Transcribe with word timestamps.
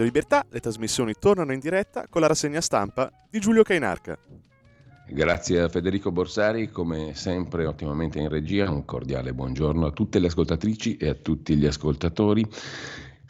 Radio 0.00 0.04
Libertà, 0.04 0.46
le 0.48 0.60
trasmissioni 0.60 1.12
tornano 1.18 1.52
in 1.52 1.58
diretta 1.58 2.06
con 2.08 2.22
la 2.22 2.26
rassegna 2.26 2.62
stampa 2.62 3.12
di 3.28 3.38
Giulio 3.38 3.62
Cainarca. 3.62 4.16
Grazie 5.06 5.60
a 5.60 5.68
Federico 5.68 6.10
Borsari, 6.10 6.70
come 6.70 7.12
sempre 7.14 7.66
ottimamente 7.66 8.18
in 8.18 8.30
regia, 8.30 8.70
un 8.70 8.86
cordiale 8.86 9.34
buongiorno 9.34 9.84
a 9.84 9.90
tutte 9.90 10.18
le 10.18 10.28
ascoltatrici 10.28 10.96
e 10.96 11.08
a 11.10 11.14
tutti 11.14 11.54
gli 11.54 11.66
ascoltatori. 11.66 12.48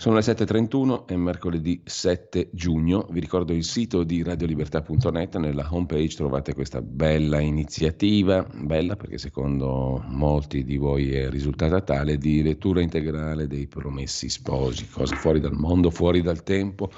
Sono 0.00 0.14
le 0.14 0.22
7.31, 0.22 1.04
è 1.04 1.14
mercoledì 1.14 1.82
7 1.84 2.48
giugno, 2.54 3.06
vi 3.10 3.20
ricordo 3.20 3.52
il 3.52 3.64
sito 3.64 4.02
di 4.02 4.22
radiolibertà.net, 4.22 5.36
nella 5.36 5.68
homepage 5.70 6.16
trovate 6.16 6.54
questa 6.54 6.80
bella 6.80 7.38
iniziativa, 7.38 8.42
bella 8.50 8.96
perché 8.96 9.18
secondo 9.18 10.02
molti 10.06 10.64
di 10.64 10.78
voi 10.78 11.12
è 11.12 11.28
risultata 11.28 11.82
tale, 11.82 12.16
di 12.16 12.42
lettura 12.42 12.80
integrale 12.80 13.46
dei 13.46 13.66
promessi 13.66 14.30
sposi, 14.30 14.88
cosa 14.88 15.16
fuori 15.16 15.38
dal 15.38 15.52
mondo, 15.52 15.90
fuori 15.90 16.22
dal 16.22 16.42
tempo, 16.44 16.90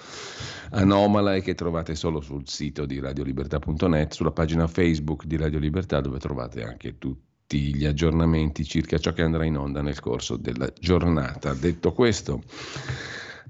anomala 0.70 1.34
e 1.34 1.42
che 1.42 1.54
trovate 1.54 1.96
solo 1.96 2.20
sul 2.20 2.46
sito 2.46 2.86
di 2.86 3.00
radiolibertà.net, 3.00 4.12
sulla 4.12 4.30
pagina 4.30 4.68
Facebook 4.68 5.24
di 5.24 5.36
Radio 5.36 5.58
Libertà 5.58 6.00
dove 6.00 6.20
trovate 6.20 6.62
anche 6.62 6.98
tutti 6.98 7.30
tutti 7.52 7.74
gli 7.74 7.84
aggiornamenti 7.84 8.64
circa 8.64 8.96
ciò 8.96 9.12
che 9.12 9.20
andrà 9.20 9.44
in 9.44 9.58
onda 9.58 9.82
nel 9.82 10.00
corso 10.00 10.38
della 10.38 10.72
giornata. 10.80 11.52
Detto 11.52 11.92
questo, 11.92 12.42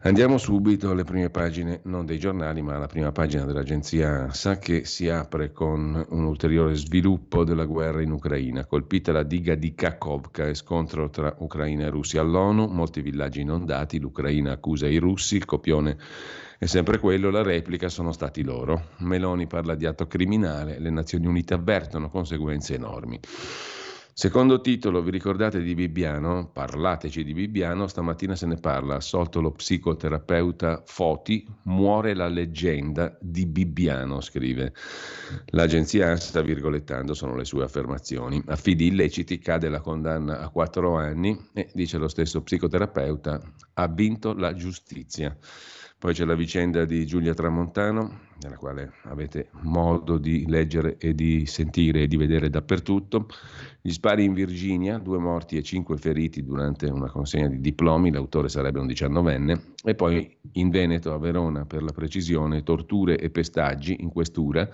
andiamo 0.01 0.39
subito 0.39 0.91
alle 0.91 1.05
prime 1.05 1.31
pagine, 1.31 1.83
non 1.85 2.05
dei 2.05 2.19
giornali, 2.19 2.63
ma 2.63 2.75
alla 2.75 2.89
prima 2.89 3.13
pagina 3.13 3.45
dell'agenzia 3.45 4.33
sa 4.33 4.59
che 4.59 4.85
si 4.87 5.09
apre 5.09 5.53
con 5.53 6.05
un 6.09 6.25
ulteriore 6.25 6.75
sviluppo 6.75 7.45
della 7.45 7.65
guerra 7.65 8.03
in 8.03 8.11
Ucraina. 8.11 8.67
Colpita 8.67 9.13
la 9.13 9.23
diga 9.23 9.55
di 9.55 9.73
Kakovka 9.73 10.49
e 10.49 10.55
scontro 10.55 11.09
tra 11.09 11.37
Ucraina 11.39 11.85
e 11.85 11.91
Russia 11.91 12.23
all'ONU, 12.23 12.67
molti 12.67 13.03
villaggi 13.03 13.43
inondati, 13.43 14.01
l'Ucraina 14.01 14.51
accusa 14.51 14.89
i 14.89 14.97
russi, 14.97 15.37
il 15.37 15.45
copione 15.45 15.97
è 16.59 16.67
sempre 16.67 16.99
quello, 16.99 17.31
la 17.31 17.43
replica 17.43 17.89
sono 17.89 18.11
stati 18.11 18.43
loro. 18.43 18.89
Meloni 18.99 19.47
parla 19.47 19.77
di 19.77 19.87
atto 19.87 20.09
criminale, 20.09 20.81
le 20.81 20.91
Nazioni 20.91 21.27
Unite 21.27 21.55
avvertono 21.55 22.09
conseguenze 22.09 22.75
enormi. 22.75 23.21
Secondo 24.15 24.61
titolo, 24.61 25.01
vi 25.01 25.11
ricordate 25.11 25.63
di 25.63 25.75
Bibbiano? 25.75 26.51
Parlateci 26.53 27.25
di 27.25 27.33
Bibbiano, 27.33 27.87
stamattina 27.87 28.37
se 28.37 28.45
ne 28.45 28.57
parla, 28.57 28.97
assolto 28.97 29.41
lo 29.41 29.53
psicoterapeuta 29.53 30.83
Foti, 30.85 31.47
muore 31.65 32.13
la 32.13 32.29
leggenda 32.29 33.17
di 33.19 33.47
Bibbiano, 33.47 34.21
scrive. 34.21 34.75
L'agenzia 35.47 36.15
sta 36.17 36.43
virgolettando, 36.43 37.15
sono 37.15 37.35
le 37.35 37.47
sue 37.47 37.65
affermazioni. 37.65 38.43
A 38.49 38.57
fidi 38.57 38.89
illeciti 38.89 39.39
cade 39.39 39.71
la 39.71 39.81
condanna 39.81 40.41
a 40.41 40.51
quattro 40.51 40.99
anni 40.99 41.49
e, 41.55 41.71
dice 41.73 41.97
lo 41.97 42.09
stesso 42.09 42.43
psicoterapeuta, 42.43 43.41
ha 43.73 43.89
vinto 43.89 44.35
la 44.35 44.53
giustizia. 44.53 45.35
Poi 45.99 46.13
c'è 46.13 46.27
la 46.27 46.35
vicenda 46.35 46.85
di 46.85 47.07
Giulia 47.07 47.33
Tramontano, 47.33 48.31
nella 48.43 48.57
quale 48.57 48.93
avete 49.05 49.49
modo 49.61 50.19
di 50.19 50.45
leggere 50.47 50.97
e 50.99 51.15
di 51.15 51.47
sentire 51.47 52.03
e 52.03 52.07
di 52.09 52.17
vedere 52.17 52.51
dappertutto. 52.51 53.27
Gli 53.81 53.91
spari 53.91 54.25
in 54.25 54.35
Virginia, 54.35 54.99
due 54.99 55.19
morti 55.19 55.57
e 55.57 55.63
cinque 55.63 55.97
feriti 55.97 56.43
durante 56.43 56.87
una 56.87 57.11
consegna 57.11 57.49
di 57.49 57.61
diplomi, 57.61 58.11
l'autore 58.11 58.49
sarebbe 58.49 58.81
un 58.81 58.87
diciannovenne. 58.87 59.75
E 59.85 59.95
poi 59.95 60.37
in 60.53 60.71
Veneto, 60.71 61.13
a 61.13 61.19
Verona, 61.19 61.65
per 61.65 61.83
la 61.83 61.93
precisione, 61.93 62.63
torture 62.63 63.19
e 63.19 63.31
pestaggi 63.31 63.97
in 64.01 64.11
questura. 64.11 64.69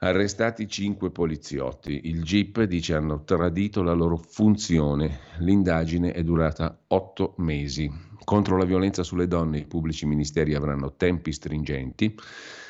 Arrestati 0.00 0.68
cinque 0.68 1.10
poliziotti. 1.10 2.02
Il 2.04 2.22
GIP 2.22 2.62
dice 2.62 2.94
hanno 2.94 3.24
tradito 3.24 3.82
la 3.82 3.94
loro 3.94 4.16
funzione. 4.16 5.18
L'indagine 5.38 6.12
è 6.12 6.22
durata 6.22 6.78
otto 6.86 7.34
mesi. 7.38 8.07
Contro 8.28 8.58
la 8.58 8.66
violenza 8.66 9.02
sulle 9.04 9.26
donne 9.26 9.60
i 9.60 9.64
pubblici 9.64 10.04
ministeri 10.04 10.54
avranno 10.54 10.96
tempi 10.96 11.32
stringenti, 11.32 12.14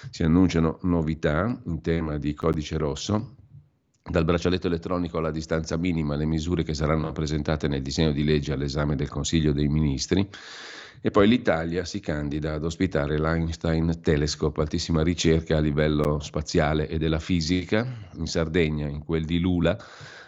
si 0.09 0.23
annunciano 0.23 0.79
novità 0.83 1.61
in 1.65 1.81
tema 1.81 2.17
di 2.17 2.33
codice 2.33 2.79
rosso, 2.79 3.35
dal 4.05 4.25
braccialetto 4.25 4.69
elettronico 4.69 5.19
alla 5.19 5.33
distanza 5.33 5.77
minima, 5.77 6.15
le 6.15 6.27
misure 6.27 6.63
che 6.63 6.75
saranno 6.75 7.11
presentate 7.11 7.67
nel 7.67 7.83
disegno 7.83 8.13
di 8.13 8.23
legge 8.23 8.53
all'esame 8.53 8.95
del 8.95 9.09
Consiglio 9.09 9.51
dei 9.51 9.67
Ministri 9.67 10.31
e 11.01 11.11
poi 11.11 11.29
l'Italia 11.29 11.85
si 11.85 12.01
candida 12.01 12.55
ad 12.55 12.65
ospitare 12.65 13.19
l'Einstein 13.19 14.01
Telescope, 14.03 14.61
altissima 14.61 15.03
ricerca 15.03 15.57
a 15.57 15.61
livello 15.61 16.19
spaziale 16.21 16.89
e 16.89 16.99
della 16.99 17.21
fisica. 17.21 17.87
In 18.17 18.27
Sardegna, 18.27 18.89
in 18.89 19.05
quel 19.05 19.25
di 19.25 19.39
Lula, 19.39 19.77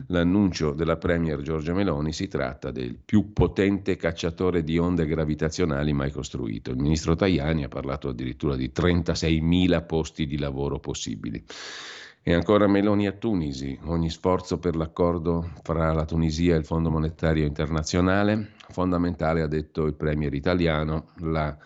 l'annuncio 0.06 0.72
della 0.72 0.96
Premier 0.96 1.42
Giorgia 1.42 1.74
Meloni 1.74 2.12
si 2.12 2.28
tratta 2.28 2.70
del 2.70 2.96
più 2.96 3.32
potente 3.32 3.96
cacciatore 3.96 4.62
di 4.62 4.78
onde 4.78 5.06
gravitazionali 5.06 5.92
mai 5.92 6.12
costruito. 6.12 6.70
Il 6.70 6.78
ministro 6.78 7.16
Tajani 7.16 7.64
ha 7.64 7.68
parlato 7.68 8.08
addirittura 8.08 8.54
di 8.54 8.70
36.000 8.74 9.86
posti 9.86 10.26
di 10.26 10.38
lavoro 10.38 10.78
possibili. 10.78 11.44
E 12.22 12.34
ancora 12.34 12.68
Meloni 12.68 13.06
a 13.06 13.12
Tunisi, 13.12 13.78
ogni 13.84 14.10
sforzo 14.10 14.58
per 14.58 14.76
l'accordo 14.76 15.52
fra 15.62 15.92
la 15.92 16.04
Tunisia 16.04 16.54
e 16.54 16.58
il 16.58 16.66
Fondo 16.66 16.90
Monetario 16.90 17.46
Internazionale, 17.46 18.58
fondamentale, 18.70 19.42
ha 19.42 19.46
detto 19.46 19.86
il 19.86 19.94
Premier 19.94 20.32
italiano, 20.34 21.08
la, 21.18 21.56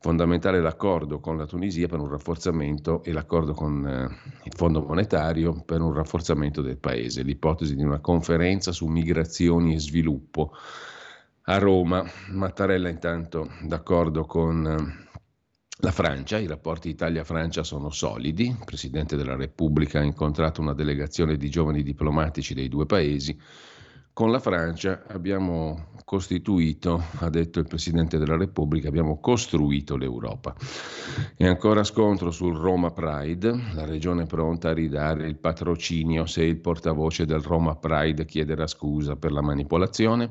fondamentale 0.00 0.60
l'accordo 0.60 1.20
con 1.20 1.36
la 1.36 1.46
Tunisia 1.46 1.86
per 1.86 2.00
un 2.00 2.08
rafforzamento 2.08 3.02
e 3.02 3.12
l'accordo 3.12 3.52
con 3.52 3.86
eh, 3.86 4.08
il 4.44 4.52
Fondo 4.54 4.80
Monetario 4.80 5.62
per 5.64 5.82
un 5.82 5.92
rafforzamento 5.92 6.62
del 6.62 6.78
Paese, 6.78 7.22
l'ipotesi 7.22 7.76
di 7.76 7.82
una 7.82 8.00
conferenza 8.00 8.72
su 8.72 8.86
migrazioni 8.86 9.74
e 9.74 9.78
sviluppo 9.78 10.52
a 11.42 11.58
Roma. 11.58 12.02
Mattarella 12.30 12.88
intanto 12.88 13.50
d'accordo 13.62 14.24
con 14.24 14.66
eh, 14.66 15.08
la 15.82 15.92
Francia, 15.92 16.38
i 16.38 16.46
rapporti 16.46 16.88
Italia-Francia 16.88 17.62
sono 17.62 17.90
solidi, 17.90 18.48
il 18.48 18.64
Presidente 18.64 19.16
della 19.16 19.36
Repubblica 19.36 20.00
ha 20.00 20.04
incontrato 20.04 20.62
una 20.62 20.74
delegazione 20.74 21.36
di 21.36 21.50
giovani 21.50 21.82
diplomatici 21.82 22.54
dei 22.54 22.68
due 22.68 22.86
paesi. 22.86 23.38
Con 24.20 24.32
la 24.32 24.38
Francia 24.38 25.04
abbiamo 25.06 25.92
costituito, 26.04 27.02
ha 27.20 27.30
detto 27.30 27.58
il 27.58 27.66
Presidente 27.66 28.18
della 28.18 28.36
Repubblica, 28.36 28.88
abbiamo 28.88 29.18
costruito 29.18 29.96
l'Europa. 29.96 30.54
E 31.38 31.46
ancora 31.46 31.84
scontro 31.84 32.30
sul 32.30 32.54
Roma 32.54 32.90
Pride, 32.90 33.50
la 33.72 33.86
regione 33.86 34.26
pronta 34.26 34.68
a 34.68 34.74
ridare 34.74 35.26
il 35.26 35.36
patrocinio 35.36 36.26
se 36.26 36.44
il 36.44 36.58
portavoce 36.58 37.24
del 37.24 37.40
Roma 37.40 37.76
Pride 37.76 38.26
chiederà 38.26 38.66
scusa 38.66 39.16
per 39.16 39.32
la 39.32 39.40
manipolazione. 39.40 40.30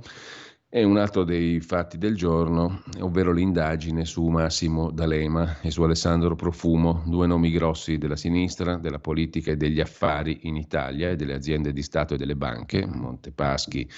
E 0.71 0.83
un 0.83 0.97
altro 0.97 1.23
dei 1.23 1.61
fatti 1.61 1.97
del 1.97 2.15
giorno, 2.15 2.83
ovvero 2.99 3.31
l'indagine 3.31 4.05
su 4.05 4.27
Massimo 4.27 4.91
D'Alema 4.91 5.61
e 5.61 5.71
su 5.71 5.81
Alessandro 5.81 6.35
Profumo, 6.35 7.01
due 7.07 7.25
nomi 7.25 7.49
grossi 7.49 7.97
della 7.97 8.15
sinistra, 8.15 8.77
della 8.77 8.99
politica 8.99 9.49
e 9.49 9.57
degli 9.57 9.79
affari 9.81 10.41
in 10.43 10.55
Italia 10.55 11.09
e 11.09 11.15
delle 11.15 11.33
aziende 11.33 11.73
di 11.73 11.81
Stato 11.81 12.13
e 12.13 12.17
delle 12.17 12.35
banche, 12.35 12.85
Montepaschi, 12.85 13.89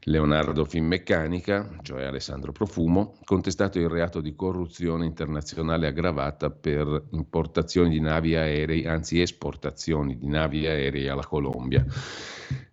Leonardo 0.00 0.64
Finmeccanica, 0.64 1.78
cioè 1.82 2.02
Alessandro 2.02 2.50
Profumo, 2.50 3.14
contestato 3.22 3.78
il 3.78 3.88
reato 3.88 4.20
di 4.20 4.34
corruzione 4.34 5.06
internazionale 5.06 5.86
aggravata 5.86 6.50
per 6.50 7.04
importazioni 7.10 7.88
di 7.88 8.00
navi 8.00 8.34
aerei, 8.34 8.84
anzi 8.84 9.20
esportazioni 9.20 10.18
di 10.18 10.26
navi 10.26 10.66
aerei 10.66 11.06
alla 11.06 11.24
Colombia. 11.24 11.86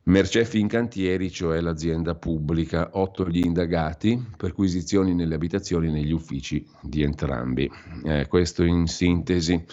Mercè 0.03 0.45
Fincantieri, 0.45 1.29
cioè 1.29 1.59
l'azienda 1.59 2.15
pubblica, 2.15 2.91
otto 2.93 3.27
gli 3.27 3.43
indagati, 3.43 4.25
perquisizioni 4.37 5.13
nelle 5.13 5.35
abitazioni 5.35 5.87
e 5.87 5.91
negli 5.91 6.13
uffici 6.13 6.65
di 6.81 7.01
entrambi. 7.01 7.69
Eh, 8.05 8.25
questo 8.27 8.63
in 8.63 8.87
sintesi. 8.87 9.65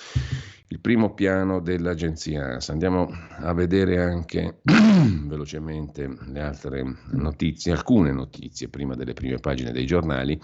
il 0.68 0.80
primo 0.80 1.14
piano 1.14 1.60
dell'agenzia 1.60 2.46
ANSA. 2.46 2.72
Andiamo 2.72 3.08
a 3.28 3.52
vedere 3.54 4.02
anche 4.02 4.58
velocemente 4.64 6.12
le 6.26 6.40
altre 6.40 6.82
notizie, 7.12 7.70
alcune 7.70 8.10
notizie 8.10 8.68
prima 8.68 8.96
delle 8.96 9.12
prime 9.12 9.38
pagine 9.38 9.70
dei 9.70 9.86
giornali. 9.86 10.36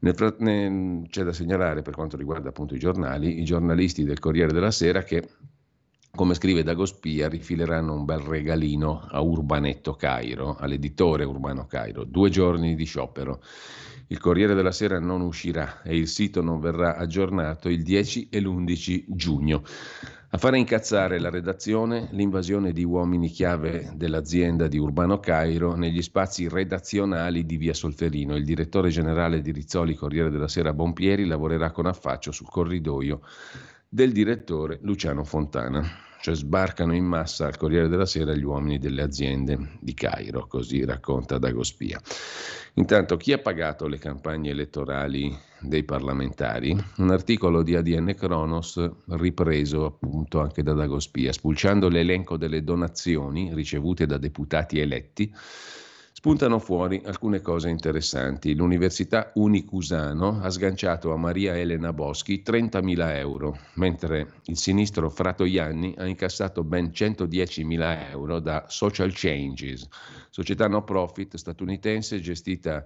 c'è 0.00 1.22
da 1.22 1.32
segnalare 1.32 1.82
per 1.82 1.94
quanto 1.94 2.16
riguarda 2.16 2.48
appunto 2.48 2.74
i 2.74 2.80
giornali, 2.80 3.40
i 3.40 3.44
giornalisti 3.44 4.02
del 4.02 4.18
Corriere 4.18 4.52
della 4.52 4.72
Sera 4.72 5.04
che 5.04 5.28
come 6.14 6.34
scrive 6.34 6.62
Dagospia, 6.62 7.26
rifileranno 7.26 7.94
un 7.94 8.04
bel 8.04 8.20
regalino 8.20 9.00
a 9.10 9.22
Urbanetto 9.22 9.94
Cairo, 9.94 10.56
all'editore 10.58 11.24
Urbano 11.24 11.64
Cairo, 11.64 12.04
due 12.04 12.28
giorni 12.28 12.74
di 12.74 12.84
sciopero. 12.84 13.40
Il 14.08 14.18
Corriere 14.18 14.52
della 14.52 14.72
Sera 14.72 15.00
non 15.00 15.22
uscirà 15.22 15.80
e 15.80 15.96
il 15.96 16.06
sito 16.06 16.42
non 16.42 16.60
verrà 16.60 16.96
aggiornato 16.96 17.70
il 17.70 17.82
10 17.82 18.28
e 18.28 18.40
l'11 18.40 19.04
giugno. 19.06 19.62
A 20.28 20.36
fare 20.36 20.58
incazzare 20.58 21.18
la 21.18 21.30
redazione 21.30 22.08
l'invasione 22.12 22.72
di 22.72 22.84
uomini 22.84 23.28
chiave 23.28 23.92
dell'azienda 23.94 24.68
di 24.68 24.76
Urbano 24.76 25.18
Cairo 25.18 25.74
negli 25.76 26.02
spazi 26.02 26.46
redazionali 26.46 27.46
di 27.46 27.56
Via 27.56 27.72
Solferino. 27.72 28.36
Il 28.36 28.44
direttore 28.44 28.90
generale 28.90 29.40
di 29.40 29.50
Rizzoli 29.50 29.94
Corriere 29.94 30.28
della 30.28 30.48
Sera 30.48 30.74
Bompieri 30.74 31.24
lavorerà 31.24 31.70
con 31.70 31.86
affaccio 31.86 32.32
sul 32.32 32.50
corridoio 32.50 33.20
del 33.94 34.10
direttore 34.10 34.78
Luciano 34.80 35.22
Fontana. 35.22 35.86
Cioè 36.22 36.34
sbarcano 36.34 36.94
in 36.94 37.04
massa 37.04 37.46
al 37.46 37.58
Corriere 37.58 37.88
della 37.88 38.06
Sera 38.06 38.32
gli 38.32 38.44
uomini 38.44 38.78
delle 38.78 39.02
aziende 39.02 39.58
di 39.80 39.92
Cairo, 39.92 40.46
così 40.46 40.82
racconta 40.84 41.36
Dagospia. 41.36 42.00
Intanto 42.74 43.18
chi 43.18 43.34
ha 43.34 43.38
pagato 43.38 43.86
le 43.88 43.98
campagne 43.98 44.50
elettorali 44.50 45.36
dei 45.60 45.82
parlamentari? 45.82 46.74
Un 46.98 47.10
articolo 47.10 47.62
di 47.62 47.74
ADN 47.74 48.14
Kronos 48.16 48.80
ripreso 49.08 49.84
appunto 49.84 50.40
anche 50.40 50.62
da 50.62 50.72
Dagospia, 50.72 51.32
spulciando 51.32 51.88
l'elenco 51.88 52.38
delle 52.38 52.64
donazioni 52.64 53.52
ricevute 53.52 54.06
da 54.06 54.16
deputati 54.16 54.78
eletti 54.78 55.30
spuntano 56.22 56.60
fuori 56.60 57.02
alcune 57.04 57.40
cose 57.40 57.68
interessanti. 57.68 58.54
L'Università 58.54 59.32
Unicusano 59.34 60.38
ha 60.40 60.50
sganciato 60.50 61.12
a 61.12 61.16
Maria 61.16 61.58
Elena 61.58 61.92
Boschi 61.92 62.44
30.000 62.46 63.16
euro, 63.16 63.58
mentre 63.74 64.34
il 64.44 64.56
sinistro 64.56 65.10
Fratoianni 65.10 65.96
ha 65.98 66.06
incassato 66.06 66.62
ben 66.62 66.92
110.000 66.94 68.10
euro 68.10 68.38
da 68.38 68.66
Social 68.68 69.10
Changes, 69.12 69.88
società 70.30 70.68
no 70.68 70.84
profit 70.84 71.34
statunitense 71.34 72.20
gestita 72.20 72.84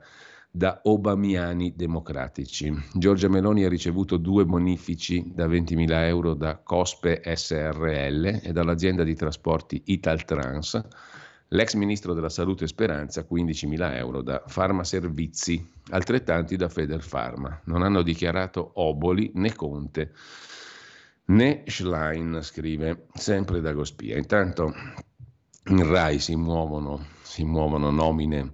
da 0.51 0.81
Obamiani 0.85 1.75
democratici. 1.77 2.75
Giorgia 2.95 3.29
Meloni 3.29 3.65
ha 3.65 3.69
ricevuto 3.69 4.17
due 4.17 4.47
bonifici 4.47 5.31
da 5.35 5.47
20.000 5.47 5.91
euro 6.07 6.33
da 6.33 6.57
Cospe 6.57 7.21
SRL 7.23 8.41
e 8.43 8.53
dall'azienda 8.53 9.05
di 9.05 9.15
trasporti 9.15 9.83
Italtrans 9.85 10.83
L'ex 11.49 11.75
ministro 11.75 12.13
della 12.13 12.29
Salute 12.29 12.67
Speranza 12.67 13.25
15.000 13.29 13.95
euro 13.97 14.23
da 14.23 14.43
Farmaservizi, 14.47 15.65
altrettanti 15.91 16.57
da 16.57 16.69
Federfarma. 16.69 17.61
Non 17.65 17.83
hanno 17.83 18.03
dichiarato 18.03 18.73
Oboli 18.75 19.31
né 19.35 19.55
Conte 19.55 20.13
né 21.27 21.63
Schlein, 21.67 22.41
scrive 22.43 23.07
sempre 23.15 23.61
da 23.61 23.73
Gospia. 23.73 24.17
Intanto 24.17 24.73
in 25.69 25.87
RAI 25.87 26.19
si 26.19 26.35
muovono, 26.35 27.07
si 27.23 27.45
muovono 27.45 27.91
nomine 27.91 28.51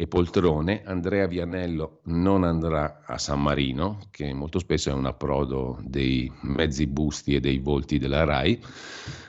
e 0.00 0.06
poltrone. 0.06 0.80
Andrea 0.86 1.26
Vianello 1.26 2.00
non 2.04 2.42
andrà 2.42 3.02
a 3.04 3.18
San 3.18 3.42
Marino, 3.42 3.98
che 4.10 4.32
molto 4.32 4.58
spesso 4.58 4.88
è 4.88 4.94
un 4.94 5.04
approdo 5.04 5.78
dei 5.82 6.32
mezzi 6.40 6.86
busti 6.86 7.34
e 7.34 7.40
dei 7.40 7.58
volti 7.58 7.98
della 7.98 8.24
RAI. 8.24 8.58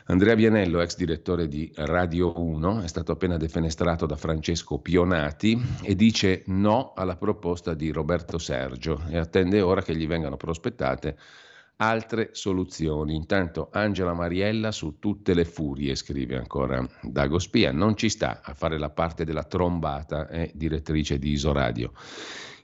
Andrea 0.05 0.33
Vianello, 0.33 0.79
ex 0.79 0.95
direttore 0.95 1.49
di 1.49 1.69
Radio 1.75 2.39
1, 2.39 2.83
è 2.83 2.87
stato 2.87 3.11
appena 3.11 3.35
defenestrato 3.35 4.05
da 4.05 4.15
Francesco 4.15 4.79
Pionati 4.79 5.61
e 5.81 5.93
dice 5.93 6.43
no 6.45 6.93
alla 6.95 7.17
proposta 7.17 7.73
di 7.73 7.91
Roberto 7.91 8.37
Sergio 8.37 9.01
e 9.09 9.17
attende 9.17 9.59
ora 9.59 9.81
che 9.81 9.93
gli 9.93 10.07
vengano 10.07 10.37
prospettate 10.37 11.17
altre 11.77 12.29
soluzioni. 12.33 13.15
Intanto 13.15 13.69
Angela 13.71 14.13
Mariella 14.13 14.71
su 14.71 14.97
tutte 14.99 15.33
le 15.33 15.45
furie, 15.45 15.95
scrive 15.95 16.37
ancora 16.37 16.87
Dago 17.01 17.39
Spia, 17.39 17.71
non 17.71 17.95
ci 17.95 18.09
sta 18.09 18.41
a 18.43 18.53
fare 18.53 18.77
la 18.77 18.89
parte 18.89 19.25
della 19.25 19.43
trombata, 19.43 20.27
è 20.27 20.51
direttrice 20.53 21.17
di 21.17 21.31
Isoradio. 21.31 21.93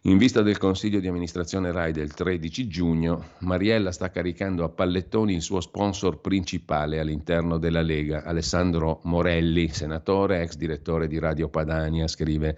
In 0.08 0.18
vista 0.18 0.42
del 0.42 0.58
consiglio 0.58 1.02
di 1.02 1.08
amministrazione 1.08 1.72
RAI 1.72 1.92
del 1.92 2.14
13 2.14 2.68
giugno, 2.68 3.32
Mariella 3.40 3.92
sta 3.92 4.10
caricando 4.10 4.64
a 4.64 4.70
pallettoni 4.70 5.34
il 5.34 5.42
suo 5.42 5.60
sponsor 5.60 6.22
principale 6.22 7.00
all'interno 7.00 7.58
della 7.58 7.82
Lega, 7.82 8.24
Alessandro 8.24 9.02
Morelli, 9.04 9.68
senatore, 9.68 10.44
ex 10.44 10.56
direttore 10.56 11.08
di 11.08 11.20
Radio 11.20 11.50
Padania, 11.50 12.08
scrive 12.08 12.58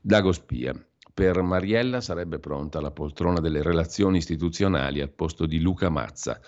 Dago 0.00 0.30
Spia. 0.30 0.72
Per 1.16 1.40
Mariella 1.40 2.02
sarebbe 2.02 2.38
pronta 2.38 2.78
la 2.78 2.90
poltrona 2.90 3.40
delle 3.40 3.62
relazioni 3.62 4.18
istituzionali 4.18 5.00
al 5.00 5.08
posto 5.08 5.46
di 5.46 5.60
Luca 5.60 5.88
Mazza. 5.88 6.38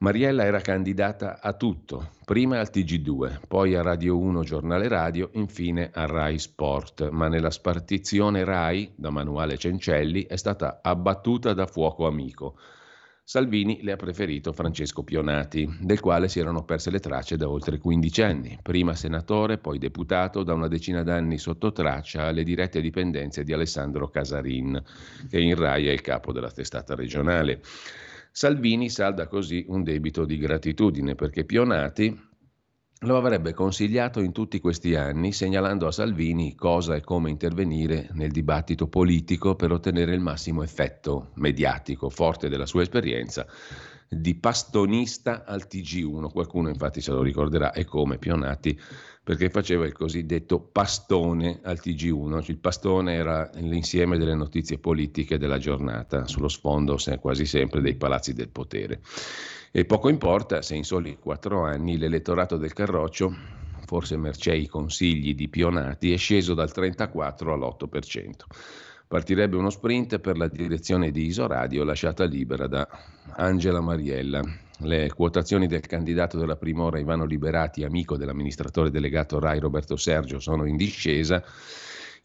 Mariella 0.00 0.44
era 0.44 0.60
candidata 0.60 1.40
a 1.40 1.54
tutto, 1.54 2.10
prima 2.22 2.60
al 2.60 2.68
TG2, 2.70 3.40
poi 3.48 3.74
a 3.74 3.80
Radio 3.80 4.18
1 4.18 4.42
Giornale 4.42 4.88
Radio, 4.88 5.30
infine 5.32 5.88
a 5.90 6.04
Rai 6.04 6.38
Sport, 6.38 7.08
ma 7.08 7.28
nella 7.28 7.48
spartizione 7.48 8.44
Rai, 8.44 8.92
da 8.94 9.08
Manuale 9.08 9.56
Cencelli, 9.56 10.26
è 10.26 10.36
stata 10.36 10.80
abbattuta 10.82 11.54
da 11.54 11.66
fuoco 11.66 12.06
amico. 12.06 12.58
Salvini 13.26 13.78
le 13.80 13.92
ha 13.92 13.96
preferito 13.96 14.52
Francesco 14.52 15.02
Pionati, 15.02 15.66
del 15.80 15.98
quale 15.98 16.28
si 16.28 16.40
erano 16.40 16.62
perse 16.62 16.90
le 16.90 17.00
tracce 17.00 17.38
da 17.38 17.48
oltre 17.48 17.78
15 17.78 18.20
anni, 18.20 18.58
prima 18.60 18.94
senatore, 18.94 19.56
poi 19.56 19.78
deputato, 19.78 20.42
da 20.42 20.52
una 20.52 20.68
decina 20.68 21.02
d'anni 21.02 21.38
sotto 21.38 21.72
traccia 21.72 22.24
alle 22.24 22.42
dirette 22.42 22.82
dipendenze 22.82 23.42
di 23.42 23.54
Alessandro 23.54 24.10
Casarin, 24.10 24.78
che 25.30 25.40
in 25.40 25.54
Rai 25.54 25.88
è 25.88 25.92
il 25.92 26.02
capo 26.02 26.32
della 26.32 26.50
testata 26.50 26.94
regionale. 26.94 27.62
Salvini 28.30 28.90
salda 28.90 29.26
così 29.26 29.64
un 29.68 29.82
debito 29.82 30.26
di 30.26 30.36
gratitudine 30.36 31.14
perché 31.14 31.44
Pionati 31.44 32.32
lo 33.00 33.16
avrebbe 33.16 33.52
consigliato 33.52 34.20
in 34.20 34.32
tutti 34.32 34.60
questi 34.60 34.94
anni, 34.94 35.32
segnalando 35.32 35.86
a 35.86 35.92
Salvini 35.92 36.54
cosa 36.54 36.94
e 36.94 37.02
come 37.02 37.30
intervenire 37.30 38.08
nel 38.12 38.30
dibattito 38.30 38.88
politico 38.88 39.54
per 39.56 39.72
ottenere 39.72 40.14
il 40.14 40.20
massimo 40.20 40.62
effetto 40.62 41.32
mediatico, 41.34 42.08
forte 42.08 42.48
della 42.48 42.66
sua 42.66 42.82
esperienza 42.82 43.46
di 44.08 44.34
pastonista 44.34 45.44
al 45.44 45.66
TG1. 45.68 46.30
Qualcuno 46.30 46.68
infatti 46.68 47.00
se 47.00 47.10
lo 47.10 47.22
ricorderà 47.22 47.72
e 47.72 47.84
come 47.84 48.18
Pionati 48.18 48.78
perché 49.22 49.48
faceva 49.48 49.86
il 49.86 49.92
cosiddetto 49.92 50.60
pastone 50.60 51.60
al 51.62 51.80
TG1. 51.82 52.44
Il 52.50 52.58
pastone 52.58 53.14
era 53.14 53.50
l'insieme 53.54 54.18
delle 54.18 54.34
notizie 54.34 54.78
politiche 54.78 55.38
della 55.38 55.58
giornata, 55.58 56.26
sullo 56.26 56.48
sfondo 56.48 56.98
quasi 57.20 57.46
sempre 57.46 57.80
dei 57.80 57.96
palazzi 57.96 58.34
del 58.34 58.50
potere. 58.50 59.00
E 59.76 59.84
poco 59.86 60.08
importa 60.08 60.62
se 60.62 60.76
in 60.76 60.84
soli 60.84 61.18
quattro 61.18 61.64
anni 61.64 61.98
l'elettorato 61.98 62.56
del 62.56 62.72
Carroccio, 62.72 63.34
forse 63.86 64.16
mercé 64.16 64.54
i 64.54 64.68
consigli 64.68 65.34
di 65.34 65.48
Pionati, 65.48 66.12
è 66.12 66.16
sceso 66.16 66.54
dal 66.54 66.70
34 66.70 67.52
all'8%. 67.52 68.30
Partirebbe 69.08 69.56
uno 69.56 69.70
sprint 69.70 70.20
per 70.20 70.36
la 70.36 70.46
direzione 70.46 71.10
di 71.10 71.26
Isoradio 71.26 71.82
lasciata 71.82 72.22
libera 72.22 72.68
da 72.68 72.86
Angela 73.32 73.80
Mariella. 73.80 74.42
Le 74.78 75.12
quotazioni 75.12 75.66
del 75.66 75.84
candidato 75.84 76.38
della 76.38 76.54
primora 76.54 77.00
Ivano 77.00 77.24
Liberati, 77.24 77.82
amico 77.82 78.16
dell'amministratore 78.16 78.92
delegato 78.92 79.40
RAI 79.40 79.58
Roberto 79.58 79.96
Sergio, 79.96 80.38
sono 80.38 80.66
in 80.66 80.76
discesa 80.76 81.42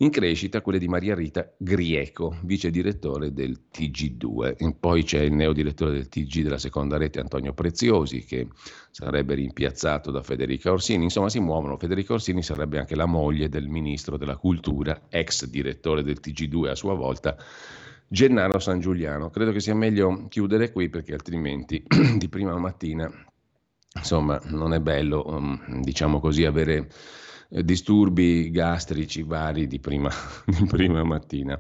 in 0.02 0.12
crescita 0.12 0.62
quelle 0.62 0.80
di 0.80 0.88
Maria 0.88 1.14
Rita 1.14 1.52
Grieco, 1.58 2.38
vice 2.44 2.70
direttore 2.70 3.34
del 3.34 3.64
TG2. 3.74 4.56
E 4.58 4.76
poi 4.80 5.04
c'è 5.04 5.20
il 5.20 5.34
neodirettore 5.34 5.92
del 5.92 6.08
TG 6.08 6.42
della 6.42 6.58
seconda 6.58 6.96
rete 6.96 7.20
Antonio 7.20 7.54
Preziosi 7.54 8.24
che 8.24 8.48
sarebbe 8.92 9.36
rimpiazzato 9.36 10.10
da 10.10 10.24
Federica 10.24 10.72
Orsini. 10.72 11.04
Insomma 11.04 11.28
si 11.28 11.42
muovono. 11.42 11.78
Federica 11.78 12.14
Orsini 12.14 12.42
sarebbe 12.42 12.80
anche 12.80 12.96
la 12.96 13.06
moglie 13.06 13.50
del 13.50 13.68
ministro 13.68 14.18
della 14.18 14.38
cultura, 14.38 15.08
ex 15.10 15.46
direttore 15.48 16.02
del 16.02 16.20
TG2 16.22 16.70
a 16.70 16.76
sua 16.76 16.94
volta. 16.94 17.36
Gennaro 18.08 18.58
San 18.60 18.80
Giuliano. 18.80 19.30
Credo 19.30 19.52
che 19.52 19.60
sia 19.60 19.76
meglio 19.76 20.28
chiudere 20.30 20.72
qui 20.72 20.88
perché 20.88 21.12
altrimenti 21.12 21.84
di 22.18 22.30
prima 22.30 22.58
mattina, 22.58 23.12
insomma, 23.96 24.40
non 24.46 24.74
è 24.74 24.80
bello, 24.80 25.26
um, 25.28 25.82
diciamo 25.82 26.22
così, 26.22 26.46
avere 26.46 26.88
disturbi 27.50 28.52
gastrici 28.52 29.24
vari 29.24 29.68
di 29.68 29.80
prima, 29.80 30.10
di 30.46 30.66
prima 30.66 31.04
mattina. 31.04 31.60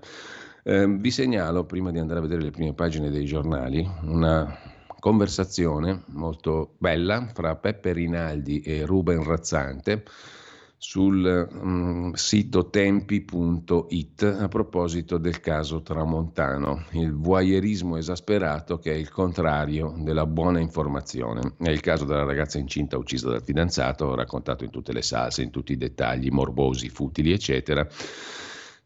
Eh, 0.64 0.88
vi 0.88 1.12
segnalo, 1.12 1.66
prima 1.66 1.92
di 1.92 2.00
andare 2.00 2.20
a 2.20 2.22
vedere 2.22 2.44
le 2.44 2.52
prime 2.52 2.74
pagine 2.74 3.10
dei 3.10 3.26
giornali, 3.26 3.88
una 4.04 4.56
conversazione 5.00 6.04
molto 6.08 6.76
bella 6.78 7.28
fra 7.34 7.56
Peppe 7.56 7.94
Rinaldi 7.94 8.62
e 8.62 8.86
Ruben 8.86 9.24
Razzante 9.24 10.04
sul 10.82 11.50
um, 11.62 12.14
sito 12.14 12.70
tempi.it 12.70 14.24
a 14.24 14.48
proposito 14.48 15.18
del 15.18 15.42
caso 15.42 15.82
Tramontano, 15.82 16.86
il 16.92 17.14
voyeurismo 17.14 17.98
esasperato 17.98 18.80
che 18.80 18.94
è 18.94 18.96
il 18.96 19.12
contrario 19.12 19.94
della 19.98 20.26
buona 20.26 20.62
informazione. 20.62 21.56
È 21.58 21.70
il 21.70 21.82
caso 21.82 22.06
della 22.06 22.24
ragazza 22.24 22.60
incinta 22.60 22.98
uccisa 22.98 23.30
dal 23.30 23.44
fidanzato, 23.44 24.16
raccontato 24.16 24.64
in 24.64 24.70
tutte 24.70 24.94
le 24.94 25.02
salse, 25.02 25.42
in 25.42 25.52
tutti 25.52 25.74
i 25.74 25.78
dettagli 25.78 26.30
morbosi, 26.30 26.88
futili, 26.88 27.34
eccetera 27.34 27.86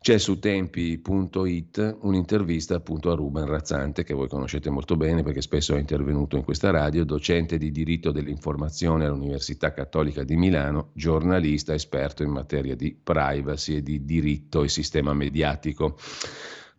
c'è 0.03 0.17
su 0.17 0.37
tempi.it 0.37 1.99
un'intervista 2.01 2.75
appunto 2.75 3.09
a 3.09 3.15
Ruben 3.15 3.45
Razzante, 3.45 4.03
che 4.03 4.13
voi 4.13 4.27
conoscete 4.27 4.69
molto 4.69 4.97
bene 4.97 5.23
perché 5.23 5.39
spesso 5.39 5.75
è 5.75 5.79
intervenuto 5.79 6.35
in 6.35 6.43
questa 6.43 6.71
radio, 6.71 7.05
docente 7.05 7.57
di 7.57 7.71
diritto 7.71 8.11
dell'informazione 8.11 9.05
all'Università 9.05 9.71
Cattolica 9.71 10.25
di 10.25 10.35
Milano, 10.35 10.89
giornalista 10.91 11.73
esperto 11.73 12.21
in 12.21 12.31
materia 12.31 12.75
di 12.75 12.93
privacy 13.01 13.77
e 13.77 13.81
di 13.81 14.03
diritto 14.03 14.63
e 14.63 14.67
sistema 14.67 15.13
mediatico. 15.13 15.97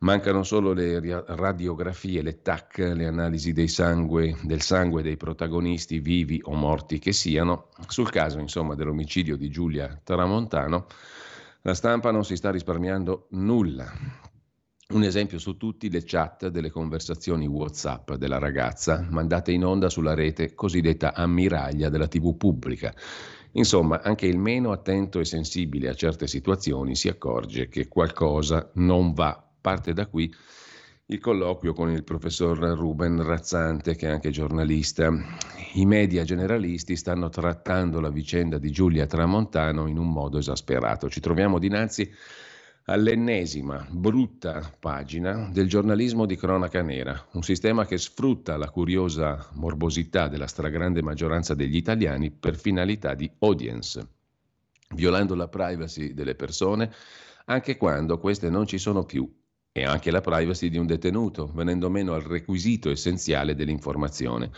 Mancano 0.00 0.42
solo 0.42 0.74
le 0.74 1.24
radiografie, 1.24 2.20
le 2.20 2.42
TAC, 2.42 2.76
le 2.94 3.06
analisi 3.06 3.54
sangue, 3.68 4.36
del 4.42 4.60
sangue 4.60 5.02
dei 5.02 5.16
protagonisti 5.16 5.98
vivi 5.98 6.42
o 6.44 6.52
morti 6.52 6.98
che 6.98 7.12
siano. 7.12 7.68
Sul 7.88 8.10
caso, 8.10 8.38
insomma, 8.38 8.74
dell'omicidio 8.74 9.38
di 9.38 9.48
Giulia 9.48 9.98
Tramontano, 10.04 10.84
la 11.66 11.74
stampa 11.74 12.10
non 12.10 12.24
si 12.24 12.36
sta 12.36 12.50
risparmiando 12.50 13.28
nulla. 13.30 13.90
Un 14.86 15.02
esempio 15.02 15.38
su 15.38 15.56
tutti 15.56 15.90
le 15.90 16.02
chat 16.04 16.48
delle 16.48 16.70
conversazioni 16.70 17.46
WhatsApp 17.46 18.12
della 18.12 18.36
ragazza 18.38 19.06
mandate 19.10 19.52
in 19.52 19.64
onda 19.64 19.88
sulla 19.88 20.12
rete 20.12 20.54
cosiddetta 20.54 21.14
ammiraglia 21.14 21.88
della 21.88 22.06
TV 22.06 22.36
pubblica. 22.36 22.94
Insomma, 23.52 24.02
anche 24.02 24.26
il 24.26 24.36
meno 24.36 24.72
attento 24.72 25.20
e 25.20 25.24
sensibile 25.24 25.88
a 25.88 25.94
certe 25.94 26.26
situazioni 26.26 26.94
si 26.94 27.08
accorge 27.08 27.68
che 27.68 27.88
qualcosa 27.88 28.70
non 28.74 29.14
va. 29.14 29.42
Parte 29.58 29.94
da 29.94 30.06
qui 30.06 30.30
il 31.08 31.20
colloquio 31.20 31.74
con 31.74 31.90
il 31.90 32.02
professor 32.02 32.56
Ruben 32.58 33.22
Razzante, 33.22 33.94
che 33.94 34.06
è 34.06 34.10
anche 34.10 34.30
giornalista. 34.30 35.12
I 35.74 35.84
media 35.84 36.24
generalisti 36.24 36.96
stanno 36.96 37.28
trattando 37.28 38.00
la 38.00 38.08
vicenda 38.08 38.56
di 38.56 38.70
Giulia 38.70 39.06
Tramontano 39.06 39.86
in 39.86 39.98
un 39.98 40.10
modo 40.10 40.38
esasperato. 40.38 41.10
Ci 41.10 41.20
troviamo 41.20 41.58
dinanzi 41.58 42.10
all'ennesima 42.86 43.86
brutta 43.90 44.74
pagina 44.80 45.50
del 45.52 45.68
giornalismo 45.68 46.24
di 46.24 46.36
cronaca 46.36 46.80
nera, 46.80 47.28
un 47.32 47.42
sistema 47.42 47.84
che 47.84 47.98
sfrutta 47.98 48.56
la 48.56 48.70
curiosa 48.70 49.46
morbosità 49.52 50.28
della 50.28 50.46
stragrande 50.46 51.02
maggioranza 51.02 51.54
degli 51.54 51.76
italiani 51.76 52.30
per 52.30 52.56
finalità 52.56 53.14
di 53.14 53.30
audience, 53.40 54.06
violando 54.94 55.34
la 55.34 55.48
privacy 55.48 56.14
delle 56.14 56.34
persone 56.34 56.90
anche 57.46 57.76
quando 57.76 58.18
queste 58.18 58.48
non 58.48 58.66
ci 58.66 58.78
sono 58.78 59.04
più 59.04 59.30
e 59.76 59.82
anche 59.82 60.12
la 60.12 60.20
privacy 60.20 60.68
di 60.68 60.78
un 60.78 60.86
detenuto, 60.86 61.50
venendo 61.52 61.90
meno 61.90 62.14
al 62.14 62.22
requisito 62.22 62.90
essenziale 62.90 63.56
dell'informazione. 63.56 64.52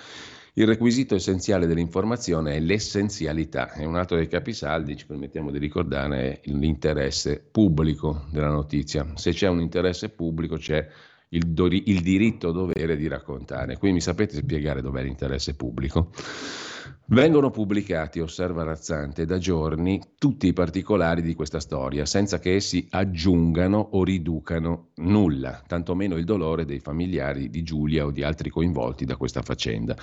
Il 0.52 0.66
requisito 0.66 1.14
essenziale 1.14 1.66
dell'informazione 1.66 2.56
è 2.56 2.60
l'essenzialità 2.60 3.72
e 3.72 3.86
un 3.86 3.96
altro 3.96 4.18
dei 4.18 4.28
capisaldi, 4.28 4.94
ci 4.94 5.06
permettiamo 5.06 5.50
di 5.50 5.56
ricordare, 5.56 6.40
è 6.42 6.50
l'interesse 6.50 7.42
pubblico 7.50 8.26
della 8.30 8.50
notizia. 8.50 9.06
Se 9.14 9.32
c'è 9.32 9.48
un 9.48 9.60
interesse 9.60 10.10
pubblico 10.10 10.58
c'è 10.58 10.86
il, 11.30 11.46
do- 11.46 11.68
il 11.68 12.02
diritto-dovere 12.02 12.94
di 12.94 13.08
raccontare. 13.08 13.78
Qui 13.78 13.92
mi 13.92 14.02
sapete 14.02 14.36
spiegare 14.36 14.82
dov'è 14.82 15.02
l'interesse 15.02 15.54
pubblico? 15.54 16.10
Vengono 17.08 17.52
pubblicati, 17.52 18.18
osserva 18.18 18.64
Razzante, 18.64 19.26
da 19.26 19.38
giorni 19.38 20.02
tutti 20.18 20.48
i 20.48 20.52
particolari 20.52 21.22
di 21.22 21.34
questa 21.34 21.60
storia, 21.60 22.04
senza 22.04 22.40
che 22.40 22.56
essi 22.56 22.84
aggiungano 22.90 23.78
o 23.92 24.02
riducano 24.02 24.88
nulla, 24.96 25.62
tantomeno 25.64 26.16
il 26.16 26.24
dolore 26.24 26.64
dei 26.64 26.80
familiari 26.80 27.48
di 27.48 27.62
Giulia 27.62 28.06
o 28.06 28.10
di 28.10 28.24
altri 28.24 28.50
coinvolti 28.50 29.04
da 29.04 29.16
questa 29.16 29.42
faccenda. 29.42 29.96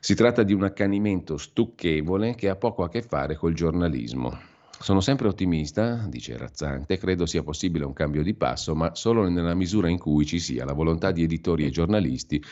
Si 0.00 0.16
tratta 0.16 0.42
di 0.42 0.52
un 0.52 0.64
accanimento 0.64 1.36
stucchevole 1.36 2.34
che 2.34 2.48
ha 2.48 2.56
poco 2.56 2.82
a 2.82 2.88
che 2.88 3.02
fare 3.02 3.36
col 3.36 3.54
giornalismo. 3.54 4.36
Sono 4.76 5.00
sempre 5.00 5.28
ottimista, 5.28 6.04
dice 6.08 6.36
Razzante, 6.36 6.98
credo 6.98 7.26
sia 7.26 7.44
possibile 7.44 7.84
un 7.84 7.92
cambio 7.92 8.24
di 8.24 8.34
passo, 8.34 8.74
ma 8.74 8.92
solo 8.96 9.28
nella 9.28 9.54
misura 9.54 9.88
in 9.88 9.98
cui 9.98 10.26
ci 10.26 10.40
sia 10.40 10.64
la 10.64 10.72
volontà 10.72 11.12
di 11.12 11.22
editori 11.22 11.64
e 11.64 11.70
giornalisti 11.70 12.42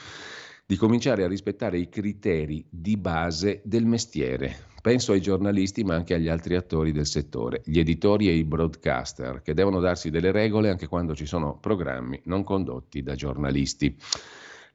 di 0.71 0.77
cominciare 0.77 1.25
a 1.25 1.29
rispettare 1.29 1.79
i 1.79 1.89
criteri 1.89 2.63
di 2.69 2.99
base 2.99 3.63
del 3.65 3.87
mestiere. 3.87 4.67
Penso 4.83 5.13
ai 5.13 5.23
giornalisti 5.23 5.83
ma 5.83 5.95
anche 5.95 6.13
agli 6.13 6.29
altri 6.29 6.57
attori 6.57 6.93
del 6.93 7.07
settore, 7.07 7.63
gli 7.65 7.79
editori 7.79 8.29
e 8.29 8.35
i 8.35 8.45
broadcaster, 8.45 9.41
che 9.41 9.55
devono 9.55 9.81
darsi 9.81 10.11
delle 10.11 10.31
regole 10.31 10.69
anche 10.69 10.87
quando 10.87 11.15
ci 11.15 11.25
sono 11.25 11.57
programmi 11.59 12.21
non 12.25 12.45
condotti 12.45 13.03
da 13.03 13.15
giornalisti. 13.15 13.97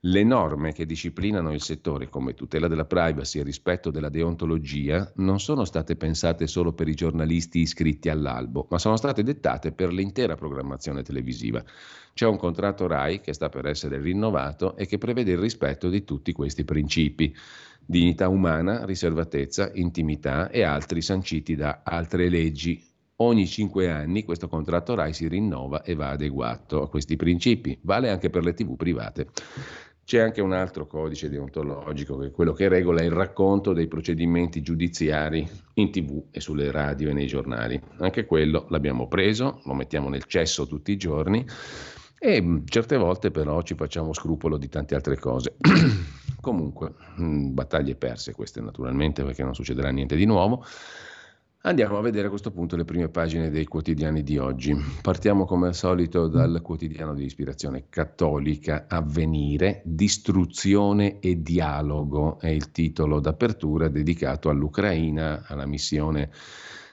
Le 0.06 0.26
norme 0.26 0.74
che 0.74 0.86
disciplinano 0.86 1.54
il 1.54 1.62
settore 1.62 2.10
come 2.10 2.34
tutela 2.34 2.68
della 2.68 2.84
privacy 2.84 3.40
e 3.40 3.44
rispetto 3.44 3.90
della 3.90 4.10
deontologia 4.10 5.10
non 5.16 5.40
sono 5.40 5.64
state 5.64 5.96
pensate 5.96 6.46
solo 6.46 6.74
per 6.74 6.90
i 6.90 6.94
giornalisti 6.94 7.60
iscritti 7.60 8.10
all'albo, 8.10 8.68
ma 8.70 8.80
sono 8.80 8.98
state 8.98 9.24
dettate 9.24 9.72
per 9.72 9.94
l'intera 9.94 10.36
programmazione 10.36 11.04
televisiva. 11.04 11.64
C'è 12.14 12.28
un 12.28 12.36
contratto 12.36 12.86
RAI 12.86 13.22
che 13.22 13.32
sta 13.32 13.48
per 13.48 13.66
essere 13.66 14.02
rinnovato 14.02 14.76
e 14.76 14.88
che 14.88 14.98
prevede 14.98 15.32
il 15.32 15.38
rispetto 15.38 15.88
di 15.88 16.04
tutti 16.04 16.34
questi 16.34 16.66
principi. 16.66 17.34
Dignità 17.86 18.28
umana, 18.28 18.84
riservatezza, 18.84 19.72
intimità 19.74 20.50
e 20.50 20.64
altri 20.64 21.02
sanciti 21.02 21.56
da 21.56 21.80
altre 21.82 22.28
leggi, 22.28 22.92
Ogni 23.18 23.46
cinque 23.46 23.92
anni 23.92 24.24
questo 24.24 24.48
contratto 24.48 24.96
RAI 24.96 25.14
si 25.14 25.28
rinnova 25.28 25.84
e 25.84 25.94
va 25.94 26.10
adeguato 26.10 26.82
a 26.82 26.90
questi 26.90 27.16
principi. 27.16 27.78
Vale 27.84 28.10
anche 28.10 28.32
per 28.32 28.44
le 28.44 28.54
tv 28.54 28.76
private. 28.76 29.28
C'è 30.06 30.20
anche 30.20 30.42
un 30.42 30.52
altro 30.52 30.86
codice 30.86 31.30
deontologico 31.30 32.18
che 32.18 32.28
è 32.28 32.32
quello 32.32 32.52
che 32.52 32.68
regola 32.68 33.02
il 33.02 33.12
racconto 33.12 33.72
dei 33.72 33.88
procedimenti 33.88 34.62
giudiziari 34.62 35.50
in 35.76 35.92
tv 35.92 36.26
e 36.30 36.42
sulle 36.42 36.72
radio 36.72 37.10
e 37.10 37.14
nei 37.14 37.26
giornali. 37.26 37.82
Anche 38.00 38.26
quello 38.26 38.66
l'abbiamo 38.70 39.08
preso, 39.08 39.62
lo 39.64 39.74
mettiamo 39.74 40.10
nel 40.10 40.26
cesso 40.26 40.68
tutti 40.68 40.92
i 40.92 40.98
giorni 40.98 41.46
e 42.20 42.42
mm, 42.42 42.66
certe 42.66 42.98
volte 42.98 43.32
però 43.32 43.62
ci 43.62 43.76
facciamo 43.76 44.14
scrupolo 44.14 44.58
di 44.58 44.68
tante 44.68 44.94
altre 44.94 45.18
cose. 45.18 45.56
Comunque, 46.42 46.94
mm, 47.22 47.54
battaglie 47.54 47.96
perse 47.96 48.34
queste 48.34 48.60
naturalmente 48.60 49.24
perché 49.24 49.44
non 49.44 49.56
succederà 49.56 49.90
niente 49.90 50.18
di 50.18 50.26
nuovo. 50.26 50.66
Andiamo 51.66 51.98
a 51.98 52.02
vedere 52.02 52.28
a 52.28 52.30
questo 52.30 52.52
punto 52.52 52.76
le 52.76 52.84
prime 52.84 53.08
pagine 53.08 53.50
dei 53.50 53.64
quotidiani 53.64 54.22
di 54.22 54.38
oggi. 54.38 54.76
Partiamo 55.02 55.46
come 55.46 55.68
al 55.68 55.76
solito 55.76 56.28
dal 56.28 56.60
quotidiano 56.62 57.14
di 57.14 57.24
ispirazione 57.24 57.86
cattolica 57.88 58.84
Avvenire, 58.90 59.82
Distruzione 59.86 61.20
e 61.22 61.42
dialogo 61.42 62.38
è 62.38 62.50
il 62.50 62.72
titolo 62.72 63.22
d'apertura 63.22 63.88
dedicato 63.88 64.50
all'Ucraina, 64.50 65.46
alla 65.48 65.66
missione 65.66 66.32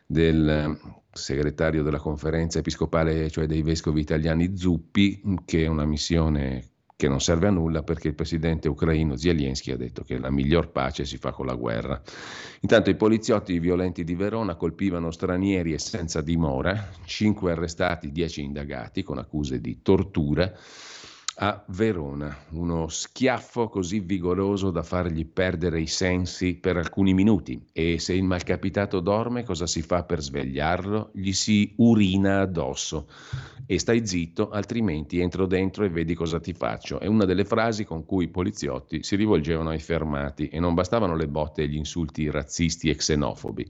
del 0.07 0.79
segretario 1.13 1.83
della 1.83 1.99
conferenza 1.99 2.61
episcopale, 2.61 3.29
cioè 3.29 3.47
dei 3.47 3.63
vescovi 3.63 4.01
italiani 4.01 4.57
Zuppi, 4.57 5.21
che 5.47 5.65
è 5.65 5.67
una 5.67 5.85
missione 5.85 6.70
che 7.01 7.09
non 7.09 7.23
serve 7.23 7.47
a 7.47 7.51
nulla 7.51 7.83
perché 7.83 8.09
il 8.09 8.15
presidente 8.15 8.69
ucraino 8.69 9.17
Zelensky 9.17 9.71
ha 9.73 9.77
detto 9.79 10.03
che 10.03 10.19
la 10.19 10.31
miglior 10.31 10.71
pace 10.71 11.07
si 11.07 11.17
fa 11.17 11.33
con 11.33 11.47
la 11.47 11.55
guerra. 11.55 11.99
Intanto 12.61 12.91
i 12.91 12.95
poliziotti 12.95 13.59
violenti 13.59 14.05
di 14.05 14.15
Verona 14.15 14.55
colpivano 14.55 15.11
stranieri 15.11 15.73
e 15.73 15.79
senza 15.79 16.21
dimora, 16.21 16.91
5 17.03 17.53
arrestati, 17.53 18.13
10 18.13 18.43
indagati 18.43 19.03
con 19.03 19.17
accuse 19.17 19.63
di 19.63 19.81
tortura 19.81 20.53
a 21.43 21.65
Verona, 21.69 22.37
uno 22.51 22.89
schiaffo 22.89 23.69
così 23.69 24.01
vigoroso 24.01 24.71
da 24.71 24.83
fargli 24.83 25.25
perdere 25.25 25.81
i 25.81 25.87
sensi 25.87 26.57
per 26.57 26.77
alcuni 26.77 27.15
minuti 27.15 27.65
e 27.73 27.99
se 27.99 28.13
il 28.13 28.25
malcapitato 28.25 29.01
dorme 29.01 29.43
cosa 29.43 29.67
si 29.67 29.81
fa 29.81 30.05
per 30.05 30.21
svegliarlo? 30.21 31.13
Gli 31.15 31.33
si 31.33 31.73
urina 31.79 32.41
addosso 32.43 33.09
e 33.65 33.79
stai 33.79 34.07
zitto 34.07 34.51
altrimenti 34.51 35.21
entro 35.21 35.47
dentro 35.47 35.85
e 35.85 35.89
vedi 35.89 36.13
cosa 36.13 36.41
ti 36.41 36.53
faccio. 36.53 37.01
È 37.01 37.07
una 37.07 37.25
delle 37.25 37.47
frasi 37.47 37.87
con 37.87 38.05
cui 38.05 38.25
i 38.25 38.29
poliziotti 38.29 39.03
si 39.03 39.17
rivolgevano 39.17 39.71
ai 39.71 39.79
fermati 39.79 40.49
e 40.49 40.61
non 40.61 40.75
bastavano 40.75 41.17
le 41.17 41.27
botte 41.27 41.63
e 41.63 41.69
gli 41.69 41.77
insulti 41.77 42.31
razzisti 42.31 42.91
e 42.91 42.97
xenofobi. 42.97 43.67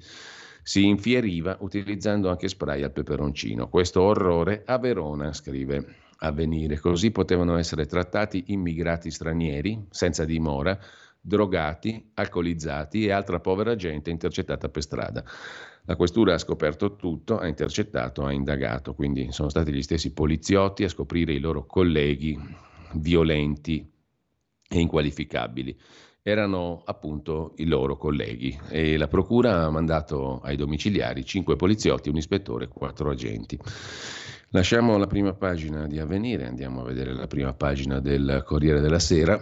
Si 0.65 0.85
infieriva 0.87 1.57
utilizzando 1.61 2.31
anche 2.31 2.49
spray 2.49 2.83
al 2.83 2.91
peperoncino. 2.91 3.69
Questo 3.69 4.03
orrore 4.03 4.65
a 4.67 4.77
Verona, 4.79 5.33
scrive 5.33 6.09
avvenire. 6.21 6.79
Così 6.79 7.11
potevano 7.11 7.57
essere 7.57 7.87
trattati 7.87 8.45
immigrati 8.47 9.11
stranieri 9.11 9.87
senza 9.91 10.25
dimora, 10.25 10.79
drogati, 11.21 12.13
alcolizzati 12.15 13.05
e 13.05 13.13
altra 13.13 13.41
povera 13.41 13.77
gente 13.77 14.11
intercettata 14.11 14.69
per 14.69 14.83
strada. 14.83 15.25
La 15.85 15.97
questura 15.97 16.35
ha 16.35 16.39
scoperto 16.39 16.97
tutto, 16.97 17.39
ha 17.39 17.47
intercettato, 17.47 18.25
ha 18.25 18.33
indagato, 18.33 18.95
quindi 18.95 19.33
sono 19.33 19.49
stati 19.49 19.73
gli 19.73 19.83
stessi 19.83 20.13
poliziotti 20.13 20.85
a 20.85 20.89
scoprire 20.89 21.33
i 21.33 21.41
loro 21.41 21.67
colleghi 21.67 22.39
violenti 22.93 23.87
e 24.69 24.79
inqualificabili. 24.79 25.77
erano 26.23 26.83
appunto 26.85 27.55
i 27.57 27.65
loro 27.65 27.97
colleghi 27.97 28.59
e 28.69 28.97
la 28.97 29.09
procura 29.09 29.65
ha 29.65 29.71
mandato 29.71 30.41
ai 30.41 30.57
domiciliari 30.57 31.25
cinque 31.25 31.57
poliziotti, 31.57 32.09
un 32.09 32.17
ispettore 32.17 32.65
e 32.65 32.69
quattro 32.69 33.11
agenti. 33.11 33.59
Lasciamo 34.53 34.97
la 34.97 35.07
prima 35.07 35.33
pagina 35.33 35.87
di 35.87 36.01
Avvenire, 36.01 36.45
andiamo 36.45 36.81
a 36.81 36.85
vedere 36.85 37.13
la 37.13 37.29
prima 37.29 37.53
pagina 37.53 38.01
del 38.01 38.43
Corriere 38.45 38.81
della 38.81 38.99
Sera. 38.99 39.41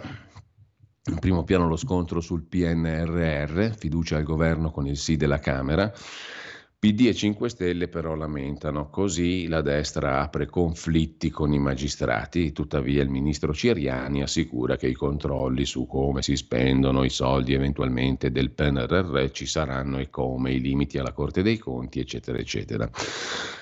In 1.05 1.17
primo 1.17 1.43
piano 1.43 1.67
lo 1.67 1.77
scontro 1.77 2.21
sul 2.21 2.43
PNRR, 2.43 3.71
fiducia 3.75 4.17
al 4.17 4.23
governo 4.23 4.69
con 4.69 4.85
il 4.85 4.97
sì 4.97 5.17
della 5.17 5.39
Camera. 5.39 5.91
PD 6.77 7.07
e 7.07 7.15
5 7.15 7.49
Stelle 7.49 7.87
però 7.87 8.13
lamentano, 8.13 8.91
così 8.91 9.47
la 9.47 9.61
destra 9.61 10.21
apre 10.21 10.45
conflitti 10.45 11.31
con 11.31 11.53
i 11.53 11.59
magistrati, 11.59 12.51
tuttavia 12.51 13.01
il 13.01 13.09
ministro 13.09 13.51
Ciriani 13.51 14.21
assicura 14.21 14.77
che 14.77 14.89
i 14.89 14.93
controlli 14.93 15.65
su 15.65 15.87
come 15.87 16.21
si 16.21 16.35
spendono 16.35 17.03
i 17.03 17.09
soldi 17.09 17.55
eventualmente 17.55 18.29
del 18.29 18.51
PNRR 18.51 19.31
ci 19.31 19.47
saranno 19.47 19.97
e 19.97 20.11
come, 20.11 20.51
i 20.53 20.61
limiti 20.61 20.99
alla 20.99 21.13
Corte 21.13 21.41
dei 21.41 21.57
Conti, 21.57 21.99
eccetera, 21.99 22.37
eccetera. 22.37 22.87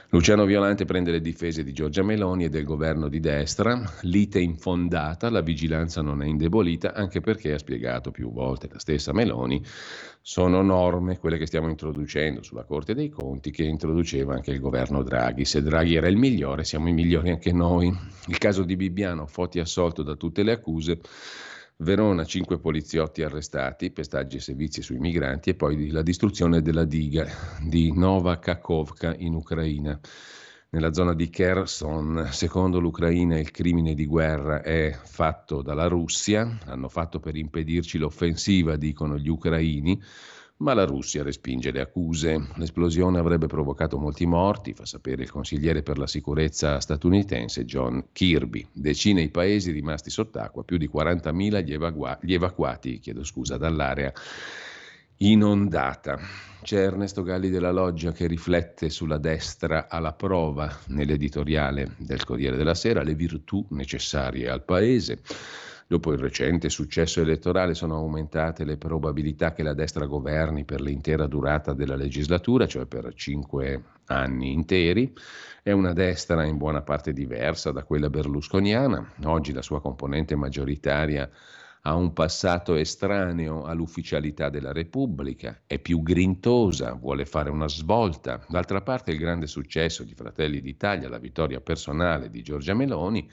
Luciano 0.09 0.45
Violante 0.45 0.85
prende 0.85 1.11
le 1.11 1.19
difese 1.19 1.65
di 1.65 1.73
Giorgia 1.73 2.01
Meloni 2.01 2.45
e 2.45 2.49
del 2.49 2.63
governo 2.63 3.09
di 3.09 3.19
destra, 3.19 3.83
lite 4.03 4.39
infondata, 4.39 5.29
la 5.29 5.41
vigilanza 5.41 6.01
non 6.01 6.21
è 6.21 6.25
indebolita, 6.25 6.93
anche 6.93 7.19
perché 7.19 7.51
ha 7.51 7.57
spiegato 7.57 8.09
più 8.09 8.31
volte 8.31 8.69
la 8.71 8.79
stessa 8.79 9.11
Meloni, 9.11 9.61
sono 10.21 10.61
norme, 10.61 11.17
quelle 11.17 11.37
che 11.37 11.45
stiamo 11.45 11.67
introducendo 11.67 12.41
sulla 12.41 12.63
Corte 12.63 12.93
dei 12.93 13.09
Conti, 13.09 13.51
che 13.51 13.63
introduceva 13.63 14.33
anche 14.33 14.51
il 14.51 14.61
governo 14.61 15.03
Draghi. 15.03 15.43
Se 15.43 15.61
Draghi 15.61 15.95
era 15.95 16.07
il 16.07 16.15
migliore, 16.15 16.63
siamo 16.63 16.87
i 16.87 16.93
migliori 16.93 17.29
anche 17.29 17.51
noi. 17.51 17.93
Il 18.27 18.37
caso 18.37 18.63
di 18.63 18.77
Bibbiano, 18.77 19.27
Foti 19.27 19.59
assolto 19.59 20.03
da 20.03 20.15
tutte 20.15 20.41
le 20.41 20.53
accuse, 20.53 21.01
Verona, 21.79 22.25
cinque 22.25 22.57
poliziotti 22.57 23.21
arrestati, 23.21 23.91
pestaggi 23.91 24.37
e 24.37 24.39
servizi 24.39 24.81
sui 24.81 24.97
migranti 24.97 25.51
e 25.51 25.53
poi 25.53 25.89
la 25.89 26.01
distruzione 26.01 26.63
della 26.63 26.85
diga 26.85 27.27
di 27.61 27.91
Nova 27.95 28.39
Kakovka 28.39 29.13
in 29.15 29.35
Ucraina. 29.35 29.99
Nella 30.69 30.91
zona 30.91 31.13
di 31.13 31.29
Kherson, 31.29 32.29
secondo 32.31 32.79
l'Ucraina, 32.79 33.37
il 33.37 33.51
crimine 33.51 33.93
di 33.93 34.07
guerra 34.07 34.63
è 34.63 34.91
fatto 34.91 35.61
dalla 35.61 35.85
Russia, 35.85 36.57
hanno 36.65 36.89
fatto 36.89 37.19
per 37.19 37.35
impedirci 37.35 37.99
l'offensiva, 37.99 38.75
dicono 38.75 39.15
gli 39.19 39.29
ucraini 39.29 40.01
ma 40.57 40.73
la 40.73 40.85
Russia 40.85 41.23
respinge 41.23 41.71
le 41.71 41.81
accuse. 41.81 42.49
L'esplosione 42.55 43.19
avrebbe 43.19 43.47
provocato 43.47 43.97
molti 43.97 44.25
morti, 44.25 44.73
fa 44.73 44.85
sapere 44.85 45.23
il 45.23 45.31
consigliere 45.31 45.83
per 45.83 45.97
la 45.97 46.07
sicurezza 46.07 46.79
statunitense 46.79 47.65
John 47.65 48.07
Kirby. 48.11 48.67
Decine 48.71 49.21
i 49.21 49.29
paesi 49.29 49.71
rimasti 49.71 50.09
sott'acqua, 50.09 50.63
più 50.63 50.77
di 50.77 50.89
40.000 50.89 51.61
gli, 51.61 51.73
evacua- 51.73 52.17
gli 52.21 52.33
evacuati 52.33 53.01
scusa, 53.21 53.57
dall'area 53.57 54.11
inondata. 55.17 56.19
C'è 56.61 56.81
Ernesto 56.81 57.23
Galli 57.23 57.49
della 57.49 57.71
Loggia 57.71 58.11
che 58.11 58.27
riflette 58.27 58.89
sulla 58.89 59.17
destra 59.17 59.87
alla 59.87 60.13
prova 60.13 60.69
nell'editoriale 60.87 61.93
del 61.97 62.23
Corriere 62.23 62.57
della 62.57 62.73
Sera 62.73 63.03
le 63.03 63.15
virtù 63.15 63.65
necessarie 63.69 64.49
al 64.49 64.63
paese. 64.63 65.21
Dopo 65.89 66.11
il 66.11 66.19
recente 66.19 66.69
successo 66.69 67.21
elettorale 67.21 67.73
sono 67.73 67.95
aumentate 67.95 68.65
le 68.65 68.75
probabilità 68.75 69.53
che 69.53 69.63
la 69.63 69.73
destra 69.73 70.05
governi 70.05 70.65
per 70.65 70.81
l'intera 70.81 71.27
durata 71.27 71.71
della 71.71 71.95
legislatura, 71.95 72.67
cioè 72.67 72.85
per 72.85 73.13
cinque 73.13 73.83
anni 74.07 74.51
interi. 74.51 75.13
È 75.63 75.71
una 75.71 75.93
destra 75.93 76.43
in 76.43 76.57
buona 76.57 76.81
parte 76.81 77.13
diversa 77.13 77.71
da 77.71 77.83
quella 77.83 78.09
berlusconiana. 78.09 79.13
Oggi 79.23 79.53
la 79.53 79.61
sua 79.61 79.79
componente 79.79 80.35
maggioritaria 80.35 81.29
ha 81.83 81.95
un 81.95 82.11
passato 82.11 82.75
estraneo 82.75 83.63
all'ufficialità 83.63 84.49
della 84.49 84.73
Repubblica, 84.73 85.61
è 85.65 85.79
più 85.79 86.01
grintosa, 86.03 86.91
vuole 86.95 87.25
fare 87.25 87.49
una 87.49 87.69
svolta. 87.69 88.43
D'altra 88.49 88.81
parte 88.81 89.11
il 89.11 89.17
grande 89.17 89.47
successo 89.47 90.03
di 90.03 90.13
Fratelli 90.13 90.59
d'Italia, 90.59 91.07
la 91.07 91.17
vittoria 91.17 91.61
personale 91.61 92.29
di 92.29 92.41
Giorgia 92.41 92.73
Meloni, 92.73 93.31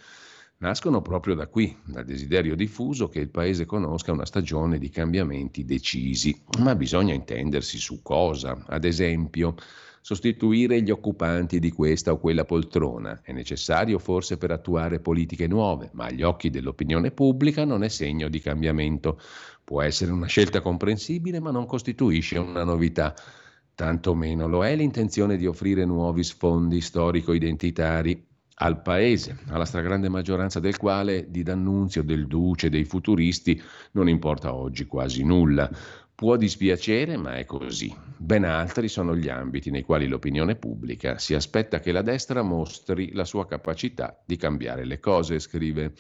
nascono 0.65 1.03
proprio 1.03 1.35
da 1.35 1.47
qui, 1.47 1.77
dal 1.85 2.07
desiderio 2.07 2.57
diffuso 2.57 3.09
che 3.09 3.19
il 3.21 3.29
Paese 3.29 3.67
conosca 3.67 4.13
una 4.13 4.25
stagione 4.25 4.79
di 4.79 4.89
cambiamenti 4.89 5.67
decisi. 5.67 6.35
Ma 6.61 6.75
bisogna 6.75 7.13
intendersi 7.13 7.77
su 7.77 8.01
cosa. 8.01 8.65
Ad 8.69 8.85
esempio, 8.85 9.57
sostituire 10.01 10.81
gli 10.81 10.91
occupanti 10.91 11.59
di 11.59 11.71
questa 11.71 12.13
o 12.13 12.19
quella 12.19 12.47
poltrona. 12.47 13.21
È 13.23 13.33
necessario 13.33 13.99
forse 13.99 14.39
per 14.39 14.53
attuare 14.53 15.01
politiche 15.01 15.47
nuove, 15.47 15.91
ma 15.93 16.07
agli 16.07 16.23
occhi 16.23 16.49
dell'opinione 16.49 17.11
pubblica 17.11 17.67
non 17.67 17.85
è 17.85 17.89
segno 17.89 18.29
di 18.29 18.41
cambiamento. 18.41 19.21
Può 19.63 19.83
essere 19.83 20.13
una 20.13 20.27
scelta 20.27 20.63
comprensibile, 20.63 21.41
ma 21.41 21.51
non 21.51 21.67
costituisce 21.67 22.39
una 22.39 22.65
novità. 22.65 23.15
Tanto 23.75 24.15
meno 24.15 24.49
lo 24.49 24.65
è 24.65 24.75
l'intenzione 24.75 25.37
di 25.37 25.47
offrire 25.47 25.85
nuovi 25.85 26.25
sfondi 26.25 26.81
storico-identitari 26.81 28.33
al 28.57 28.83
paese, 28.83 29.39
alla 29.49 29.65
stragrande 29.65 30.09
maggioranza 30.09 30.61
del 30.61 30.77
quale 30.77 31.31
di 31.31 31.43
D'Annunzio, 31.43 32.03
del 32.03 32.27
Duce, 32.27 32.71
dei 32.71 32.85
futuristi 32.85 33.61
non 33.93 34.09
importa 34.09 34.55
oggi 34.55 34.85
quasi 34.87 35.25
nulla. 35.25 35.69
Può 36.15 36.37
dispiacere, 36.37 37.17
ma 37.17 37.37
è 37.37 37.45
così. 37.45 37.93
Ben 38.17 38.45
altri 38.45 38.87
sono 38.87 39.17
gli 39.17 39.29
ambiti 39.29 39.71
nei 39.71 39.83
quali 39.83 40.07
l'opinione 40.07 40.55
pubblica 40.55 41.19
si 41.19 41.35
aspetta 41.35 41.81
che 41.81 41.91
la 41.91 42.03
destra 42.03 42.43
mostri 42.43 43.13
la 43.13 43.25
sua 43.25 43.47
capacità 43.47 44.23
di 44.25 44.37
cambiare 44.37 44.85
le 44.85 45.01
cose, 45.01 45.41
scrive 45.41 45.93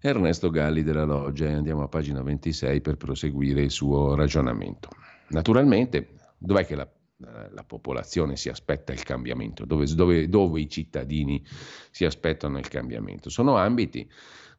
Ernesto 0.00 0.48
Galli 0.48 0.82
della 0.82 1.04
Loggia 1.04 1.50
andiamo 1.50 1.82
a 1.82 1.88
pagina 1.88 2.22
26 2.22 2.80
per 2.80 2.96
proseguire 2.96 3.60
il 3.60 3.70
suo 3.70 4.14
ragionamento. 4.14 4.88
Naturalmente, 5.28 6.08
dov'è 6.38 6.64
che 6.64 6.74
la 6.74 6.88
la 7.20 7.64
popolazione 7.64 8.36
si 8.36 8.48
aspetta 8.48 8.92
il 8.92 9.02
cambiamento, 9.02 9.64
dove, 9.64 9.86
dove, 9.94 10.28
dove, 10.28 10.60
i 10.60 10.68
cittadini 10.68 11.44
si 11.90 12.04
aspettano 12.04 12.58
il 12.58 12.68
cambiamento. 12.68 13.28
Sono 13.28 13.56
ambiti 13.56 14.08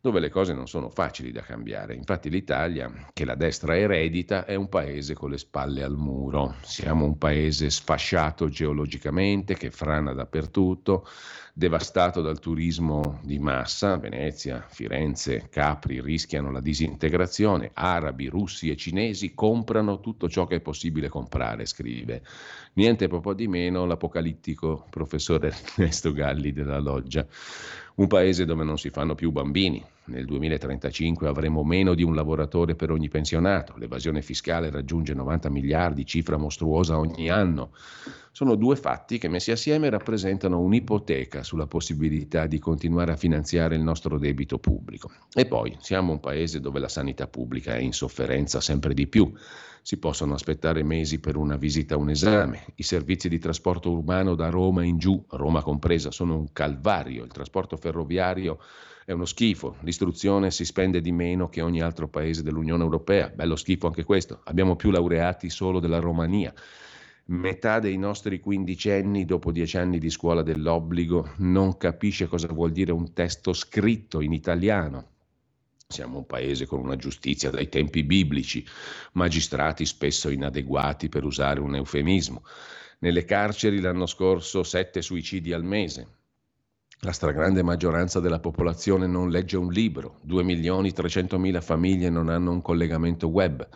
dove 0.01 0.19
le 0.19 0.29
cose 0.29 0.53
non 0.53 0.67
sono 0.67 0.89
facili 0.89 1.31
da 1.31 1.41
cambiare. 1.41 1.93
Infatti 1.93 2.31
l'Italia, 2.31 3.09
che 3.13 3.23
la 3.23 3.35
destra 3.35 3.77
eredita, 3.77 4.45
è 4.45 4.55
un 4.55 4.67
paese 4.67 5.13
con 5.13 5.29
le 5.29 5.37
spalle 5.37 5.83
al 5.83 5.95
muro. 5.95 6.55
Siamo 6.61 7.05
un 7.05 7.19
paese 7.19 7.69
sfasciato 7.69 8.49
geologicamente, 8.49 9.53
che 9.53 9.69
frana 9.69 10.13
dappertutto, 10.13 11.07
devastato 11.61 12.23
dal 12.23 12.39
turismo 12.39 13.19
di 13.21 13.37
massa, 13.37 13.95
Venezia, 13.97 14.65
Firenze, 14.67 15.47
Capri 15.51 16.01
rischiano 16.01 16.49
la 16.49 16.59
disintegrazione, 16.59 17.69
arabi, 17.75 18.25
russi 18.25 18.71
e 18.71 18.75
cinesi 18.75 19.35
comprano 19.35 19.99
tutto 19.99 20.27
ciò 20.27 20.47
che 20.47 20.55
è 20.55 20.59
possibile 20.59 21.07
comprare, 21.07 21.67
scrive. 21.67 22.23
Niente 22.73 23.07
proprio 23.07 23.33
di 23.33 23.47
meno 23.47 23.85
l'apocalittico 23.85 24.87
professore 24.89 25.53
Ernesto 25.77 26.11
Galli 26.11 26.51
della 26.51 26.79
Loggia. 26.79 27.27
Un 27.93 28.07
paese 28.07 28.45
dove 28.45 28.63
non 28.63 28.79
si 28.79 28.89
fanno 28.89 29.13
più 29.13 29.31
bambini. 29.31 29.85
Nel 30.05 30.25
2035 30.25 31.27
avremo 31.27 31.63
meno 31.63 31.93
di 31.93 32.01
un 32.01 32.15
lavoratore 32.15 32.73
per 32.73 32.89
ogni 32.89 33.07
pensionato. 33.07 33.75
L'evasione 33.77 34.23
fiscale 34.23 34.71
raggiunge 34.71 35.13
90 35.13 35.49
miliardi, 35.51 36.07
cifra 36.07 36.37
mostruosa 36.37 36.97
ogni 36.97 37.29
anno. 37.29 37.69
Sono 38.33 38.55
due 38.55 38.77
fatti 38.77 39.17
che 39.17 39.27
messi 39.27 39.51
assieme 39.51 39.89
rappresentano 39.89 40.61
un'ipoteca 40.61 41.43
sulla 41.43 41.67
possibilità 41.67 42.47
di 42.47 42.59
continuare 42.59 43.11
a 43.11 43.17
finanziare 43.17 43.75
il 43.75 43.81
nostro 43.81 44.17
debito 44.17 44.57
pubblico. 44.57 45.11
E 45.33 45.45
poi 45.45 45.75
siamo 45.81 46.13
un 46.13 46.21
paese 46.21 46.61
dove 46.61 46.79
la 46.79 46.87
sanità 46.87 47.27
pubblica 47.27 47.75
è 47.75 47.79
in 47.79 47.91
sofferenza 47.91 48.61
sempre 48.61 48.93
di 48.93 49.07
più. 49.07 49.29
Si 49.81 49.97
possono 49.97 50.33
aspettare 50.33 50.81
mesi 50.81 51.19
per 51.19 51.35
una 51.35 51.57
visita 51.57 51.97
un 51.97 52.09
esame. 52.09 52.67
I 52.75 52.83
servizi 52.83 53.27
di 53.27 53.37
trasporto 53.37 53.91
urbano 53.91 54.33
da 54.33 54.49
Roma 54.49 54.85
in 54.85 54.97
giù, 54.97 55.21
Roma 55.31 55.61
compresa, 55.61 56.09
sono 56.09 56.37
un 56.37 56.53
calvario. 56.53 57.25
Il 57.25 57.31
trasporto 57.33 57.75
ferroviario 57.75 58.59
è 59.03 59.11
uno 59.11 59.25
schifo. 59.25 59.75
L'istruzione 59.81 60.51
si 60.51 60.63
spende 60.63 61.01
di 61.01 61.11
meno 61.11 61.49
che 61.49 61.61
ogni 61.61 61.81
altro 61.81 62.07
paese 62.07 62.43
dell'Unione 62.43 62.83
Europea. 62.83 63.27
Bello 63.27 63.57
schifo 63.57 63.87
anche 63.87 64.05
questo. 64.05 64.39
Abbiamo 64.45 64.77
più 64.77 64.89
laureati 64.89 65.49
solo 65.49 65.81
della 65.81 65.99
Romania 65.99 66.53
metà 67.31 67.79
dei 67.79 67.97
nostri 67.97 68.39
quindicenni 68.39 69.23
dopo 69.23 69.51
dieci 69.51 69.77
anni 69.77 69.99
di 69.99 70.09
scuola 70.09 70.41
dell'obbligo 70.41 71.31
non 71.37 71.77
capisce 71.77 72.27
cosa 72.27 72.47
vuol 72.47 72.71
dire 72.71 72.91
un 72.91 73.13
testo 73.13 73.53
scritto 73.53 74.19
in 74.19 74.33
italiano. 74.33 75.07
Siamo 75.87 76.17
un 76.17 76.25
paese 76.25 76.65
con 76.65 76.79
una 76.79 76.95
giustizia 76.95 77.49
dai 77.49 77.69
tempi 77.69 78.03
biblici, 78.03 78.65
magistrati 79.13 79.85
spesso 79.85 80.29
inadeguati 80.29 81.09
per 81.09 81.23
usare 81.23 81.59
un 81.59 81.75
eufemismo. 81.75 82.43
Nelle 82.99 83.23
carceri 83.23 83.79
l'anno 83.79 84.05
scorso 84.05 84.63
sette 84.63 85.01
suicidi 85.01 85.53
al 85.53 85.63
mese. 85.63 86.07
La 86.99 87.11
stragrande 87.13 87.63
maggioranza 87.63 88.19
della 88.19 88.39
popolazione 88.39 89.07
non 89.07 89.29
legge 89.29 89.57
un 89.57 89.71
libro, 89.71 90.19
2 90.21 90.43
milioni 90.43 90.91
300 90.91 91.39
mila 91.39 91.61
famiglie 91.61 92.09
non 92.09 92.29
hanno 92.29 92.51
un 92.51 92.61
collegamento 92.61 93.27
web 93.27 93.67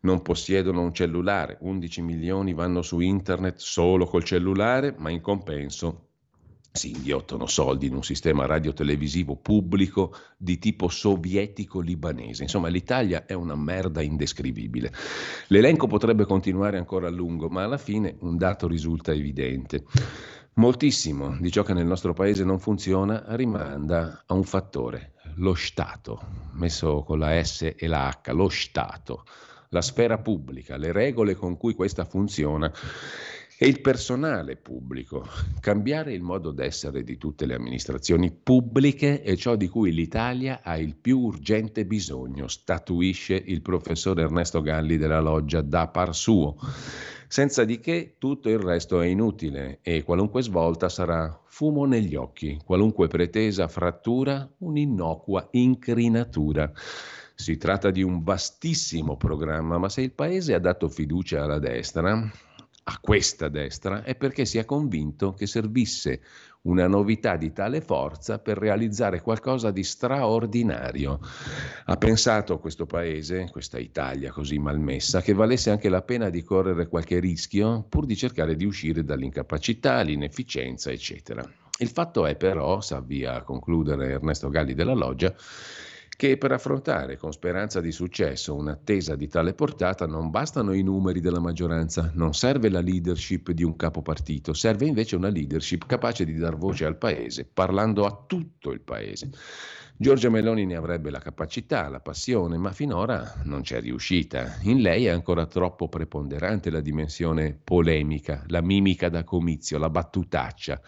non 0.00 0.22
possiedono 0.22 0.82
un 0.82 0.94
cellulare, 0.94 1.58
11 1.60 2.02
milioni 2.02 2.54
vanno 2.54 2.82
su 2.82 3.00
internet 3.00 3.58
solo 3.58 4.06
col 4.06 4.24
cellulare, 4.24 4.94
ma 4.96 5.10
in 5.10 5.20
compenso 5.20 6.06
si 6.72 6.92
inghiottono 6.92 7.46
soldi 7.46 7.86
in 7.86 7.94
un 7.94 8.04
sistema 8.04 8.46
radiotelevisivo 8.46 9.34
pubblico 9.36 10.14
di 10.36 10.58
tipo 10.58 10.88
sovietico-libanese. 10.88 12.44
Insomma, 12.44 12.68
l'Italia 12.68 13.26
è 13.26 13.32
una 13.32 13.56
merda 13.56 14.02
indescrivibile. 14.02 14.92
L'elenco 15.48 15.88
potrebbe 15.88 16.24
continuare 16.24 16.78
ancora 16.78 17.08
a 17.08 17.10
lungo, 17.10 17.48
ma 17.48 17.64
alla 17.64 17.78
fine 17.78 18.16
un 18.20 18.36
dato 18.36 18.68
risulta 18.68 19.12
evidente. 19.12 19.84
Moltissimo 20.54 21.36
di 21.40 21.50
ciò 21.50 21.62
che 21.62 21.74
nel 21.74 21.86
nostro 21.86 22.12
paese 22.12 22.44
non 22.44 22.60
funziona 22.60 23.24
rimanda 23.28 24.24
a 24.26 24.34
un 24.34 24.44
fattore, 24.44 25.14
lo 25.36 25.54
Stato, 25.54 26.20
messo 26.52 27.02
con 27.02 27.18
la 27.18 27.42
S 27.42 27.74
e 27.76 27.86
la 27.86 28.08
H, 28.08 28.30
lo 28.32 28.48
Stato, 28.48 29.24
la 29.72 29.82
sfera 29.82 30.18
pubblica, 30.18 30.76
le 30.76 30.90
regole 30.90 31.36
con 31.36 31.56
cui 31.56 31.74
questa 31.74 32.04
funziona 32.04 32.72
e 33.56 33.68
il 33.68 33.80
personale 33.80 34.56
pubblico. 34.56 35.24
Cambiare 35.60 36.12
il 36.12 36.22
modo 36.22 36.50
d'essere 36.50 37.04
di 37.04 37.16
tutte 37.18 37.46
le 37.46 37.54
amministrazioni 37.54 38.32
pubbliche 38.32 39.22
è 39.22 39.36
ciò 39.36 39.54
di 39.54 39.68
cui 39.68 39.92
l'Italia 39.92 40.60
ha 40.64 40.76
il 40.76 40.96
più 40.96 41.20
urgente 41.20 41.86
bisogno, 41.86 42.48
statuisce 42.48 43.34
il 43.34 43.62
professor 43.62 44.18
Ernesto 44.18 44.60
Galli 44.60 44.96
della 44.96 45.20
Loggia 45.20 45.60
da 45.60 45.86
par 45.86 46.16
suo. 46.16 46.56
Senza 47.28 47.64
di 47.64 47.78
che 47.78 48.16
tutto 48.18 48.48
il 48.48 48.58
resto 48.58 49.00
è 49.00 49.06
inutile 49.06 49.78
e 49.82 50.02
qualunque 50.02 50.42
svolta 50.42 50.88
sarà 50.88 51.40
fumo 51.44 51.84
negli 51.84 52.16
occhi, 52.16 52.58
qualunque 52.64 53.06
pretesa 53.06 53.68
frattura 53.68 54.50
un'innocua 54.58 55.46
incrinatura. 55.52 56.72
Si 57.40 57.56
tratta 57.56 57.90
di 57.90 58.02
un 58.02 58.22
vastissimo 58.22 59.16
programma, 59.16 59.78
ma 59.78 59.88
se 59.88 60.02
il 60.02 60.12
Paese 60.12 60.52
ha 60.52 60.58
dato 60.58 60.90
fiducia 60.90 61.42
alla 61.42 61.58
destra, 61.58 62.12
a 62.84 62.98
questa 63.00 63.48
destra 63.48 64.02
è 64.02 64.14
perché 64.14 64.44
si 64.44 64.58
è 64.58 64.66
convinto 64.66 65.32
che 65.32 65.46
servisse 65.46 66.20
una 66.62 66.86
novità 66.86 67.36
di 67.36 67.50
tale 67.50 67.80
forza 67.80 68.40
per 68.40 68.58
realizzare 68.58 69.22
qualcosa 69.22 69.70
di 69.70 69.82
straordinario. 69.82 71.18
Ha 71.86 71.96
pensato 71.96 72.58
questo 72.58 72.84
paese, 72.84 73.48
questa 73.50 73.78
Italia 73.78 74.30
così 74.32 74.58
malmessa, 74.58 75.22
che 75.22 75.32
valesse 75.32 75.70
anche 75.70 75.88
la 75.88 76.02
pena 76.02 76.28
di 76.28 76.42
correre 76.42 76.88
qualche 76.88 77.20
rischio 77.20 77.86
pur 77.88 78.04
di 78.04 78.16
cercare 78.16 78.54
di 78.54 78.66
uscire 78.66 79.02
dall'incapacità, 79.02 80.02
l'inefficienza, 80.02 80.90
eccetera. 80.90 81.42
Il 81.78 81.88
fatto 81.88 82.26
è 82.26 82.36
però, 82.36 82.82
sa 82.82 83.00
via 83.00 83.36
a 83.36 83.42
concludere 83.42 84.10
Ernesto 84.10 84.50
Galli 84.50 84.74
della 84.74 84.92
Loggia, 84.92 85.34
che 86.20 86.36
per 86.36 86.52
affrontare 86.52 87.16
con 87.16 87.32
speranza 87.32 87.80
di 87.80 87.92
successo 87.92 88.54
un'attesa 88.54 89.16
di 89.16 89.26
tale 89.26 89.54
portata 89.54 90.06
non 90.06 90.28
bastano 90.28 90.74
i 90.74 90.82
numeri 90.82 91.20
della 91.20 91.40
maggioranza, 91.40 92.10
non 92.12 92.34
serve 92.34 92.68
la 92.68 92.82
leadership 92.82 93.52
di 93.52 93.64
un 93.64 93.74
capo 93.74 94.02
partito, 94.02 94.52
serve 94.52 94.84
invece 94.84 95.16
una 95.16 95.30
leadership 95.30 95.86
capace 95.86 96.26
di 96.26 96.36
dar 96.36 96.58
voce 96.58 96.84
al 96.84 96.98
Paese, 96.98 97.46
parlando 97.50 98.04
a 98.04 98.24
tutto 98.26 98.70
il 98.70 98.82
Paese. 98.82 99.30
Giorgia 99.96 100.28
Meloni 100.28 100.66
ne 100.66 100.76
avrebbe 100.76 101.08
la 101.08 101.20
capacità, 101.20 101.88
la 101.88 102.00
passione, 102.00 102.58
ma 102.58 102.72
finora 102.72 103.40
non 103.44 103.62
c'è 103.62 103.80
riuscita. 103.80 104.58
In 104.64 104.82
lei 104.82 105.06
è 105.06 105.08
ancora 105.08 105.46
troppo 105.46 105.88
preponderante 105.88 106.68
la 106.68 106.80
dimensione 106.80 107.58
polemica, 107.64 108.44
la 108.48 108.60
mimica 108.60 109.08
da 109.08 109.24
comizio, 109.24 109.78
la 109.78 109.88
battutaccia. 109.88 110.82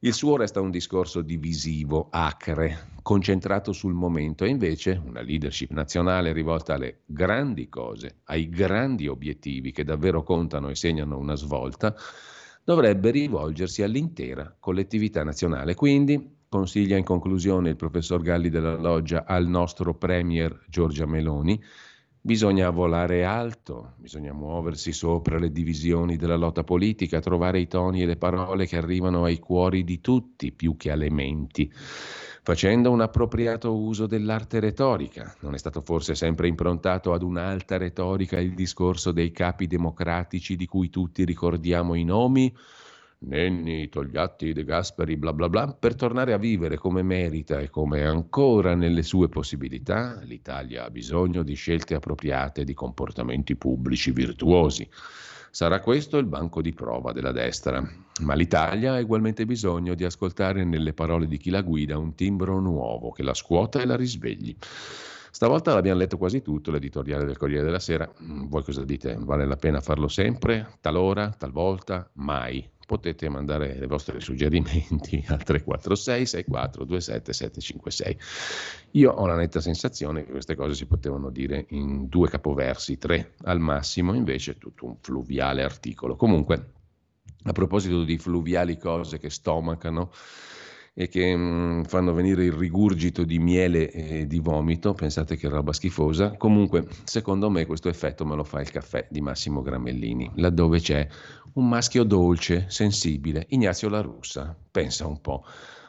Il 0.00 0.12
suo 0.12 0.36
resta 0.36 0.60
un 0.60 0.70
discorso 0.70 1.22
divisivo, 1.22 2.08
acre, 2.10 2.90
concentrato 3.00 3.72
sul 3.72 3.94
momento 3.94 4.44
e 4.44 4.50
invece 4.50 5.00
una 5.02 5.22
leadership 5.22 5.70
nazionale 5.70 6.34
rivolta 6.34 6.74
alle 6.74 7.00
grandi 7.06 7.70
cose, 7.70 8.18
ai 8.24 8.50
grandi 8.50 9.08
obiettivi 9.08 9.72
che 9.72 9.84
davvero 9.84 10.22
contano 10.22 10.68
e 10.68 10.74
segnano 10.74 11.16
una 11.16 11.34
svolta, 11.34 11.96
dovrebbe 12.62 13.10
rivolgersi 13.10 13.82
all'intera 13.82 14.54
collettività 14.60 15.24
nazionale. 15.24 15.74
Quindi, 15.74 16.40
consiglia 16.46 16.98
in 16.98 17.04
conclusione 17.04 17.70
il 17.70 17.76
professor 17.76 18.20
Galli 18.20 18.50
della 18.50 18.76
Loggia 18.76 19.24
al 19.24 19.46
nostro 19.46 19.94
Premier 19.94 20.62
Giorgia 20.68 21.06
Meloni, 21.06 21.58
Bisogna 22.26 22.70
volare 22.70 23.22
alto, 23.22 23.92
bisogna 23.98 24.32
muoversi 24.32 24.90
sopra 24.90 25.38
le 25.38 25.52
divisioni 25.52 26.16
della 26.16 26.34
lotta 26.34 26.64
politica, 26.64 27.20
trovare 27.20 27.60
i 27.60 27.68
toni 27.68 28.02
e 28.02 28.04
le 28.04 28.16
parole 28.16 28.66
che 28.66 28.76
arrivano 28.76 29.22
ai 29.22 29.38
cuori 29.38 29.84
di 29.84 30.00
tutti 30.00 30.50
più 30.50 30.76
che 30.76 30.90
alle 30.90 31.08
menti, 31.08 31.72
facendo 32.42 32.90
un 32.90 33.00
appropriato 33.00 33.76
uso 33.76 34.08
dell'arte 34.08 34.58
retorica. 34.58 35.36
Non 35.42 35.54
è 35.54 35.58
stato 35.58 35.82
forse 35.82 36.16
sempre 36.16 36.48
improntato 36.48 37.12
ad 37.12 37.22
un'alta 37.22 37.76
retorica 37.76 38.40
il 38.40 38.54
discorso 38.54 39.12
dei 39.12 39.30
capi 39.30 39.68
democratici 39.68 40.56
di 40.56 40.66
cui 40.66 40.90
tutti 40.90 41.24
ricordiamo 41.24 41.94
i 41.94 42.02
nomi? 42.02 42.52
Nenni, 43.18 43.88
Togliatti, 43.88 44.52
De 44.52 44.62
Gasperi, 44.62 45.16
bla 45.16 45.32
bla 45.32 45.48
bla, 45.48 45.72
per 45.72 45.94
tornare 45.94 46.32
a 46.34 46.38
vivere 46.38 46.76
come 46.76 47.02
merita 47.02 47.60
e 47.60 47.70
come 47.70 48.04
ancora 48.04 48.74
nelle 48.74 49.02
sue 49.02 49.28
possibilità, 49.28 50.20
l'Italia 50.22 50.84
ha 50.84 50.90
bisogno 50.90 51.42
di 51.42 51.54
scelte 51.54 51.94
appropriate, 51.94 52.64
di 52.64 52.74
comportamenti 52.74 53.56
pubblici 53.56 54.10
virtuosi. 54.10 54.88
Sarà 55.50 55.80
questo 55.80 56.18
il 56.18 56.26
banco 56.26 56.60
di 56.60 56.74
prova 56.74 57.12
della 57.12 57.32
destra, 57.32 57.82
ma 58.20 58.34
l'Italia 58.34 58.92
ha 58.92 59.00
ugualmente 59.00 59.46
bisogno 59.46 59.94
di 59.94 60.04
ascoltare 60.04 60.64
nelle 60.64 60.92
parole 60.92 61.26
di 61.26 61.38
chi 61.38 61.48
la 61.48 61.62
guida 61.62 61.96
un 61.96 62.14
timbro 62.14 62.60
nuovo 62.60 63.10
che 63.10 63.22
la 63.22 63.32
scuota 63.32 63.80
e 63.80 63.86
la 63.86 63.96
risvegli. 63.96 64.54
Stavolta 65.30 65.72
l'abbiamo 65.72 65.98
letto 65.98 66.18
quasi 66.18 66.42
tutto, 66.42 66.70
l'editoriale 66.70 67.24
del 67.24 67.38
Corriere 67.38 67.64
della 67.64 67.78
Sera. 67.78 68.10
Mm, 68.22 68.48
voi 68.48 68.62
cosa 68.62 68.84
dite? 68.84 69.16
Vale 69.18 69.46
la 69.46 69.56
pena 69.56 69.80
farlo 69.80 70.08
sempre? 70.08 70.76
Talora? 70.80 71.30
Talvolta? 71.30 72.10
Mai? 72.14 72.66
Potete 72.86 73.28
mandare 73.28 73.78
i 73.82 73.86
vostri 73.86 74.20
suggerimenti 74.20 75.22
al 75.28 75.42
346 75.42 76.26
64 76.26 76.84
27 76.84 77.32
756. 77.32 78.18
Io 78.92 79.10
ho 79.10 79.26
la 79.26 79.34
netta 79.34 79.60
sensazione 79.60 80.24
che 80.24 80.30
queste 80.30 80.54
cose 80.54 80.74
si 80.74 80.86
potevano 80.86 81.30
dire 81.30 81.66
in 81.70 82.08
due 82.08 82.28
capoversi, 82.28 82.96
tre 82.96 83.34
al 83.42 83.58
massimo, 83.58 84.14
invece 84.14 84.56
tutto 84.56 84.86
un 84.86 84.96
fluviale 85.00 85.64
articolo. 85.64 86.16
Comunque, 86.16 86.70
a 87.42 87.52
proposito 87.52 88.04
di 88.04 88.16
fluviali 88.16 88.78
cose 88.78 89.18
che 89.18 89.30
stomacano, 89.30 90.12
e 90.98 91.08
che 91.08 91.36
mh, 91.36 91.40
mm, 91.40 91.82
fanno 91.82 92.14
venire 92.14 92.44
il 92.44 92.52
rigurgito 92.52 93.24
di 93.24 93.38
miele 93.38 93.90
e 93.90 94.26
di 94.26 94.38
vomito, 94.38 94.94
pensate 94.94 95.36
che 95.36 95.46
roba 95.46 95.74
schifosa. 95.74 96.38
Comunque, 96.38 96.86
secondo 97.04 97.50
me 97.50 97.66
questo 97.66 97.90
effetto 97.90 98.24
me 98.24 98.34
lo 98.34 98.44
fa 98.44 98.62
il 98.62 98.70
caffè 98.70 99.06
di 99.10 99.20
Massimo 99.20 99.60
Gramellini, 99.60 100.30
laddove 100.36 100.80
c'è 100.80 101.06
un 101.52 101.68
maschio 101.68 102.02
dolce, 102.02 102.64
sensibile, 102.68 103.44
Ignazio 103.50 103.90
La 103.90 104.00
Russa. 104.00 104.56
Pensa 104.70 105.06
un 105.06 105.20
po' 105.20 105.44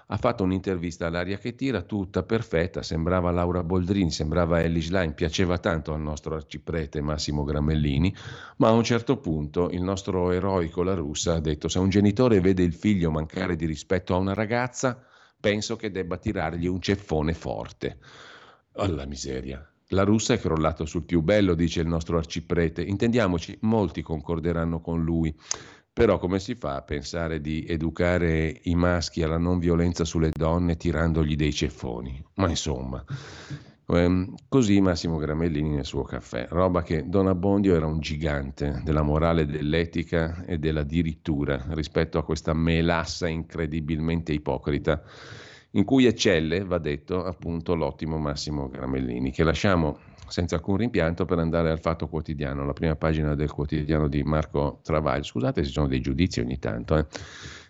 ha 0.10 0.18
fatto 0.18 0.44
un'intervista 0.44 1.08
all'aria 1.08 1.38
che 1.38 1.56
tira, 1.56 1.82
tutta 1.82 2.24
perfetta, 2.24 2.82
sembrava 2.82 3.32
Laura 3.32 3.64
Boldrini, 3.64 4.10
sembrava 4.10 4.62
Ellis 4.62 4.90
Line, 4.90 5.14
piaceva 5.14 5.58
tanto 5.58 5.94
al 5.94 6.00
nostro 6.00 6.36
arciprete 6.36 7.02
Massimo 7.02 7.44
Gramellini, 7.44 8.16
ma 8.58 8.70
a 8.70 8.72
un 8.72 8.84
certo 8.84 9.18
punto 9.18 9.70
il 9.70 9.82
nostro 9.82 10.32
eroico 10.32 10.82
La 10.84 10.94
Russa 10.94 11.36
ha 11.36 11.40
detto 11.42 11.68
se 11.68 11.80
un 11.80 11.90
genitore 11.90 12.40
vede 12.40 12.64
il 12.64 12.74
figlio 12.74 13.12
mancare 13.12 13.58
di 13.58 13.66
rispetto 13.66 14.14
a 14.14 14.18
una 14.18 14.34
ragazza, 14.34 15.04
penso 15.40 15.76
che 15.76 15.92
debba 15.92 16.18
tirargli 16.18 16.68
un 16.68 16.82
ceffone 16.82 17.34
forte. 17.34 17.98
Alla 18.74 19.06
miseria. 19.06 19.70
La 19.92 20.04
russa 20.04 20.34
è 20.34 20.40
crollato 20.40 20.86
sul 20.86 21.06
più 21.06 21.22
bello, 21.22 21.54
dice 21.54 21.80
il 21.80 21.88
nostro 21.88 22.18
arciprete. 22.18 22.82
Intendiamoci, 22.82 23.58
molti 23.62 24.02
concorderanno 24.02 24.82
con 24.82 25.02
lui. 25.02 25.34
Però 25.98 26.20
come 26.20 26.38
si 26.40 26.54
fa 26.54 26.76
a 26.76 26.84
pensare 26.84 27.42
di 27.42 27.66
educare 27.68 28.60
i 28.66 28.76
maschi 28.76 29.24
alla 29.24 29.40
non 29.40 29.58
violenza 29.58 30.06
sulle 30.06 30.30
donne 30.32 30.78
tirandogli 30.78 31.36
dei 31.36 31.52
ceffoni? 31.52 32.24
Ma 32.36 32.48
insomma, 32.48 33.04
ehm, 33.88 34.36
così 34.48 34.80
Massimo 34.80 35.18
Gramellini 35.18 35.70
nel 35.72 35.86
suo 35.86 36.04
caffè. 36.04 36.46
Roba 36.52 36.84
che 36.84 37.10
Don 37.10 37.26
Abbondio 37.26 37.74
era 37.74 37.88
un 37.88 38.00
gigante 38.00 38.80
della 38.84 39.02
morale, 39.02 39.48
dell'etica 39.48 40.46
e 40.46 40.60
della 40.60 40.84
dirittura 40.84 41.66
rispetto 41.70 42.20
a 42.20 42.24
questa 42.24 42.54
melassa 42.54 43.28
incredibilmente 43.28 44.34
ipocrita 44.34 45.02
in 45.72 45.84
cui 45.84 46.06
eccelle, 46.06 46.64
va 46.64 46.78
detto, 46.78 47.24
appunto 47.24 47.74
l'ottimo 47.74 48.20
Massimo 48.20 48.70
Gramellini, 48.70 49.32
che 49.32 49.44
lasciamo 49.44 49.98
senza 50.28 50.56
alcun 50.56 50.78
rimpianto 50.78 51.26
per 51.26 51.40
andare 51.40 51.70
al 51.72 51.80
Fatto 51.80 52.08
Quotidiano, 52.08 52.66
la 52.66 52.74
prima 52.74 52.96
pagina 52.96 53.36
del 53.36 53.52
quotidiano 53.52 54.08
di 54.08 54.24
Marco 54.24 54.80
Travaglio. 54.84 55.24
Scusate 55.24 55.62
se 55.62 55.68
ci 55.68 55.74
sono 55.74 55.88
dei 55.88 56.02
giudizi 56.02 56.40
ogni 56.40 56.60
tanto, 56.60 56.98
eh. 56.98 57.06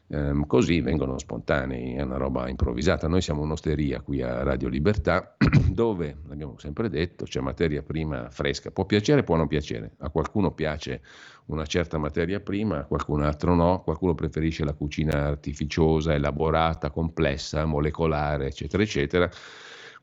ehm, 0.09 0.45
così 0.45 0.81
vengono 0.81 1.17
spontanei, 1.17 1.95
è 1.95 2.01
una 2.01 2.17
roba 2.17 2.49
improvvisata. 2.49 3.07
Noi 3.07 3.21
siamo 3.21 3.41
un'osteria 3.41 4.01
qui 4.01 4.21
a 4.21 4.43
Radio 4.43 4.67
Libertà, 4.67 5.35
dove, 5.69 6.17
l'abbiamo 6.27 6.57
sempre 6.57 6.89
detto, 6.89 7.25
c'è 7.25 7.39
materia 7.39 7.81
prima 7.81 8.29
fresca. 8.29 8.71
Può 8.71 8.85
piacere, 8.85 9.23
può 9.23 9.35
non 9.35 9.47
piacere. 9.47 9.93
A 9.99 10.09
qualcuno 10.09 10.51
piace 10.51 11.01
una 11.47 11.65
certa 11.65 11.97
materia 11.97 12.39
prima, 12.39 12.79
a 12.79 12.83
qualcun 12.85 13.21
altro 13.21 13.55
no, 13.55 13.81
qualcuno 13.83 14.15
preferisce 14.15 14.65
la 14.65 14.73
cucina 14.73 15.27
artificiosa, 15.27 16.13
elaborata, 16.13 16.89
complessa, 16.89 17.65
molecolare, 17.65 18.47
eccetera, 18.47 18.83
eccetera. 18.83 19.29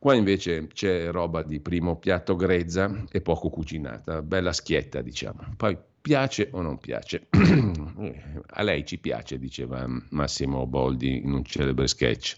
Qua 0.05 0.12
invece 0.12 0.67
c'è 0.67 1.11
roba 1.11 1.43
di 1.43 1.61
primo 1.61 1.97
piatto 1.97 2.37
grezza 2.37 3.05
e 3.11 3.23
poco 3.23 3.49
cucinata, 3.49 4.21
bella 4.21 4.53
schietta 4.53 5.01
diciamo. 5.01 5.55
Poi 5.57 5.79
Piace 6.05 6.51
o 6.53 6.61
non 6.61 6.77
piace? 6.77 7.29
A 7.33 8.62
lei 8.62 8.85
ci 8.85 8.99
piace, 8.99 9.38
diceva 9.38 9.87
Massimo 10.11 10.67
Boldi 10.67 11.25
in 11.25 11.33
un 11.33 11.43
celebre 11.43 11.87
sketch 11.87 12.37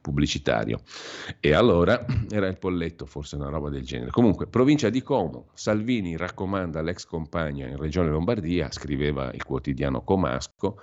pubblicitario. 0.00 0.82
E 1.40 1.52
allora 1.54 2.06
era 2.30 2.46
il 2.46 2.56
polletto, 2.56 3.04
forse 3.04 3.34
una 3.34 3.48
roba 3.48 3.68
del 3.68 3.82
genere. 3.82 4.12
Comunque, 4.12 4.46
provincia 4.46 4.88
di 4.88 5.02
Como, 5.02 5.48
Salvini 5.54 6.16
raccomanda 6.16 6.78
all'ex 6.78 7.04
compagna 7.04 7.66
in 7.66 7.78
regione 7.78 8.10
Lombardia, 8.10 8.70
scriveva 8.70 9.32
il 9.32 9.42
quotidiano 9.42 10.04
Comasco, 10.04 10.80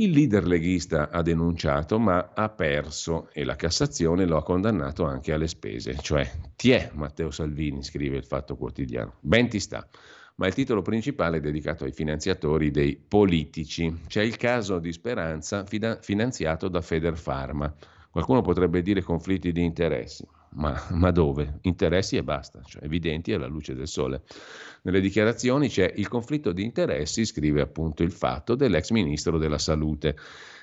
il 0.00 0.10
leader 0.10 0.46
leghista 0.46 1.10
ha 1.10 1.22
denunciato 1.22 1.98
ma 1.98 2.30
ha 2.32 2.48
perso 2.50 3.30
e 3.32 3.42
la 3.42 3.56
Cassazione 3.56 4.26
lo 4.26 4.36
ha 4.36 4.44
condannato 4.44 5.04
anche 5.04 5.32
alle 5.32 5.48
spese. 5.48 5.96
Cioè, 6.00 6.30
ti 6.54 6.70
è 6.70 6.90
Matteo 6.94 7.32
Salvini, 7.32 7.82
scrive 7.82 8.16
il 8.16 8.24
Fatto 8.24 8.56
Quotidiano. 8.56 9.14
Ben 9.20 9.48
ti 9.48 9.58
sta. 9.58 9.86
Ma 10.36 10.46
il 10.46 10.54
titolo 10.54 10.82
principale 10.82 11.38
è 11.38 11.40
dedicato 11.40 11.82
ai 11.82 11.90
finanziatori 11.90 12.70
dei 12.70 12.96
politici. 12.96 14.02
C'è 14.06 14.22
il 14.22 14.36
caso 14.36 14.78
di 14.78 14.92
Speranza 14.92 15.64
finanziato 16.00 16.68
da 16.68 16.80
Federpharma. 16.80 17.74
Qualcuno 18.08 18.40
potrebbe 18.40 18.82
dire 18.82 19.02
conflitti 19.02 19.50
di 19.50 19.64
interessi. 19.64 20.24
Ma, 20.50 20.80
ma, 20.92 21.10
dove? 21.10 21.58
Interessi 21.62 22.16
e 22.16 22.22
basta, 22.22 22.60
cioè 22.64 22.84
evidenti 22.84 23.32
alla 23.32 23.46
luce 23.46 23.74
del 23.74 23.88
sole. 23.88 24.22
Nelle 24.82 25.00
dichiarazioni 25.00 25.68
c'è 25.68 25.92
il 25.96 26.08
conflitto 26.08 26.52
di 26.52 26.64
interessi, 26.64 27.24
scrive 27.24 27.60
appunto 27.60 28.02
il 28.02 28.12
fatto, 28.12 28.54
dell'ex 28.54 28.90
ministro 28.90 29.38
della 29.38 29.58
salute, 29.58 30.16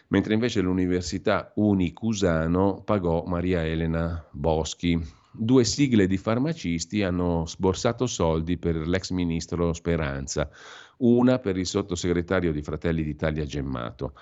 mentre 0.07 0.33
invece 0.33 0.61
l'Università 0.61 1.51
Unicusano 1.55 2.81
pagò 2.83 3.23
Maria 3.25 3.65
Elena 3.65 4.23
Boschi. 4.31 5.23
Due 5.37 5.65
sigle 5.65 6.07
di 6.07 6.17
farmacisti 6.17 7.03
hanno 7.03 7.45
sborsato 7.45 8.07
soldi 8.07 8.57
per 8.57 8.75
l'ex 8.87 9.09
ministro 9.11 9.73
Speranza, 9.73 10.49
una 10.97 11.39
per 11.39 11.57
il 11.57 11.65
sottosegretario 11.65 12.53
di 12.53 12.61
Fratelli 12.61 13.03
d'Italia 13.03 13.43
Gemmato 13.45 14.13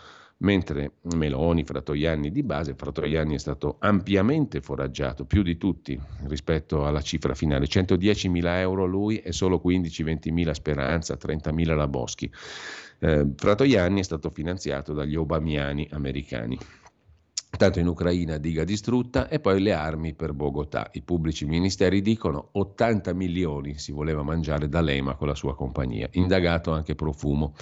mentre 0.43 0.93
Meloni, 1.15 1.63
Fratoianni 1.63 2.32
di 2.32 2.43
base, 2.43 2.75
Fratoianni 2.75 3.36
è 3.36 3.39
stato 3.39 3.77
ampiamente 3.79 4.62
foraggiato, 4.62 5.25
più 5.25 5.41
di 5.41 5.58
tutti 5.58 5.99
rispetto 6.27 6.86
alla 6.86 7.01
cifra 7.01 7.34
finale, 7.34 7.67
110 7.67 8.29
mila 8.29 8.60
euro 8.60 8.86
lui 8.86 9.17
e 9.17 9.32
solo 9.32 9.62
15-20 9.63 10.32
mila 10.32 10.53
Speranza, 10.53 11.17
30 11.17 11.51
mila 11.51 11.75
la 11.75 11.88
Boschi. 11.88 12.32
Eh, 12.99 13.27
Fratoianni 13.36 13.99
è 13.99 14.03
stato 14.03 14.29
finanziato 14.29 14.93
dagli 14.93 15.15
obamiani 15.15 15.88
americani. 15.91 16.58
Tanto 17.56 17.79
in 17.79 17.88
Ucraina 17.88 18.38
diga 18.38 18.63
distrutta 18.63 19.29
e 19.29 19.39
poi 19.39 19.62
le 19.62 19.73
armi 19.73 20.15
per 20.15 20.34
Bogotà. 20.34 20.89
I 20.93 21.03
pubblici 21.03 21.45
ministeri 21.45 22.01
dicono 22.01 22.49
80 22.53 23.13
milioni 23.13 23.77
si 23.77 23.91
voleva 23.91 24.23
mangiare 24.23 24.67
da 24.67 24.82
Lema 24.82 25.15
con 25.15 25.27
la 25.27 25.36
sua 25.36 25.56
compagnia. 25.56 26.08
Indagato 26.13 26.71
anche 26.71 26.95
Profumo. 26.95 27.53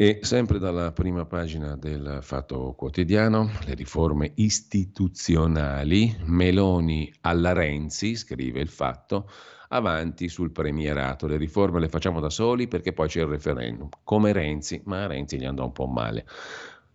E 0.00 0.20
sempre 0.22 0.58
dalla 0.58 0.92
prima 0.92 1.26
pagina 1.26 1.76
del 1.76 2.20
Fatto 2.22 2.72
Quotidiano, 2.72 3.50
le 3.66 3.74
riforme 3.74 4.32
istituzionali, 4.36 6.16
Meloni 6.24 7.12
alla 7.20 7.52
Renzi, 7.52 8.16
scrive 8.16 8.60
il 8.60 8.70
Fatto, 8.70 9.30
avanti 9.68 10.30
sul 10.30 10.52
premierato. 10.52 11.26
Le 11.26 11.36
riforme 11.36 11.80
le 11.80 11.90
facciamo 11.90 12.18
da 12.18 12.30
soli 12.30 12.66
perché 12.66 12.94
poi 12.94 13.08
c'è 13.08 13.20
il 13.20 13.26
referendum, 13.26 13.90
come 14.02 14.32
Renzi, 14.32 14.80
ma 14.86 15.04
a 15.04 15.06
Renzi 15.06 15.38
gli 15.38 15.44
andò 15.44 15.66
un 15.66 15.72
po' 15.72 15.86
male. 15.86 16.24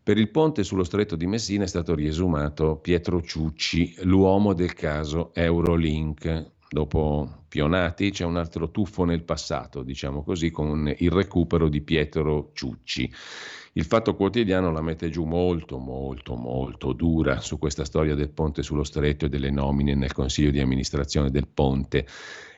Per 0.01 0.17
il 0.17 0.31
ponte 0.31 0.63
sullo 0.63 0.83
stretto 0.83 1.15
di 1.15 1.27
Messina 1.27 1.65
è 1.65 1.67
stato 1.67 1.93
riesumato 1.93 2.77
Pietro 2.77 3.21
Ciucci, 3.21 3.97
l'uomo 3.99 4.53
del 4.53 4.73
caso 4.73 5.31
Eurolink. 5.35 6.53
Dopo 6.67 7.44
Pionati 7.55 8.11
c'è 8.11 8.25
un 8.25 8.35
altro 8.35 8.69
tuffo 8.69 9.05
nel 9.05 9.23
passato, 9.23 9.81
diciamo 9.81 10.23
così, 10.23 10.51
con 10.51 10.93
il 10.97 11.09
recupero 11.09 11.69
di 11.69 11.79
Pietro 11.79 12.49
Ciucci. 12.51 13.09
Il 13.71 13.85
Fatto 13.85 14.13
Quotidiano 14.13 14.73
la 14.73 14.81
mette 14.81 15.09
giù 15.09 15.23
molto, 15.23 15.77
molto, 15.77 16.35
molto 16.35 16.91
dura 16.91 17.39
su 17.39 17.57
questa 17.57 17.85
storia 17.85 18.13
del 18.13 18.27
ponte 18.27 18.61
sullo 18.61 18.83
stretto 18.83 19.23
e 19.23 19.29
delle 19.29 19.51
nomine 19.51 19.95
nel 19.95 20.11
consiglio 20.11 20.51
di 20.51 20.59
amministrazione 20.59 21.31
del 21.31 21.47
ponte. 21.47 22.05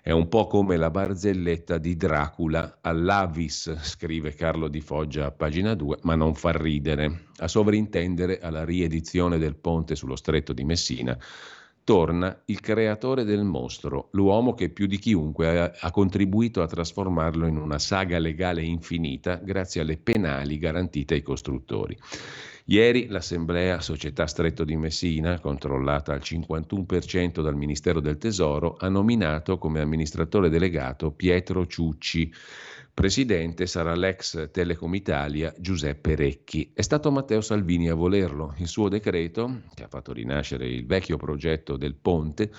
È 0.02 0.10
un 0.10 0.28
po' 0.30 0.48
come 0.48 0.78
la 0.78 0.90
barzelletta 0.90 1.78
di 1.78 1.96
Dracula 1.96 2.80
all'Avis, 2.82 3.78
scrive 3.82 4.34
Carlo 4.34 4.68
Di 4.68 4.82
Foggia 4.82 5.28
a 5.28 5.32
pagina 5.32 5.76
2, 5.76 6.00
ma 6.02 6.16
non 6.16 6.34
fa 6.34 6.58
ridere. 6.58 7.26
A 7.38 7.48
sovrintendere 7.48 8.40
alla 8.40 8.66
riedizione 8.66 9.38
del 9.38 9.58
ponte 9.58 9.96
sullo 9.96 10.16
stretto 10.16 10.54
di 10.54 10.64
Messina 10.64 11.16
torna 11.88 12.38
il 12.47 12.60
creatore 12.60 13.23
del 13.23 13.45
mostro, 13.45 14.10
l'uomo 14.12 14.54
che 14.54 14.67
più 14.67 14.88
di 14.88 15.00
chiunque 15.00 15.58
ha, 15.58 15.71
ha, 15.80 15.89
contribuito 15.89 16.62
a 16.62 16.67
trasformarlo 16.67 17.47
in 17.47 17.56
una 17.56 17.80
saga 17.80 18.19
legale 18.19 18.62
infinita 18.62 19.36
grazie 19.36 19.80
alle 19.80 19.95
penali 19.95 20.58
garantite 20.58 21.13
ai 21.13 21.21
costruttori. 21.21 21.97
Ieri 22.65 23.08
l'Assemblea 23.08 23.80
Società 23.80 24.28
Stretto 24.28 24.65
di 24.65 24.76
Messina, 24.76 25.39
controllata 25.39 26.12
al 26.12 26.19
51% 26.21 27.41
dal 27.41 27.56
Ministero 27.56 28.02
del 28.02 28.17
Tesoro, 28.17 28.76
ha 28.78 28.89
nominato 28.89 29.58
come 29.58 29.80
amministratore 29.80 30.50
delegato 30.50 31.12
Pietro 31.12 31.65
Ciucci 31.67 32.30
Presidente 33.00 33.68
sarà 33.68 33.94
l'ex 33.94 34.50
Telecom 34.50 34.96
Italia 34.96 35.54
Giuseppe 35.60 36.16
Recchi. 36.16 36.72
È 36.74 36.82
stato 36.82 37.12
Matteo 37.12 37.42
Salvini 37.42 37.90
a 37.90 37.94
volerlo. 37.94 38.56
Il 38.58 38.68
suo 38.68 38.90
decreto, 38.90 39.62
che 39.76 39.84
ha 39.84 39.88
fatto 39.88 40.14
rinascere 40.14 40.68
il 40.68 40.88
vecchio 40.88 41.16
progetto 41.16 41.78
del 41.78 41.94
ponte, 41.94 42.52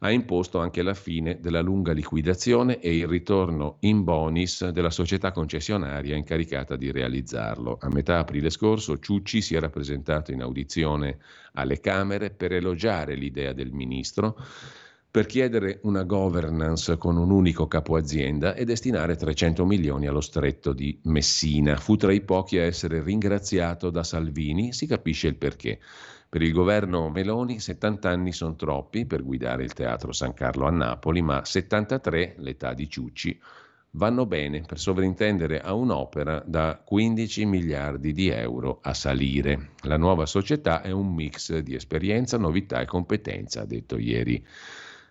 ha 0.00 0.10
imposto 0.10 0.58
anche 0.58 0.82
la 0.82 0.92
fine 0.92 1.40
della 1.40 1.62
lunga 1.62 1.92
liquidazione 1.92 2.80
e 2.80 2.98
il 2.98 3.06
ritorno 3.06 3.78
in 3.80 4.04
bonis 4.04 4.68
della 4.68 4.90
società 4.90 5.32
concessionaria 5.32 6.16
incaricata 6.16 6.76
di 6.76 6.92
realizzarlo. 6.92 7.78
A 7.80 7.88
metà 7.88 8.18
aprile 8.18 8.50
scorso 8.50 8.98
Ciucci 8.98 9.40
si 9.40 9.54
era 9.54 9.70
presentato 9.70 10.32
in 10.32 10.42
audizione 10.42 11.16
alle 11.54 11.80
Camere 11.80 12.28
per 12.28 12.52
elogiare 12.52 13.14
l'idea 13.14 13.54
del 13.54 13.72
ministro 13.72 14.36
per 15.18 15.26
chiedere 15.26 15.80
una 15.82 16.04
governance 16.04 16.96
con 16.96 17.16
un 17.16 17.32
unico 17.32 17.66
capo 17.66 17.96
azienda 17.96 18.54
e 18.54 18.64
destinare 18.64 19.16
300 19.16 19.66
milioni 19.66 20.06
allo 20.06 20.20
stretto 20.20 20.72
di 20.72 20.96
Messina. 21.06 21.76
Fu 21.76 21.96
tra 21.96 22.12
i 22.12 22.20
pochi 22.20 22.56
a 22.56 22.62
essere 22.62 23.02
ringraziato 23.02 23.90
da 23.90 24.04
Salvini, 24.04 24.72
si 24.72 24.86
capisce 24.86 25.26
il 25.26 25.34
perché. 25.34 25.80
Per 26.28 26.40
il 26.40 26.52
governo 26.52 27.10
Meloni 27.10 27.58
70 27.58 28.08
anni 28.08 28.30
sono 28.30 28.54
troppi 28.54 29.06
per 29.06 29.24
guidare 29.24 29.64
il 29.64 29.72
Teatro 29.72 30.12
San 30.12 30.34
Carlo 30.34 30.66
a 30.66 30.70
Napoli, 30.70 31.20
ma 31.20 31.44
73, 31.44 32.36
l'età 32.38 32.72
di 32.72 32.88
Ciucci, 32.88 33.40
vanno 33.94 34.24
bene 34.24 34.60
per 34.60 34.78
sovrintendere 34.78 35.60
a 35.60 35.72
un'opera 35.72 36.44
da 36.46 36.80
15 36.84 37.44
miliardi 37.44 38.12
di 38.12 38.28
euro 38.28 38.78
a 38.82 38.94
salire. 38.94 39.70
La 39.82 39.96
nuova 39.96 40.26
società 40.26 40.80
è 40.80 40.92
un 40.92 41.12
mix 41.12 41.58
di 41.58 41.74
esperienza, 41.74 42.38
novità 42.38 42.80
e 42.80 42.84
competenza, 42.84 43.62
ha 43.62 43.66
detto 43.66 43.98
ieri 43.98 44.46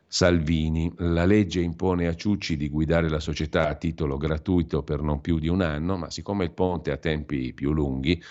Salvini. 0.08 0.92
La 0.98 1.26
legge 1.26 1.60
impone 1.60 2.08
a 2.08 2.16
Ciucci 2.16 2.56
di 2.56 2.70
guidare 2.70 3.10
la 3.10 3.20
società 3.20 3.68
a 3.68 3.76
titolo 3.76 4.18
gratuito 4.18 4.82
per 4.82 5.02
non 5.02 5.20
più 5.20 5.38
di 5.38 5.50
un 5.50 5.62
anno, 5.62 5.98
ma 5.98 6.10
siccome 6.10 6.46
il 6.46 6.52
ponte 6.52 6.92
ha 6.92 6.98
tempi 6.98 7.54
più 7.54 7.74
lunghi, 7.74 8.22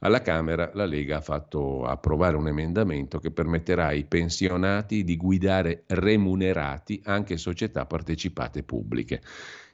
alla 0.00 0.22
Camera 0.22 0.70
la 0.74 0.86
Lega 0.86 1.18
ha 1.18 1.20
fatto 1.20 1.84
approvare 1.84 2.36
un 2.36 2.48
emendamento 2.48 3.18
che 3.18 3.30
permetterà 3.30 3.86
ai 3.86 4.04
pensionati 4.04 5.04
di 5.04 5.16
guidare 5.16 5.84
remunerati 5.86 7.00
anche 7.04 7.36
società 7.36 7.86
partecipate 7.86 8.62
pubbliche. 8.62 9.20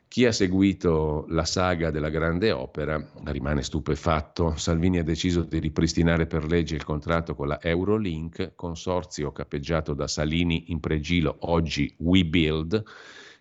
Chi 0.08 0.24
ha 0.24 0.32
seguito 0.32 1.26
la 1.28 1.44
saga 1.44 1.90
della 1.90 2.08
grande 2.08 2.50
opera 2.52 3.04
rimane 3.24 3.62
stupefatto. 3.62 4.56
Salvini 4.56 4.98
ha 4.98 5.02
deciso 5.02 5.42
di 5.42 5.58
ripristinare 5.58 6.26
per 6.26 6.46
legge 6.46 6.74
il 6.74 6.84
contratto 6.84 7.34
con 7.34 7.48
la 7.48 7.60
Eurolink, 7.60 8.52
consorzio 8.54 9.32
capeggiato 9.32 9.92
da 9.92 10.06
Salini 10.06 10.66
in 10.68 10.80
pregilo, 10.80 11.36
oggi 11.40 11.92
WeBuild, 11.98 12.82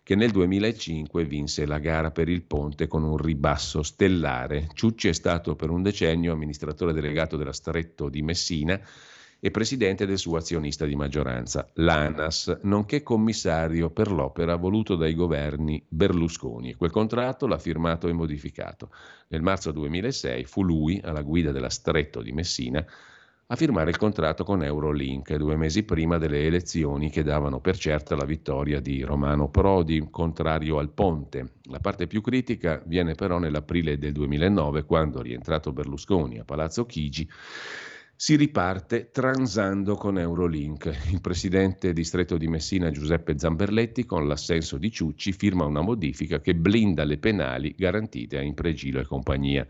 che 0.04 0.16
nel 0.16 0.32
2005 0.32 1.24
vinse 1.24 1.66
la 1.66 1.80
gara 1.80 2.12
per 2.12 2.30
il 2.30 2.44
ponte 2.44 2.88
con 2.88 3.04
un 3.04 3.18
ribasso 3.18 3.82
stellare. 3.82 4.68
Ciucci 4.74 5.08
è 5.08 5.14
stato 5.14 5.56
per 5.56 5.70
un 5.70 5.82
decennio 5.82 6.34
amministratore 6.34 6.94
delegato 6.94 7.38
della 7.38 7.54
Stretto 7.54 8.10
di 8.10 8.22
Messina 8.22 8.80
e 9.40 9.52
presidente 9.52 10.06
del 10.06 10.18
suo 10.18 10.38
azionista 10.38 10.86
di 10.86 10.96
maggioranza, 10.96 11.70
l'ANAS, 11.74 12.60
nonché 12.64 13.04
commissario 13.04 13.90
per 13.90 14.12
l'opera 14.12 14.56
voluto 14.56 14.96
dai 14.96 15.14
governi 15.14 15.84
Berlusconi. 15.88 16.74
Quel 16.74 16.92
contratto 16.92 17.48
l'ha 17.48 17.58
firmato 17.58 18.08
e 18.08 18.14
modificato. 18.14 18.90
Nel 19.28 19.42
marzo 19.42 19.72
2006 19.72 20.46
fu 20.46 20.64
lui, 20.64 21.00
alla 21.04 21.22
guida 21.22 21.52
della 21.52 21.70
Stretto 21.70 22.22
di 22.22 22.32
Messina, 22.32 22.86
a 23.48 23.56
firmare 23.56 23.92
il 23.92 23.98
contratto 23.98 24.44
con 24.44 24.64
Eurolink 24.64 25.36
due 25.36 25.56
mesi 25.56 25.84
prima 25.84 26.18
delle 26.18 26.46
elezioni 26.46 27.12
che 27.12 27.22
davano 27.22 27.60
per 27.60 27.78
certa 27.78 28.16
la 28.16 28.26
vittoria 28.26 28.80
di 28.80 29.04
Romano 29.04 29.50
Prodi, 29.50 30.08
contrario 30.10 30.80
al 30.80 30.90
ponte. 30.90 31.52
La 31.66 31.78
parte 31.78 32.08
più 32.08 32.22
critica 32.22 32.82
viene 32.88 33.14
però 33.14 33.38
nell'aprile 33.38 34.00
del 34.00 34.14
2009, 34.14 34.86
quando, 34.86 35.22
rientrato 35.22 35.72
Berlusconi 35.72 36.40
a 36.40 36.44
Palazzo 36.44 36.88
Chigi, 36.88 37.30
si 38.18 38.38
riparte 38.38 39.10
transando 39.12 39.96
con 39.96 40.18
Eurolink. 40.18 41.10
Il 41.12 41.20
presidente 41.20 41.92
distretto 41.92 42.38
di 42.38 42.48
Messina 42.48 42.90
Giuseppe 42.90 43.38
Zamberletti, 43.38 44.06
con 44.06 44.28
l'assenso 44.28 44.78
di 44.78 44.90
Ciucci, 44.90 45.34
firma 45.34 45.66
una 45.66 45.82
modifica 45.82 46.40
che 46.40 46.56
blinda 46.56 47.04
le 47.04 47.18
penali 47.18 47.76
garantite 47.78 48.38
a 48.38 48.42
Impregilo 48.42 49.02
e 49.02 49.06
compagnia. 49.06 49.68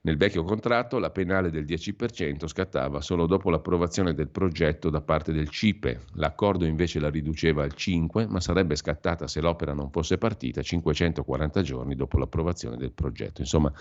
Nel 0.00 0.16
vecchio 0.18 0.44
contratto 0.44 0.98
la 0.98 1.10
penale 1.10 1.50
del 1.50 1.64
10% 1.64 2.46
scattava 2.46 3.00
solo 3.00 3.26
dopo 3.26 3.48
l'approvazione 3.48 4.12
del 4.12 4.28
progetto 4.28 4.90
da 4.90 5.00
parte 5.00 5.32
del 5.32 5.48
CIPE. 5.48 6.00
L'accordo 6.14 6.66
invece 6.66 7.00
la 7.00 7.08
riduceva 7.08 7.62
al 7.62 7.72
5, 7.72 8.26
ma 8.26 8.40
sarebbe 8.40 8.76
scattata 8.76 9.26
se 9.26 9.40
l'opera 9.40 9.72
non 9.72 9.90
fosse 9.90 10.18
partita 10.18 10.60
540 10.60 11.62
giorni 11.62 11.94
dopo 11.94 12.18
l'approvazione 12.18 12.76
del 12.76 12.92
progetto. 12.92 13.40
Insomma, 13.40 13.72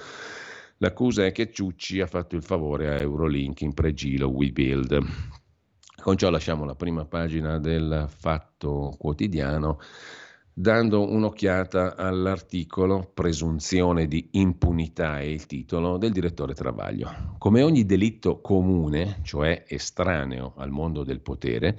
L'accusa 0.77 1.25
è 1.25 1.31
che 1.31 1.51
Ciucci 1.51 2.01
ha 2.01 2.07
fatto 2.07 2.35
il 2.35 2.43
favore 2.43 2.89
a 2.89 2.99
Eurolink 2.99 3.61
in 3.61 3.73
pregilo 3.73 4.29
WeBuild. 4.29 5.05
Con 6.01 6.17
ciò 6.17 6.29
lasciamo 6.29 6.65
la 6.65 6.75
prima 6.75 7.05
pagina 7.05 7.59
del 7.59 8.07
Fatto 8.09 8.93
Quotidiano 8.97 9.79
dando 10.53 11.09
un'occhiata 11.09 11.95
all'articolo 11.95 13.09
Presunzione 13.11 14.07
di 14.07 14.29
impunità 14.33 15.19
è 15.19 15.23
il 15.23 15.47
titolo 15.47 15.97
del 15.97 16.11
direttore 16.11 16.53
Travaglio. 16.53 17.35
Come 17.39 17.63
ogni 17.63 17.85
delitto 17.85 18.39
comune, 18.39 19.19
cioè 19.23 19.63
estraneo 19.67 20.53
al 20.57 20.69
mondo 20.69 21.03
del 21.03 21.21
potere, 21.21 21.77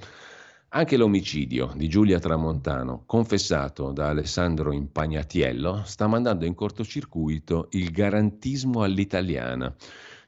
anche 0.75 0.97
l'omicidio 0.97 1.71
di 1.73 1.87
Giulia 1.87 2.19
Tramontano, 2.19 3.03
confessato 3.05 3.93
da 3.93 4.09
Alessandro 4.09 4.73
Impagnatiello, 4.73 5.83
sta 5.85 6.05
mandando 6.05 6.43
in 6.43 6.53
cortocircuito 6.53 7.69
il 7.71 7.91
garantismo 7.91 8.83
all'italiana, 8.83 9.73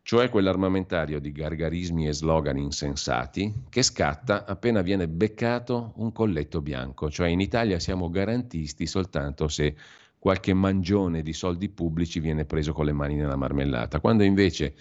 cioè 0.04 0.30
quell'armamentario 0.30 1.20
di 1.20 1.34
gargarismi 1.34 2.08
e 2.08 2.14
slogan 2.14 2.58
insensati 2.58 3.66
che 3.68 3.84
scatta 3.84 4.46
appena 4.46 4.82
viene 4.82 5.10
beccato 5.10 5.92
un 5.98 6.14
colletto 6.14 6.62
bianco, 6.62 7.10
cioè 7.10 7.28
in 7.28 7.42
Italia 7.42 7.78
siamo 7.78 8.10
garantisti 8.10 8.86
soltanto 8.86 9.50
se 9.50 9.76
qualche 10.18 10.54
mangione 10.54 11.24
di 11.24 11.34
soldi 11.34 11.68
pubblici 11.68 12.22
viene 12.22 12.46
preso 12.46 12.72
con 12.72 12.86
le 12.86 12.94
mani 12.94 13.16
nella 13.16 13.36
marmellata, 13.36 14.00
quando 14.00 14.24
invece 14.24 14.76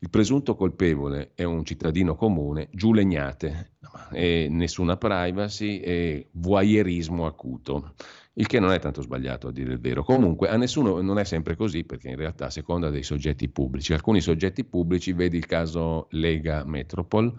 il 0.00 0.10
presunto 0.10 0.54
colpevole 0.54 1.32
è 1.34 1.42
un 1.42 1.64
cittadino 1.64 2.14
comune, 2.14 2.68
giù 2.70 2.92
legnate, 2.92 3.72
nessuna 4.10 4.96
privacy 4.96 5.80
e 5.80 6.28
voyeurismo 6.32 7.26
acuto, 7.26 7.94
il 8.34 8.46
che 8.46 8.60
non 8.60 8.70
è 8.70 8.78
tanto 8.78 9.02
sbagliato 9.02 9.48
a 9.48 9.52
dire 9.52 9.72
il 9.72 9.80
vero. 9.80 10.04
Comunque 10.04 10.48
a 10.48 10.56
nessuno 10.56 11.00
non 11.00 11.18
è 11.18 11.24
sempre 11.24 11.56
così 11.56 11.82
perché 11.82 12.10
in 12.10 12.16
realtà 12.16 12.46
a 12.46 12.50
seconda 12.50 12.90
dei 12.90 13.02
soggetti 13.02 13.48
pubblici, 13.48 13.92
alcuni 13.92 14.20
soggetti 14.20 14.64
pubblici, 14.64 15.12
vedi 15.12 15.36
il 15.36 15.46
caso 15.46 16.06
Lega 16.10 16.64
Metropol, 16.64 17.34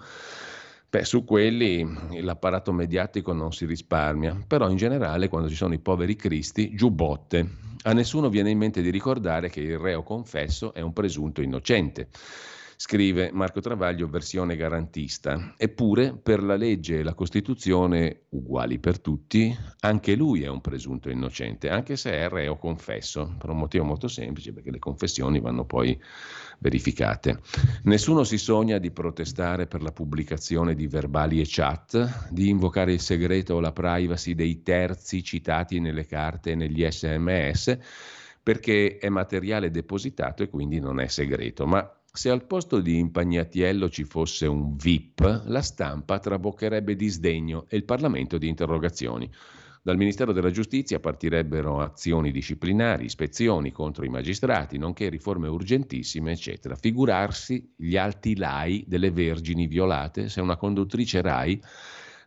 Beh, 0.89 1.05
su 1.05 1.23
quelli 1.23 1.87
l'apparato 2.19 2.73
mediatico 2.73 3.31
non 3.31 3.53
si 3.53 3.67
risparmia, 3.67 4.43
però 4.47 4.67
in 4.71 4.75
generale 4.75 5.27
quando 5.27 5.47
ci 5.47 5.53
sono 5.53 5.75
i 5.75 5.79
poveri 5.79 6.15
cristi, 6.15 6.73
giù 6.73 6.89
botte. 6.89 7.47
A 7.83 7.93
nessuno 7.93 8.27
viene 8.27 8.49
in 8.49 8.57
mente 8.57 8.81
di 8.81 8.89
ricordare 8.89 9.49
che 9.49 9.61
il 9.61 9.77
reo 9.77 10.01
confesso 10.01 10.73
è 10.73 10.81
un 10.81 10.91
presunto 10.91 11.41
innocente 11.41 12.09
scrive 12.81 13.29
Marco 13.33 13.59
Travaglio, 13.59 14.07
versione 14.07 14.55
garantista. 14.55 15.53
Eppure, 15.57 16.15
per 16.15 16.41
la 16.41 16.55
legge 16.55 16.99
e 16.99 17.03
la 17.03 17.13
Costituzione, 17.13 18.21
uguali 18.29 18.79
per 18.79 19.01
tutti, 19.01 19.53
anche 19.81 20.15
lui 20.15 20.43
è 20.43 20.47
un 20.47 20.61
presunto 20.61 21.09
innocente, 21.09 21.69
anche 21.69 21.97
se 21.97 22.13
è 22.13 22.29
reo 22.29 22.55
confesso, 22.55 23.35
per 23.37 23.49
un 23.49 23.57
motivo 23.57 23.83
molto 23.83 24.07
semplice, 24.07 24.53
perché 24.53 24.71
le 24.71 24.79
confessioni 24.79 25.41
vanno 25.41 25.65
poi 25.65 25.99
verificate. 26.59 27.41
Nessuno 27.83 28.23
si 28.23 28.37
sogna 28.37 28.77
di 28.77 28.91
protestare 28.91 29.67
per 29.67 29.81
la 29.81 29.91
pubblicazione 29.91 30.73
di 30.73 30.87
verbali 30.87 31.41
e 31.41 31.45
chat, 31.45 32.29
di 32.31 32.47
invocare 32.47 32.93
il 32.93 33.01
segreto 33.01 33.55
o 33.55 33.59
la 33.59 33.73
privacy 33.73 34.35
dei 34.35 34.63
terzi 34.63 35.21
citati 35.21 35.81
nelle 35.81 36.05
carte 36.05 36.51
e 36.51 36.55
negli 36.55 36.89
sms, 36.89 37.77
perché 38.41 38.99
è 38.99 39.09
materiale 39.09 39.69
depositato 39.69 40.43
e 40.43 40.49
quindi 40.49 40.79
non 40.79 41.01
è 41.01 41.07
segreto, 41.07 41.67
ma 41.67 41.98
se 42.11 42.29
al 42.29 42.45
posto 42.45 42.79
di 42.79 42.97
Impagnatiello 42.97 43.89
ci 43.89 44.03
fosse 44.03 44.47
un 44.47 44.75
VIP, 44.75 45.43
la 45.45 45.61
stampa 45.61 46.19
traboccherebbe 46.19 46.95
di 46.95 47.07
sdegno 47.07 47.65
e 47.69 47.77
il 47.77 47.85
Parlamento 47.85 48.37
di 48.37 48.47
interrogazioni. 48.47 49.29
Dal 49.81 49.95
Ministero 49.95 50.33
della 50.33 50.51
Giustizia 50.51 50.99
partirebbero 50.99 51.79
azioni 51.79 52.31
disciplinari, 52.31 53.05
ispezioni 53.05 53.71
contro 53.71 54.05
i 54.05 54.09
magistrati, 54.09 54.77
nonché 54.77 55.07
riforme 55.07 55.47
urgentissime, 55.47 56.33
eccetera. 56.33 56.75
Figurarsi 56.75 57.73
gli 57.75 57.95
alti 57.95 58.35
lai 58.35 58.83
delle 58.87 59.11
vergini 59.11 59.67
violate 59.67 60.27
se 60.27 60.41
una 60.41 60.57
conduttrice 60.57 61.21
RAI 61.21 61.61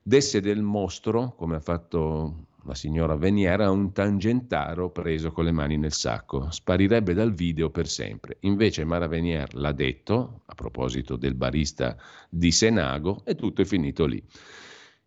desse 0.03 0.41
del 0.41 0.63
mostro, 0.63 1.35
come 1.37 1.57
ha 1.57 1.61
fatto 1.61 2.47
la 2.65 2.75
signora 2.75 3.17
Veniera, 3.17 3.71
un 3.71 3.93
tangentaro 3.93 4.91
preso 4.91 5.33
con 5.33 5.45
le 5.45 5.53
mani 5.53 5.77
nel 5.77 5.93
sacco. 5.93 6.51
Sparirebbe 6.51 7.15
dal 7.15 7.33
video 7.33 7.71
per 7.71 7.89
sempre. 7.89 8.37
Invece 8.41 8.85
Mara 8.85 9.09
Venier 9.09 9.55
l'ha 9.55 9.73
detto, 9.73 10.43
a 10.47 10.55
proposito 10.55 11.17
del 11.17 11.35
barista 11.35 11.97
di 12.29 12.53
Senago, 12.53 13.23
e 13.25 13.35
tutto 13.35 13.63
è 13.63 13.65
finito 13.65 14.07
lì. 14.07 14.23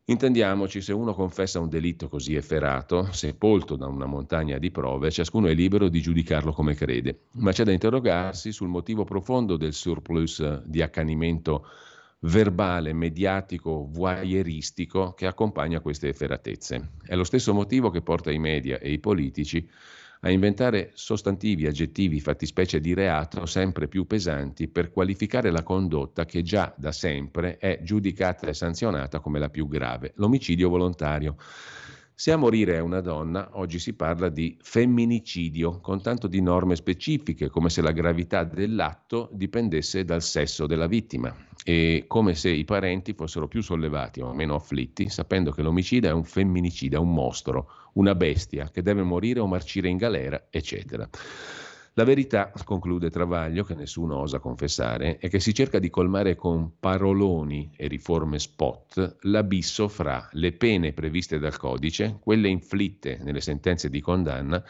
Intendiamoci, 0.07 0.81
se 0.81 0.93
uno 0.93 1.15
confessa 1.15 1.59
un 1.59 1.67
delitto 1.67 2.09
così 2.09 2.35
efferato, 2.35 3.11
sepolto 3.11 3.75
da 3.75 3.87
una 3.87 4.05
montagna 4.05 4.59
di 4.59 4.69
prove, 4.69 5.09
ciascuno 5.09 5.47
è 5.47 5.53
libero 5.55 5.89
di 5.89 5.99
giudicarlo 5.99 6.51
come 6.51 6.75
crede. 6.75 7.21
Ma 7.37 7.51
c'è 7.51 7.63
da 7.63 7.71
interrogarsi 7.71 8.51
sul 8.51 8.67
motivo 8.67 9.03
profondo 9.03 9.57
del 9.57 9.73
surplus 9.73 10.61
di 10.63 10.83
accanimento 10.83 11.65
verbale, 12.19 12.93
mediatico, 12.93 13.87
voyeuristico 13.89 15.13
che 15.13 15.27
accompagna 15.27 15.79
queste 15.79 16.09
efferatezze. 16.09 16.93
È 17.03 17.15
lo 17.15 17.23
stesso 17.23 17.53
motivo 17.53 17.89
che 17.89 18.01
porta 18.01 18.31
i 18.31 18.39
media 18.39 18.79
e 18.79 18.91
i 18.91 18.99
politici 18.99 19.67
a 20.21 20.31
inventare 20.31 20.91
sostantivi, 20.95 21.67
aggettivi, 21.67 22.19
fattispecie 22.19 22.79
di 22.79 22.95
reato 22.95 23.45
sempre 23.45 23.87
più 23.87 24.07
pesanti 24.07 24.67
per 24.67 24.91
qualificare 24.91 25.51
la 25.51 25.61
condotta 25.61 26.25
che 26.25 26.41
già 26.41 26.73
da 26.75 26.91
sempre 26.91 27.57
è 27.57 27.79
giudicata 27.83 28.47
e 28.47 28.53
sanzionata 28.55 29.19
come 29.19 29.37
la 29.37 29.49
più 29.49 29.67
grave, 29.67 30.13
l'omicidio 30.15 30.69
volontario. 30.69 31.35
Se 32.17 32.31
a 32.31 32.37
morire 32.37 32.75
è 32.75 32.79
una 32.79 33.01
donna, 33.01 33.49
oggi 33.55 33.77
si 33.77 33.91
parla 33.91 34.29
di 34.29 34.57
femminicidio, 34.61 35.81
con 35.81 36.01
tanto 36.01 36.27
di 36.27 36.41
norme 36.41 36.77
specifiche, 36.77 37.49
come 37.49 37.69
se 37.69 37.81
la 37.81 37.91
gravità 37.91 38.45
dell'atto 38.45 39.27
dipendesse 39.33 40.05
dal 40.05 40.21
sesso 40.21 40.65
della 40.65 40.87
vittima 40.87 41.35
e 41.65 42.05
come 42.07 42.33
se 42.33 42.51
i 42.51 42.63
parenti 42.63 43.13
fossero 43.13 43.49
più 43.49 43.61
sollevati 43.61 44.21
o 44.21 44.33
meno 44.33 44.55
afflitti, 44.55 45.09
sapendo 45.09 45.51
che 45.51 45.61
l'omicida 45.61 46.07
è 46.07 46.13
un 46.13 46.23
femminicida, 46.23 47.01
un 47.01 47.11
mostro, 47.11 47.69
una 47.95 48.15
bestia 48.15 48.69
che 48.71 48.81
deve 48.81 49.03
morire 49.03 49.41
o 49.41 49.47
marcire 49.47 49.89
in 49.89 49.97
galera, 49.97 50.47
eccetera. 50.49 51.09
La 51.97 52.03
verità, 52.03 52.51
conclude 52.65 53.09
Travaglio, 53.09 53.63
che 53.63 53.73
nessuno 53.73 54.17
osa 54.17 54.39
confessare, 54.39 55.17
è 55.17 55.29
che 55.29 55.39
si 55.39 55.53
cerca 55.53 55.79
di 55.79 55.89
colmare 55.89 56.35
con 56.35 56.73
paroloni 56.77 57.71
e 57.73 57.87
riforme 57.87 58.37
spot 58.37 59.19
l'abisso 59.21 59.87
fra 59.87 60.27
le 60.33 60.51
pene 60.51 60.91
previste 60.91 61.39
dal 61.39 61.55
codice, 61.55 62.17
quelle 62.19 62.49
inflitte 62.49 63.17
nelle 63.23 63.39
sentenze 63.39 63.89
di 63.89 64.01
condanna 64.01 64.61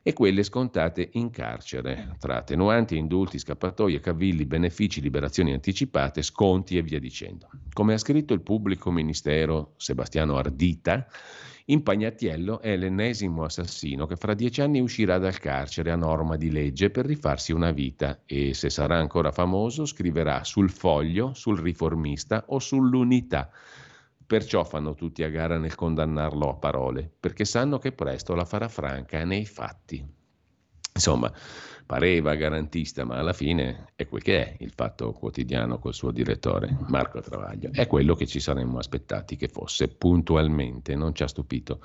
e 0.00 0.12
quelle 0.12 0.44
scontate 0.44 1.08
in 1.14 1.30
carcere, 1.30 2.14
tra 2.20 2.36
attenuanti, 2.36 2.96
indulti, 2.96 3.40
scappatoie, 3.40 3.98
cavilli, 3.98 4.46
benefici, 4.46 5.00
liberazioni 5.00 5.52
anticipate, 5.52 6.22
sconti 6.22 6.76
e 6.76 6.82
via 6.82 7.00
dicendo. 7.00 7.48
Come 7.72 7.94
ha 7.94 7.98
scritto 7.98 8.32
il 8.32 8.42
pubblico 8.42 8.92
ministero 8.92 9.72
Sebastiano 9.76 10.36
Ardita, 10.36 11.04
Impagnatiello 11.66 12.60
è 12.60 12.76
l'ennesimo 12.76 13.44
assassino 13.44 14.06
che 14.06 14.16
fra 14.16 14.34
dieci 14.34 14.60
anni 14.60 14.80
uscirà 14.80 15.18
dal 15.18 15.38
carcere 15.38 15.90
a 15.90 15.96
norma 15.96 16.36
di 16.36 16.50
legge 16.50 16.90
per 16.90 17.06
rifarsi 17.06 17.52
una 17.52 17.70
vita 17.70 18.22
e, 18.26 18.54
se 18.54 18.70
sarà 18.70 18.96
ancora 18.96 19.30
famoso, 19.30 19.84
scriverà 19.84 20.42
sul 20.44 20.70
foglio, 20.70 21.32
sul 21.34 21.60
riformista 21.60 22.44
o 22.48 22.58
sull'unità. 22.58 23.50
Perciò 24.26 24.64
fanno 24.64 24.94
tutti 24.94 25.22
a 25.22 25.28
gara 25.28 25.58
nel 25.58 25.74
condannarlo 25.74 26.48
a 26.48 26.54
parole, 26.54 27.10
perché 27.18 27.44
sanno 27.44 27.78
che 27.78 27.92
presto 27.92 28.34
la 28.34 28.44
farà 28.44 28.68
franca 28.68 29.24
nei 29.24 29.44
fatti. 29.44 30.04
Insomma, 30.94 31.32
pareva 31.90 32.36
garantista, 32.36 33.04
ma 33.04 33.16
alla 33.16 33.32
fine 33.32 33.86
è 33.96 34.06
quel 34.06 34.22
che 34.22 34.44
è 34.44 34.56
il 34.60 34.70
fatto 34.72 35.10
quotidiano 35.10 35.80
col 35.80 35.92
suo 35.92 36.12
direttore 36.12 36.78
Marco 36.86 37.20
Travaglio. 37.20 37.70
È 37.72 37.88
quello 37.88 38.14
che 38.14 38.28
ci 38.28 38.38
saremmo 38.38 38.78
aspettati 38.78 39.34
che 39.34 39.48
fosse 39.48 39.88
puntualmente, 39.88 40.94
non 40.94 41.12
ci 41.16 41.24
ha 41.24 41.26
stupito. 41.26 41.80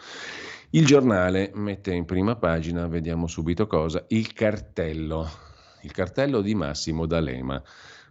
Il 0.70 0.86
giornale 0.86 1.50
mette 1.56 1.92
in 1.92 2.06
prima 2.06 2.36
pagina, 2.36 2.86
vediamo 2.86 3.26
subito 3.26 3.66
cosa, 3.66 4.06
il 4.10 4.32
cartello, 4.32 5.28
il 5.82 5.92
cartello 5.92 6.42
di 6.42 6.54
Massimo 6.54 7.08
D'Alema. 7.08 7.60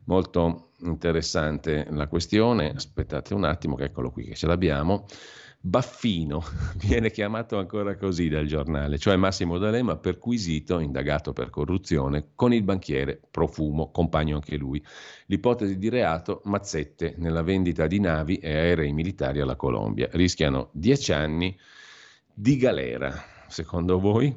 Molto 0.06 0.70
interessante 0.80 1.86
la 1.90 2.08
questione, 2.08 2.72
aspettate 2.74 3.34
un 3.34 3.44
attimo 3.44 3.76
che 3.76 3.84
eccolo 3.84 4.10
qui 4.10 4.24
che 4.24 4.34
ce 4.34 4.48
l'abbiamo 4.48 5.06
Baffino, 5.66 6.44
viene 6.76 7.10
chiamato 7.10 7.56
ancora 7.56 7.96
così 7.96 8.28
dal 8.28 8.44
giornale, 8.44 8.98
cioè 8.98 9.16
Massimo 9.16 9.56
D'Alema 9.56 9.96
perquisito, 9.96 10.78
indagato 10.78 11.32
per 11.32 11.48
corruzione, 11.48 12.32
con 12.34 12.52
il 12.52 12.62
banchiere 12.62 13.18
Profumo, 13.30 13.90
compagno 13.90 14.34
anche 14.34 14.58
lui. 14.58 14.84
L'ipotesi 15.26 15.78
di 15.78 15.88
reato, 15.88 16.42
mazzette 16.44 17.14
nella 17.16 17.40
vendita 17.40 17.86
di 17.86 17.98
navi 17.98 18.36
e 18.36 18.52
aerei 18.52 18.92
militari 18.92 19.40
alla 19.40 19.56
Colombia. 19.56 20.06
Rischiano 20.12 20.68
dieci 20.72 21.14
anni 21.14 21.58
di 22.34 22.58
galera. 22.58 23.14
Secondo 23.48 23.98
voi? 23.98 24.36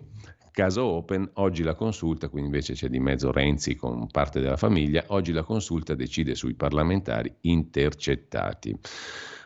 Caso 0.49 0.86
Open, 0.86 1.30
oggi 1.34 1.61
la 1.61 1.75
consulta, 1.75 2.30
qui 2.30 2.39
invece 2.39 2.71
c'è 2.71 2.88
di 2.88 2.99
mezzo 2.99 3.34
Renzi 3.34 3.75
con 3.75 4.07
parte 4.07 4.39
della 4.39 4.55
famiglia, 4.55 5.03
oggi 5.07 5.34
la 5.34 5.43
consulta 5.43 5.93
decide 5.93 6.36
sui 6.36 6.53
parlamentari 6.53 7.36
intercettati. 7.41 8.80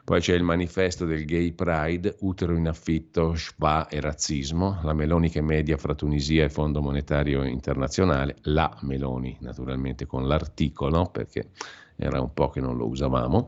Poi 0.04 0.20
c'è 0.20 0.34
il 0.34 0.44
manifesto 0.44 1.06
del 1.06 1.26
Gay 1.26 1.52
Pride, 1.54 2.18
utero 2.22 2.56
in 2.56 2.68
affitto, 2.68 3.36
schwa 3.36 3.88
e 3.88 4.02
razzismo, 4.02 4.80
la 4.84 4.94
Meloni 4.94 5.30
che 5.30 5.42
media 5.42 5.78
fra 5.78 5.94
Tunisia 5.94 6.44
e 6.44 6.50
Fondo 6.50 6.82
Monetario 6.82 7.44
Internazionale, 7.44 8.38
la 8.44 8.76
Meloni 8.82 9.38
naturalmente 9.42 10.08
con 10.08 10.28
l'articolo 10.28 11.06
perché 11.06 11.50
era 11.96 12.20
un 12.20 12.34
po' 12.34 12.50
che 12.50 12.60
non 12.60 12.78
lo 12.78 12.88
usavamo. 12.88 13.48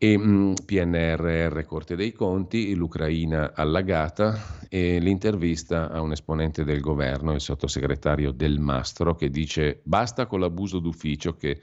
E 0.00 0.16
mh, 0.16 0.54
PNRR 0.64 1.64
Corte 1.64 1.96
dei 1.96 2.12
Conti, 2.12 2.74
l'Ucraina 2.74 3.52
allagata 3.54 4.66
e 4.68 4.98
l'intervista 5.00 5.90
a 5.90 6.00
un 6.00 6.12
esponente 6.12 6.64
del 6.64 6.80
governo, 6.80 7.32
il 7.32 7.40
sottosegretario 7.40 8.30
Del 8.32 8.60
Mastro, 8.60 9.14
che 9.14 9.30
dice 9.30 9.80
basta 9.82 10.26
con 10.26 10.40
l'abuso 10.40 10.78
d'ufficio 10.78 11.34
che 11.34 11.60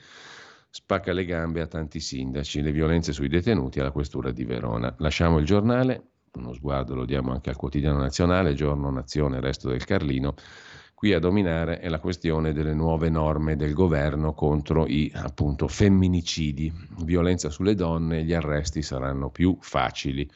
spacca 0.78 1.14
le 1.14 1.24
gambe 1.24 1.62
a 1.62 1.68
tanti 1.68 2.02
sindaci, 2.02 2.62
le 2.62 2.74
violenze 2.74 3.14
sui 3.14 3.30
detenuti 3.30 3.80
alla 3.80 3.92
questura 3.92 4.32
di 4.32 4.44
Verona. 4.44 4.94
Lasciamo 4.98 5.38
il 5.38 5.46
giornale, 5.46 6.04
uno 6.34 6.52
sguardo 6.52 6.96
lo 6.96 7.06
diamo 7.06 7.32
anche 7.32 7.50
al 7.50 7.56
quotidiano 7.56 7.98
nazionale, 7.98 8.56
giorno, 8.56 8.92
nazione, 8.92 9.40
resto 9.40 9.70
del 9.70 9.86
Carlino. 9.86 10.36
Qui 10.94 11.14
a 11.14 11.20
dominare 11.20 11.80
è 11.80 11.88
la 11.88 12.02
questione 12.02 12.52
delle 12.52 12.74
nuove 12.74 13.10
norme 13.10 13.56
del 13.56 13.72
governo 13.72 14.34
contro 14.34 14.86
i 14.86 15.10
appunto 15.16 15.70
femminicidi, 15.70 16.70
violenza 17.06 17.50
sulle 17.50 17.74
donne, 17.74 18.26
gli 18.26 18.34
arresti 18.34 18.82
saranno 18.82 19.30
più 19.30 19.58
facili 19.62 20.30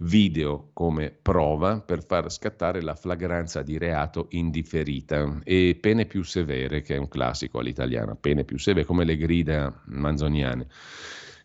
video 0.00 0.70
come 0.72 1.10
prova 1.10 1.80
per 1.80 2.04
far 2.04 2.30
scattare 2.30 2.80
la 2.82 2.94
flagranza 2.94 3.62
di 3.62 3.76
reato 3.78 4.26
indifferita 4.30 5.40
e 5.44 5.76
pene 5.80 6.06
più 6.06 6.22
severe, 6.22 6.82
che 6.82 6.94
è 6.94 6.98
un 6.98 7.08
classico 7.08 7.58
all'italiana, 7.58 8.14
pene 8.14 8.44
più 8.44 8.58
severe 8.58 8.86
come 8.86 9.04
le 9.04 9.16
grida 9.16 9.82
manzoniane. 9.86 10.66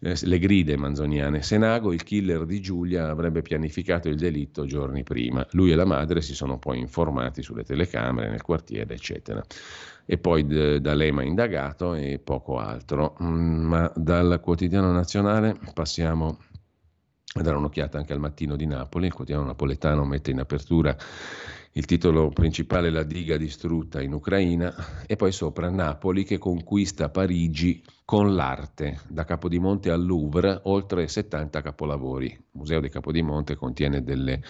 Eh, 0.01 0.15
le 0.23 0.39
gride 0.39 0.77
manzoniane. 0.77 1.41
Senago, 1.41 1.93
il 1.93 2.03
killer 2.03 2.45
di 2.45 2.61
Giulia, 2.61 3.09
avrebbe 3.09 3.41
pianificato 3.41 4.09
il 4.09 4.17
delitto 4.17 4.65
giorni 4.65 5.03
prima. 5.03 5.45
Lui 5.51 5.71
e 5.71 5.75
la 5.75 5.85
madre 5.85 6.21
si 6.21 6.35
sono 6.35 6.59
poi 6.59 6.79
informati 6.79 7.41
sulle 7.41 7.63
telecamere 7.63 8.29
nel 8.29 8.41
quartiere, 8.41 8.93
eccetera. 8.93 9.43
E 10.05 10.17
poi 10.17 10.45
d- 10.45 10.77
D'Alema 10.77 11.23
indagato 11.23 11.93
e 11.95 12.19
poco 12.23 12.59
altro. 12.59 13.15
Mm, 13.23 13.65
ma 13.65 13.91
dal 13.95 14.39
quotidiano 14.43 14.91
nazionale 14.91 15.57
passiamo 15.73 16.37
a 17.37 17.43
dare 17.43 17.57
un'occhiata 17.57 17.97
anche 17.97 18.13
al 18.13 18.19
mattino 18.19 18.55
di 18.55 18.65
Napoli, 18.65 19.07
il 19.07 19.13
quotidiano 19.13 19.45
napoletano 19.45 20.05
mette 20.05 20.31
in 20.31 20.39
apertura 20.39 20.95
il 21.73 21.83
titolo 21.83 22.29
principale 22.29 22.89
La 22.89 23.03
diga 23.03 23.35
distrutta 23.35 24.01
in 24.01 24.13
Ucraina 24.13 24.73
e 25.05 25.17
poi 25.17 25.33
sopra 25.33 25.69
Napoli 25.69 26.23
che 26.23 26.37
conquista 26.37 27.09
Parigi 27.09 27.83
con 28.05 28.35
l'arte, 28.35 29.01
da 29.09 29.25
Capodimonte 29.25 29.91
al 29.91 30.05
Louvre, 30.05 30.61
oltre 30.63 31.09
70 31.09 31.61
capolavori. 31.61 32.27
Il 32.27 32.43
Museo 32.51 32.79
di 32.79 32.87
Capodimonte 32.87 33.55
contiene 33.55 34.01
delle 34.01 34.41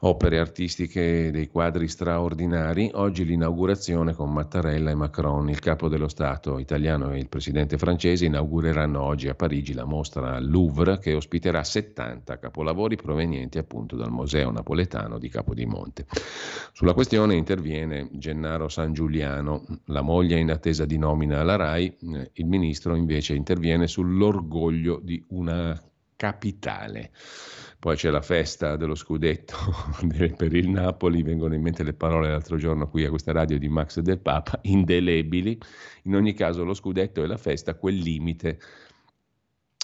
opere 0.00 0.38
artistiche, 0.38 1.30
dei 1.30 1.48
quadri 1.48 1.88
straordinari. 1.88 2.90
Oggi 2.94 3.24
l'inaugurazione 3.24 4.14
con 4.14 4.32
Mattarella 4.32 4.90
e 4.90 4.94
Macron, 4.94 5.50
il 5.50 5.58
capo 5.58 5.88
dello 5.88 6.08
Stato 6.08 6.58
italiano 6.58 7.12
e 7.12 7.18
il 7.18 7.28
presidente 7.28 7.76
francese, 7.76 8.24
inaugureranno 8.24 9.00
oggi 9.02 9.28
a 9.28 9.34
Parigi 9.34 9.74
la 9.74 9.84
mostra 9.84 10.38
Louvre 10.40 10.98
che 10.98 11.14
ospiterà 11.14 11.62
70 11.62 12.38
capolavori 12.38 12.96
provenienti 12.96 13.58
appunto 13.58 13.96
dal 13.96 14.10
Museo 14.10 14.50
Napoletano 14.50 15.18
di 15.18 15.28
Capodimonte. 15.28 16.06
Sulla 16.72 16.94
questione 16.94 17.34
interviene 17.34 18.08
Gennaro 18.12 18.68
San 18.68 18.92
Giuliano, 18.92 19.64
la 19.86 20.02
moglie 20.02 20.38
in 20.38 20.50
attesa 20.50 20.86
di 20.86 20.96
nomina 20.96 21.40
alla 21.40 21.56
RAI, 21.56 21.96
il 22.32 22.46
ministro 22.46 22.94
invece 22.94 23.34
interviene 23.34 23.86
sull'orgoglio 23.86 25.00
di 25.02 25.22
una 25.28 25.78
capitale. 26.16 27.10
Poi 27.80 27.96
c'è 27.96 28.10
la 28.10 28.20
festa 28.20 28.76
dello 28.76 28.94
scudetto 28.94 29.56
per 30.36 30.54
il 30.54 30.68
Napoli, 30.68 31.22
vengono 31.22 31.54
in 31.54 31.62
mente 31.62 31.82
le 31.82 31.94
parole 31.94 32.28
l'altro 32.28 32.58
giorno 32.58 32.90
qui 32.90 33.06
a 33.06 33.08
questa 33.08 33.32
radio 33.32 33.58
di 33.58 33.70
Max 33.70 34.00
del 34.00 34.18
Papa, 34.18 34.58
indelebili. 34.64 35.58
In 36.02 36.14
ogni 36.14 36.34
caso 36.34 36.62
lo 36.62 36.74
scudetto 36.74 37.22
e 37.22 37.26
la 37.26 37.38
festa, 37.38 37.74
quel 37.76 37.94
limite 37.96 38.58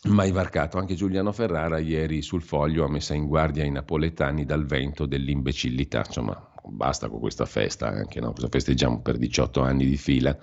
mai 0.09 0.31
varcato. 0.31 0.77
Anche 0.77 0.95
Giuliano 0.95 1.33
Ferrara 1.33 1.79
ieri 1.79 2.21
sul 2.21 2.43
foglio 2.43 2.85
ha 2.85 2.91
messo 2.91 3.15
in 3.15 3.27
guardia 3.27 3.65
i 3.65 3.71
napoletani 3.71 4.45
dal 4.45 4.67
vento 4.67 5.07
dell'imbecillità. 5.07 6.03
Insomma, 6.07 6.53
basta 6.67 7.09
con 7.09 7.19
questa 7.19 7.47
festa, 7.47 7.89
anche 7.89 8.21
no? 8.21 8.33
cosa 8.33 8.49
festeggiamo 8.51 9.01
per 9.01 9.17
18 9.17 9.63
anni 9.63 9.87
di 9.87 9.97
fila. 9.97 10.37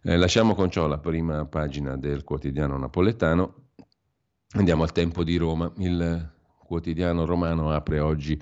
Eh, 0.00 0.16
lasciamo 0.16 0.54
con 0.54 0.70
ciò 0.70 0.86
la 0.86 0.98
prima 0.98 1.44
pagina 1.44 1.98
del 1.98 2.24
quotidiano 2.24 2.78
napoletano. 2.78 3.72
Andiamo 4.52 4.84
al 4.84 4.92
tempo 4.92 5.22
di 5.22 5.36
Roma. 5.36 5.70
Il 5.76 6.36
quotidiano 6.68 7.24
romano 7.24 7.72
apre 7.72 7.98
oggi 7.98 8.38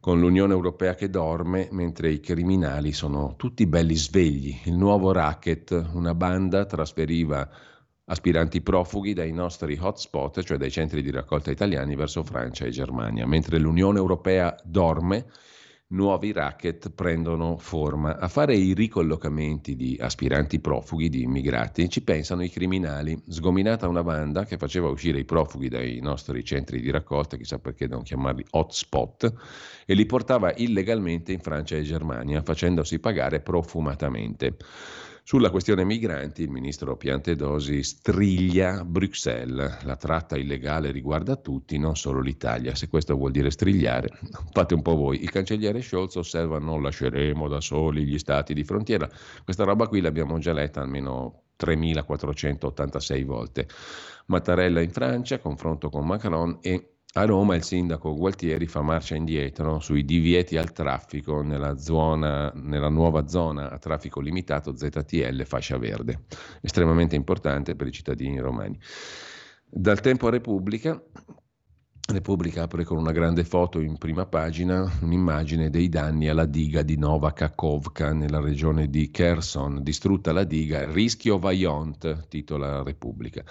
con 0.00 0.18
l'Unione 0.18 0.54
Europea 0.54 0.94
che 0.94 1.10
dorme 1.10 1.68
mentre 1.72 2.10
i 2.10 2.20
criminali 2.20 2.90
sono 2.92 3.34
tutti 3.36 3.66
belli 3.66 3.94
svegli. 3.94 4.56
Il 4.64 4.76
nuovo 4.76 5.12
racket, 5.12 5.90
una 5.92 6.14
banda, 6.14 6.64
trasferiva 6.64 7.46
aspiranti 8.06 8.62
profughi 8.62 9.12
dai 9.12 9.30
nostri 9.30 9.78
hotspot, 9.78 10.42
cioè 10.42 10.56
dai 10.56 10.70
centri 10.70 11.02
di 11.02 11.10
raccolta 11.10 11.50
italiani, 11.50 11.94
verso 11.96 12.24
Francia 12.24 12.64
e 12.64 12.70
Germania. 12.70 13.26
Mentre 13.26 13.58
l'Unione 13.58 13.98
Europea 13.98 14.56
dorme, 14.64 15.26
nuovi 15.90 16.32
racket 16.32 16.90
prendono 16.90 17.56
forma. 17.56 18.18
A 18.18 18.28
fare 18.28 18.54
i 18.54 18.74
ricollocamenti 18.74 19.76
di 19.76 19.96
aspiranti 20.00 20.60
profughi, 20.60 21.08
di 21.08 21.22
immigrati, 21.22 21.88
ci 21.88 22.02
pensano 22.02 22.42
i 22.42 22.50
criminali. 22.50 23.20
Sgominata 23.28 23.88
una 23.88 24.02
banda 24.02 24.44
che 24.44 24.56
faceva 24.56 24.88
uscire 24.88 25.18
i 25.18 25.24
profughi 25.24 25.68
dai 25.68 26.00
nostri 26.00 26.44
centri 26.44 26.80
di 26.80 26.90
raccolta, 26.90 27.36
chissà 27.36 27.58
perché 27.58 27.86
devono 27.86 28.04
chiamarli 28.04 28.44
hotspot, 28.50 29.32
e 29.86 29.94
li 29.94 30.06
portava 30.06 30.52
illegalmente 30.56 31.32
in 31.32 31.40
Francia 31.40 31.76
e 31.76 31.82
Germania, 31.82 32.42
facendosi 32.42 32.98
pagare 32.98 33.40
profumatamente. 33.40 34.56
Sulla 35.22 35.50
questione 35.50 35.84
migranti, 35.84 36.42
il 36.42 36.50
ministro 36.50 36.96
Piantedosi 36.96 37.82
striglia 37.82 38.84
Bruxelles. 38.84 39.82
La 39.84 39.96
tratta 39.96 40.36
illegale 40.36 40.90
riguarda 40.90 41.36
tutti, 41.36 41.78
non 41.78 41.96
solo 41.96 42.20
l'Italia. 42.20 42.74
Se 42.74 42.88
questo 42.88 43.16
vuol 43.16 43.30
dire 43.30 43.50
strigliare, 43.50 44.08
fate 44.52 44.74
un 44.74 44.82
po' 44.82 44.96
voi. 44.96 45.22
Il 45.22 45.30
cancelliere 45.30 45.82
Scholz 45.82 46.16
osserva 46.16 46.58
non 46.58 46.82
lasceremo 46.82 47.48
da 47.48 47.60
soli 47.60 48.04
gli 48.04 48.18
stati 48.18 48.54
di 48.54 48.64
frontiera. 48.64 49.08
Questa 49.44 49.64
roba 49.64 49.86
qui 49.86 50.00
l'abbiamo 50.00 50.38
già 50.38 50.52
letta 50.52 50.80
almeno 50.80 51.42
3.486 51.58 53.24
volte. 53.24 53.68
Mattarella 54.26 54.80
in 54.80 54.90
Francia, 54.90 55.38
confronto 55.38 55.90
con 55.90 56.06
Macron 56.06 56.58
e 56.60 56.94
a 57.14 57.24
Roma 57.24 57.56
il 57.56 57.64
sindaco 57.64 58.14
Gualtieri 58.14 58.66
fa 58.66 58.82
marcia 58.82 59.16
indietro 59.16 59.80
sui 59.80 60.04
divieti 60.04 60.56
al 60.56 60.72
traffico 60.72 61.42
nella, 61.42 61.76
zona, 61.76 62.52
nella 62.54 62.88
nuova 62.88 63.26
zona 63.26 63.68
a 63.68 63.78
traffico 63.78 64.20
limitato 64.20 64.76
ZTL 64.76 65.42
fascia 65.44 65.76
verde, 65.76 66.26
estremamente 66.60 67.16
importante 67.16 67.74
per 67.74 67.88
i 67.88 67.92
cittadini 67.92 68.38
romani. 68.38 68.78
Dal 69.66 70.00
tempo 70.00 70.28
a 70.28 70.30
Repubblica, 70.30 71.02
Repubblica 72.12 72.62
apre 72.62 72.84
con 72.84 72.98
una 72.98 73.12
grande 73.12 73.42
foto 73.42 73.80
in 73.80 73.98
prima 73.98 74.26
pagina, 74.26 74.88
un'immagine 75.00 75.68
dei 75.68 75.88
danni 75.88 76.28
alla 76.28 76.46
diga 76.46 76.82
di 76.82 76.96
Nova 76.96 77.32
Kakovka 77.32 78.12
nella 78.12 78.40
regione 78.40 78.88
di 78.88 79.10
Kherson, 79.10 79.82
distrutta 79.82 80.32
la 80.32 80.44
diga, 80.44 80.88
rischio 80.92 81.38
Vajont, 81.38 82.28
titola 82.28 82.84
Repubblica 82.84 83.44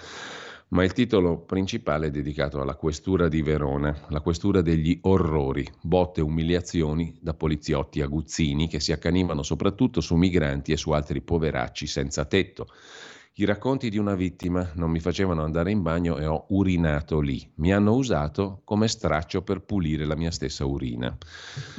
ma 0.70 0.84
il 0.84 0.92
titolo 0.92 1.38
principale 1.38 2.06
è 2.06 2.10
dedicato 2.10 2.60
alla 2.60 2.76
questura 2.76 3.28
di 3.28 3.42
Verona, 3.42 4.06
la 4.08 4.20
questura 4.20 4.60
degli 4.60 4.98
orrori, 5.02 5.66
botte 5.80 6.20
e 6.20 6.22
umiliazioni 6.22 7.16
da 7.20 7.34
poliziotti 7.34 8.00
aguzzini 8.00 8.68
che 8.68 8.78
si 8.78 8.92
accanivano 8.92 9.42
soprattutto 9.42 10.00
su 10.00 10.14
migranti 10.14 10.70
e 10.72 10.76
su 10.76 10.90
altri 10.90 11.22
poveracci 11.22 11.86
senza 11.86 12.24
tetto. 12.24 12.68
I 13.34 13.44
racconti 13.44 13.90
di 13.90 13.96
una 13.96 14.16
vittima 14.16 14.72
non 14.74 14.90
mi 14.90 14.98
facevano 14.98 15.44
andare 15.44 15.70
in 15.70 15.82
bagno 15.82 16.18
e 16.18 16.26
ho 16.26 16.46
urinato 16.48 17.20
lì. 17.20 17.48
Mi 17.56 17.72
hanno 17.72 17.94
usato 17.94 18.60
come 18.64 18.88
straccio 18.88 19.42
per 19.42 19.62
pulire 19.62 20.04
la 20.04 20.16
mia 20.16 20.32
stessa 20.32 20.64
urina. 20.64 21.16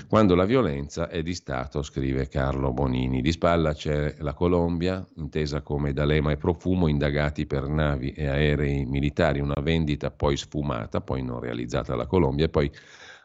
Quando 0.08 0.34
la 0.34 0.46
violenza 0.46 1.10
è 1.10 1.22
di 1.22 1.34
Stato, 1.34 1.84
scrive 1.84 2.30
Carlo 2.30 2.72
Bonini. 2.72 3.22
Di 3.22 3.34
spalla 3.34 3.74
c'è 3.74 4.16
la 4.20 4.34
Colombia, 4.34 5.06
intesa 5.18 5.62
come 5.62 5.92
D'Alema 5.92 6.32
e 6.32 6.38
Profumo, 6.38 6.88
indagati 6.88 7.46
per 7.46 7.68
navi 7.68 8.12
e 8.12 8.28
aerei 8.28 8.86
militari, 8.86 9.42
una 9.42 9.60
vendita 9.62 10.10
poi 10.10 10.38
sfumata, 10.38 11.02
poi 11.02 11.22
non 11.22 11.42
realizzata 11.42 11.92
alla 11.94 12.08
Colombia, 12.08 12.46
e 12.46 12.50
poi 12.50 12.72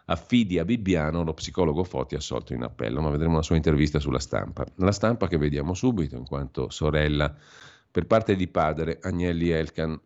affidi 0.06 0.58
a 0.58 0.64
Bibbiano 0.64 1.22
lo 1.22 1.32
psicologo 1.32 1.84
Foti 1.84 2.16
assolto 2.16 2.54
in 2.54 2.64
appello, 2.64 3.00
ma 3.00 3.08
vedremo 3.08 3.36
la 3.36 3.42
sua 3.42 3.54
intervista 3.54 4.00
sulla 4.00 4.18
stampa. 4.18 4.66
La 4.76 4.92
stampa 4.92 5.28
che 5.28 5.38
vediamo 5.38 5.74
subito, 5.74 6.16
in 6.16 6.26
quanto 6.26 6.70
sorella 6.70 7.32
per 7.96 8.06
parte 8.06 8.36
di 8.36 8.46
padre 8.46 8.98
Agnelli 9.00 9.48
Elkan 9.48 9.98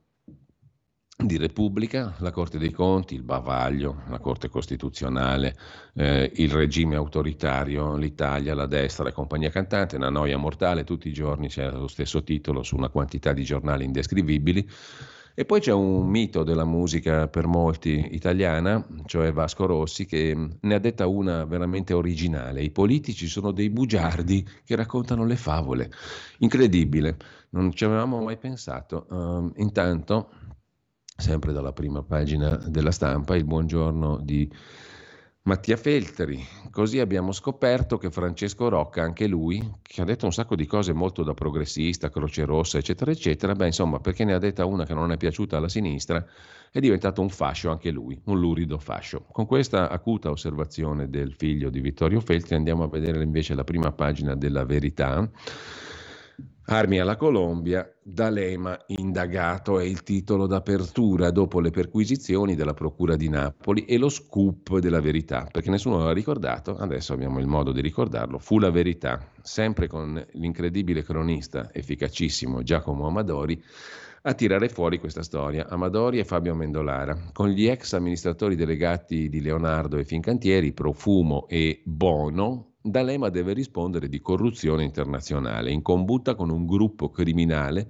di 1.17 1.37
Repubblica, 1.37 2.15
la 2.21 2.31
Corte 2.31 2.57
dei 2.57 2.71
Conti, 2.71 3.17
il 3.17 3.25
bavaglio, 3.25 4.03
la 4.11 4.21
Corte 4.21 4.49
Costituzionale, 4.49 5.57
eh, 5.95 6.31
il 6.37 6.53
regime 6.53 6.95
autoritario, 6.95 7.97
l'Italia, 7.97 8.55
la 8.55 8.67
destra 8.67 9.09
e 9.09 9.13
compagnia 9.13 9.51
cantante, 9.51 9.97
una 9.97 10.09
noia 10.09 10.37
mortale, 10.37 10.85
tutti 10.85 11.09
i 11.09 11.13
giorni 11.13 11.49
c'è 11.49 11.69
lo 11.69 11.89
stesso 11.89 12.23
titolo 12.23 12.63
su 12.63 12.77
una 12.77 12.91
quantità 12.91 13.33
di 13.33 13.43
giornali 13.43 13.85
indescrivibili. 13.85 14.71
E 15.35 15.45
poi 15.45 15.61
c'è 15.61 15.73
un 15.73 16.07
mito 16.07 16.43
della 16.43 16.65
musica 16.65 17.29
per 17.29 17.47
molti 17.47 18.09
italiana, 18.13 18.85
cioè 19.07 19.33
Vasco 19.33 19.67
Rossi, 19.67 20.05
che 20.05 20.37
ne 20.61 20.75
ha 20.75 20.79
detta 20.79 21.07
una 21.07 21.45
veramente 21.45 21.95
originale. 21.95 22.63
I 22.63 22.71
politici 22.71 23.27
sono 23.27 23.53
dei 23.53 23.71
bugiardi 23.71 24.47
che 24.65 24.77
raccontano 24.77 25.25
le 25.25 25.37
favole. 25.37 25.91
Incredibile, 26.39 27.17
non 27.51 27.73
ci 27.73 27.85
avevamo 27.85 28.21
mai 28.21 28.37
pensato. 28.37 29.07
Uh, 29.09 29.53
intanto, 29.57 30.31
sempre 31.17 31.53
dalla 31.53 31.73
prima 31.73 32.03
pagina 32.03 32.57
della 32.57 32.91
stampa, 32.91 33.37
il 33.37 33.45
buongiorno 33.45 34.19
di 34.23 34.51
Mattia 35.43 35.79
Feltri. 35.79 36.47
Così 36.71 37.01
abbiamo 37.01 37.33
scoperto 37.33 37.97
che 37.97 38.11
Francesco 38.11 38.69
Rocca, 38.69 39.03
anche 39.03 39.27
lui, 39.27 39.59
che 39.81 40.03
ha 40.03 40.05
detto 40.05 40.27
un 40.27 40.35
sacco 40.35 40.55
di 40.55 40.67
cose 40.67 40.93
molto 40.93 41.23
da 41.23 41.33
progressista, 41.33 42.11
Croce 42.11 42.45
Rossa, 42.45 42.77
eccetera, 42.77 43.11
eccetera, 43.11 43.55
beh, 43.55 43.67
insomma, 43.67 44.01
perché 44.01 44.25
ne 44.25 44.35
ha 44.35 44.39
detta 44.39 44.67
una 44.67 44.85
che 44.85 44.93
non 44.93 45.13
è 45.13 45.17
piaciuta 45.17 45.57
alla 45.57 45.71
sinistra, 45.71 46.23
è 46.71 46.79
diventato 46.79 47.23
un 47.23 47.31
fascio 47.31 47.71
anche 47.71 47.91
lui, 47.91 48.21
un 48.25 48.39
lurido 48.39 48.79
fascio. 48.79 49.25
Con 49.33 49.47
questa 49.47 49.89
acuta 49.89 50.31
osservazione 50.31 51.09
del 51.09 51.33
figlio 51.33 51.71
di 51.71 51.81
Vittorio 51.81 52.21
Feltri 52.21 52.55
andiamo 52.55 52.83
a 52.83 52.89
vedere 52.89 53.23
invece 53.23 53.55
la 53.55 53.65
prima 53.65 53.93
pagina 53.93 54.35
della 54.35 54.67
verità 54.67 55.27
Armi 56.73 57.01
alla 57.01 57.17
Colombia, 57.17 57.93
D'Alema 58.01 58.79
indagato 58.87 59.81
è 59.81 59.85
il 59.85 60.05
titolo 60.05 60.47
d'apertura 60.47 61.33
dopo 61.33 61.59
le 61.59 61.71
perquisizioni 61.71 62.55
della 62.55 62.75
Procura 62.75 63.17
di 63.17 63.29
Napoli 63.29 63.87
e 63.87 63.99
lo 63.99 64.09
scoop 64.09 64.79
della 64.79 65.01
verità, 65.01 65.49
perché 65.51 65.69
nessuno 65.69 65.99
l'ha 65.99 66.13
ricordato, 66.13 66.77
adesso 66.77 67.13
abbiamo 67.13 67.41
il 67.41 67.49
modo 67.49 67.73
di 67.73 67.81
ricordarlo, 67.81 68.39
fu 68.39 68.61
la 68.61 68.71
verità, 68.71 69.19
sempre 69.43 69.89
con 69.89 70.25
l'incredibile 70.35 71.03
cronista 71.03 71.71
efficacissimo 71.73 72.63
Giacomo 72.63 73.09
Amadori, 73.09 73.61
a 74.23 74.35
tirare 74.35 74.69
fuori 74.69 75.01
questa 75.01 75.25
storia, 75.25 75.67
Amadori 75.69 76.21
e 76.21 76.25
Fabio 76.25 76.55
Mendolara, 76.55 77.31
con 77.33 77.49
gli 77.49 77.67
ex 77.67 77.95
amministratori 77.95 78.55
delegati 78.55 79.29
di 79.29 79.41
Leonardo 79.41 79.97
e 79.97 80.05
Fincantieri, 80.05 80.73
Profumo 80.73 81.49
e 81.49 81.83
Bono, 81.85 82.70
D'Alema 82.83 83.29
deve 83.29 83.53
rispondere 83.53 84.09
di 84.09 84.21
corruzione 84.21 84.85
internazionale, 84.85 85.71
in 85.71 85.83
combutta 85.83 86.35
con 86.35 86.51
un 86.51 86.67
gruppo 86.67 87.11
criminale 87.11 87.89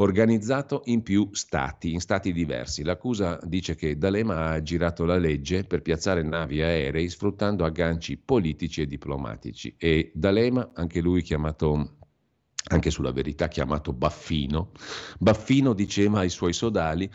organizzato 0.00 0.82
in 0.86 1.02
più 1.02 1.28
stati, 1.32 1.92
in 1.92 2.00
stati 2.00 2.32
diversi. 2.32 2.82
L'accusa 2.82 3.38
dice 3.44 3.74
che 3.74 3.96
D'Alema 3.96 4.50
ha 4.50 4.62
girato 4.62 5.04
la 5.04 5.16
legge 5.16 5.64
per 5.64 5.82
piazzare 5.82 6.22
navi 6.22 6.62
aerei 6.62 7.08
sfruttando 7.08 7.64
agganci 7.64 8.16
politici 8.16 8.82
e 8.82 8.86
diplomatici 8.86 9.74
e 9.76 10.10
D'Alema, 10.14 10.70
anche 10.74 11.00
lui 11.00 11.22
chiamato 11.22 11.97
anche 12.68 12.90
sulla 12.90 13.12
verità 13.12 13.48
chiamato 13.48 13.92
Baffino. 13.92 14.70
Baffino 15.18 15.72
diceva 15.72 16.20
ai 16.20 16.30
suoi 16.30 16.52
sodali, 16.52 17.10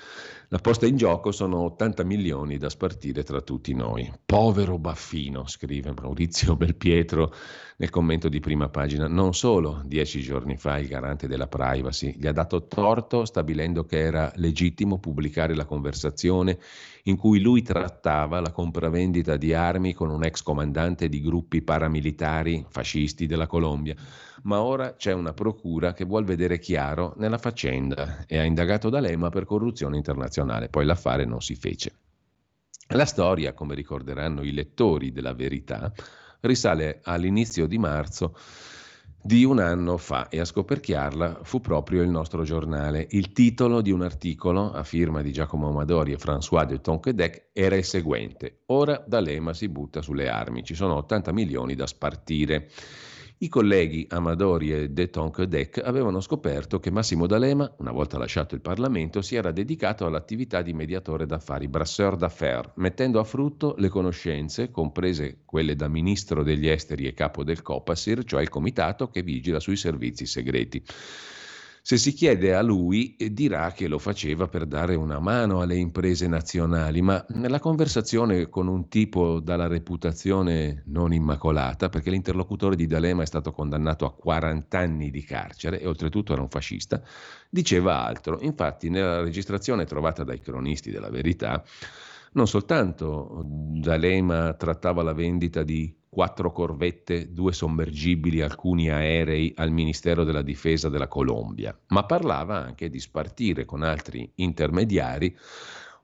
la 0.49 0.59
posta 0.59 0.85
in 0.85 0.97
gioco 0.97 1.31
sono 1.31 1.61
80 1.61 2.03
milioni 2.03 2.57
da 2.57 2.69
spartire 2.69 3.23
tra 3.23 3.41
tutti 3.41 3.73
noi. 3.73 4.11
Povero 4.23 4.77
Baffino, 4.77 5.47
scrive 5.47 5.93
Maurizio 5.99 6.55
Belpietro 6.55 7.33
nel 7.77 7.89
commento 7.89 8.29
di 8.29 8.39
prima 8.39 8.69
pagina. 8.69 9.07
Non 9.07 9.33
solo 9.33 9.81
dieci 9.85 10.21
giorni 10.21 10.57
fa 10.57 10.77
il 10.77 10.87
garante 10.87 11.27
della 11.27 11.47
privacy 11.47 12.15
gli 12.17 12.27
ha 12.27 12.31
dato 12.31 12.67
torto 12.67 13.25
stabilendo 13.25 13.85
che 13.85 13.99
era 13.99 14.31
legittimo 14.35 14.99
pubblicare 14.99 15.55
la 15.55 15.65
conversazione 15.65 16.59
in 17.03 17.17
cui 17.17 17.39
lui 17.39 17.63
trattava 17.63 18.39
la 18.39 18.51
compravendita 18.51 19.37
di 19.37 19.53
armi 19.53 19.93
con 19.93 20.09
un 20.09 20.23
ex 20.23 20.41
comandante 20.41 21.09
di 21.09 21.19
gruppi 21.19 21.61
paramilitari 21.61 22.65
fascisti 22.69 23.25
della 23.25 23.47
Colombia 23.47 23.95
ma 24.43 24.61
ora 24.61 24.95
c'è 24.95 25.11
una 25.11 25.33
procura 25.33 25.93
che 25.93 26.05
vuol 26.05 26.23
vedere 26.23 26.59
chiaro 26.59 27.13
nella 27.17 27.37
faccenda 27.37 28.25
e 28.25 28.37
ha 28.37 28.43
indagato 28.43 28.89
D'Alema 28.89 29.29
per 29.29 29.45
corruzione 29.45 29.97
internazionale, 29.97 30.69
poi 30.69 30.85
l'affare 30.85 31.25
non 31.25 31.41
si 31.41 31.55
fece. 31.55 31.93
La 32.89 33.05
storia, 33.05 33.53
come 33.53 33.75
ricorderanno 33.75 34.43
i 34.43 34.51
lettori 34.51 35.11
della 35.11 35.33
verità, 35.33 35.91
risale 36.41 36.99
all'inizio 37.03 37.65
di 37.65 37.77
marzo 37.77 38.35
di 39.25 39.45
un 39.45 39.59
anno 39.59 39.95
fa 39.95 40.27
e 40.27 40.41
a 40.41 40.45
scoperchiarla 40.45 41.39
fu 41.43 41.61
proprio 41.61 42.01
il 42.01 42.09
nostro 42.09 42.43
giornale. 42.43 43.07
Il 43.11 43.31
titolo 43.31 43.79
di 43.79 43.89
un 43.89 44.01
articolo 44.01 44.73
a 44.73 44.83
firma 44.83 45.21
di 45.21 45.31
Giacomo 45.31 45.69
Amadori 45.69 46.11
e 46.11 46.17
François 46.17 46.65
de 46.65 46.81
Tonquedec 46.81 47.47
era 47.53 47.77
il 47.77 47.85
seguente: 47.85 48.63
Ora 48.65 49.01
D'Alema 49.07 49.53
si 49.53 49.69
butta 49.69 50.01
sulle 50.01 50.27
armi, 50.27 50.65
ci 50.65 50.75
sono 50.75 50.95
80 50.95 51.31
milioni 51.31 51.73
da 51.73 51.87
spartire. 51.87 52.69
I 53.43 53.49
colleghi 53.49 54.07
Amadori 54.09 54.71
e 54.71 54.89
De 54.89 55.09
Tonquedec 55.09 55.81
avevano 55.83 56.21
scoperto 56.21 56.79
che 56.79 56.89
Massimo 56.91 57.27
D'Alema, 57.27 57.69
una 57.79 57.91
volta 57.91 58.17
lasciato 58.17 58.55
il 58.55 58.61
Parlamento, 58.61 59.21
si 59.21 59.35
era 59.35 59.51
dedicato 59.51 60.05
all'attività 60.05 60.61
di 60.61 60.71
mediatore 60.71 61.25
d'affari, 61.25 61.67
brasseur 61.67 62.15
d'affaires, 62.15 62.71
mettendo 62.75 63.19
a 63.19 63.25
frutto 63.25 63.75
le 63.79 63.89
conoscenze, 63.89 64.71
comprese 64.71 65.41
quelle 65.43 65.75
da 65.75 65.89
ministro 65.89 66.41
degli 66.41 66.69
esteri 66.69 67.05
e 67.05 67.13
capo 67.13 67.43
del 67.43 67.61
COPASIR, 67.61 68.23
cioè 68.23 68.41
il 68.41 68.47
comitato 68.47 69.09
che 69.09 69.23
vigila 69.23 69.59
sui 69.59 69.75
servizi 69.75 70.25
segreti. 70.25 70.81
Se 71.85 71.97
si 71.97 72.13
chiede 72.13 72.55
a 72.55 72.61
lui, 72.61 73.13
eh, 73.17 73.33
dirà 73.33 73.73
che 73.73 73.89
lo 73.89 73.99
faceva 73.99 74.47
per 74.47 74.65
dare 74.65 74.95
una 74.95 75.19
mano 75.19 75.59
alle 75.59 75.75
imprese 75.75 76.27
nazionali, 76.27 77.01
ma 77.01 77.25
nella 77.31 77.59
conversazione 77.59 78.47
con 78.47 78.69
un 78.69 78.87
tipo 78.87 79.41
dalla 79.41 79.67
reputazione 79.67 80.83
non 80.85 81.11
immacolata, 81.11 81.89
perché 81.89 82.09
l'interlocutore 82.09 82.77
di 82.77 82.87
D'Alema 82.87 83.23
è 83.23 83.25
stato 83.25 83.51
condannato 83.51 84.05
a 84.05 84.13
40 84.13 84.77
anni 84.79 85.11
di 85.11 85.25
carcere 85.25 85.81
e 85.81 85.85
oltretutto 85.85 86.31
era 86.31 86.41
un 86.41 86.47
fascista, 86.47 87.03
diceva 87.49 88.05
altro. 88.05 88.39
Infatti 88.39 88.89
nella 88.89 89.21
registrazione 89.21 89.83
trovata 89.83 90.23
dai 90.23 90.39
cronisti 90.39 90.89
della 90.89 91.09
verità, 91.09 91.61
non 92.31 92.47
soltanto 92.47 93.43
D'Alema 93.45 94.53
trattava 94.53 95.03
la 95.03 95.13
vendita 95.13 95.63
di 95.63 95.93
quattro 96.13 96.51
corvette, 96.51 97.33
due 97.33 97.51
sommergibili, 97.51 98.41
alcuni 98.41 98.89
aerei 98.89 99.51
al 99.57 99.71
Ministero 99.71 100.23
della 100.23 100.43
Difesa 100.43 100.87
della 100.87 101.07
Colombia, 101.07 101.77
ma 101.87 102.05
parlava 102.05 102.63
anche 102.63 102.89
di 102.89 102.99
spartire 102.99 103.65
con 103.65 103.81
altri 103.81 104.31
intermediari 104.35 105.35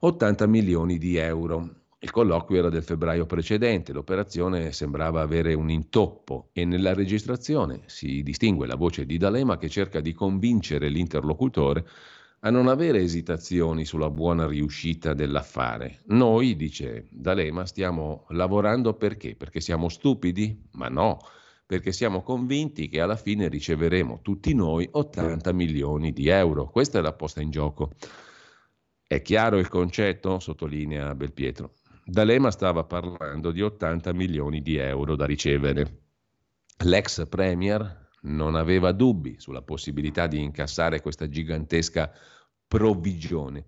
80 0.00 0.46
milioni 0.46 0.98
di 0.98 1.16
euro. 1.16 1.76
Il 2.00 2.10
colloquio 2.10 2.58
era 2.58 2.70
del 2.70 2.82
febbraio 2.82 3.26
precedente, 3.26 3.92
l'operazione 3.92 4.72
sembrava 4.72 5.20
avere 5.20 5.54
un 5.54 5.70
intoppo 5.70 6.48
e 6.52 6.64
nella 6.64 6.94
registrazione 6.94 7.82
si 7.86 8.22
distingue 8.22 8.66
la 8.66 8.76
voce 8.76 9.06
di 9.06 9.16
D'Alema 9.16 9.58
che 9.58 9.68
cerca 9.68 10.00
di 10.00 10.12
convincere 10.12 10.88
l'interlocutore 10.88 11.86
a 12.40 12.50
non 12.50 12.68
avere 12.68 13.00
esitazioni 13.00 13.84
sulla 13.84 14.10
buona 14.10 14.46
riuscita 14.46 15.12
dell'affare. 15.12 16.00
Noi, 16.06 16.56
dice 16.56 17.06
D'Alema, 17.10 17.66
stiamo 17.66 18.24
lavorando 18.30 18.94
perché? 18.94 19.36
Perché 19.36 19.60
siamo 19.60 19.88
stupidi? 19.88 20.68
Ma 20.72 20.88
no, 20.88 21.18
perché 21.66 21.92
siamo 21.92 22.22
convinti 22.22 22.88
che 22.88 23.00
alla 23.00 23.16
fine 23.16 23.48
riceveremo 23.48 24.20
tutti 24.22 24.54
noi 24.54 24.88
80 24.90 25.52
milioni 25.52 26.12
di 26.12 26.28
euro. 26.28 26.70
Questa 26.70 26.98
è 26.98 27.02
la 27.02 27.12
posta 27.12 27.42
in 27.42 27.50
gioco. 27.50 27.92
È 29.06 29.20
chiaro 29.20 29.58
il 29.58 29.68
concetto? 29.68 30.38
sottolinea 30.38 31.14
Belpietro. 31.14 31.74
D'Alema 32.04 32.50
stava 32.50 32.84
parlando 32.84 33.50
di 33.50 33.60
80 33.60 34.12
milioni 34.14 34.62
di 34.62 34.76
euro 34.76 35.14
da 35.14 35.26
ricevere. 35.26 35.98
L'ex 36.84 37.28
premier 37.28 37.99
non 38.22 38.54
aveva 38.54 38.92
dubbi 38.92 39.36
sulla 39.38 39.62
possibilità 39.62 40.26
di 40.26 40.42
incassare 40.42 41.00
questa 41.00 41.28
gigantesca 41.28 42.12
provvigione. 42.66 43.66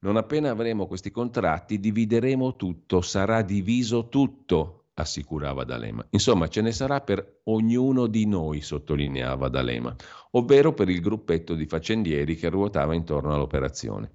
Non 0.00 0.16
appena 0.16 0.50
avremo 0.50 0.86
questi 0.86 1.10
contratti 1.10 1.78
divideremo 1.78 2.56
tutto, 2.56 3.00
sarà 3.00 3.42
diviso 3.42 4.08
tutto, 4.08 4.86
assicurava 4.94 5.64
D'Alema. 5.64 6.06
Insomma, 6.10 6.48
ce 6.48 6.60
ne 6.60 6.72
sarà 6.72 7.00
per 7.00 7.40
ognuno 7.44 8.06
di 8.06 8.26
noi, 8.26 8.60
sottolineava 8.60 9.48
D'Alema, 9.48 9.94
ovvero 10.32 10.72
per 10.72 10.88
il 10.88 11.00
gruppetto 11.00 11.54
di 11.54 11.66
faccendieri 11.66 12.36
che 12.36 12.48
ruotava 12.48 12.94
intorno 12.94 13.34
all'operazione. 13.34 14.12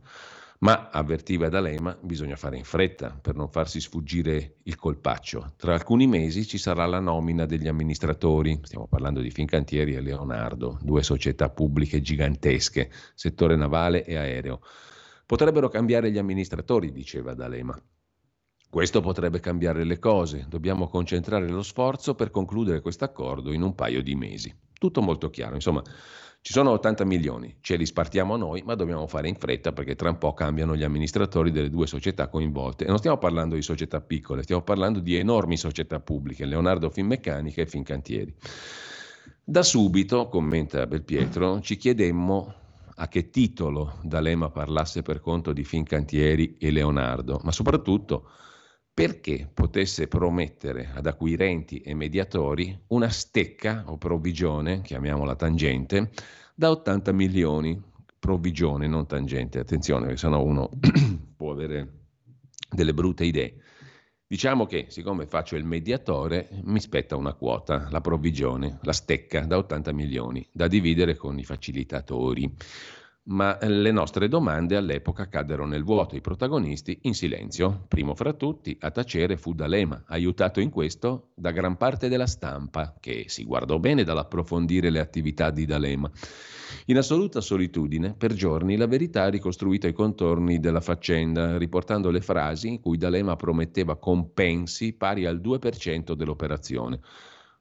Ma, 0.59 0.89
avvertiva 0.89 1.49
D'Alema, 1.49 1.97
bisogna 2.01 2.37
fare 2.37 2.57
in 2.57 2.63
fretta 2.63 3.17
per 3.21 3.35
non 3.35 3.49
farsi 3.49 3.81
sfuggire 3.81 4.55
il 4.63 4.77
colpaccio. 4.77 5.53
Tra 5.57 5.73
alcuni 5.73 6.07
mesi 6.07 6.47
ci 6.47 6.57
sarà 6.57 6.85
la 6.85 7.01
nomina 7.01 7.45
degli 7.45 7.67
amministratori, 7.67 8.59
stiamo 8.63 8.87
parlando 8.87 9.19
di 9.19 9.31
Fincantieri 9.31 9.95
e 9.95 10.01
Leonardo, 10.01 10.79
due 10.81 11.03
società 11.03 11.49
pubbliche 11.49 12.01
gigantesche, 12.01 12.89
settore 13.13 13.57
navale 13.57 14.05
e 14.05 14.15
aereo. 14.15 14.61
Potrebbero 15.25 15.67
cambiare 15.67 16.09
gli 16.09 16.17
amministratori, 16.17 16.91
diceva 16.91 17.33
D'Alema. 17.33 17.77
Questo 18.69 19.01
potrebbe 19.01 19.39
cambiare 19.41 19.83
le 19.83 19.99
cose, 19.99 20.45
dobbiamo 20.47 20.87
concentrare 20.87 21.49
lo 21.49 21.63
sforzo 21.63 22.15
per 22.15 22.31
concludere 22.31 22.81
questo 22.81 23.03
accordo 23.03 23.51
in 23.51 23.61
un 23.61 23.75
paio 23.75 24.01
di 24.01 24.15
mesi. 24.15 24.53
Tutto 24.73 25.01
molto 25.01 25.29
chiaro, 25.29 25.55
insomma 25.55 25.81
ci 26.45 26.53
sono 26.53 26.69
80 26.73 27.05
milioni, 27.05 27.55
ce 27.59 27.75
li 27.75 27.87
spartiamo 27.87 28.35
noi, 28.35 28.61
ma 28.63 28.75
dobbiamo 28.75 29.07
fare 29.07 29.27
in 29.27 29.33
fretta 29.33 29.71
perché 29.71 29.95
tra 29.95 30.11
un 30.11 30.19
po' 30.19 30.35
cambiano 30.35 30.75
gli 30.75 30.83
amministratori 30.83 31.49
delle 31.49 31.71
due 31.71 31.87
società 31.87 32.27
coinvolte. 32.27 32.85
E 32.85 32.87
non 32.87 32.99
stiamo 32.99 33.17
parlando 33.17 33.55
di 33.55 33.63
società 33.63 33.99
piccole, 33.99 34.43
stiamo 34.43 34.61
parlando 34.61 34.99
di 34.99 35.15
enormi 35.15 35.57
società 35.57 35.99
pubbliche, 35.99 36.45
Leonardo 36.45 36.91
Finmeccanica 36.91 37.63
e 37.63 37.65
Fincantieri. 37.65 38.31
Da 39.43 39.63
subito, 39.63 40.27
commenta 40.27 40.85
Belpietro, 40.85 41.61
ci 41.61 41.77
chiedemmo 41.77 42.53
a 42.93 43.07
che 43.07 43.31
titolo 43.31 43.97
D'Alema 44.03 44.51
parlasse 44.51 45.01
per 45.01 45.21
conto 45.21 45.51
di 45.51 45.63
Fincantieri 45.63 46.57
e 46.59 46.69
Leonardo, 46.69 47.39
ma 47.43 47.51
soprattutto 47.51 48.29
perché 48.95 49.49
potesse 49.53 50.07
promettere 50.07 50.89
ad 50.93 51.05
acquirenti 51.05 51.81
e 51.81 51.93
mediatori 51.93 52.79
una 52.87 53.09
stecca 53.09 53.83
o 53.87 53.97
provvigione, 53.97 54.81
chiamiamola 54.81 55.35
tangente, 55.35 56.11
da 56.55 56.71
80 56.71 57.11
milioni, 57.11 57.77
provvigione, 58.17 58.87
non 58.87 59.05
tangente, 59.05 59.59
attenzione, 59.59 60.05
perché 60.05 60.19
sennò 60.21 60.41
uno 60.41 60.69
può 61.35 61.51
avere 61.51 62.03
delle 62.71 62.93
brutte 62.93 63.25
idee. 63.25 63.55
Diciamo 64.25 64.65
che 64.65 64.85
siccome 64.87 65.27
faccio 65.27 65.57
il 65.57 65.65
mediatore 65.65 66.47
mi 66.63 66.79
spetta 66.79 67.17
una 67.17 67.33
quota, 67.33 67.89
la 67.91 67.99
provvigione, 67.99 68.79
la 68.83 68.93
stecca 68.93 69.41
da 69.41 69.57
80 69.57 69.91
milioni, 69.91 70.47
da 70.53 70.67
dividere 70.67 71.17
con 71.17 71.37
i 71.37 71.43
facilitatori 71.43 72.49
ma 73.27 73.57
eh, 73.57 73.69
le 73.69 73.91
nostre 73.91 74.27
domande 74.27 74.75
all'epoca 74.75 75.27
caddero 75.27 75.65
nel 75.65 75.83
vuoto, 75.83 76.15
i 76.15 76.21
protagonisti 76.21 76.99
in 77.03 77.13
silenzio. 77.13 77.85
Primo 77.87 78.13
fra 78.13 78.33
tutti 78.33 78.75
a 78.79 78.91
tacere 78.91 79.37
fu 79.37 79.53
D'Alema, 79.53 80.03
aiutato 80.07 80.59
in 80.59 80.69
questo 80.69 81.29
da 81.33 81.51
gran 81.51 81.77
parte 81.77 82.07
della 82.07 82.27
stampa, 82.27 82.95
che 82.99 83.25
si 83.27 83.43
guardò 83.43 83.79
bene 83.79 84.03
dall'approfondire 84.03 84.89
le 84.89 84.99
attività 84.99 85.49
di 85.49 85.65
D'Alema. 85.65 86.09
In 86.87 86.97
assoluta 86.97 87.41
solitudine, 87.41 88.13
per 88.13 88.33
giorni, 88.33 88.75
la 88.75 88.87
verità 88.87 89.23
ha 89.23 89.29
ricostruito 89.29 89.87
i 89.87 89.93
contorni 89.93 90.59
della 90.59 90.81
faccenda, 90.81 91.57
riportando 91.57 92.11
le 92.11 92.21
frasi 92.21 92.67
in 92.67 92.79
cui 92.79 92.97
D'Alema 92.97 93.35
prometteva 93.35 93.97
compensi 93.97 94.93
pari 94.93 95.25
al 95.25 95.39
2% 95.39 96.13
dell'operazione 96.13 96.99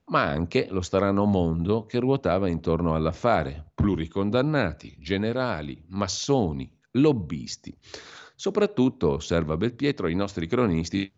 ma 0.06 0.22
anche 0.24 0.66
lo 0.70 0.80
strano 0.82 1.24
mondo 1.24 1.86
che 1.86 1.98
ruotava 1.98 2.48
intorno 2.48 2.94
all'affare, 2.94 3.70
pluricondannati, 3.74 4.96
generali, 4.98 5.82
massoni, 5.88 6.70
lobbisti. 6.92 7.76
Soprattutto, 8.34 9.10
osserva 9.12 9.56
Belpietro, 9.56 10.08
i 10.08 10.14
nostri 10.14 10.46
cronisti 10.46 11.10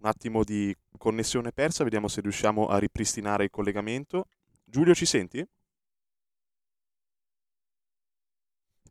Un 0.00 0.06
attimo 0.08 0.44
di 0.44 0.74
connessione 0.98 1.52
persa, 1.52 1.84
vediamo 1.84 2.08
se 2.08 2.20
riusciamo 2.20 2.66
a 2.66 2.78
ripristinare 2.78 3.44
il 3.44 3.50
collegamento. 3.50 4.26
Giulio, 4.64 4.94
ci 4.94 5.06
senti? 5.06 5.46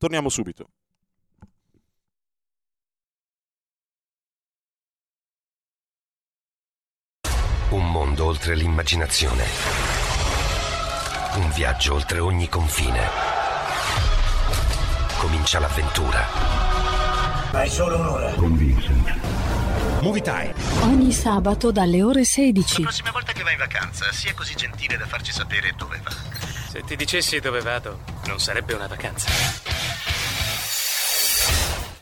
Torniamo 0.02 0.30
subito. 0.30 0.66
Un 7.70 7.92
mondo 7.92 8.26
oltre 8.26 8.56
l'immaginazione. 8.56 9.46
Un 11.36 11.52
viaggio 11.52 11.94
oltre 11.94 12.18
ogni 12.18 12.50
confine. 12.50 13.08
Comincia 15.20 15.60
l'avventura. 15.60 16.26
Hai 17.52 17.70
solo 17.70 18.00
un'ora. 18.00 18.34
Con 18.34 18.58
Vincent. 18.58 19.41
Movie 20.02 20.22
Time. 20.22 20.54
Ogni 20.82 21.12
sabato 21.12 21.72
dalle 21.72 22.02
ore 22.04 22.24
16. 22.24 22.82
La 22.82 22.88
prossima 22.88 23.12
volta 23.12 23.32
che 23.32 23.44
vai 23.44 23.54
in 23.54 23.60
vacanza, 23.60 24.12
sia 24.12 24.34
così 24.34 24.56
gentile 24.56 24.98
da 24.98 25.06
farci 25.06 25.32
sapere 25.32 25.74
dove 25.78 26.00
va. 26.04 26.12
Se 26.70 26.82
ti 26.84 26.96
dicessi 26.96 27.40
dove 27.40 27.62
vado, 27.62 28.00
non 28.26 28.40
sarebbe 28.40 28.74
una 28.74 28.88
vacanza. 28.88 29.30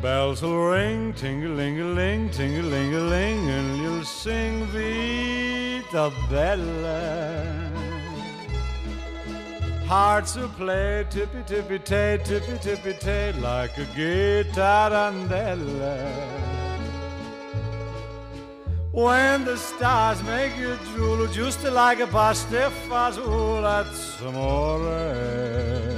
Bells 0.00 0.42
will 0.42 0.68
ring, 0.68 1.12
ting-a-ling-a-ling, 1.14 2.30
ting-a-ling-a-ling, 2.30 3.50
and 3.50 3.78
you'll 3.78 4.04
sing 4.04 4.64
Vita 4.66 6.12
Bella. 6.30 7.68
Hearts 9.86 10.36
will 10.36 10.50
play 10.50 11.04
tippy 11.10 11.42
tippy 11.46 11.80
tay, 11.80 12.20
tippy 12.22 12.58
tippy 12.58 12.92
tay, 13.00 13.32
like 13.40 13.76
a 13.76 13.86
guitar 13.96 14.90
guitarandella. 14.90 16.48
When 18.92 19.44
the 19.44 19.56
stars 19.56 20.22
make 20.22 20.56
you 20.56 20.78
drool, 20.94 21.26
just 21.26 21.64
like 21.64 21.98
a 21.98 22.06
pasta 22.06 22.70
fazool, 22.88 23.62
that's 23.62 24.20
amore. 24.20 25.97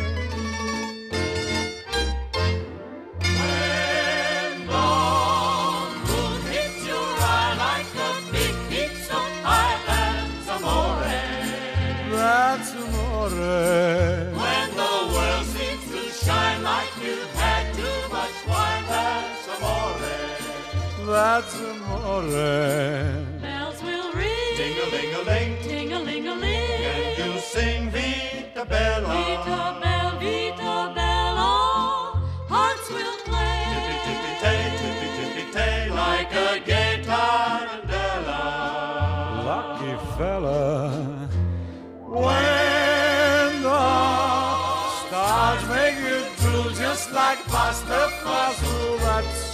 Amore. 13.51 14.41
When 14.41 14.69
the 14.81 14.93
world 15.13 15.45
seems 15.45 15.83
to 15.91 16.01
shine 16.25 16.63
like 16.63 16.91
you've 17.03 17.33
had 17.35 17.73
too 17.73 17.99
much 18.11 18.37
wine, 18.47 18.85
that's 18.87 19.47
amore. 19.55 19.99
That's 21.13 21.55
amore. 21.59 22.23
Bells 23.41 23.79
will 23.83 24.11
ring, 24.13 24.55
Ting-a-ling-a-ling, 24.57 25.51
ting-a-ling-a-ling, 25.63 26.85
and 26.93 27.17
you'll 27.17 27.39
sing 27.39 27.89
Vita 27.91 28.65
Bella. 28.65 29.07
Vita 29.07 29.79
Bella, 29.81 29.90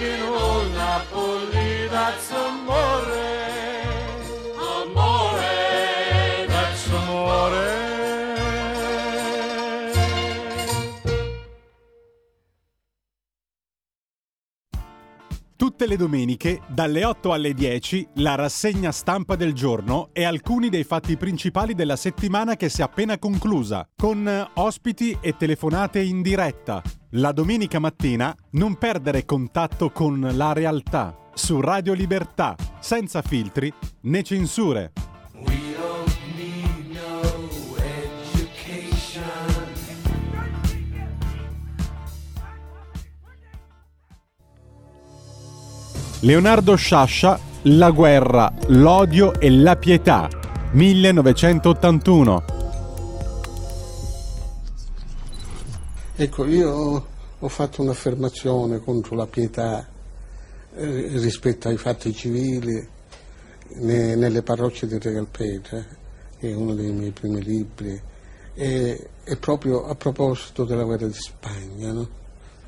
In 0.00 0.22
old 0.22 0.72
Napoli, 0.72 1.88
that's 1.90 2.30
amore. 2.30 3.44
Amore, 4.56 6.46
that's 6.46 6.88
amore. 6.90 7.84
Tutte 15.54 15.86
le 15.86 15.96
domeniche, 15.96 16.60
dalle 16.66 17.04
8 17.04 17.32
alle 17.32 17.52
10, 17.52 18.08
la 18.14 18.36
rassegna 18.36 18.90
stampa 18.90 19.36
del 19.36 19.52
giorno 19.52 20.08
e 20.14 20.24
alcuni 20.24 20.70
dei 20.70 20.84
fatti 20.84 21.18
principali 21.18 21.74
della 21.74 21.96
settimana 21.96 22.56
che 22.56 22.70
si 22.70 22.80
è 22.80 22.84
appena 22.84 23.18
conclusa, 23.18 23.86
con 23.94 24.26
eh, 24.26 24.48
ospiti 24.54 25.18
e 25.20 25.36
telefonate 25.36 26.00
in 26.00 26.22
diretta. 26.22 26.82
La 27.10 27.30
domenica 27.30 27.78
mattina 27.78 28.34
non 28.52 28.76
perdere 28.78 29.24
contatto 29.24 29.90
con 29.90 30.28
la 30.32 30.52
realtà 30.52 31.16
su 31.34 31.60
Radio 31.60 31.92
Libertà, 31.92 32.56
senza 32.80 33.22
filtri 33.22 33.72
né 34.02 34.24
censure. 34.24 34.92
Leonardo 46.20 46.74
Sciascia, 46.74 47.38
La 47.62 47.90
guerra, 47.90 48.52
l'odio 48.68 49.38
e 49.38 49.48
la 49.48 49.76
pietà, 49.76 50.28
1981. 50.72 52.55
Ecco, 56.18 56.46
io 56.46 57.06
ho 57.38 57.48
fatto 57.48 57.82
un'affermazione 57.82 58.78
contro 58.78 59.14
la 59.16 59.26
pietà 59.26 59.86
eh, 60.74 61.08
rispetto 61.18 61.68
ai 61.68 61.76
fatti 61.76 62.14
civili 62.14 62.88
ne- 63.74 64.14
nelle 64.14 64.40
parrocce 64.40 64.86
di 64.86 64.98
Regalpetra, 64.98 65.84
che 66.38 66.50
è 66.50 66.54
uno 66.54 66.72
dei 66.72 66.90
miei 66.90 67.10
primi 67.10 67.42
libri, 67.42 68.00
e, 68.54 69.08
e 69.24 69.36
proprio 69.36 69.84
a 69.84 69.94
proposito 69.94 70.64
della 70.64 70.84
guerra 70.84 71.06
di 71.06 71.12
Spagna, 71.12 71.92
no? 71.92 72.08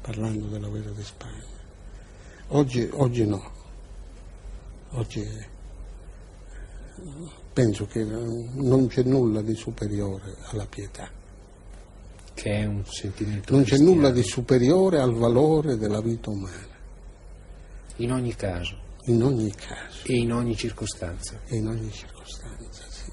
parlando 0.02 0.44
della 0.48 0.68
guerra 0.68 0.90
di 0.90 1.02
Spagna. 1.02 1.56
Oggi, 2.48 2.86
oggi 2.92 3.26
no, 3.26 3.50
oggi 4.90 5.26
penso 7.54 7.86
che 7.86 8.04
non 8.04 8.88
c'è 8.88 9.04
nulla 9.04 9.40
di 9.40 9.54
superiore 9.54 10.36
alla 10.50 10.66
pietà. 10.66 11.17
Che 12.40 12.50
è 12.52 12.64
un 12.64 12.84
sentimento 12.86 13.52
Non 13.52 13.62
c'è 13.62 13.70
cristiano. 13.70 13.94
nulla 13.94 14.10
di 14.12 14.22
superiore 14.22 15.00
al 15.00 15.12
valore 15.12 15.76
della 15.76 16.00
vita 16.00 16.30
umana, 16.30 16.66
In 17.96 18.12
ogni 18.12 18.34
caso 18.36 18.86
in 19.06 19.22
ogni 19.22 19.50
caso 19.54 20.04
e 20.04 20.16
in 20.18 20.32
ogni 20.32 20.54
circostanza. 20.54 21.40
e 21.46 21.56
in 21.56 21.66
ogni 21.66 21.90
circostanza. 21.90 22.82
Sì. 22.90 23.10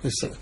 Questa- 0.00 0.36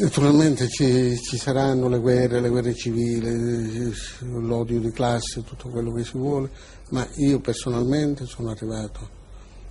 Naturalmente 0.00 0.68
ci, 0.68 1.16
ci 1.18 1.36
saranno 1.38 1.88
le 1.88 1.98
guerre, 2.00 2.40
le 2.40 2.48
guerre 2.50 2.74
civili, 2.74 3.92
l'odio 4.20 4.78
di 4.80 4.90
classe, 4.90 5.42
tutto 5.44 5.68
quello 5.70 5.92
che 5.92 6.04
si 6.04 6.18
vuole, 6.18 6.50
ma 6.90 7.06
io 7.16 7.38
personalmente 7.40 8.26
sono 8.26 8.50
arrivato 8.50 9.08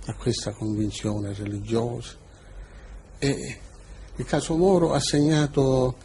a 0.06 0.14
questa 0.16 0.52
convinzione 0.52 1.32
religiosa 1.34 2.14
e 3.18 3.58
il 4.16 4.24
caso 4.24 4.56
Moro 4.56 4.92
ha 4.92 5.00
segnato 5.00 5.96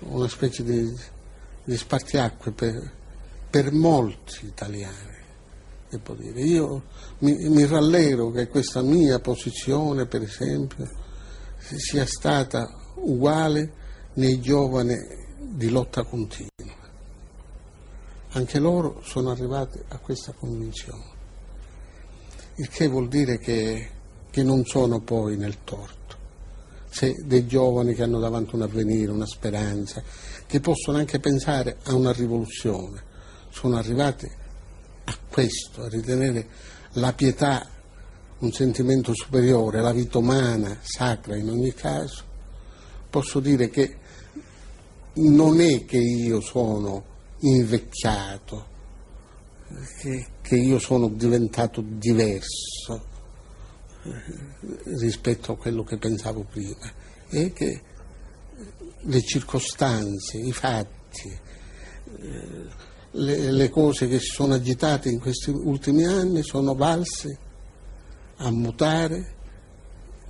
una 0.00 0.28
specie 0.28 0.64
di, 0.64 0.92
di 1.62 1.76
spartiacque 1.76 2.50
per, 2.50 2.92
per 3.48 3.72
molti 3.72 4.46
italiani. 4.46 5.12
Io 6.34 6.82
mi, 7.18 7.48
mi 7.48 7.64
rallegro 7.66 8.32
che 8.32 8.48
questa 8.48 8.82
mia 8.82 9.20
posizione, 9.20 10.06
per 10.06 10.22
esempio, 10.22 10.90
sia 11.58 12.04
stata 12.04 12.68
uguale 12.96 13.72
nei 14.14 14.40
giovani 14.40 14.96
di 15.38 15.68
lotta 15.70 16.02
continua. 16.02 16.82
Anche 18.30 18.58
loro 18.58 19.00
sono 19.04 19.30
arrivati 19.30 19.78
a 19.88 19.98
questa 19.98 20.32
convinzione, 20.32 21.12
il 22.56 22.68
che 22.68 22.88
vuol 22.88 23.06
dire 23.06 23.38
che, 23.38 23.90
che 24.30 24.42
non 24.42 24.64
sono 24.64 25.00
poi 25.00 25.36
nel 25.36 25.62
torto. 25.62 26.03
Se 26.94 27.24
dei 27.24 27.44
giovani 27.44 27.92
che 27.92 28.04
hanno 28.04 28.20
davanti 28.20 28.54
un 28.54 28.62
avvenire, 28.62 29.10
una 29.10 29.26
speranza, 29.26 30.00
che 30.46 30.60
possono 30.60 30.98
anche 30.98 31.18
pensare 31.18 31.78
a 31.86 31.94
una 31.96 32.12
rivoluzione, 32.12 33.02
sono 33.50 33.76
arrivati 33.76 34.30
a 35.06 35.18
questo, 35.28 35.82
a 35.82 35.88
ritenere 35.88 36.46
la 36.92 37.12
pietà 37.12 37.68
un 38.38 38.52
sentimento 38.52 39.12
superiore, 39.12 39.80
la 39.80 39.90
vita 39.90 40.18
umana 40.18 40.78
sacra 40.82 41.34
in 41.34 41.50
ogni 41.50 41.74
caso, 41.74 42.22
posso 43.10 43.40
dire 43.40 43.68
che 43.70 43.96
non 45.14 45.60
è 45.60 45.84
che 45.86 45.98
io 45.98 46.40
sono 46.40 47.04
invecchiato, 47.40 48.66
che, 50.00 50.26
che 50.40 50.54
io 50.54 50.78
sono 50.78 51.08
diventato 51.08 51.82
diverso 51.84 53.12
rispetto 54.84 55.52
a 55.52 55.56
quello 55.56 55.82
che 55.82 55.96
pensavo 55.96 56.44
prima, 56.44 56.90
è 57.28 57.52
che 57.52 57.82
le 59.00 59.22
circostanze, 59.22 60.38
i 60.38 60.52
fatti, 60.52 61.38
eh, 62.20 62.92
le, 63.12 63.52
le 63.52 63.68
cose 63.70 64.08
che 64.08 64.18
si 64.18 64.30
sono 64.30 64.54
agitate 64.54 65.08
in 65.08 65.20
questi 65.20 65.50
ultimi 65.50 66.04
anni 66.04 66.42
sono 66.42 66.74
valse 66.74 67.38
a 68.36 68.50
mutare 68.50 69.32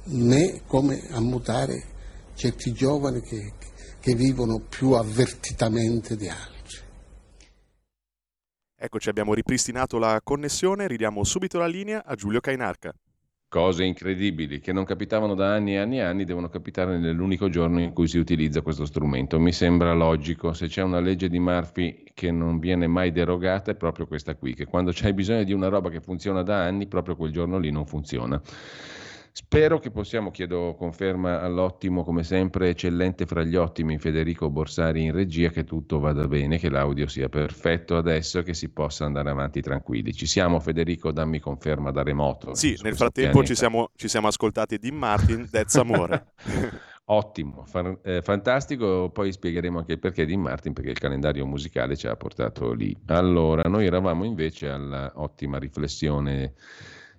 me 0.07 0.63
come 0.67 1.07
a 1.11 1.21
mutare 1.21 1.93
certi 2.35 2.73
giovani 2.73 3.21
che, 3.23 3.53
che 4.01 4.15
vivono 4.15 4.61
più 4.61 4.93
avvertitamente 4.93 6.17
di 6.17 6.29
altri. 6.29 6.53
Eccoci, 8.77 9.09
abbiamo 9.09 9.33
ripristinato 9.33 9.99
la 9.99 10.21
connessione, 10.23 10.87
ridiamo 10.87 11.25
subito 11.25 11.59
la 11.59 11.67
linea 11.67 12.05
a 12.05 12.15
Giulio 12.15 12.41
Cainarca. 12.41 12.93
Cose 13.55 13.85
incredibili 13.85 14.59
che 14.59 14.73
non 14.73 14.83
capitavano 14.83 15.37
da 15.37 15.55
anni 15.55 15.75
e 15.75 15.77
anni 15.77 15.99
e 15.99 16.01
anni 16.01 16.25
devono 16.25 16.49
capitare 16.49 16.99
nell'unico 16.99 17.49
giorno 17.49 17.81
in 17.81 17.93
cui 17.93 18.09
si 18.09 18.19
utilizza 18.19 18.63
questo 18.63 18.85
strumento. 18.85 19.39
Mi 19.39 19.53
sembra 19.53 19.93
logico. 19.93 20.53
Se 20.53 20.67
c'è 20.67 20.83
una 20.83 20.99
legge 20.99 21.29
di 21.29 21.39
Murphy 21.39 22.03
che 22.15 22.33
non 22.33 22.59
viene 22.59 22.89
mai 22.89 23.13
derogata 23.13 23.71
è 23.71 23.77
proprio 23.77 24.09
questa 24.09 24.35
qui, 24.35 24.55
che 24.55 24.65
quando 24.65 24.91
c'hai 24.93 25.13
bisogno 25.13 25.45
di 25.45 25.53
una 25.53 25.69
roba 25.69 25.89
che 25.89 26.01
funziona 26.01 26.43
da 26.43 26.65
anni, 26.65 26.89
proprio 26.89 27.15
quel 27.15 27.31
giorno 27.31 27.59
lì 27.59 27.71
non 27.71 27.87
funziona. 27.87 28.43
Spero 29.37 29.81
che 29.81 29.91
possiamo, 29.91 30.31
chiedo 30.31 30.77
conferma 30.79 31.41
all'ottimo, 31.41 32.05
come 32.05 32.23
sempre, 32.23 32.69
eccellente 32.69 33.27
fra 33.27 33.43
gli 33.43 33.57
ottimi 33.57 33.99
Federico 33.99 34.49
Borsari 34.49 35.03
in 35.03 35.11
regia, 35.11 35.49
che 35.49 35.65
tutto 35.65 35.99
vada 35.99 36.29
bene, 36.29 36.57
che 36.57 36.71
l'audio 36.71 37.09
sia 37.09 37.29
perfetto 37.29 37.97
adesso 37.97 38.39
e 38.39 38.43
che 38.45 38.55
si 38.55 38.69
possa 38.69 39.07
andare 39.07 39.31
avanti 39.31 39.61
tranquilli. 39.61 40.13
Ci 40.13 40.27
siamo 40.27 40.61
Federico, 40.61 41.11
dammi 41.11 41.41
conferma 41.41 41.91
da 41.91 42.05
remoto. 42.05 42.55
Sì, 42.55 42.79
nel 42.83 42.95
frattempo 42.95 43.43
ci 43.43 43.57
siamo, 43.57 43.91
ci 43.97 44.07
siamo, 44.07 44.29
ascoltati 44.29 44.79
Dean 44.79 44.95
Martin, 44.95 45.51
That's 45.51 45.75
Amore. 45.75 46.27
Ottimo, 47.07 47.65
fan, 47.67 47.99
eh, 48.05 48.23
fantastico, 48.23 49.11
poi 49.11 49.33
spiegheremo 49.33 49.79
anche 49.79 49.95
il 49.95 49.99
perché 49.99 50.25
di 50.25 50.37
Martin, 50.37 50.73
perché 50.75 50.91
il 50.91 50.99
calendario 51.01 51.45
musicale 51.45 51.97
ci 51.97 52.07
ha 52.07 52.15
portato 52.15 52.73
lì. 52.73 52.97
Allora, 53.07 53.69
noi 53.69 53.85
eravamo 53.85 54.23
invece 54.23 54.69
all'ottima 54.69 55.59
riflessione 55.59 56.55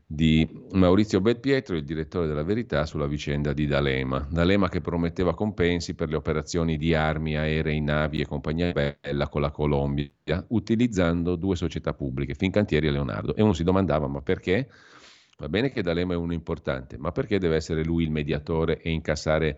di 0.08 0.47
Maurizio 0.74 1.20
Belpietro, 1.20 1.76
il 1.76 1.84
direttore 1.84 2.28
della 2.28 2.43
Verità, 2.43 2.86
sulla 2.86 3.08
vicenda 3.08 3.53
di 3.53 3.66
D'Alema. 3.66 4.28
D'Alema 4.30 4.70
che 4.70 4.80
prometteva 4.80 5.34
compensi 5.34 5.95
per 5.95 6.10
le 6.10 6.16
operazioni 6.16 6.78
di 6.78 6.93
armi, 6.93 7.36
aerei, 7.36 7.82
navi 7.82 8.22
e 8.22 8.28
compagnia 8.28 8.72
bella 8.72 9.28
con 9.28 9.41
la 9.41 9.49
Colombia, 9.49 10.08
utilizzando 10.49 11.36
due 11.36 11.56
società 11.56 11.93
pubbliche, 11.93 12.36
Fincantieri 12.36 12.88
e 12.88 12.91
Leonardo. 12.91 13.36
E 13.36 13.41
uno 13.41 13.53
si 13.53 13.64
domandava, 13.64 14.08
ma 14.08 14.22
perché? 14.22 14.70
Va 15.38 15.49
bene 15.49 15.72
che 15.72 15.82
D'Alema 15.82 16.14
è 16.14 16.18
uno 16.18 16.34
importante, 16.34 16.97
ma 16.97 17.12
perché 17.12 17.39
deve 17.39 17.56
essere 17.56 17.84
lui 17.84 18.03
il 18.03 18.12
mediatore 18.12 18.80
e 18.80 18.91
incassare 18.91 19.58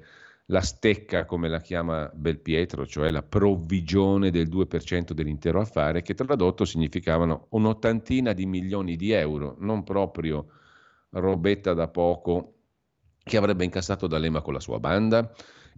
la 0.50 0.62
stecca, 0.62 1.26
come 1.26 1.50
la 1.50 1.60
chiama 1.60 2.10
Belpietro, 2.14 2.86
cioè 2.86 3.10
la 3.12 3.24
provvigione 3.24 4.32
del 4.32 4.48
2% 4.48 5.12
dell'intero 5.12 5.60
affare, 5.60 6.02
che 6.02 6.14
tradotto 6.14 6.64
significavano 6.64 7.48
un'ottantina 7.50 8.34
di 8.34 8.46
milioni 8.46 8.96
di 8.96 9.12
euro, 9.12 9.56
non 9.60 9.84
proprio 9.84 10.48
robetta 11.12 11.74
da 11.74 11.88
poco 11.88 12.54
che 13.24 13.38
avrebbe 13.38 13.66
incassato 13.66 14.08
D'Alema 14.08 14.42
con 14.42 14.54
la 14.54 14.60
sua 14.62 14.80
banda. 14.80 15.30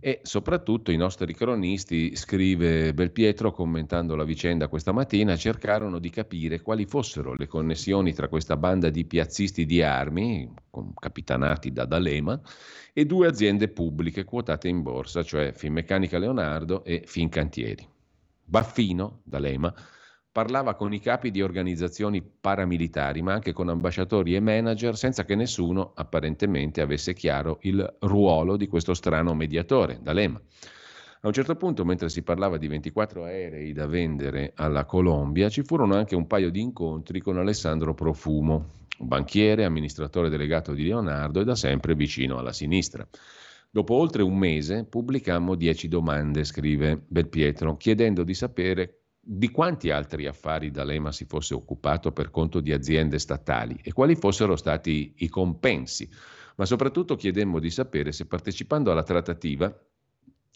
E 0.01 0.21
soprattutto 0.23 0.91
i 0.91 0.95
nostri 0.97 1.33
cronisti, 1.33 2.15
scrive 2.15 2.93
Belpietro 2.93 3.51
commentando 3.51 4.15
la 4.15 4.23
vicenda 4.23 4.69
questa 4.69 4.93
mattina, 4.93 5.35
cercarono 5.35 5.99
di 5.99 6.09
capire 6.09 6.61
quali 6.61 6.85
fossero 6.85 7.33
le 7.35 7.47
connessioni 7.47 8.13
tra 8.13 8.29
questa 8.29 8.55
banda 8.55 8.89
di 8.89 9.03
piazzisti 9.03 9.65
di 9.65 9.81
armi, 9.81 10.49
capitanati 10.97 11.73
da 11.73 11.83
D'Alema, 11.83 12.39
e 12.93 13.05
due 13.05 13.27
aziende 13.27 13.67
pubbliche 13.67 14.23
quotate 14.23 14.69
in 14.69 14.81
borsa, 14.81 15.21
cioè 15.21 15.51
Finmeccanica 15.51 16.17
Leonardo 16.17 16.85
e 16.85 17.03
Fincantieri. 17.05 17.85
Baffino, 18.45 19.19
D'Alema, 19.23 19.73
parlava 20.39 20.75
con 20.75 20.93
i 20.93 21.01
capi 21.01 21.31
di 21.31 21.41
organizzazioni 21.41 22.21
paramilitari, 22.21 23.21
ma 23.21 23.33
anche 23.33 23.51
con 23.51 23.67
ambasciatori 23.67 24.35
e 24.35 24.39
manager, 24.39 24.95
senza 24.95 25.25
che 25.25 25.35
nessuno 25.35 25.91
apparentemente 25.93 26.79
avesse 26.79 27.13
chiaro 27.13 27.57
il 27.63 27.97
ruolo 27.99 28.55
di 28.55 28.65
questo 28.67 28.93
strano 28.93 29.33
mediatore, 29.33 29.99
D'Alema. 30.01 30.39
A 31.21 31.27
un 31.27 31.33
certo 31.33 31.57
punto, 31.57 31.83
mentre 31.83 32.07
si 32.07 32.21
parlava 32.21 32.55
di 32.55 32.69
24 32.69 33.25
aerei 33.25 33.73
da 33.73 33.85
vendere 33.85 34.53
alla 34.55 34.85
Colombia, 34.85 35.49
ci 35.49 35.61
furono 35.61 35.95
anche 35.95 36.15
un 36.15 36.25
paio 36.25 36.49
di 36.49 36.61
incontri 36.61 37.19
con 37.19 37.37
Alessandro 37.37 37.93
Profumo, 37.93 38.67
banchiere, 38.97 39.65
amministratore 39.65 40.29
delegato 40.29 40.71
di 40.71 40.85
Leonardo 40.85 41.41
e 41.41 41.43
da 41.43 41.55
sempre 41.55 41.95
vicino 41.95 42.37
alla 42.37 42.53
sinistra. 42.53 43.05
Dopo 43.69 43.93
oltre 43.95 44.23
un 44.23 44.37
mese 44.37 44.85
pubblicammo 44.85 45.55
10 45.55 45.89
domande, 45.89 46.45
scrive 46.45 47.03
Belpietro, 47.05 47.75
chiedendo 47.75 48.23
di 48.23 48.33
sapere 48.33 48.98
di 49.19 49.49
quanti 49.51 49.91
altri 49.91 50.27
affari 50.27 50.71
D'Alema 50.71 51.11
si 51.11 51.25
fosse 51.25 51.53
occupato 51.53 52.11
per 52.11 52.31
conto 52.31 52.61
di 52.61 52.71
aziende 52.71 53.19
statali 53.19 53.79
e 53.83 53.91
quali 53.91 54.15
fossero 54.15 54.55
stati 54.55 55.13
i 55.17 55.27
compensi, 55.27 56.09
ma 56.55 56.65
soprattutto 56.65 57.15
chiedemmo 57.15 57.59
di 57.59 57.69
sapere 57.69 58.11
se 58.11 58.25
partecipando 58.25 58.91
alla 58.91 59.03
trattativa 59.03 59.73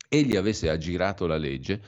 egli 0.08 0.36
avesse 0.36 0.70
aggirato 0.70 1.28
la 1.28 1.38
legge 1.38 1.82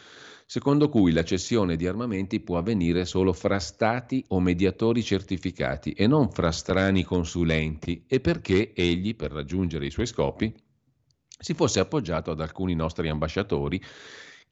secondo 0.47 0.89
cui 0.89 1.11
la 1.11 1.23
cessione 1.23 1.75
di 1.75 1.87
armamenti 1.87 2.39
può 2.39 2.57
avvenire 2.57 3.05
solo 3.05 3.33
fra 3.33 3.59
stati 3.59 4.23
o 4.29 4.39
mediatori 4.39 5.01
certificati 5.01 5.91
e 5.93 6.05
non 6.05 6.29
fra 6.29 6.51
strani 6.51 7.03
consulenti 7.03 8.05
e 8.07 8.19
perché 8.19 8.73
egli, 8.73 9.15
per 9.15 9.31
raggiungere 9.31 9.87
i 9.87 9.91
suoi 9.91 10.05
scopi, 10.05 10.53
si 11.37 11.53
fosse 11.55 11.79
appoggiato 11.79 12.31
ad 12.31 12.39
alcuni 12.39 12.75
nostri 12.75 13.09
ambasciatori 13.09 13.81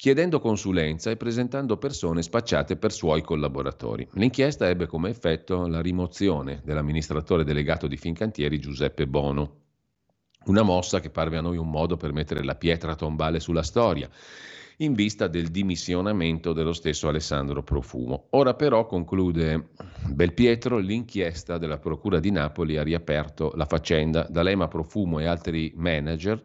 chiedendo 0.03 0.41
consulenza 0.41 1.11
e 1.11 1.15
presentando 1.15 1.77
persone 1.77 2.21
spacciate 2.21 2.75
per 2.75 2.91
suoi 2.91 3.21
collaboratori. 3.21 4.05
L'inchiesta 4.15 4.67
ebbe 4.67 4.85
come 4.85 5.09
effetto 5.09 5.65
la 5.65 5.79
rimozione 5.79 6.59
dell'amministratore 6.65 7.45
delegato 7.45 7.87
di 7.87 7.95
Fincantieri 7.95 8.59
Giuseppe 8.59 9.07
Bono. 9.07 9.61
Una 10.47 10.61
mossa 10.61 10.99
che 10.99 11.09
parve 11.09 11.37
a 11.37 11.41
noi 11.41 11.55
un 11.55 11.69
modo 11.69 11.95
per 11.95 12.11
mettere 12.11 12.43
la 12.43 12.55
pietra 12.55 12.95
tombale 12.95 13.39
sulla 13.39 13.63
storia, 13.63 14.09
in 14.79 14.91
vista 14.93 15.27
del 15.27 15.47
dimissionamento 15.47 16.51
dello 16.51 16.73
stesso 16.73 17.07
Alessandro 17.07 17.63
Profumo. 17.63 18.25
Ora 18.31 18.55
però, 18.55 18.85
conclude 18.85 19.69
Belpietro, 20.05 20.79
l'inchiesta 20.79 21.57
della 21.57 21.77
Procura 21.77 22.19
di 22.19 22.29
Napoli 22.29 22.75
ha 22.75 22.83
riaperto 22.83 23.53
la 23.55 23.65
faccenda. 23.65 24.27
D'Alema 24.29 24.67
Profumo 24.67 25.19
e 25.19 25.27
altri 25.27 25.71
manager 25.77 26.43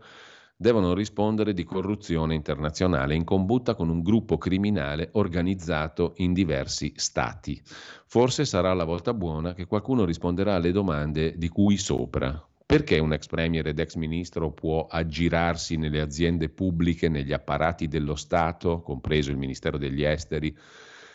devono 0.61 0.93
rispondere 0.93 1.55
di 1.55 1.63
corruzione 1.63 2.35
internazionale 2.35 3.15
in 3.15 3.23
combutta 3.23 3.77
con 3.77 3.91
un 3.91 4.03
gruppo 4.03 4.39
criminale 4.39 5.11
organizzato 5.13 6.15
in 6.17 6.33
diversi 6.33 6.93
stati. 6.97 7.63
Forse 8.07 8.45
sarà 8.45 8.75
la 8.75 8.83
volta 8.83 9.15
buona 9.15 9.55
che 9.55 9.67
qualcuno 9.67 10.05
risponderà 10.05 10.57
alle 10.57 10.73
domande 10.73 11.39
di 11.39 11.49
cui 11.49 11.77
sopra. 11.77 12.45
Perché 12.67 12.99
un 12.99 13.13
ex 13.13 13.27
premier 13.27 13.69
ed 13.69 13.79
ex 13.79 13.95
ministro 13.95 14.51
può 14.51 14.89
aggirarsi 14.91 15.77
nelle 15.77 16.01
aziende 16.01 16.49
pubbliche, 16.49 17.09
negli 17.09 17.33
apparati 17.33 17.87
dello 17.87 18.17
Stato, 18.17 18.81
compreso 18.81 19.31
il 19.31 19.39
Ministero 19.39 19.79
degli 19.79 20.03
Esteri, 20.03 20.55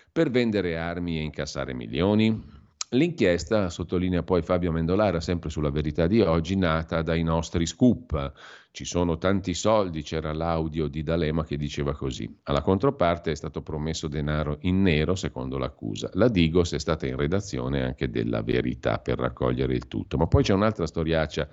per 0.09 0.29
vendere 0.29 0.77
armi 0.77 1.19
e 1.19 1.21
incassare 1.21 1.73
milioni? 1.73 2.52
L'inchiesta, 2.93 3.69
sottolinea 3.69 4.21
poi 4.21 4.43
Fabio 4.43 4.71
Mendolara, 4.71 5.19
sempre 5.19 5.49
sulla 5.49 5.71
verità 5.71 6.05
di 6.05 6.21
oggi, 6.21 6.55
nata 6.55 7.01
dai 7.01 7.23
nostri 7.23 7.65
scoop. 7.65 8.31
Ci 8.69 8.85
sono 8.85 9.17
tanti 9.17 9.55
soldi, 9.55 10.03
c'era 10.03 10.31
l'audio 10.31 10.87
di 10.87 11.01
D'Alema 11.01 11.43
che 11.43 11.57
diceva 11.57 11.95
così. 11.95 12.31
Alla 12.43 12.61
controparte 12.61 13.31
è 13.31 13.35
stato 13.35 13.63
promesso 13.63 14.07
denaro 14.07 14.57
in 14.61 14.83
nero, 14.83 15.15
secondo 15.15 15.57
l'accusa. 15.57 16.09
La 16.13 16.27
Digos 16.27 16.73
è 16.73 16.79
stata 16.79 17.07
in 17.07 17.15
redazione 17.15 17.83
anche 17.83 18.11
della 18.11 18.43
verità 18.43 18.99
per 18.99 19.17
raccogliere 19.17 19.73
il 19.73 19.87
tutto. 19.87 20.17
Ma 20.17 20.27
poi 20.27 20.43
c'è 20.43 20.53
un'altra 20.53 20.85
storiaccia 20.85 21.47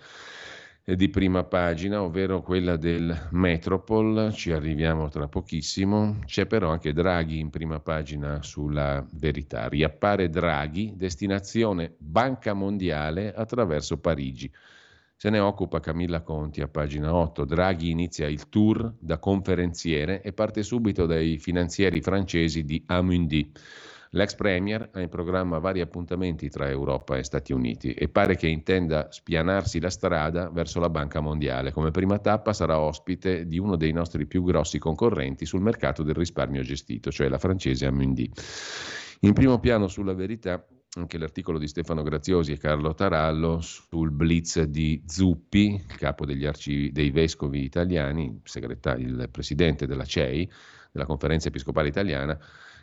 di 0.84 1.08
prima 1.08 1.44
pagina, 1.44 2.02
ovvero 2.02 2.42
quella 2.42 2.76
del 2.76 3.28
Metropol, 3.30 4.32
ci 4.32 4.50
arriviamo 4.50 5.08
tra 5.08 5.28
pochissimo. 5.28 6.18
C'è 6.24 6.46
però 6.46 6.70
anche 6.70 6.92
Draghi 6.92 7.38
in 7.38 7.50
prima 7.50 7.78
pagina 7.80 8.42
sulla 8.42 9.06
verità. 9.12 9.68
Riappare 9.68 10.28
Draghi, 10.28 10.94
destinazione 10.96 11.94
Banca 11.98 12.54
Mondiale 12.54 13.32
attraverso 13.32 13.98
Parigi. 13.98 14.50
Se 15.16 15.28
ne 15.28 15.38
occupa 15.38 15.80
Camilla 15.80 16.22
Conti 16.22 16.62
a 16.62 16.68
pagina 16.68 17.14
8. 17.14 17.44
Draghi 17.44 17.90
inizia 17.90 18.26
il 18.26 18.48
tour 18.48 18.94
da 18.98 19.18
conferenziere 19.18 20.22
e 20.22 20.32
parte 20.32 20.62
subito 20.62 21.04
dai 21.04 21.38
finanzieri 21.38 22.00
francesi 22.00 22.64
di 22.64 22.82
Amundi. 22.86 23.52
L'ex 24.12 24.34
Premier 24.34 24.90
ha 24.92 25.00
in 25.00 25.08
programma 25.08 25.60
vari 25.60 25.80
appuntamenti 25.80 26.48
tra 26.48 26.68
Europa 26.68 27.16
e 27.16 27.22
Stati 27.22 27.52
Uniti 27.52 27.92
e 27.92 28.08
pare 28.08 28.34
che 28.34 28.48
intenda 28.48 29.06
spianarsi 29.12 29.78
la 29.78 29.90
strada 29.90 30.50
verso 30.50 30.80
la 30.80 30.90
Banca 30.90 31.20
Mondiale. 31.20 31.70
Come 31.70 31.92
prima 31.92 32.18
tappa 32.18 32.52
sarà 32.52 32.80
ospite 32.80 33.46
di 33.46 33.58
uno 33.58 33.76
dei 33.76 33.92
nostri 33.92 34.26
più 34.26 34.42
grossi 34.42 34.80
concorrenti 34.80 35.46
sul 35.46 35.60
mercato 35.60 36.02
del 36.02 36.16
risparmio 36.16 36.62
gestito, 36.62 37.12
cioè 37.12 37.28
la 37.28 37.38
francese 37.38 37.86
Amundi. 37.86 38.28
In 39.20 39.32
primo 39.32 39.60
piano 39.60 39.86
sulla 39.86 40.14
verità 40.14 40.66
anche 40.94 41.16
l'articolo 41.16 41.58
di 41.58 41.68
Stefano 41.68 42.02
Graziosi 42.02 42.50
e 42.50 42.58
Carlo 42.58 42.94
Tarallo 42.94 43.60
sul 43.60 44.10
blitz 44.10 44.60
di 44.62 45.04
Zuppi, 45.06 45.74
il 45.74 45.96
capo 45.96 46.26
degli 46.26 46.46
arcivi, 46.46 46.90
dei 46.90 47.12
vescovi 47.12 47.62
italiani, 47.62 48.40
il 48.96 49.28
presidente 49.30 49.86
della 49.86 50.04
CEI, 50.04 50.50
della 50.90 51.06
Conferenza 51.06 51.46
Episcopale 51.46 51.86
Italiana, 51.86 52.36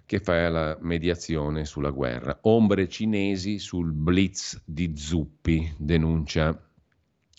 che 0.08 0.20
fa 0.20 0.48
la 0.48 0.78
mediazione 0.80 1.66
sulla 1.66 1.90
guerra. 1.90 2.40
Ombre 2.44 2.88
cinesi 2.88 3.60
sul 3.60 3.92
blitz 3.92 4.60
di 4.64 4.96
Zuppi, 4.96 5.74
denuncia 5.78 6.58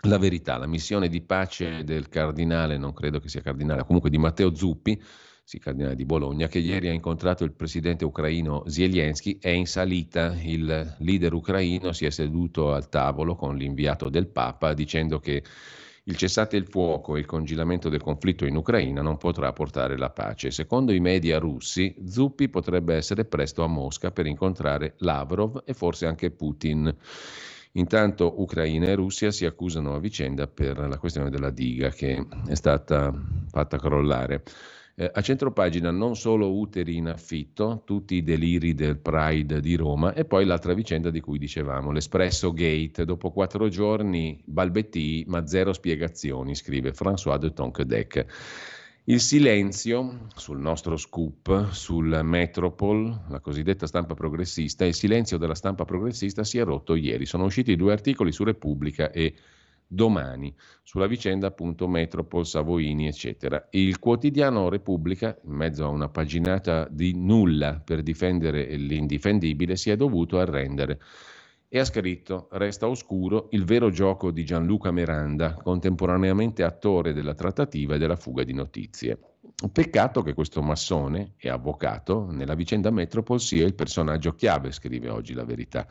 la 0.02 0.18
verità. 0.18 0.58
La 0.58 0.66
missione 0.66 1.08
di 1.08 1.22
pace 1.22 1.82
del 1.82 2.10
cardinale, 2.10 2.76
non 2.76 2.92
credo 2.92 3.20
che 3.20 3.30
sia 3.30 3.40
cardinale, 3.40 3.84
comunque 3.84 4.10
di 4.10 4.18
Matteo 4.18 4.54
Zuppi, 4.54 5.02
sì, 5.42 5.58
cardinale 5.58 5.94
di 5.94 6.04
Bologna, 6.04 6.46
che 6.46 6.58
ieri 6.58 6.88
ha 6.88 6.92
incontrato 6.92 7.42
il 7.42 7.54
presidente 7.54 8.04
ucraino 8.04 8.64
Zelensky, 8.66 9.38
è 9.40 9.48
in 9.48 9.66
salita. 9.66 10.36
Il 10.38 10.96
leader 10.98 11.32
ucraino 11.32 11.92
si 11.92 12.04
è 12.04 12.10
seduto 12.10 12.74
al 12.74 12.90
tavolo 12.90 13.34
con 13.34 13.56
l'inviato 13.56 14.10
del 14.10 14.26
Papa 14.26 14.74
dicendo 14.74 15.20
che 15.20 15.42
il 16.09 16.16
cessate 16.16 16.56
il 16.56 16.66
fuoco 16.66 17.16
e 17.16 17.20
il 17.20 17.26
congelamento 17.26 17.90
del 17.90 18.00
conflitto 18.00 18.46
in 18.46 18.56
Ucraina 18.56 19.02
non 19.02 19.18
potrà 19.18 19.52
portare 19.52 19.98
la 19.98 20.09
pace. 20.09 20.50
Secondo 20.50 20.92
i 20.92 21.00
media 21.00 21.38
russi, 21.38 21.94
Zuppi 22.06 22.48
potrebbe 22.48 22.94
essere 22.94 23.26
presto 23.26 23.62
a 23.62 23.66
Mosca 23.66 24.11
per 24.11 24.26
incontrare 24.26 24.94
Lavrov 24.98 25.62
e 25.66 25.74
forse 25.74 26.06
anche 26.06 26.30
Putin. 26.30 26.94
Intanto 27.72 28.40
Ucraina 28.40 28.86
e 28.86 28.94
Russia 28.94 29.30
si 29.30 29.44
accusano 29.44 29.94
a 29.94 30.00
vicenda 30.00 30.46
per 30.46 30.78
la 30.78 30.96
questione 30.96 31.28
della 31.28 31.50
diga 31.50 31.90
che 31.90 32.26
è 32.46 32.54
stata 32.54 33.12
fatta 33.50 33.76
crollare. 33.76 34.42
Eh, 35.01 35.09
a 35.14 35.20
centropagina 35.20 35.92
non 35.92 36.16
solo 36.16 36.59
uteri 36.59 36.96
in 36.96 37.07
affitto, 37.07 37.82
tutti 37.84 38.16
i 38.16 38.24
deliri 38.24 38.74
del 38.74 38.99
Pride 38.99 39.61
di 39.61 39.76
Roma 39.76 40.12
e 40.12 40.24
poi 40.24 40.44
l'altra 40.44 40.74
vicenda 40.74 41.09
di 41.11 41.20
cui 41.20 41.38
dicevamo, 41.38 41.92
l'Espresso 41.92 42.53
Gate. 42.53 43.05
Dopo 43.05 43.30
quattro 43.30 43.68
giorni 43.68 44.42
balbettii 44.44 45.26
ma 45.28 45.46
zero 45.46 45.72
spiegazioni, 45.72 46.57
scrive 46.57 46.90
François 46.90 47.38
de 47.38 47.53
Tonquedec. 47.53 48.26
Il 49.05 49.20
silenzio 49.20 50.26
sul 50.34 50.59
nostro 50.59 50.96
scoop, 50.96 51.70
sul 51.70 52.18
Metropol, 52.24 53.26
la 53.28 53.38
cosiddetta 53.38 53.86
stampa 53.86 54.14
progressista, 54.14 54.84
il 54.84 54.94
silenzio 54.94 55.38
della 55.38 55.55
stampa 55.55 55.84
progressista 55.84 56.42
si 56.42 56.59
è 56.59 56.64
rotto 56.64 56.96
ieri. 56.96 57.24
Sono 57.24 57.44
usciti 57.44 57.76
due 57.76 57.92
articoli 57.92 58.32
su 58.32 58.42
Repubblica 58.42 59.12
e 59.12 59.32
domani 59.89 60.55
sulla 60.82 61.07
vicenda 61.07 61.47
appunto 61.47 61.89
Metropol, 61.89 62.47
Savoini 62.47 63.09
eccetera. 63.09 63.66
Il 63.70 63.99
quotidiano 63.99 64.68
Repubblica, 64.68 65.36
in 65.45 65.55
mezzo 65.55 65.84
a 65.84 65.89
una 65.89 66.09
paginata 66.09 66.86
di 66.91 67.14
nulla 67.16 67.80
per 67.82 68.03
difendere 68.03 68.76
l'indifendibile, 68.76 69.74
si 69.76 69.91
è 69.91 69.97
dovuto 69.97 70.39
arrendere 70.39 71.01
e 71.70 71.78
ha 71.78 71.84
scritto 71.84 72.49
Resta 72.53 72.89
oscuro 72.89 73.49
il 73.51 73.64
vero 73.64 73.91
gioco 73.91 74.30
di 74.30 74.45
Gianluca 74.45 74.91
Miranda, 74.91 75.55
contemporaneamente 75.55 76.62
attore 76.62 77.12
della 77.12 77.34
trattativa 77.34 77.95
e 77.95 77.99
della 77.99 78.16
fuga 78.16 78.45
di 78.45 78.55
notizie. 78.55 79.18
Peccato 79.72 80.22
che 80.22 80.34
questo 80.34 80.62
massone 80.62 81.34
e 81.36 81.48
avvocato 81.48 82.30
nella 82.30 82.54
vicenda 82.54 82.90
Metropol 82.90 83.40
sia 83.40 83.66
il 83.66 83.74
personaggio 83.74 84.36
chiave, 84.36 84.70
scrive 84.70 85.09
oggi 85.09 85.34
la 85.34 85.44
verità. 85.44 85.84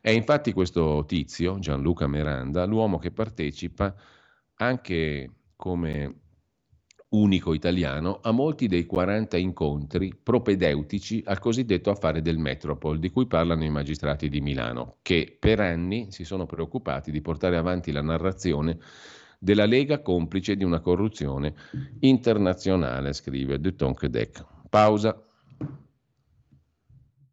È 0.00 0.10
infatti 0.10 0.52
questo 0.52 1.04
tizio, 1.04 1.58
Gianluca 1.58 2.06
Miranda, 2.06 2.64
l'uomo 2.64 2.98
che 2.98 3.10
partecipa 3.10 3.92
anche 4.54 5.32
come 5.56 6.14
unico 7.10 7.54
italiano 7.54 8.20
a 8.22 8.30
molti 8.30 8.68
dei 8.68 8.86
40 8.86 9.36
incontri 9.36 10.14
propedeutici 10.14 11.20
al 11.26 11.40
cosiddetto 11.40 11.90
affare 11.90 12.22
del 12.22 12.38
Metropol, 12.38 13.00
di 13.00 13.10
cui 13.10 13.26
parlano 13.26 13.64
i 13.64 13.70
magistrati 13.70 14.28
di 14.28 14.40
Milano, 14.40 14.98
che 15.02 15.36
per 15.38 15.58
anni 15.58 16.12
si 16.12 16.24
sono 16.24 16.46
preoccupati 16.46 17.10
di 17.10 17.20
portare 17.20 17.56
avanti 17.56 17.90
la 17.90 18.02
narrazione 18.02 18.78
della 19.38 19.66
Lega 19.66 20.02
complice 20.02 20.56
di 20.56 20.64
una 20.64 20.80
corruzione 20.80 21.54
internazionale, 22.00 23.12
scrive 23.12 23.60
De 23.60 23.74
Tonquedec. 23.74 24.44
Pausa. 24.68 25.22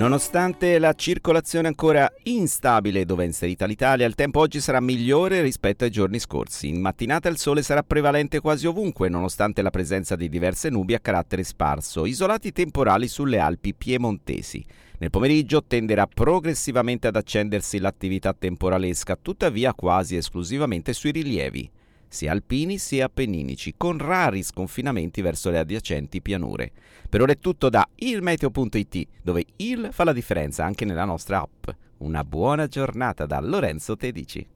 Nonostante 0.00 0.78
la 0.78 0.94
circolazione 0.94 1.68
ancora 1.68 2.10
instabile 2.22 3.04
dove 3.04 3.24
è 3.24 3.26
inserita 3.26 3.66
l'Italia, 3.66 4.06
il 4.06 4.14
tempo 4.14 4.40
oggi 4.40 4.58
sarà 4.58 4.80
migliore 4.80 5.42
rispetto 5.42 5.84
ai 5.84 5.90
giorni 5.90 6.18
scorsi. 6.18 6.68
In 6.68 6.80
mattinata 6.80 7.28
il 7.28 7.36
sole 7.36 7.60
sarà 7.60 7.82
prevalente 7.82 8.40
quasi 8.40 8.66
ovunque, 8.66 9.10
nonostante 9.10 9.60
la 9.60 9.68
presenza 9.68 10.16
di 10.16 10.30
diverse 10.30 10.70
nubi 10.70 10.94
a 10.94 11.00
carattere 11.00 11.44
sparso, 11.44 12.06
isolati 12.06 12.50
temporali 12.50 13.08
sulle 13.08 13.40
Alpi 13.40 13.74
piemontesi. 13.74 14.64
Nel 15.00 15.10
pomeriggio 15.10 15.62
tenderà 15.64 16.06
progressivamente 16.06 17.06
ad 17.06 17.16
accendersi 17.16 17.78
l'attività 17.78 18.32
temporalesca, 18.32 19.18
tuttavia 19.20 19.74
quasi 19.74 20.16
esclusivamente 20.16 20.94
sui 20.94 21.10
rilievi 21.10 21.70
sia 22.10 22.32
alpini 22.32 22.76
sia 22.76 23.06
appenninici, 23.06 23.74
con 23.76 23.96
rari 23.96 24.42
sconfinamenti 24.42 25.22
verso 25.22 25.48
le 25.50 25.58
adiacenti 25.58 26.20
pianure. 26.20 26.72
Per 27.08 27.22
ora 27.22 27.32
è 27.32 27.38
tutto 27.38 27.70
da 27.70 27.88
ilmeteo.it, 27.94 29.06
dove 29.22 29.44
il 29.56 29.88
fa 29.92 30.04
la 30.04 30.12
differenza 30.12 30.64
anche 30.64 30.84
nella 30.84 31.04
nostra 31.04 31.40
app. 31.40 31.68
Una 31.98 32.24
buona 32.24 32.66
giornata 32.66 33.26
da 33.26 33.40
Lorenzo 33.40 33.96
Tedici. 33.96 34.46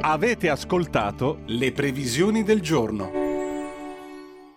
Avete 0.00 0.48
ascoltato 0.48 1.42
le 1.46 1.70
previsioni 1.72 2.42
del 2.42 2.62
giorno. 2.62 3.10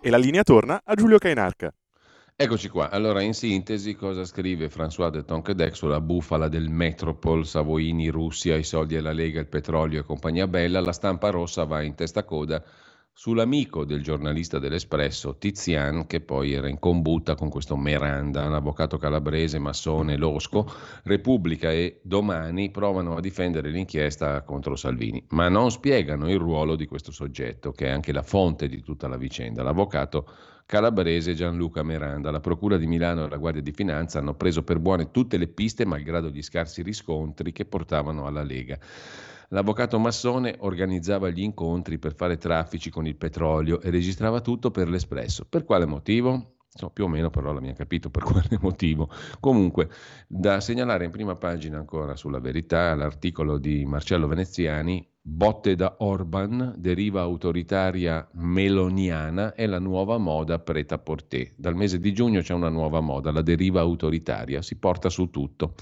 E 0.00 0.10
la 0.10 0.16
linea 0.16 0.42
torna 0.42 0.80
a 0.82 0.94
Giulio 0.94 1.18
Cainarca. 1.18 1.70
Eccoci 2.34 2.68
qua. 2.70 2.90
Allora, 2.90 3.20
in 3.20 3.34
sintesi, 3.34 3.94
cosa 3.94 4.24
scrive 4.24 4.68
François 4.68 5.10
de 5.10 5.22
Tonquedec 5.24 5.76
sulla 5.76 6.00
bufala 6.00 6.48
del 6.48 6.70
Metropol, 6.70 7.46
Savoini, 7.46 8.08
Russia, 8.08 8.56
i 8.56 8.64
soldi 8.64 8.96
alla 8.96 9.12
Lega, 9.12 9.38
il 9.38 9.46
petrolio 9.46 10.00
e 10.00 10.04
compagnia 10.04 10.48
bella? 10.48 10.80
La 10.80 10.92
stampa 10.92 11.30
rossa 11.30 11.64
va 11.64 11.82
in 11.82 11.94
testa 11.94 12.24
coda 12.24 12.64
sull'amico 13.12 13.84
del 13.84 14.02
giornalista 14.02 14.58
dell'Espresso, 14.58 15.36
Tizian, 15.36 16.06
che 16.06 16.20
poi 16.20 16.54
era 16.54 16.68
in 16.68 16.78
combutta 16.78 17.34
con 17.34 17.50
questo 17.50 17.76
Miranda, 17.76 18.46
un 18.46 18.54
avvocato 18.54 18.96
calabrese, 18.96 19.58
massone, 19.58 20.16
losco. 20.16 20.66
Repubblica 21.04 21.70
e 21.70 22.00
Domani 22.02 22.70
provano 22.70 23.16
a 23.16 23.20
difendere 23.20 23.70
l'inchiesta 23.70 24.42
contro 24.42 24.74
Salvini, 24.74 25.22
ma 25.28 25.48
non 25.48 25.70
spiegano 25.70 26.28
il 26.28 26.38
ruolo 26.38 26.74
di 26.74 26.86
questo 26.86 27.12
soggetto, 27.12 27.70
che 27.70 27.86
è 27.86 27.90
anche 27.90 28.12
la 28.12 28.22
fonte 28.22 28.68
di 28.68 28.82
tutta 28.82 29.06
la 29.06 29.18
vicenda, 29.18 29.62
l'avvocato 29.62 30.26
calabrese 30.66 31.34
Gianluca 31.34 31.82
Miranda. 31.82 32.30
La 32.30 32.40
Procura 32.40 32.76
di 32.76 32.86
Milano 32.86 33.24
e 33.24 33.28
la 33.28 33.36
Guardia 33.36 33.62
di 33.62 33.72
Finanza 33.72 34.18
hanno 34.18 34.34
preso 34.34 34.62
per 34.62 34.78
buone 34.78 35.10
tutte 35.10 35.36
le 35.36 35.48
piste, 35.48 35.84
malgrado 35.84 36.28
gli 36.28 36.42
scarsi 36.42 36.82
riscontri 36.82 37.52
che 37.52 37.64
portavano 37.64 38.26
alla 38.26 38.42
Lega. 38.42 38.78
L'avvocato 39.48 39.98
massone 39.98 40.56
organizzava 40.60 41.28
gli 41.28 41.42
incontri 41.42 41.98
per 41.98 42.14
fare 42.14 42.38
traffici 42.38 42.88
con 42.88 43.06
il 43.06 43.16
petrolio 43.16 43.80
e 43.80 43.90
registrava 43.90 44.40
tutto 44.40 44.70
per 44.70 44.88
l'Espresso. 44.88 45.44
Per 45.46 45.64
quale 45.64 45.84
motivo? 45.84 46.54
So 46.74 46.88
più 46.88 47.04
o 47.04 47.08
meno, 47.08 47.28
però 47.28 47.52
l'abbiamo 47.52 47.76
capito 47.76 48.08
per 48.08 48.22
quale 48.24 48.58
motivo. 48.62 49.10
Comunque, 49.40 49.90
da 50.26 50.58
segnalare 50.60 51.04
in 51.04 51.10
prima 51.10 51.36
pagina 51.36 51.76
ancora 51.76 52.16
sulla 52.16 52.40
verità 52.40 52.94
l'articolo 52.94 53.58
di 53.58 53.84
Marcello 53.84 54.26
Veneziani, 54.26 55.06
Botte 55.20 55.76
da 55.76 55.96
Orban, 55.98 56.74
deriva 56.78 57.20
autoritaria 57.20 58.26
meloniana 58.32 59.54
è 59.54 59.66
la 59.66 59.78
nuova 59.78 60.16
moda 60.16 60.58
preta 60.60 60.98
porter. 60.98 61.52
Dal 61.56 61.76
mese 61.76 62.00
di 62.00 62.12
giugno 62.14 62.40
c'è 62.40 62.54
una 62.54 62.70
nuova 62.70 63.00
moda, 63.00 63.30
la 63.30 63.42
deriva 63.42 63.80
autoritaria, 63.80 64.62
si 64.62 64.76
porta 64.78 65.10
su 65.10 65.28
tutto. 65.28 65.74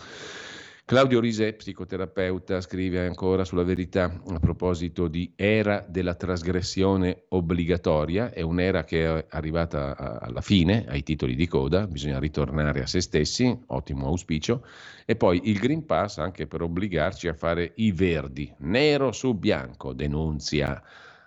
Claudio 0.91 1.21
Risè, 1.21 1.53
psicoterapeuta, 1.53 2.61
scrive 2.61 3.07
ancora 3.07 3.45
sulla 3.45 3.63
verità 3.63 4.13
a 4.27 4.41
proposito 4.41 5.07
di 5.07 5.33
era 5.37 5.87
della 5.89 6.17
trasgressione 6.17 7.27
obbligatoria, 7.29 8.33
è 8.33 8.41
un'era 8.41 8.83
che 8.83 9.05
è 9.05 9.27
arrivata 9.29 10.19
alla 10.21 10.41
fine, 10.41 10.87
ai 10.89 11.05
titoli 11.05 11.37
di 11.37 11.47
coda, 11.47 11.87
bisogna 11.87 12.19
ritornare 12.19 12.83
a 12.83 12.89
se 12.89 13.01
stessi, 13.01 13.57
ottimo 13.67 14.07
auspicio, 14.07 14.67
e 15.05 15.15
poi 15.15 15.43
il 15.45 15.61
Green 15.61 15.87
Pass 15.87 16.19
anche 16.19 16.49
per 16.49 16.63
obbligarci 16.63 17.29
a 17.29 17.35
fare 17.35 17.71
i 17.77 17.93
verdi, 17.93 18.53
nero 18.59 19.13
su 19.13 19.35
bianco, 19.35 19.93
denunzia 19.93 20.83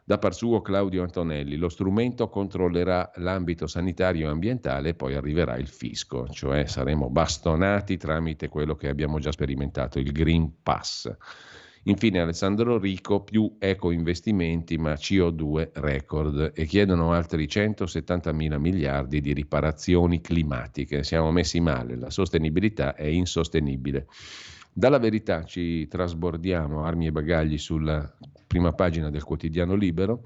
da 0.06 0.18
par 0.18 0.34
suo 0.34 0.62
Claudio 0.62 1.02
Antonelli, 1.02 1.56
lo 1.56 1.70
strumento 1.70 2.28
controllerà 2.28 3.12
l'ambito 3.16 3.68
sanitario 3.68 4.28
e 4.28 4.32
ambientale 4.32 4.90
e 4.90 4.94
poi 4.96 5.16
arriverà 5.16 5.56
il 5.56 5.68
fisco, 5.68 6.28
cioè 6.28 6.66
saremo 6.66 7.10
bastonati 7.10 7.96
tramite 7.96 8.50
quello 8.50 8.76
che 8.76 8.90
abbiamo 8.90 9.20
già 9.20 9.32
sperimentato, 9.32 10.00
il 10.00 10.12
Green 10.12 10.62
Pass. 10.62 11.10
Infine 11.86 12.22
Alessandro 12.22 12.78
Rico, 12.78 13.24
più 13.24 13.58
eco 13.60 13.92
investimenti 13.92 14.78
ma 14.78 14.94
CO2 14.94 15.72
record 15.74 16.52
e 16.56 16.66
chiedono 16.66 17.12
altri 17.12 17.46
170 17.46 18.32
mila 18.32 18.58
miliardi 18.58 19.20
di 19.20 19.34
riparazioni 19.34 20.22
climatiche. 20.22 21.04
Siamo 21.04 21.32
messi 21.32 21.60
male, 21.60 21.98
la 21.98 22.10
sostenibilità 22.10 22.96
è 22.96 23.06
insostenibile. 23.06 24.08
Dalla 24.76 24.98
verità 24.98 25.44
ci 25.44 25.88
trasbordiamo 25.88 26.84
armi 26.84 27.06
e 27.06 27.12
bagagli 27.12 27.60
sulla 27.60 28.12
prima 28.48 28.72
pagina 28.72 29.12
del 29.12 29.24
quotidiano 29.24 29.76
Libero. 29.76 30.24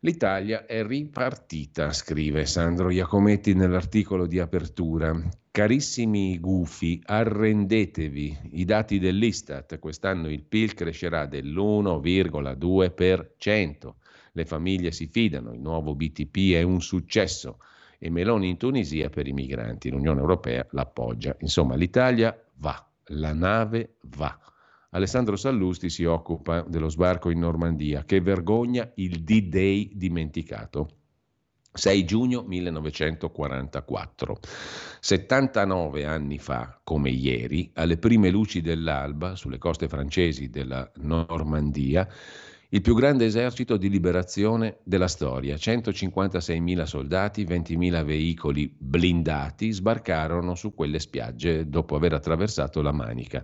L'Italia 0.00 0.64
è 0.64 0.82
ripartita, 0.86 1.92
scrive 1.92 2.46
Sandro 2.46 2.88
Iacometti 2.88 3.52
nell'articolo 3.52 4.26
di 4.26 4.38
apertura. 4.38 5.14
Carissimi 5.50 6.38
gufi, 6.38 7.02
arrendetevi. 7.04 8.38
I 8.52 8.64
dati 8.64 8.98
dell'Istat, 8.98 9.78
quest'anno 9.78 10.30
il 10.30 10.44
PIL 10.44 10.72
crescerà 10.72 11.26
dell'1,2%. 11.26 13.92
Le 14.32 14.44
famiglie 14.46 14.92
si 14.92 15.08
fidano, 15.08 15.52
il 15.52 15.60
nuovo 15.60 15.94
BTP 15.94 16.54
è 16.54 16.62
un 16.62 16.80
successo 16.80 17.58
e 17.98 18.08
Meloni 18.08 18.48
in 18.48 18.56
Tunisia 18.56 19.10
per 19.10 19.26
i 19.26 19.32
migranti. 19.32 19.90
L'Unione 19.90 20.20
Europea 20.20 20.66
l'appoggia. 20.70 21.36
Insomma, 21.40 21.74
l'Italia 21.74 22.34
va 22.54 22.87
la 23.08 23.32
nave 23.32 23.96
va. 24.02 24.38
Alessandro 24.90 25.36
Sallusti 25.36 25.90
si 25.90 26.04
occupa 26.04 26.62
dello 26.62 26.88
sbarco 26.88 27.30
in 27.30 27.38
Normandia. 27.38 28.04
Che 28.04 28.20
vergogna 28.20 28.90
il 28.94 29.22
D-Day 29.22 29.92
dimenticato. 29.94 30.88
6 31.72 32.04
giugno 32.04 32.42
1944. 32.42 34.38
79 35.00 36.04
anni 36.06 36.38
fa, 36.38 36.80
come 36.82 37.10
ieri, 37.10 37.70
alle 37.74 37.98
prime 37.98 38.30
luci 38.30 38.60
dell'alba, 38.60 39.36
sulle 39.36 39.58
coste 39.58 39.88
francesi 39.88 40.48
della 40.48 40.90
Normandia, 40.96 42.08
il 42.70 42.82
più 42.82 42.94
grande 42.94 43.24
esercito 43.24 43.78
di 43.78 43.88
liberazione 43.88 44.80
della 44.82 45.08
storia. 45.08 45.54
156.000 45.54 46.82
soldati, 46.82 47.44
20.000 47.46 48.04
veicoli 48.04 48.70
blindati 48.76 49.72
sbarcarono 49.72 50.54
su 50.54 50.74
quelle 50.74 50.98
spiagge 50.98 51.66
dopo 51.70 51.96
aver 51.96 52.12
attraversato 52.12 52.82
la 52.82 52.92
Manica. 52.92 53.42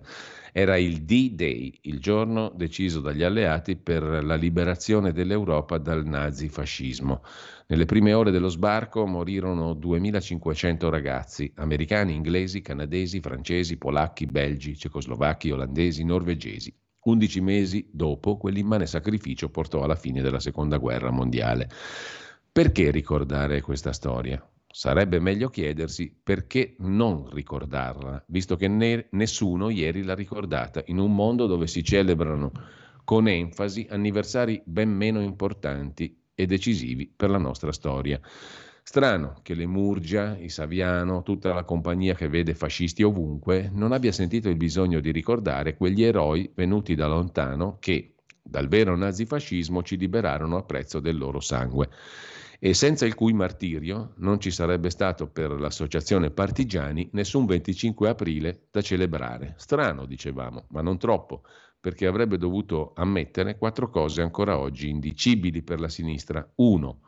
Era 0.52 0.76
il 0.76 1.04
D-Day, 1.04 1.78
il 1.84 2.00
giorno 2.00 2.52
deciso 2.54 3.00
dagli 3.00 3.22
alleati 3.22 3.76
per 3.76 4.02
la 4.02 4.34
liberazione 4.34 5.12
dell'Europa 5.12 5.78
dal 5.78 6.04
nazifascismo. 6.04 7.22
Nelle 7.68 7.86
prime 7.86 8.12
ore 8.12 8.30
dello 8.30 8.50
sbarco 8.50 9.06
morirono 9.06 9.72
2.500 9.72 10.90
ragazzi, 10.90 11.50
americani, 11.56 12.14
inglesi, 12.14 12.60
canadesi, 12.60 13.20
francesi, 13.20 13.78
polacchi, 13.78 14.26
belgi, 14.26 14.76
cecoslovacchi, 14.76 15.50
olandesi, 15.50 16.04
norvegesi. 16.04 16.76
Undici 17.04 17.42
mesi 17.42 17.86
dopo, 17.92 18.38
quell'immane 18.38 18.86
sacrificio 18.86 19.50
portò 19.50 19.82
alla 19.82 19.94
fine 19.94 20.22
della 20.22 20.40
seconda 20.40 20.78
guerra 20.78 21.10
mondiale. 21.10 21.68
Perché 22.50 22.90
ricordare 22.90 23.60
questa 23.60 23.92
storia? 23.92 24.42
Sarebbe 24.66 25.20
meglio 25.20 25.50
chiedersi 25.50 26.18
perché 26.22 26.76
non 26.78 27.28
ricordarla, 27.30 28.24
visto 28.28 28.56
che 28.56 28.68
ne- 28.68 29.08
nessuno 29.10 29.68
ieri 29.68 30.02
l'ha 30.02 30.14
ricordata, 30.14 30.82
in 30.86 30.98
un 30.98 31.14
mondo 31.14 31.46
dove 31.46 31.66
si 31.66 31.84
celebrano 31.84 32.50
con 33.04 33.28
enfasi 33.28 33.86
anniversari 33.90 34.62
ben 34.64 34.88
meno 34.88 35.20
importanti 35.20 36.22
e 36.34 36.46
decisivi 36.46 37.06
per 37.14 37.28
la 37.28 37.38
nostra 37.38 37.70
storia. 37.70 38.18
Strano 38.86 39.38
che 39.42 39.54
le 39.54 39.66
Murgia, 39.66 40.36
i 40.36 40.50
Saviano, 40.50 41.22
tutta 41.22 41.54
la 41.54 41.64
compagnia 41.64 42.14
che 42.14 42.28
vede 42.28 42.54
fascisti 42.54 43.02
ovunque, 43.02 43.70
non 43.72 43.92
abbia 43.92 44.12
sentito 44.12 44.50
il 44.50 44.56
bisogno 44.56 45.00
di 45.00 45.10
ricordare 45.10 45.74
quegli 45.74 46.02
eroi 46.02 46.52
venuti 46.54 46.94
da 46.94 47.06
lontano 47.06 47.78
che, 47.80 48.16
dal 48.42 48.68
vero 48.68 48.94
nazifascismo, 48.94 49.82
ci 49.82 49.96
liberarono 49.96 50.58
a 50.58 50.64
prezzo 50.64 51.00
del 51.00 51.16
loro 51.16 51.40
sangue 51.40 51.88
e 52.60 52.74
senza 52.74 53.06
il 53.06 53.14
cui 53.14 53.32
martirio 53.32 54.12
non 54.18 54.38
ci 54.38 54.50
sarebbe 54.50 54.90
stato 54.90 55.28
per 55.28 55.58
l'associazione 55.58 56.30
Partigiani 56.30 57.08
nessun 57.12 57.46
25 57.46 58.10
aprile 58.10 58.66
da 58.70 58.82
celebrare. 58.82 59.54
Strano, 59.56 60.04
dicevamo, 60.04 60.66
ma 60.68 60.82
non 60.82 60.98
troppo, 60.98 61.42
perché 61.80 62.06
avrebbe 62.06 62.36
dovuto 62.36 62.92
ammettere 62.94 63.56
quattro 63.56 63.88
cose 63.88 64.20
ancora 64.20 64.58
oggi 64.58 64.90
indicibili 64.90 65.62
per 65.62 65.80
la 65.80 65.88
sinistra. 65.88 66.46
Uno, 66.56 67.00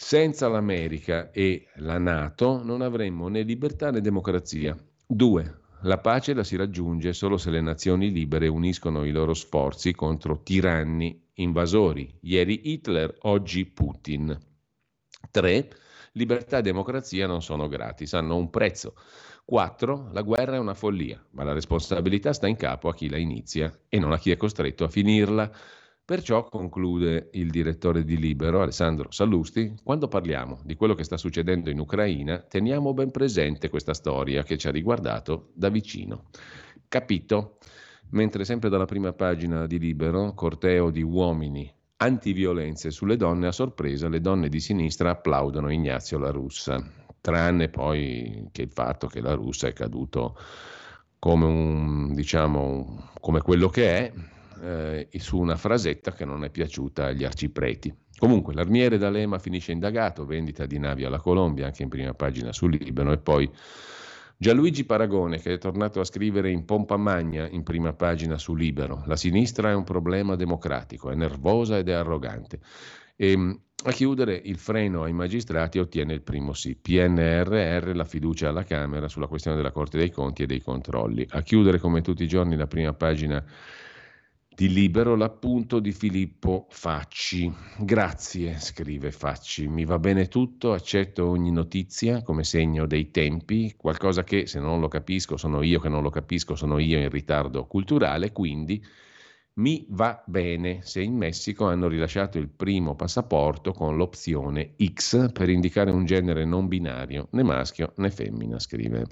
senza 0.00 0.46
l'America 0.46 1.32
e 1.32 1.66
la 1.78 1.98
Nato 1.98 2.62
non 2.62 2.82
avremmo 2.82 3.26
né 3.26 3.42
libertà 3.42 3.90
né 3.90 4.00
democrazia. 4.00 4.76
2. 5.08 5.56
La 5.82 5.98
pace 5.98 6.34
la 6.34 6.44
si 6.44 6.54
raggiunge 6.54 7.12
solo 7.12 7.36
se 7.36 7.50
le 7.50 7.60
nazioni 7.60 8.12
libere 8.12 8.46
uniscono 8.46 9.04
i 9.04 9.10
loro 9.10 9.34
sforzi 9.34 9.92
contro 9.96 10.40
tiranni 10.44 11.20
invasori. 11.34 12.16
Ieri 12.20 12.70
Hitler, 12.70 13.12
oggi 13.22 13.66
Putin. 13.66 14.38
3. 15.32 15.68
Libertà 16.12 16.58
e 16.58 16.62
democrazia 16.62 17.26
non 17.26 17.42
sono 17.42 17.66
gratis, 17.66 18.14
hanno 18.14 18.36
un 18.36 18.50
prezzo. 18.50 18.94
4. 19.44 20.10
La 20.12 20.22
guerra 20.22 20.54
è 20.54 20.58
una 20.58 20.74
follia, 20.74 21.20
ma 21.30 21.42
la 21.42 21.52
responsabilità 21.52 22.32
sta 22.32 22.46
in 22.46 22.56
capo 22.56 22.88
a 22.88 22.94
chi 22.94 23.08
la 23.08 23.18
inizia 23.18 23.76
e 23.88 23.98
non 23.98 24.12
a 24.12 24.18
chi 24.18 24.30
è 24.30 24.36
costretto 24.36 24.84
a 24.84 24.88
finirla. 24.88 25.50
Perciò, 26.08 26.48
conclude 26.48 27.28
il 27.32 27.50
direttore 27.50 28.02
di 28.02 28.16
Libero, 28.16 28.62
Alessandro 28.62 29.10
Sallusti, 29.10 29.74
quando 29.84 30.08
parliamo 30.08 30.58
di 30.64 30.74
quello 30.74 30.94
che 30.94 31.04
sta 31.04 31.18
succedendo 31.18 31.68
in 31.68 31.78
Ucraina, 31.78 32.38
teniamo 32.38 32.94
ben 32.94 33.10
presente 33.10 33.68
questa 33.68 33.92
storia 33.92 34.42
che 34.42 34.56
ci 34.56 34.68
ha 34.68 34.70
riguardato 34.70 35.50
da 35.52 35.68
vicino. 35.68 36.30
Capito? 36.88 37.58
Mentre 38.12 38.46
sempre 38.46 38.70
dalla 38.70 38.86
prima 38.86 39.12
pagina 39.12 39.66
di 39.66 39.78
Libero, 39.78 40.32
corteo 40.32 40.88
di 40.88 41.02
uomini 41.02 41.70
antiviolenze 41.98 42.90
sulle 42.90 43.18
donne, 43.18 43.48
a 43.48 43.52
sorpresa 43.52 44.08
le 44.08 44.22
donne 44.22 44.48
di 44.48 44.60
sinistra 44.60 45.10
applaudono 45.10 45.70
Ignazio 45.70 46.16
La 46.16 46.30
Russa, 46.30 46.82
tranne 47.20 47.68
poi 47.68 48.48
che 48.50 48.62
il 48.62 48.72
fatto 48.72 49.08
che 49.08 49.20
La 49.20 49.34
Russa 49.34 49.68
è 49.68 49.74
caduto 49.74 50.38
come 51.18 51.44
un, 51.44 52.14
diciamo, 52.14 53.10
come 53.20 53.42
quello 53.42 53.68
che 53.68 53.98
è, 53.98 54.12
eh, 54.60 55.08
su 55.18 55.38
una 55.38 55.56
frasetta 55.56 56.12
che 56.12 56.24
non 56.24 56.44
è 56.44 56.50
piaciuta 56.50 57.06
agli 57.06 57.24
arcipreti. 57.24 57.94
Comunque, 58.18 58.54
l'armiere 58.54 58.98
D'Alema 58.98 59.38
finisce 59.38 59.72
indagato, 59.72 60.26
vendita 60.26 60.66
di 60.66 60.78
navi 60.78 61.04
alla 61.04 61.20
Colombia, 61.20 61.66
anche 61.66 61.82
in 61.82 61.88
prima 61.88 62.14
pagina 62.14 62.52
sul 62.52 62.76
Libano, 62.76 63.12
e 63.12 63.18
poi 63.18 63.50
Gianluigi 64.36 64.84
Paragone, 64.84 65.40
che 65.40 65.54
è 65.54 65.58
tornato 65.58 66.00
a 66.00 66.04
scrivere 66.04 66.50
in 66.50 66.64
pompa 66.64 66.96
magna 66.96 67.48
in 67.48 67.64
prima 67.64 67.92
pagina 67.92 68.38
su 68.38 68.54
Libero. 68.54 69.02
La 69.06 69.16
sinistra 69.16 69.70
è 69.70 69.74
un 69.74 69.84
problema 69.84 70.36
democratico, 70.36 71.10
è 71.10 71.14
nervosa 71.14 71.76
ed 71.76 71.88
è 71.88 71.92
arrogante. 71.92 72.60
E, 73.16 73.32
ehm, 73.32 73.60
a 73.84 73.90
chiudere, 73.92 74.40
il 74.44 74.58
freno 74.58 75.04
ai 75.04 75.12
magistrati 75.12 75.78
ottiene 75.78 76.12
il 76.12 76.22
primo 76.22 76.52
sì. 76.52 76.76
PNRR, 76.76 77.94
la 77.94 78.04
fiducia 78.04 78.48
alla 78.48 78.64
Camera 78.64 79.08
sulla 79.08 79.28
questione 79.28 79.56
della 79.56 79.70
Corte 79.70 79.98
dei 79.98 80.10
Conti 80.10 80.42
e 80.42 80.46
dei 80.46 80.60
controlli. 80.60 81.26
A 81.30 81.42
chiudere, 81.42 81.78
come 81.78 82.00
tutti 82.00 82.24
i 82.24 82.28
giorni, 82.28 82.56
la 82.56 82.66
prima 82.66 82.92
pagina 82.92 83.44
di 84.58 84.72
Libero 84.72 85.14
l'appunto 85.14 85.78
di 85.78 85.92
Filippo 85.92 86.66
Facci. 86.68 87.48
Grazie, 87.78 88.58
scrive 88.58 89.12
Facci, 89.12 89.68
mi 89.68 89.84
va 89.84 90.00
bene 90.00 90.26
tutto, 90.26 90.72
accetto 90.72 91.28
ogni 91.28 91.52
notizia 91.52 92.22
come 92.22 92.42
segno 92.42 92.84
dei 92.84 93.12
tempi, 93.12 93.74
qualcosa 93.76 94.24
che 94.24 94.48
se 94.48 94.58
non 94.58 94.80
lo 94.80 94.88
capisco 94.88 95.36
sono 95.36 95.62
io 95.62 95.78
che 95.78 95.88
non 95.88 96.02
lo 96.02 96.10
capisco, 96.10 96.56
sono 96.56 96.78
io 96.78 96.98
in 96.98 97.08
ritardo 97.08 97.68
culturale, 97.68 98.32
quindi 98.32 98.84
Mi 99.58 99.84
va 99.88 100.22
bene 100.24 100.82
se 100.82 101.02
in 101.02 101.16
Messico 101.16 101.66
hanno 101.66 101.88
rilasciato 101.88 102.38
il 102.38 102.48
primo 102.48 102.94
passaporto 102.94 103.72
con 103.72 103.96
l'opzione 103.96 104.76
X 104.80 105.32
per 105.32 105.48
indicare 105.48 105.90
un 105.90 106.04
genere 106.04 106.44
non 106.44 106.68
binario, 106.68 107.26
né 107.32 107.42
maschio 107.42 107.92
né 107.96 108.08
femmina, 108.08 108.60
scrive. 108.60 109.06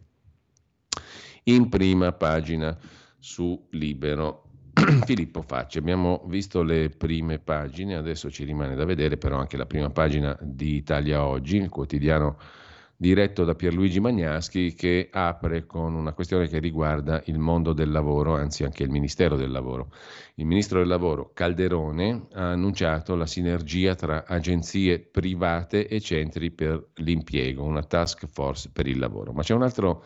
In 1.45 1.69
prima 1.69 2.13
pagina 2.13 2.79
su 3.19 3.67
Libero. 3.71 4.46
Filippo 5.07 5.41
Facci, 5.41 5.79
abbiamo 5.79 6.23
visto 6.27 6.63
le 6.63 6.91
prime 6.91 7.39
pagine, 7.39 7.97
adesso 7.97 8.31
ci 8.31 8.45
rimane 8.45 8.75
da 8.75 8.85
vedere 8.85 9.17
però 9.17 9.39
anche 9.39 9.57
la 9.57 9.65
prima 9.65 9.89
pagina 9.89 10.37
di 10.41 10.75
Italia 10.75 11.25
Oggi, 11.25 11.57
il 11.57 11.71
quotidiano 11.71 12.37
diretto 12.95 13.45
da 13.45 13.55
Pierluigi 13.55 14.01
Magnaschi, 14.01 14.75
che 14.75 15.09
apre 15.11 15.65
con 15.65 15.95
una 15.95 16.13
questione 16.13 16.47
che 16.49 16.59
riguarda 16.59 17.23
il 17.27 17.39
mondo 17.39 17.73
del 17.73 17.91
lavoro, 17.91 18.35
anzi 18.35 18.65
anche 18.65 18.83
il 18.83 18.91
Ministero 18.91 19.37
del 19.37 19.51
Lavoro. 19.51 19.93
Il 20.35 20.45
Ministro 20.45 20.79
del 20.81 20.89
Lavoro 20.89 21.31
Calderone 21.33 22.27
ha 22.35 22.51
annunciato 22.51 23.15
la 23.15 23.27
sinergia 23.27 23.95
tra 23.95 24.25
agenzie 24.27 24.99
private 24.99 25.89
e 25.89 26.01
centri 26.01 26.51
per 26.51 26.89
l'impiego, 26.97 27.65
una 27.65 27.83
task 27.83 28.27
force 28.27 28.71
per 28.73 28.87
il 28.87 28.99
lavoro. 28.99 29.33
Ma 29.33 29.43
c'è 29.43 29.55
un 29.55 29.63
altro 29.63 30.05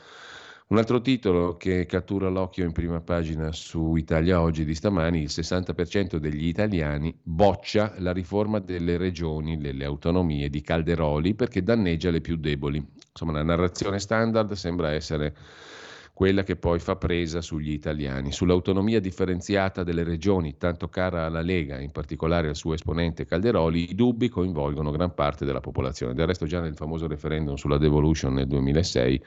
un 0.70 0.78
altro 0.78 1.00
titolo 1.00 1.56
che 1.56 1.84
cattura 1.84 2.28
l'occhio 2.28 2.64
in 2.64 2.70
prima 2.70 3.00
pagina 3.00 3.50
su 3.50 3.96
Italia 3.96 4.40
Oggi 4.40 4.64
di 4.64 4.76
stamani, 4.76 5.20
il 5.22 5.28
60% 5.28 6.14
degli 6.16 6.46
italiani 6.46 7.12
boccia 7.20 7.94
la 7.98 8.12
riforma 8.12 8.60
delle 8.60 8.96
regioni, 8.96 9.58
delle 9.58 9.84
autonomie 9.84 10.48
di 10.48 10.60
Calderoli 10.60 11.34
perché 11.34 11.64
danneggia 11.64 12.10
le 12.10 12.20
più 12.20 12.36
deboli. 12.36 12.80
Insomma, 13.10 13.32
la 13.32 13.42
narrazione 13.42 13.98
standard 13.98 14.52
sembra 14.52 14.92
essere 14.92 15.34
quella 16.14 16.44
che 16.44 16.54
poi 16.54 16.78
fa 16.78 16.94
presa 16.94 17.40
sugli 17.40 17.72
italiani. 17.72 18.30
Sull'autonomia 18.30 19.00
differenziata 19.00 19.82
delle 19.82 20.04
regioni, 20.04 20.56
tanto 20.56 20.88
cara 20.88 21.24
alla 21.24 21.40
Lega, 21.40 21.80
in 21.80 21.90
particolare 21.90 22.46
al 22.46 22.54
suo 22.54 22.74
esponente 22.74 23.24
Calderoli, 23.24 23.90
i 23.90 23.94
dubbi 23.96 24.28
coinvolgono 24.28 24.92
gran 24.92 25.14
parte 25.14 25.44
della 25.44 25.58
popolazione. 25.58 26.14
Del 26.14 26.28
resto 26.28 26.46
già 26.46 26.60
nel 26.60 26.76
famoso 26.76 27.08
referendum 27.08 27.56
sulla 27.56 27.78
devolution 27.78 28.34
nel 28.34 28.46
2006 28.46 29.22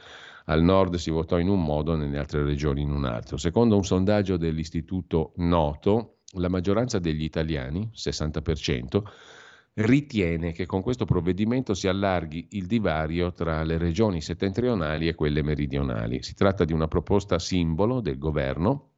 al 0.45 0.61
nord 0.61 0.95
si 0.95 1.09
votò 1.09 1.39
in 1.39 1.47
un 1.47 1.63
modo, 1.63 1.95
nelle 1.95 2.17
altre 2.17 2.43
regioni 2.43 2.81
in 2.81 2.91
un 2.91 3.05
altro. 3.05 3.37
Secondo 3.37 3.75
un 3.75 3.83
sondaggio 3.83 4.37
dell'istituto 4.37 5.33
Noto, 5.37 6.17
la 6.33 6.49
maggioranza 6.49 6.99
degli 6.99 7.23
italiani, 7.23 7.89
60%, 7.93 9.01
ritiene 9.75 10.51
che 10.51 10.65
con 10.65 10.81
questo 10.81 11.05
provvedimento 11.05 11.73
si 11.73 11.87
allarghi 11.87 12.47
il 12.51 12.67
divario 12.67 13.31
tra 13.31 13.63
le 13.63 13.77
regioni 13.77 14.21
settentrionali 14.21 15.07
e 15.07 15.15
quelle 15.15 15.41
meridionali. 15.41 16.21
Si 16.21 16.33
tratta 16.33 16.65
di 16.65 16.73
una 16.73 16.87
proposta 16.87 17.39
simbolo 17.39 18.01
del 18.01 18.17
governo. 18.17 18.89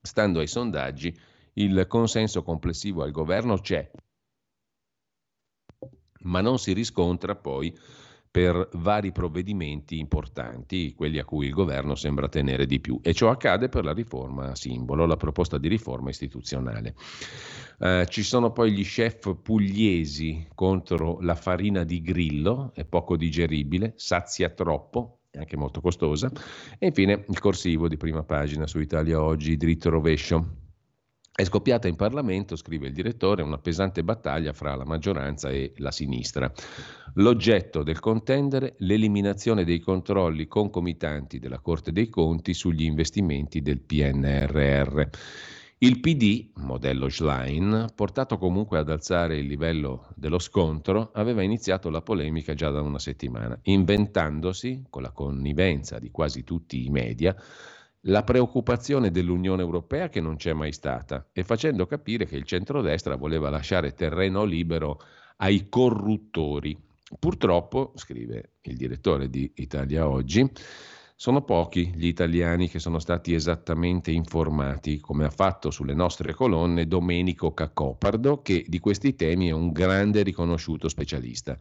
Stando 0.00 0.40
ai 0.40 0.46
sondaggi, 0.46 1.16
il 1.54 1.86
consenso 1.88 2.42
complessivo 2.42 3.02
al 3.02 3.10
governo 3.10 3.58
c'è, 3.58 3.90
ma 6.24 6.40
non 6.40 6.58
si 6.58 6.72
riscontra 6.72 7.34
poi 7.36 7.74
per 8.34 8.68
vari 8.72 9.12
provvedimenti 9.12 10.00
importanti, 10.00 10.92
quelli 10.96 11.20
a 11.20 11.24
cui 11.24 11.46
il 11.46 11.52
governo 11.52 11.94
sembra 11.94 12.28
tenere 12.28 12.66
di 12.66 12.80
più. 12.80 12.98
E 13.00 13.14
ciò 13.14 13.30
accade 13.30 13.68
per 13.68 13.84
la 13.84 13.92
riforma 13.92 14.56
simbolo, 14.56 15.06
la 15.06 15.16
proposta 15.16 15.56
di 15.56 15.68
riforma 15.68 16.10
istituzionale. 16.10 16.96
Eh, 17.78 18.06
ci 18.08 18.24
sono 18.24 18.50
poi 18.50 18.72
gli 18.72 18.82
chef 18.82 19.36
pugliesi 19.40 20.48
contro 20.52 21.20
la 21.20 21.36
farina 21.36 21.84
di 21.84 22.02
grillo, 22.02 22.72
è 22.74 22.84
poco 22.84 23.16
digeribile, 23.16 23.92
sazia 23.94 24.48
troppo, 24.48 25.20
è 25.30 25.38
anche 25.38 25.56
molto 25.56 25.80
costosa. 25.80 26.28
E 26.76 26.86
infine 26.86 27.24
il 27.28 27.38
corsivo 27.38 27.86
di 27.86 27.96
prima 27.96 28.24
pagina 28.24 28.66
su 28.66 28.80
Italia 28.80 29.22
Oggi, 29.22 29.56
dritto 29.56 29.90
rovescio. 29.90 30.63
È 31.36 31.42
scoppiata 31.42 31.88
in 31.88 31.96
Parlamento, 31.96 32.54
scrive 32.54 32.86
il 32.86 32.92
direttore, 32.92 33.42
una 33.42 33.58
pesante 33.58 34.04
battaglia 34.04 34.52
fra 34.52 34.76
la 34.76 34.84
maggioranza 34.84 35.50
e 35.50 35.72
la 35.78 35.90
sinistra. 35.90 36.48
L'oggetto 37.14 37.82
del 37.82 37.98
contendere 37.98 38.76
l'eliminazione 38.78 39.64
dei 39.64 39.80
controlli 39.80 40.46
concomitanti 40.46 41.40
della 41.40 41.58
Corte 41.58 41.90
dei 41.90 42.08
Conti 42.08 42.54
sugli 42.54 42.84
investimenti 42.84 43.62
del 43.62 43.80
PNRR. 43.80 45.02
Il 45.78 45.98
PD, 45.98 46.50
modello 46.58 47.08
Schlein, 47.08 47.88
portato 47.96 48.38
comunque 48.38 48.78
ad 48.78 48.88
alzare 48.88 49.36
il 49.36 49.46
livello 49.46 50.06
dello 50.14 50.38
scontro, 50.38 51.10
aveva 51.14 51.42
iniziato 51.42 51.90
la 51.90 52.00
polemica 52.00 52.54
già 52.54 52.70
da 52.70 52.80
una 52.80 53.00
settimana, 53.00 53.58
inventandosi, 53.64 54.84
con 54.88 55.02
la 55.02 55.10
connivenza 55.10 55.98
di 55.98 56.12
quasi 56.12 56.44
tutti 56.44 56.86
i 56.86 56.90
media, 56.90 57.34
la 58.06 58.22
preoccupazione 58.22 59.10
dell'Unione 59.10 59.62
Europea 59.62 60.08
che 60.08 60.20
non 60.20 60.36
c'è 60.36 60.52
mai 60.52 60.72
stata 60.72 61.28
e 61.32 61.42
facendo 61.44 61.86
capire 61.86 62.26
che 62.26 62.36
il 62.36 62.44
centrodestra 62.44 63.16
voleva 63.16 63.50
lasciare 63.50 63.94
terreno 63.94 64.44
libero 64.44 65.00
ai 65.36 65.68
corruttori. 65.68 66.76
Purtroppo, 67.18 67.92
scrive 67.94 68.54
il 68.62 68.76
direttore 68.76 69.28
di 69.30 69.50
Italia 69.56 70.08
Oggi, 70.08 70.50
sono 71.16 71.42
pochi 71.42 71.92
gli 71.94 72.06
italiani 72.06 72.68
che 72.68 72.80
sono 72.80 72.98
stati 72.98 73.34
esattamente 73.34 74.10
informati, 74.10 74.98
come 74.98 75.24
ha 75.24 75.30
fatto 75.30 75.70
sulle 75.70 75.94
nostre 75.94 76.34
colonne 76.34 76.88
Domenico 76.88 77.54
Caccopardo, 77.54 78.42
che 78.42 78.64
di 78.66 78.80
questi 78.80 79.14
temi 79.14 79.48
è 79.48 79.52
un 79.52 79.70
grande 79.70 80.22
riconosciuto 80.22 80.88
specialista. 80.88 81.56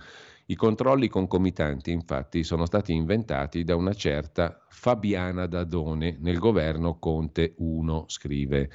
I 0.45 0.55
controlli 0.55 1.07
concomitanti, 1.07 1.91
infatti, 1.91 2.43
sono 2.43 2.65
stati 2.65 2.91
inventati 2.91 3.63
da 3.63 3.77
una 3.77 3.93
certa 3.93 4.65
Fabiana 4.67 5.45
Dadone 5.45 6.17
nel 6.19 6.37
governo 6.37 6.99
Conte 6.99 7.53
1, 7.57 8.05
scrive 8.07 8.69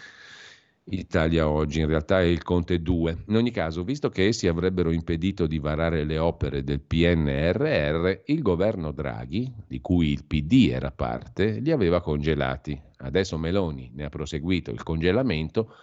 Italia 0.85 1.47
oggi, 1.47 1.81
in 1.81 1.86
realtà 1.86 2.20
è 2.20 2.24
il 2.24 2.43
Conte 2.43 2.81
2. 2.81 3.24
In 3.27 3.36
ogni 3.36 3.51
caso, 3.51 3.85
visto 3.85 4.09
che 4.09 4.28
essi 4.28 4.49
avrebbero 4.49 4.90
impedito 4.90 5.47
di 5.47 5.59
varare 5.59 6.05
le 6.05 6.16
opere 6.16 6.65
del 6.65 6.81
PNRR, 6.81 8.23
il 8.24 8.40
governo 8.40 8.90
Draghi, 8.90 9.53
di 9.66 9.82
cui 9.82 10.11
il 10.11 10.24
PD 10.24 10.70
era 10.70 10.90
parte, 10.90 11.59
li 11.61 11.70
aveva 11.70 12.01
congelati. 12.01 12.81
Adesso 12.97 13.36
Meloni 13.36 13.90
ne 13.93 14.05
ha 14.05 14.09
proseguito 14.09 14.70
il 14.70 14.82
congelamento. 14.82 15.74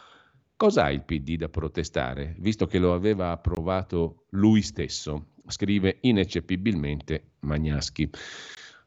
Cos'ha 0.55 0.89
il 0.89 1.03
PD 1.03 1.35
da 1.35 1.49
protestare, 1.49 2.35
visto 2.39 2.65
che 2.65 2.79
lo 2.79 2.93
aveva 2.93 3.29
approvato 3.29 4.25
lui 4.29 4.63
stesso? 4.63 5.33
Scrive 5.47 5.97
ineccepibilmente 6.01 7.31
Magnaschi. 7.39 8.09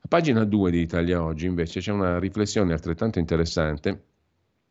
A 0.00 0.08
pagina 0.08 0.44
2 0.44 0.70
di 0.70 0.80
Italia 0.80 1.22
Oggi 1.22 1.46
invece 1.46 1.80
c'è 1.80 1.92
una 1.92 2.18
riflessione 2.18 2.72
altrettanto 2.72 3.18
interessante 3.18 4.07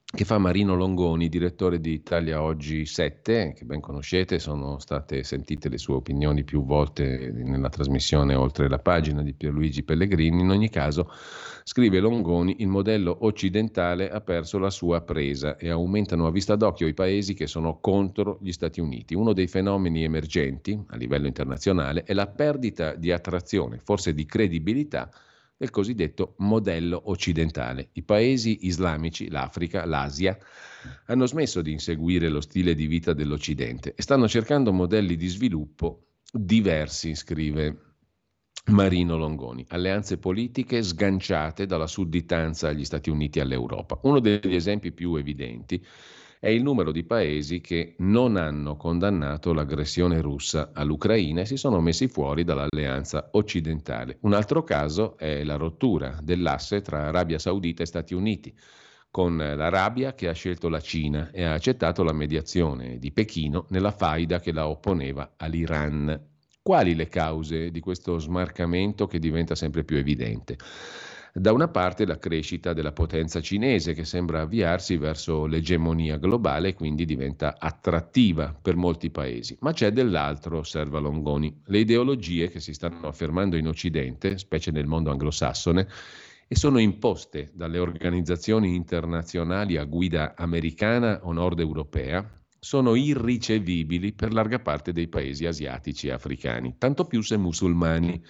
che 0.10 0.24
fa 0.24 0.38
Marino 0.38 0.74
Longoni, 0.74 1.28
direttore 1.28 1.82
di 1.82 1.92
Italia 1.92 2.42
Oggi 2.42 2.86
7, 2.86 3.52
che 3.54 3.66
ben 3.66 3.82
conoscete, 3.82 4.40
sono 4.40 4.80
state 4.80 5.22
sentite 5.24 5.68
le 5.68 5.78
sue 5.78 5.96
opinioni 5.96 6.46
più 6.46 6.64
volte 6.64 7.30
nella 7.34 7.68
trasmissione 7.68 8.34
oltre 8.34 8.70
la 8.70 8.80
pagina 8.80 9.22
di 9.22 9.34
Pierluigi 9.34 9.84
Pellegrini. 9.84 10.40
In 10.40 10.50
ogni 10.52 10.70
caso, 10.70 11.12
scrive 11.66 12.00
Longoni, 12.00 12.56
il 12.60 12.70
modello 12.70 13.18
occidentale 13.20 14.10
ha 14.10 14.22
perso 14.22 14.58
la 14.60 14.70
sua 14.70 15.02
presa 15.02 15.58
e 15.58 15.70
aumentano 15.70 16.26
a 16.26 16.32
vista 16.32 16.56
d'occhio 16.56 16.88
i 16.88 16.94
paesi 16.94 17.34
che 17.34 17.46
sono 17.46 17.80
contro 17.82 18.40
gli 18.42 18.54
Stati 18.54 18.80
Uniti. 18.80 19.14
Uno 19.14 19.34
dei 19.34 19.48
fenomeni 19.48 20.06
emergenti 20.06 20.82
a 20.88 20.96
livello 20.96 21.28
internazionale 21.28 22.04
è 22.04 22.14
la 22.14 22.28
perdita 22.28 22.96
di 22.96 23.12
attrazione, 23.12 23.82
forse 23.84 24.14
di 24.14 24.26
credibilità, 24.26 25.12
del 25.58 25.72
cosiddetto 25.72 26.36
modello 26.38 27.02
occidentale. 27.06 27.90
I 27.94 28.04
paesi 28.04 28.68
islamici, 28.68 29.30
l'Africa, 29.30 29.86
l'Asia, 29.86 30.38
hanno 31.06 31.26
smesso 31.26 31.62
di 31.62 31.72
inseguire 31.72 32.30
lo 32.30 32.42
stile 32.42 32.76
di 32.76 32.86
vita 32.86 33.14
dell'Occidente 33.14 33.94
e 33.96 34.02
stanno 34.02 34.28
cercando 34.28 34.72
modelli 34.72 35.16
di 35.16 35.28
sviluppo 35.28 36.04
diversi, 36.32 37.16
scrive 37.16 37.88
Marino 38.68 39.18
Longoni. 39.18 39.66
Alleanze 39.70 40.18
politiche 40.18 40.84
sganciate 40.84 41.66
dalla 41.66 41.88
sudditanza 41.88 42.68
agli 42.68 42.86
Stati 42.86 43.10
Uniti 43.10 43.40
e 43.40 43.42
all'Europa. 43.42 44.00
Uno 44.04 44.20
degli 44.20 44.54
esempi 44.54 44.92
più 44.92 45.16
evidenti 45.16 45.84
è 46.40 46.50
il 46.50 46.62
numero 46.62 46.92
di 46.92 47.04
paesi 47.04 47.62
che 47.62 47.96
non 48.00 48.36
hanno 48.36 48.78
condannato 48.78 49.54
l'aggressione 49.54 50.22
russa 50.22 50.72
all'Ucraina 50.74 51.42
e 51.42 51.46
si 51.46 51.58
sono 51.58 51.82
messi 51.82 52.08
fuori 52.08 52.44
dall'alleanza 52.44 53.30
occidentale. 53.32 54.18
Un 54.22 54.34
altro 54.34 54.64
caso 54.64 55.18
è 55.18 55.44
la 55.44 55.56
rottura 55.56 56.20
dell'asse 56.22 56.82
tra 56.82 57.08
Arabia 57.08 57.40
Saudita 57.40 57.84
e 57.84 57.88
Stati 57.88 58.14
Uniti, 58.14 58.56
con 59.10 59.38
l'Arabia 59.38 60.14
che 60.14 60.28
ha 60.28 60.34
scelto 60.34 60.70
la 60.70 60.80
Cina 60.80 61.32
e 61.32 61.44
ha 61.44 61.54
accettato 61.54 62.04
la 62.04 62.14
mediazione 62.14 63.00
di 63.00 63.12
Pechino 63.12 63.66
nella 63.70 63.92
faida 63.92 64.40
che 64.40 64.52
la 64.52 64.68
opponeva 64.68 65.34
all'Iran. 65.38 66.36
Quali 66.62 66.96
le 66.96 67.08
cause 67.08 67.72
di 67.72 67.80
questo 67.80 68.20
smarcamento 68.20 69.08
che 69.08 69.20
diventa 69.20 69.56
sempre 69.56 69.84
più 69.84 69.98
evidente? 69.98 70.58
Da 71.40 71.52
una 71.52 71.68
parte 71.68 72.08
la 72.08 72.18
crescita 72.18 72.74
della 72.74 72.94
potenza 72.94 73.42
cinese 73.42 73.94
che 73.94 74.06
sembra 74.06 74.42
avviarsi 74.42 74.98
verso 74.98 75.46
l'egemonia 75.46 76.18
globale 76.18 76.70
e 76.70 76.74
quindi 76.74 77.06
diventa 77.06 77.58
attrattiva 77.60 78.58
per 78.60 78.76
molti 78.76 79.12
paesi, 79.12 79.56
ma 79.60 79.72
c'è 79.72 79.92
dell'altro, 79.92 80.58
osserva 80.58 80.98
Longoni, 80.98 81.62
le 81.66 81.78
ideologie 81.78 82.50
che 82.50 82.60
si 82.60 82.74
stanno 82.74 83.08
affermando 83.08 83.56
in 83.56 83.68
Occidente, 83.68 84.40
specie 84.40 84.72
nel 84.72 84.88
mondo 84.88 85.12
anglosassone, 85.12 85.88
e 86.48 86.56
sono 86.56 86.80
imposte 86.80 87.52
dalle 87.54 87.78
organizzazioni 87.78 88.74
internazionali 88.74 89.78
a 89.78 89.84
guida 89.84 90.34
americana 90.36 91.20
o 91.22 91.34
nord 91.34 91.60
europea, 91.60 92.28
sono 92.60 92.96
irricevibili 92.96 94.12
per 94.14 94.34
larga 94.34 94.58
parte 94.58 94.92
dei 94.92 95.08
paesi 95.08 95.46
asiatici 95.46 96.08
e 96.08 96.14
africani, 96.14 96.78
tanto 96.80 97.06
più 97.06 97.22
se 97.22 97.38
musulmani. 97.38 98.24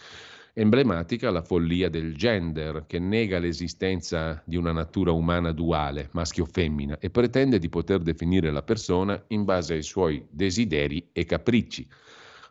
Emblematica 0.60 1.30
la 1.30 1.44
follia 1.44 1.88
del 1.88 2.16
gender, 2.16 2.86
che 2.88 2.98
nega 2.98 3.38
l'esistenza 3.38 4.42
di 4.44 4.56
una 4.56 4.72
natura 4.72 5.12
umana 5.12 5.52
duale, 5.52 6.10
maschio-femmina, 6.14 6.98
e 6.98 7.12
pretende 7.12 7.60
di 7.60 7.70
poter 7.70 8.00
definire 8.00 8.50
la 8.50 8.64
persona 8.64 9.24
in 9.28 9.44
base 9.44 9.76
ai 9.76 9.84
suoi 9.84 10.26
desideri 10.28 11.10
e 11.12 11.26
capricci. 11.26 11.88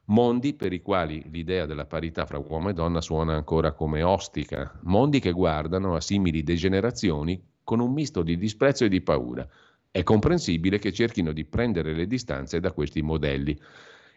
Mondi 0.05 0.55
per 0.55 0.73
i 0.73 0.83
quali 0.83 1.27
l'idea 1.33 1.67
della 1.67 1.87
parità 1.87 2.27
fra 2.27 2.39
uomo 2.39 2.69
e 2.69 2.75
donna 2.75 3.01
suona 3.01 3.35
ancora 3.35 3.73
come 3.73 4.05
ostica, 4.05 4.79
mondi 4.85 5.19
che 5.19 5.33
guardano 5.33 5.97
a 5.97 6.01
simili 6.01 6.45
degenerazioni 6.45 7.43
con 7.65 7.81
un 7.81 7.93
misto 7.93 8.23
di 8.23 8.39
disprezzo 8.39 8.85
e 8.85 8.89
di 8.89 9.01
paura. 9.01 9.45
È 9.91 10.05
comprensibile 10.05 10.79
che 10.79 10.93
cerchino 10.93 11.33
di 11.33 11.45
prendere 11.45 11.93
le 11.93 12.07
distanze 12.07 12.61
da 12.61 12.71
questi 12.71 13.03
modelli. 13.03 13.59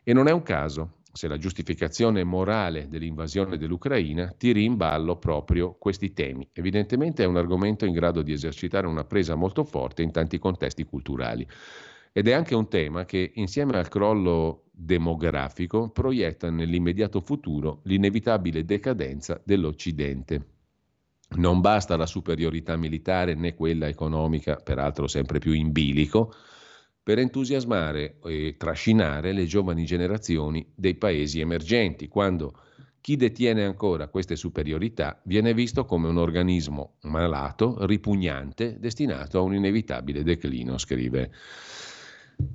E 0.03 0.13
non 0.13 0.27
è 0.27 0.31
un 0.31 0.43
caso 0.43 0.98
se 1.19 1.27
la 1.27 1.35
giustificazione 1.35 2.23
morale 2.23 2.87
dell'invasione 2.87 3.57
dell'Ucraina 3.57 4.33
tiri 4.37 4.63
in 4.63 4.77
ballo 4.77 5.17
proprio 5.17 5.75
questi 5.77 6.13
temi. 6.13 6.47
Evidentemente 6.53 7.23
è 7.23 7.27
un 7.27 7.35
argomento 7.35 7.83
in 7.83 7.91
grado 7.91 8.21
di 8.21 8.31
esercitare 8.31 8.87
una 8.87 9.03
presa 9.03 9.35
molto 9.35 9.65
forte 9.65 10.01
in 10.01 10.11
tanti 10.11 10.39
contesti 10.39 10.85
culturali. 10.85 11.45
Ed 12.13 12.29
è 12.29 12.31
anche 12.31 12.55
un 12.55 12.69
tema 12.69 13.03
che, 13.03 13.33
insieme 13.35 13.77
al 13.77 13.89
crollo 13.89 14.69
demografico, 14.71 15.89
proietta 15.89 16.49
nell'immediato 16.49 17.19
futuro 17.19 17.81
l'inevitabile 17.83 18.63
decadenza 18.63 19.41
dell'Occidente. 19.43 20.45
Non 21.31 21.59
basta 21.59 21.97
la 21.97 22.05
superiorità 22.05 22.77
militare 22.77 23.33
né 23.33 23.55
quella 23.55 23.89
economica, 23.89 24.55
peraltro 24.55 25.05
sempre 25.07 25.39
più 25.39 25.51
in 25.51 25.73
bilico, 25.73 26.33
per 27.09 27.17
entusiasmare 27.17 28.19
e 28.23 28.53
trascinare 28.55 29.31
le 29.33 29.45
giovani 29.45 29.83
generazioni 29.83 30.63
dei 30.75 30.93
paesi 30.93 31.39
emergenti, 31.39 32.07
quando 32.07 32.53
chi 33.01 33.15
detiene 33.15 33.65
ancora 33.65 34.09
queste 34.09 34.35
superiorità 34.35 35.19
viene 35.23 35.55
visto 35.55 35.85
come 35.85 36.07
un 36.07 36.17
organismo 36.17 36.97
malato, 37.05 37.83
ripugnante, 37.87 38.77
destinato 38.79 39.39
a 39.39 39.41
un 39.41 39.55
inevitabile 39.55 40.21
declino, 40.21 40.77
scrive 40.77 41.31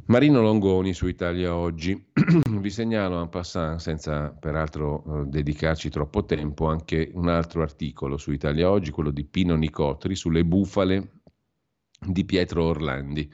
Marino 0.06 0.40
Longoni 0.40 0.94
su 0.94 1.08
Italia 1.08 1.56
Oggi. 1.56 2.10
Vi 2.48 2.70
segnalo 2.70 3.20
en 3.20 3.30
passant, 3.30 3.80
senza 3.80 4.30
peraltro 4.38 5.02
eh, 5.04 5.24
dedicarci 5.26 5.90
troppo 5.90 6.24
tempo, 6.26 6.66
anche 6.66 7.10
un 7.14 7.26
altro 7.26 7.62
articolo 7.62 8.16
su 8.16 8.30
Italia 8.30 8.70
Oggi, 8.70 8.92
quello 8.92 9.10
di 9.10 9.24
Pino 9.24 9.56
Nicotri, 9.56 10.14
sulle 10.14 10.44
bufale 10.44 11.22
di 12.06 12.24
Pietro 12.24 12.62
Orlandi, 12.66 13.28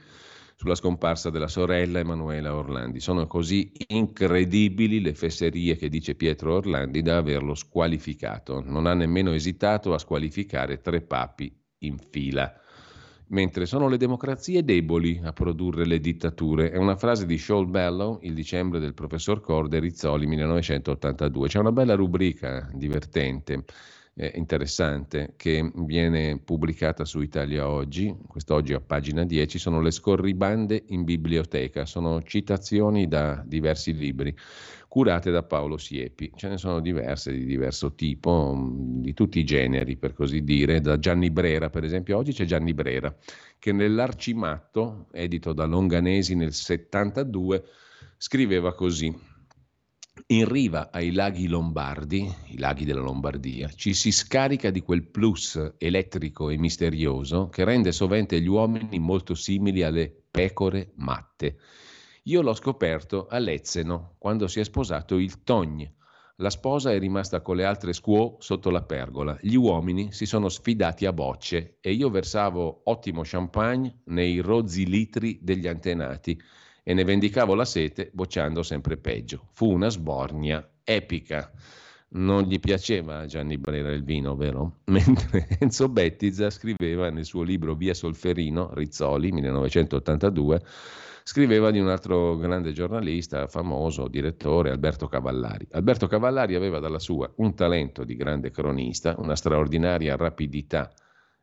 sulla 0.61 0.75
scomparsa 0.75 1.31
della 1.31 1.47
sorella 1.47 1.97
Emanuela 1.97 2.53
Orlandi. 2.55 2.99
Sono 2.99 3.25
così 3.25 3.71
incredibili 3.87 5.01
le 5.01 5.15
fesserie 5.15 5.75
che 5.75 5.89
dice 5.89 6.13
Pietro 6.13 6.53
Orlandi 6.53 7.01
da 7.01 7.17
averlo 7.17 7.55
squalificato. 7.55 8.61
Non 8.63 8.85
ha 8.85 8.93
nemmeno 8.93 9.33
esitato 9.33 9.95
a 9.95 9.97
squalificare 9.97 10.79
tre 10.79 11.01
papi 11.01 11.51
in 11.79 11.97
fila 11.97 12.53
mentre 13.29 13.65
sono 13.65 13.87
le 13.87 13.97
democrazie 13.97 14.63
deboli 14.63 15.19
a 15.23 15.33
produrre 15.33 15.85
le 15.85 15.99
dittature. 15.99 16.69
È 16.69 16.77
una 16.77 16.97
frase 16.97 17.25
di 17.25 17.39
Shaul 17.39 17.67
Bellow, 17.67 18.19
il 18.21 18.35
dicembre 18.35 18.79
del 18.79 18.93
professor 18.93 19.41
Corde 19.41 19.79
Rizzoli 19.79 20.27
1982. 20.27 21.47
C'è 21.47 21.57
una 21.57 21.71
bella 21.71 21.95
rubrica 21.95 22.69
divertente, 22.73 23.63
eh, 24.15 24.31
interessante, 24.35 25.33
che 25.37 25.71
viene 25.75 26.39
pubblicata 26.39 27.05
su 27.05 27.21
Italia 27.21 27.67
Oggi, 27.67 28.15
quest'oggi 28.27 28.73
a 28.73 28.81
pagina 28.81 29.23
10, 29.23 29.57
sono 29.57 29.81
le 29.81 29.91
scorribande 29.91 30.83
in 30.87 31.03
biblioteca, 31.03 31.85
sono 31.85 32.21
citazioni 32.21 33.07
da 33.07 33.43
diversi 33.45 33.93
libri 33.93 34.35
curate 34.91 35.31
da 35.31 35.41
Paolo 35.43 35.77
Siepi. 35.77 36.33
Ce 36.35 36.49
ne 36.49 36.57
sono 36.57 36.81
diverse 36.81 37.31
di 37.31 37.45
diverso 37.45 37.95
tipo, 37.95 38.53
mm, 38.53 39.01
di 39.01 39.13
tutti 39.13 39.39
i 39.39 39.45
generi 39.45 39.95
per 39.95 40.13
così 40.13 40.43
dire, 40.43 40.81
da 40.81 40.99
Gianni 40.99 41.31
Brera 41.31 41.69
per 41.69 41.85
esempio. 41.85 42.17
Oggi 42.17 42.33
c'è 42.33 42.43
Gianni 42.43 42.73
Brera 42.73 43.15
che 43.57 43.71
nell'Arcimatto, 43.71 45.07
edito 45.13 45.53
da 45.53 45.63
Longanesi 45.63 46.35
nel 46.35 46.51
72, 46.51 47.63
scriveva 48.17 48.73
così. 48.73 49.17
In 50.27 50.47
riva 50.47 50.91
ai 50.91 51.11
laghi 51.11 51.47
lombardi, 51.47 52.29
i 52.47 52.57
laghi 52.57 52.85
della 52.85 53.01
Lombardia, 53.01 53.69
ci 53.69 53.93
si 53.93 54.11
scarica 54.11 54.69
di 54.69 54.81
quel 54.81 55.03
plus 55.03 55.75
elettrico 55.77 56.49
e 56.49 56.57
misterioso 56.57 57.47
che 57.49 57.63
rende 57.63 57.91
sovente 57.91 58.41
gli 58.41 58.47
uomini 58.47 58.99
molto 58.99 59.35
simili 59.35 59.83
alle 59.83 60.13
pecore 60.31 60.91
matte 60.95 61.57
io 62.25 62.43
l'ho 62.43 62.53
scoperto 62.53 63.25
a 63.27 63.39
Lezzeno, 63.39 64.13
quando 64.19 64.47
si 64.47 64.59
è 64.59 64.63
sposato 64.63 65.17
il 65.17 65.41
Togn. 65.41 65.83
La 66.35 66.51
sposa 66.51 66.91
è 66.91 66.99
rimasta 66.99 67.41
con 67.41 67.55
le 67.55 67.65
altre 67.65 67.93
squaw 67.93 68.37
sotto 68.39 68.69
la 68.69 68.83
pergola. 68.83 69.35
Gli 69.41 69.55
uomini 69.55 70.11
si 70.11 70.27
sono 70.27 70.47
sfidati 70.47 71.07
a 71.07 71.13
bocce 71.13 71.77
e 71.81 71.93
io 71.93 72.11
versavo 72.11 72.81
ottimo 72.85 73.21
champagne 73.23 74.01
nei 74.05 74.37
rozzi 74.37 74.85
litri 74.85 75.39
degli 75.41 75.67
antenati 75.67 76.39
e 76.83 76.93
ne 76.93 77.03
vendicavo 77.03 77.53
la 77.53 77.65
sete 77.65 78.09
bocciando 78.13 78.63
sempre 78.63 78.97
peggio. 78.97 79.47
Fu 79.51 79.71
una 79.71 79.89
sbornia 79.89 80.67
epica. 80.83 81.51
Non 82.13 82.43
gli 82.43 82.59
piaceva 82.59 83.19
a 83.19 83.25
Gianni 83.25 83.57
Brera 83.57 83.91
il 83.91 84.03
vino, 84.03 84.35
vero? 84.35 84.79
Mentre 84.91 85.47
Enzo 85.59 85.87
Bettiza 85.87 86.49
scriveva 86.49 87.09
nel 87.09 87.25
suo 87.25 87.43
libro 87.43 87.75
Via 87.75 87.93
Solferino, 87.93 88.73
Rizzoli, 88.73 89.31
1982, 89.31 90.61
scriveva 91.23 91.71
di 91.71 91.79
un 91.79 91.87
altro 91.87 92.35
grande 92.35 92.73
giornalista, 92.73 93.47
famoso 93.47 94.09
direttore, 94.09 94.71
Alberto 94.71 95.07
Cavallari. 95.07 95.67
Alberto 95.71 96.07
Cavallari 96.07 96.55
aveva 96.55 96.79
dalla 96.79 96.99
sua 96.99 97.31
un 97.37 97.55
talento 97.55 98.03
di 98.03 98.15
grande 98.15 98.51
cronista, 98.51 99.15
una 99.17 99.35
straordinaria 99.35 100.17
rapidità 100.17 100.91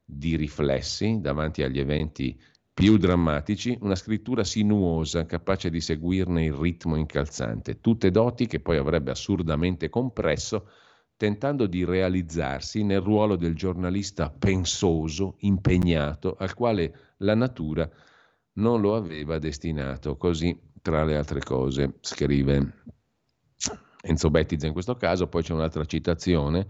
di 0.05 0.37
riflessi 0.37 1.19
davanti 1.21 1.63
agli 1.63 1.79
eventi 1.79 2.39
più 2.79 2.97
drammatici, 2.97 3.77
una 3.81 3.97
scrittura 3.97 4.45
sinuosa, 4.45 5.27
capace 5.27 5.69
di 5.69 5.81
seguirne 5.81 6.45
il 6.45 6.53
ritmo 6.53 6.95
incalzante, 6.95 7.81
tutte 7.81 8.13
doti 8.13 8.47
che 8.47 8.61
poi 8.61 8.77
avrebbe 8.77 9.11
assurdamente 9.11 9.89
compresso 9.89 10.69
tentando 11.17 11.67
di 11.67 11.85
realizzarsi 11.85 12.85
nel 12.85 13.01
ruolo 13.01 13.35
del 13.35 13.57
giornalista 13.57 14.31
pensoso, 14.31 15.35
impegnato, 15.39 16.37
al 16.39 16.55
quale 16.55 17.15
la 17.17 17.35
natura 17.35 17.91
non 18.53 18.81
lo 18.81 18.95
aveva 18.95 19.41
destinato. 19.41 20.17
Così, 20.17 20.57
tra 20.81 21.03
le 21.03 21.17
altre 21.17 21.41
cose, 21.41 21.97
scrive 21.99 22.75
Enzo 24.03 24.31
Bettiza 24.31 24.69
in 24.69 24.73
questo 24.73 24.95
caso, 24.95 25.27
poi 25.27 25.43
c'è 25.43 25.53
un'altra 25.53 25.85
citazione, 25.85 26.69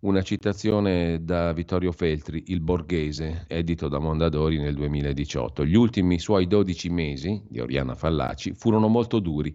una 0.00 0.22
citazione 0.22 1.22
da 1.24 1.52
Vittorio 1.52 1.92
Feltri, 1.92 2.44
Il 2.46 2.60
Borghese, 2.60 3.44
edito 3.48 3.88
da 3.88 3.98
Mondadori 3.98 4.58
nel 4.58 4.74
2018. 4.74 5.64
Gli 5.64 5.76
ultimi 5.76 6.18
suoi 6.18 6.46
12 6.46 6.88
mesi, 6.88 7.42
di 7.46 7.60
Oriana 7.60 7.94
Fallaci, 7.94 8.54
furono 8.54 8.88
molto 8.88 9.18
duri. 9.18 9.54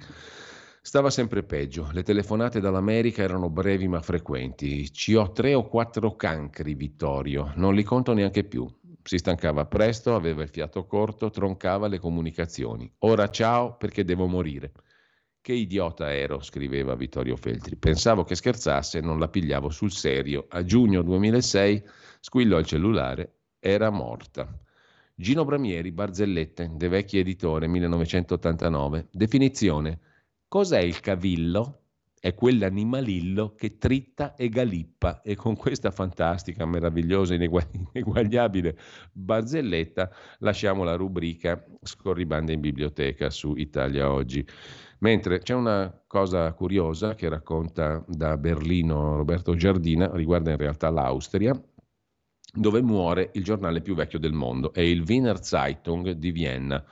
Stava 0.81 1.09
sempre 1.09 1.41
peggio, 1.41 1.89
le 1.93 2.03
telefonate 2.03 2.59
dall'America 2.59 3.23
erano 3.23 3.49
brevi 3.49 3.87
ma 3.87 4.01
frequenti. 4.01 4.91
Ci 4.91 5.15
ho 5.15 5.31
tre 5.31 5.55
o 5.55 5.67
quattro 5.67 6.15
cancri, 6.15 6.75
Vittorio, 6.75 7.51
non 7.55 7.73
li 7.73 7.81
conto 7.81 8.13
neanche 8.13 8.43
più. 8.43 8.67
Si 9.01 9.17
stancava 9.17 9.65
presto, 9.65 10.13
aveva 10.13 10.43
il 10.43 10.49
fiato 10.49 10.85
corto, 10.85 11.31
troncava 11.31 11.87
le 11.87 11.97
comunicazioni. 11.97 12.91
Ora 12.99 13.29
ciao 13.29 13.77
perché 13.77 14.03
devo 14.03 14.27
morire. 14.27 14.73
Che 15.45 15.53
idiota 15.53 16.11
ero, 16.11 16.41
scriveva 16.41 16.95
Vittorio 16.95 17.35
Feltri. 17.35 17.75
Pensavo 17.75 18.23
che 18.23 18.33
scherzasse, 18.33 18.99
non 18.99 19.19
la 19.19 19.27
pigliavo 19.27 19.69
sul 19.69 19.91
serio. 19.91 20.47
A 20.49 20.63
giugno 20.63 21.03
2006 21.03 21.83
squillò 22.19 22.57
il 22.57 22.65
cellulare, 22.65 23.41
era 23.59 23.91
morta. 23.91 24.59
Gino 25.13 25.45
Bramieri, 25.45 25.91
Barzellette, 25.91 26.71
De 26.73 26.87
Vecchi 26.87 27.19
Editore, 27.19 27.67
1989. 27.67 29.09
Definizione. 29.11 29.99
Cos'è 30.47 30.79
il 30.79 30.99
cavillo? 30.99 31.85
è 32.25 32.33
quell'animalillo 32.33 33.53
che 33.53 33.77
tritta 33.77 34.33
e 34.33 34.49
galippa 34.49 35.21
e 35.21 35.35
con 35.35 35.55
questa 35.55 35.91
fantastica, 35.91 36.65
meravigliosa, 36.65 37.35
ineguagliabile 37.35 38.75
barzelletta 39.11 40.09
lasciamo 40.39 40.83
la 40.83 40.95
rubrica 40.95 41.63
Scorribande 41.83 42.53
in 42.53 42.61
biblioteca 42.61 43.29
su 43.29 43.53
Italia 43.55 44.11
Oggi. 44.11 44.43
Mentre 44.99 45.39
c'è 45.39 45.53
una 45.53 45.93
cosa 46.07 46.51
curiosa 46.53 47.15
che 47.15 47.29
racconta 47.29 48.03
da 48.07 48.37
Berlino 48.37 49.17
Roberto 49.17 49.55
Giardina, 49.55 50.09
riguarda 50.13 50.51
in 50.51 50.57
realtà 50.57 50.89
l'Austria, 50.89 51.59
dove 52.53 52.81
muore 52.81 53.31
il 53.33 53.43
giornale 53.43 53.81
più 53.81 53.95
vecchio 53.95 54.19
del 54.19 54.31
mondo, 54.31 54.73
è 54.73 54.81
il 54.81 55.03
Wiener 55.05 55.43
Zeitung 55.43 56.11
di 56.11 56.31
Vienna 56.31 56.83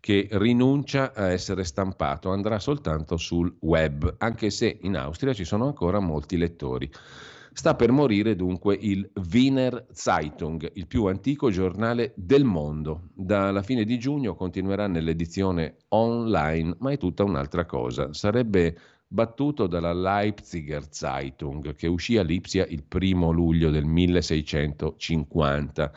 che 0.00 0.28
rinuncia 0.30 1.12
a 1.12 1.30
essere 1.30 1.62
stampato, 1.64 2.30
andrà 2.30 2.58
soltanto 2.58 3.18
sul 3.18 3.54
web, 3.60 4.14
anche 4.18 4.48
se 4.48 4.78
in 4.82 4.96
Austria 4.96 5.34
ci 5.34 5.44
sono 5.44 5.66
ancora 5.66 6.00
molti 6.00 6.38
lettori. 6.38 6.90
Sta 7.52 7.74
per 7.74 7.90
morire 7.90 8.36
dunque 8.36 8.78
il 8.80 9.10
Wiener 9.32 9.86
Zeitung, 9.92 10.70
il 10.74 10.86
più 10.86 11.06
antico 11.06 11.50
giornale 11.50 12.12
del 12.14 12.44
mondo. 12.44 13.08
Dalla 13.12 13.62
fine 13.62 13.84
di 13.84 13.98
giugno 13.98 14.36
continuerà 14.36 14.86
nell'edizione 14.86 15.78
online, 15.88 16.76
ma 16.78 16.92
è 16.92 16.96
tutta 16.96 17.24
un'altra 17.24 17.66
cosa. 17.66 18.12
Sarebbe 18.12 18.78
battuto 19.08 19.66
dalla 19.66 19.92
Leipziger 19.92 20.86
Zeitung, 20.90 21.74
che 21.74 21.88
uscì 21.88 22.16
a 22.16 22.22
Lipsia 22.22 22.64
il 22.66 22.84
primo 22.84 23.32
luglio 23.32 23.70
del 23.70 23.84
1650. 23.84 25.92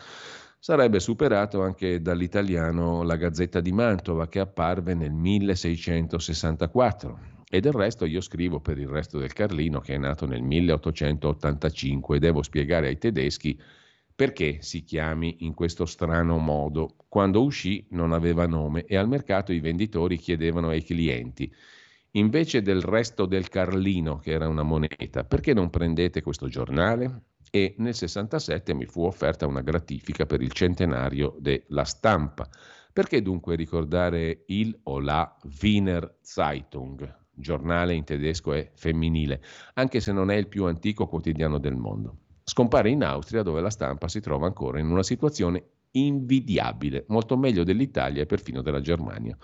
Sarebbe 0.58 1.00
superato 1.00 1.62
anche 1.62 2.02
dall'italiano 2.02 3.04
La 3.04 3.16
Gazzetta 3.16 3.60
di 3.60 3.72
Mantova, 3.72 4.28
che 4.28 4.40
apparve 4.40 4.96
nel 4.96 5.12
1664. 5.12 7.33
E 7.54 7.60
del 7.60 7.74
resto 7.74 8.06
io 8.06 8.20
scrivo 8.20 8.62
per 8.62 8.80
il 8.80 8.88
resto 8.88 9.20
del 9.20 9.32
Carlino, 9.32 9.80
che 9.80 9.94
è 9.94 9.98
nato 10.00 10.26
nel 10.26 10.42
1885, 10.42 12.16
e 12.16 12.20
devo 12.20 12.42
spiegare 12.42 12.88
ai 12.88 12.98
tedeschi 12.98 13.62
perché 14.16 14.64
si 14.64 14.84
chiami 14.84 15.36
in 15.42 15.54
questo 15.54 15.86
strano 15.86 16.40
modo. 16.40 16.96
Quando 17.08 17.44
uscì 17.44 17.86
non 17.92 18.12
aveva 18.12 18.48
nome 18.48 18.86
e 18.86 18.98
al 18.98 19.08
mercato 19.08 19.54
i 19.54 19.60
venditori 19.60 20.18
chiedevano 20.18 20.70
ai 20.70 20.84
clienti 20.84 21.54
invece 22.14 22.64
del 22.64 22.82
resto 22.82 23.28
del 23.28 23.50
Carlino, 23.50 24.18
che 24.18 24.32
era 24.32 24.48
una 24.48 24.64
moneta, 24.64 25.24
perché 25.24 25.54
non 25.54 25.70
prendete 25.70 26.24
questo 26.24 26.48
giornale? 26.48 27.26
E 27.52 27.76
nel 27.78 27.94
67 27.94 28.74
mi 28.74 28.88
fu 28.88 29.04
offerta 29.04 29.46
una 29.46 29.62
gratifica 29.62 30.26
per 30.26 30.42
il 30.42 30.54
centenario 30.54 31.36
della 31.40 31.84
stampa. 31.84 32.50
Perché 32.92 33.22
dunque 33.22 33.56
ricordare 33.56 34.46
il 34.48 34.76
o 34.86 35.00
la 35.00 35.38
Wiener 35.62 36.18
Zeitung, 36.22 37.22
giornale 37.34 37.94
in 37.94 38.04
tedesco 38.04 38.54
è 38.54 38.70
femminile, 38.74 39.42
anche 39.74 40.00
se 40.00 40.12
non 40.12 40.30
è 40.30 40.36
il 40.36 40.48
più 40.48 40.66
antico 40.66 41.08
quotidiano 41.08 41.58
del 41.58 41.76
mondo? 41.76 42.18
Scompare 42.44 42.90
in 42.90 43.04
Austria 43.04 43.42
dove 43.42 43.62
la 43.62 43.70
stampa 43.70 44.08
si 44.08 44.20
trova 44.20 44.46
ancora 44.46 44.80
in 44.80 44.90
una 44.90 45.04
situazione 45.04 45.64
invidiabile, 45.92 47.06
molto 47.08 47.38
meglio 47.38 47.64
dell'Italia 47.64 48.22
e 48.22 48.26
perfino 48.26 48.62
della 48.62 48.82
Germania. 48.82 49.38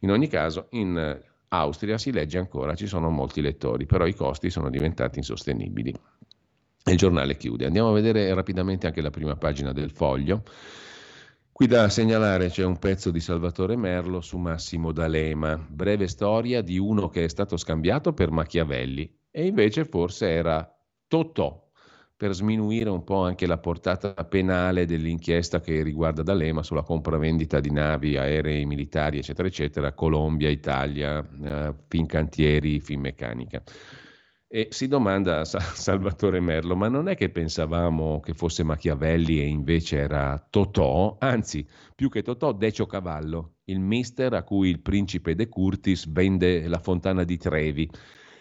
In 0.00 0.10
ogni 0.10 0.28
caso, 0.28 0.66
in 0.70 1.20
Austria 1.48 1.98
si 1.98 2.12
legge 2.12 2.38
ancora, 2.38 2.74
ci 2.74 2.86
sono 2.86 3.10
molti 3.10 3.40
lettori, 3.40 3.86
però 3.86 4.06
i 4.06 4.14
costi 4.14 4.50
sono 4.50 4.70
diventati 4.70 5.18
insostenibili. 5.18 5.94
Il 6.84 6.96
giornale 6.96 7.36
chiude. 7.36 7.66
Andiamo 7.66 7.90
a 7.90 7.92
vedere 7.92 8.32
rapidamente 8.32 8.86
anche 8.86 9.02
la 9.02 9.10
prima 9.10 9.36
pagina 9.36 9.72
del 9.72 9.90
foglio. 9.90 10.42
Qui 11.60 11.68
da 11.68 11.90
segnalare 11.90 12.48
c'è 12.48 12.64
un 12.64 12.78
pezzo 12.78 13.10
di 13.10 13.20
Salvatore 13.20 13.76
Merlo 13.76 14.22
su 14.22 14.38
Massimo 14.38 14.92
D'Alema, 14.92 15.58
breve 15.58 16.08
storia 16.08 16.62
di 16.62 16.78
uno 16.78 17.10
che 17.10 17.24
è 17.24 17.28
stato 17.28 17.58
scambiato 17.58 18.14
per 18.14 18.30
Machiavelli 18.30 19.14
e 19.30 19.46
invece 19.46 19.84
forse 19.84 20.30
era 20.30 20.66
Totò, 21.06 21.70
per 22.16 22.32
sminuire 22.32 22.88
un 22.88 23.04
po' 23.04 23.24
anche 23.24 23.46
la 23.46 23.58
portata 23.58 24.14
penale 24.24 24.86
dell'inchiesta 24.86 25.60
che 25.60 25.82
riguarda 25.82 26.22
D'Alema 26.22 26.62
sulla 26.62 26.82
compravendita 26.82 27.60
di 27.60 27.70
navi, 27.70 28.16
aerei 28.16 28.64
militari, 28.64 29.18
eccetera, 29.18 29.46
eccetera, 29.46 29.92
Colombia, 29.92 30.48
Italia, 30.48 31.22
eh, 31.44 31.74
Fincantieri, 31.88 32.80
Finmeccanica. 32.80 33.62
E 34.52 34.66
si 34.72 34.88
domanda 34.88 35.38
a 35.38 35.44
Salvatore 35.46 36.40
Merlo, 36.40 36.74
ma 36.74 36.88
non 36.88 37.06
è 37.06 37.14
che 37.14 37.30
pensavamo 37.30 38.18
che 38.18 38.34
fosse 38.34 38.64
Machiavelli 38.64 39.38
e 39.38 39.46
invece 39.46 39.98
era 39.98 40.44
Totò, 40.50 41.16
anzi, 41.20 41.64
più 41.94 42.08
che 42.08 42.22
Totò, 42.22 42.50
Decio 42.50 42.84
Cavallo, 42.86 43.58
il 43.66 43.78
mister 43.78 44.34
a 44.34 44.42
cui 44.42 44.68
il 44.70 44.80
principe 44.80 45.36
De 45.36 45.48
Curtis 45.48 46.10
vende 46.10 46.66
la 46.66 46.80
fontana 46.80 47.22
di 47.22 47.36
Trevi. 47.36 47.88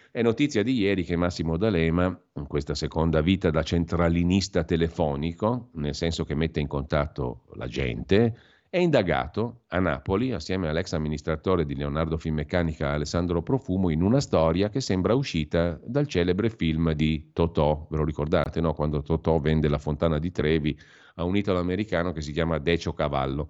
È 0.09 0.23
notizia 0.23 0.63
di 0.63 0.79
ieri 0.79 1.03
che 1.03 1.15
Massimo 1.15 1.57
D'Alema, 1.57 2.19
in 2.37 2.47
questa 2.47 2.73
seconda 2.73 3.21
vita 3.21 3.51
da 3.51 3.61
centralinista 3.61 4.63
telefonico, 4.63 5.69
nel 5.73 5.93
senso 5.93 6.23
che 6.23 6.33
mette 6.33 6.59
in 6.59 6.67
contatto 6.67 7.45
la 7.53 7.67
gente, 7.67 8.35
è 8.71 8.77
indagato 8.77 9.63
a 9.69 9.79
Napoli 9.79 10.31
assieme 10.31 10.67
all'ex 10.67 10.93
amministratore 10.93 11.65
di 11.65 11.75
Leonardo 11.75 12.17
Finmeccanica 12.17 12.91
Alessandro 12.91 13.41
Profumo 13.41 13.89
in 13.89 14.03
una 14.03 14.19
storia 14.19 14.69
che 14.69 14.79
sembra 14.79 15.15
uscita 15.15 15.79
dal 15.83 16.05
celebre 16.05 16.51
film 16.51 16.91
di 16.93 17.31
Totò, 17.33 17.87
ve 17.89 17.97
lo 17.97 18.05
ricordate, 18.05 18.61
no? 18.61 18.73
quando 18.73 19.01
Totò 19.01 19.39
vende 19.39 19.67
la 19.69 19.79
fontana 19.79 20.19
di 20.19 20.31
Trevi 20.31 20.77
a 21.15 21.23
un 21.23 21.35
italo-americano 21.35 22.11
che 22.11 22.21
si 22.21 22.31
chiama 22.31 22.59
Decio 22.59 22.93
Cavallo 22.93 23.49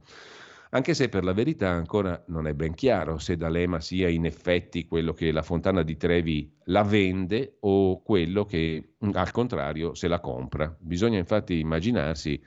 anche 0.72 0.94
se 0.94 1.10
per 1.10 1.24
la 1.24 1.34
verità 1.34 1.70
ancora 1.70 2.24
non 2.28 2.46
è 2.46 2.54
ben 2.54 2.76
chiaro 2.76 3.18
se 3.18 3.36
D'Alema 3.36 3.80
sia 3.80 4.08
in 4.08 4.26
effetti 4.26 4.86
quello 4.86 5.14
che 5.14 5.32
la 5.32 5.42
Fontana 5.42 5.82
di 5.82 5.98
Trevi 5.98 6.58
la 6.66 6.84
vende 6.84 7.58
o 7.62 8.04
quello 8.04 8.46
che 8.46 8.94
al 9.00 9.32
contrario 9.32 9.96
se 9.96 10.08
la 10.08 10.20
compra. 10.20 10.76
Bisogna 10.80 11.18
infatti 11.18 11.58
immaginarsi 11.58 12.40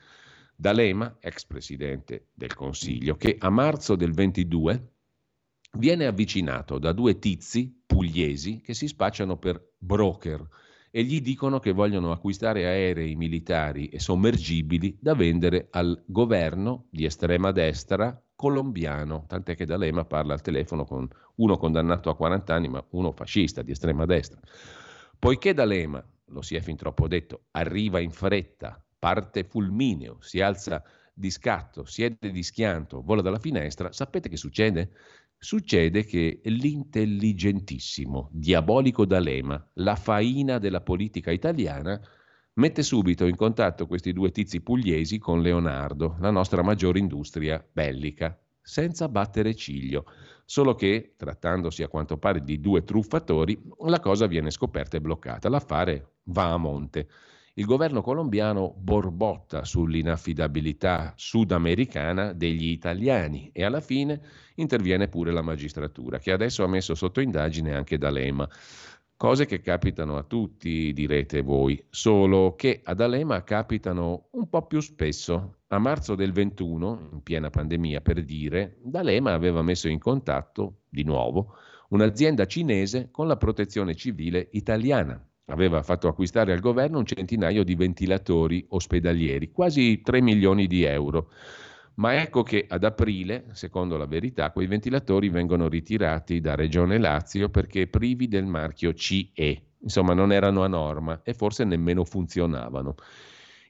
D'Alema, 0.55 1.17
ex 1.19 1.45
presidente 1.45 2.27
del 2.33 2.53
Consiglio, 2.53 3.15
che 3.15 3.35
a 3.39 3.49
marzo 3.49 3.95
del 3.95 4.13
22 4.13 4.93
viene 5.77 6.05
avvicinato 6.05 6.77
da 6.77 6.91
due 6.91 7.17
tizi 7.17 7.83
pugliesi 7.85 8.61
che 8.61 8.73
si 8.73 8.87
spacciano 8.87 9.37
per 9.37 9.73
broker 9.77 10.47
e 10.91 11.03
gli 11.03 11.21
dicono 11.21 11.59
che 11.59 11.71
vogliono 11.71 12.11
acquistare 12.11 12.65
aerei 12.65 13.15
militari 13.15 13.87
e 13.87 13.99
sommergibili 13.99 14.95
da 15.01 15.15
vendere 15.15 15.69
al 15.71 16.03
governo 16.05 16.85
di 16.91 17.05
estrema 17.05 17.51
destra 17.51 18.21
colombiano, 18.35 19.25
tant'è 19.27 19.55
che 19.55 19.65
D'Alema 19.65 20.05
parla 20.05 20.33
al 20.33 20.41
telefono 20.41 20.85
con 20.85 21.07
uno 21.35 21.57
condannato 21.57 22.11
a 22.11 22.15
40 22.15 22.53
anni, 22.53 22.67
ma 22.67 22.85
uno 22.91 23.11
fascista 23.11 23.63
di 23.63 23.71
estrema 23.71 24.05
destra. 24.05 24.39
Poiché 25.17 25.53
D'Alema, 25.53 26.05
lo 26.25 26.41
si 26.41 26.55
è 26.55 26.59
fin 26.59 26.75
troppo 26.75 27.07
detto, 27.07 27.45
arriva 27.51 27.99
in 27.99 28.11
fretta, 28.11 28.83
parte 29.03 29.43
fulmineo, 29.43 30.15
si 30.21 30.39
alza 30.39 30.81
di 31.13 31.29
scatto, 31.29 31.83
siede 31.83 32.31
di 32.31 32.41
schianto, 32.41 33.01
vola 33.01 33.21
dalla 33.21 33.37
finestra, 33.37 33.91
sapete 33.91 34.29
che 34.29 34.37
succede? 34.37 34.91
succede 35.37 36.05
che 36.05 36.39
l'intelligentissimo, 36.45 38.29
diabolico 38.31 39.03
D'Alema, 39.03 39.71
la 39.73 39.97
faina 39.97 40.57
della 40.57 40.79
politica 40.79 41.31
italiana, 41.31 41.99
mette 42.53 42.81
subito 42.81 43.25
in 43.25 43.35
contatto 43.35 43.85
questi 43.85 44.13
due 44.13 44.31
tizi 44.31 44.61
pugliesi 44.61 45.17
con 45.17 45.41
Leonardo, 45.41 46.15
la 46.21 46.31
nostra 46.31 46.63
maggiore 46.63 46.99
industria 46.99 47.61
bellica, 47.73 48.41
senza 48.61 49.09
battere 49.09 49.53
ciglio. 49.53 50.05
Solo 50.45 50.75
che, 50.75 51.15
trattandosi 51.17 51.83
a 51.83 51.89
quanto 51.89 52.17
pare 52.17 52.41
di 52.41 52.61
due 52.61 52.85
truffatori, 52.85 53.61
la 53.85 53.99
cosa 53.99 54.27
viene 54.27 54.49
scoperta 54.49 54.95
e 54.95 55.01
bloccata. 55.01 55.49
L'affare 55.49 56.19
va 56.27 56.53
a 56.53 56.57
monte. 56.57 57.09
Il 57.55 57.65
governo 57.65 58.01
colombiano 58.01 58.73
borbotta 58.75 59.63
sull'inaffidabilità 59.63 61.13
sudamericana 61.15 62.33
degli 62.33 62.69
italiani 62.69 63.51
e 63.53 63.63
alla 63.63 63.79
fine 63.79 64.21
interviene 64.55 65.07
pure 65.07 65.31
la 65.31 65.43
magistratura, 65.43 66.17
che 66.17 66.31
adesso 66.31 66.63
ha 66.63 66.67
messo 66.67 66.95
sotto 66.95 67.21
indagine 67.21 67.75
anche 67.75 67.99
D'Alema. 67.99 68.49
Cose 69.15 69.45
che 69.45 69.61
capitano 69.61 70.17
a 70.17 70.23
tutti, 70.23 70.93
direte 70.93 71.41
voi, 71.41 71.79
solo 71.91 72.55
che 72.55 72.81
ad 72.83 72.99
Alema 73.01 73.43
capitano 73.43 74.29
un 74.31 74.49
po' 74.49 74.65
più 74.65 74.79
spesso. 74.79 75.57
A 75.67 75.77
marzo 75.77 76.15
del 76.15 76.31
21, 76.31 77.09
in 77.11 77.21
piena 77.21 77.51
pandemia 77.51 78.01
per 78.01 78.23
dire, 78.23 78.79
D'Alema 78.81 79.31
aveva 79.31 79.61
messo 79.61 79.87
in 79.87 79.99
contatto, 79.99 80.85
di 80.89 81.03
nuovo, 81.03 81.53
un'azienda 81.89 82.47
cinese 82.47 83.09
con 83.11 83.27
la 83.27 83.37
protezione 83.37 83.93
civile 83.93 84.47
italiana 84.53 85.23
aveva 85.45 85.83
fatto 85.83 86.07
acquistare 86.07 86.53
al 86.53 86.59
governo 86.59 86.99
un 86.99 87.05
centinaio 87.05 87.63
di 87.63 87.75
ventilatori 87.75 88.65
ospedalieri, 88.69 89.51
quasi 89.51 90.01
3 90.01 90.21
milioni 90.21 90.67
di 90.67 90.83
euro. 90.83 91.31
Ma 91.95 92.19
ecco 92.19 92.41
che 92.41 92.65
ad 92.67 92.83
aprile, 92.83 93.45
secondo 93.51 93.97
la 93.97 94.07
verità, 94.07 94.51
quei 94.51 94.65
ventilatori 94.65 95.29
vengono 95.29 95.67
ritirati 95.67 96.39
da 96.39 96.55
Regione 96.55 96.97
Lazio 96.97 97.49
perché 97.49 97.87
privi 97.87 98.27
del 98.27 98.45
marchio 98.45 98.93
CE. 98.93 99.61
Insomma, 99.79 100.13
non 100.13 100.31
erano 100.31 100.63
a 100.63 100.67
norma 100.67 101.21
e 101.23 101.33
forse 101.33 101.65
nemmeno 101.65 102.03
funzionavano. 102.03 102.95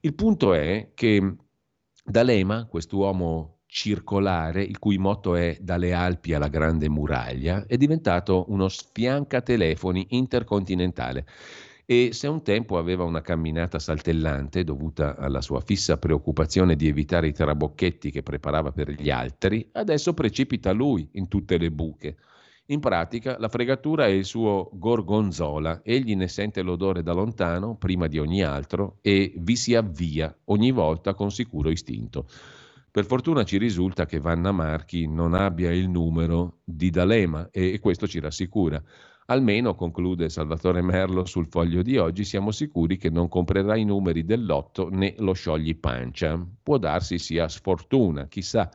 Il 0.02 0.14
punto 0.14 0.54
è 0.54 0.92
che 0.94 1.36
D'Alema, 2.06 2.66
quest'uomo 2.66 3.60
circolare, 3.74 4.62
il 4.62 4.78
cui 4.78 5.00
motto 5.00 5.36
è 5.36 5.58
dalle 5.60 5.94
Alpi 5.94 6.36
alla 6.36 6.48
Grande 6.48 6.90
Muraglia, 6.90 7.66
è 7.66 7.76
diventato 7.76 8.46
uno 8.50 8.70
sfiancatelefoni 8.70 10.06
intercontinentale 10.10 11.26
e 11.84 12.10
se 12.14 12.28
un 12.28 12.44
tempo 12.44 12.78
aveva 12.78 13.04
una 13.04 13.22
camminata 13.22 13.80
saltellante 13.80 14.64
dovuta 14.64 15.18
alla 15.18 15.42
sua 15.42 15.60
fissa 15.60 15.98
preoccupazione 15.98 16.76
di 16.76 16.88
evitare 16.88 17.26
i 17.28 17.34
trabocchetti 17.34 18.12
che 18.12 18.22
preparava 18.22 18.72
per 18.72 18.92
gli 18.92 19.10
altri, 19.10 19.68
adesso 19.72 20.14
precipita 20.14 20.72
lui 20.72 21.10
in 21.14 21.28
tutte 21.28 21.58
le 21.58 21.72
buche. 21.72 22.18
In 22.68 22.80
pratica 22.80 23.38
la 23.40 23.50
fregatura 23.50 24.06
è 24.06 24.12
il 24.12 24.26
suo 24.26 24.70
gorgonzola, 24.72 25.82
egli 25.84 26.16
ne 26.16 26.28
sente 26.28 26.62
l'odore 26.62 27.02
da 27.02 27.14
lontano, 27.14 27.76
prima 27.76 28.06
di 28.06 28.20
ogni 28.20 28.44
altro, 28.44 29.00
e 29.02 29.34
vi 29.36 29.56
si 29.56 29.74
avvia 29.74 30.34
ogni 30.46 30.70
volta 30.70 31.16
con 31.16 31.32
sicuro 31.32 31.72
istinto. 31.72 32.28
Per 32.94 33.08
fortuna 33.08 33.44
ci 33.44 33.58
risulta 33.58 34.06
che 34.06 34.20
Vanna 34.20 34.52
Marchi 34.52 35.08
non 35.08 35.34
abbia 35.34 35.72
il 35.72 35.90
numero 35.90 36.60
di 36.64 36.92
D'Alema 36.92 37.50
e 37.50 37.80
questo 37.80 38.06
ci 38.06 38.20
rassicura. 38.20 38.80
Almeno, 39.26 39.74
conclude 39.74 40.30
Salvatore 40.30 40.84
Merlo 40.84 41.26
sul 41.26 41.48
foglio 41.48 41.82
di 41.82 41.98
oggi, 41.98 42.24
siamo 42.24 42.52
sicuri 42.52 42.98
che 42.98 43.10
non 43.10 43.30
comprerà 43.30 43.76
i 43.76 43.84
numeri 43.84 44.24
del 44.26 44.46
lotto 44.46 44.90
né 44.92 45.16
lo 45.18 45.34
sciogli 45.34 45.76
pancia. 45.76 46.40
Può 46.62 46.78
darsi 46.78 47.18
sia 47.18 47.48
sfortuna, 47.48 48.28
chissà. 48.28 48.70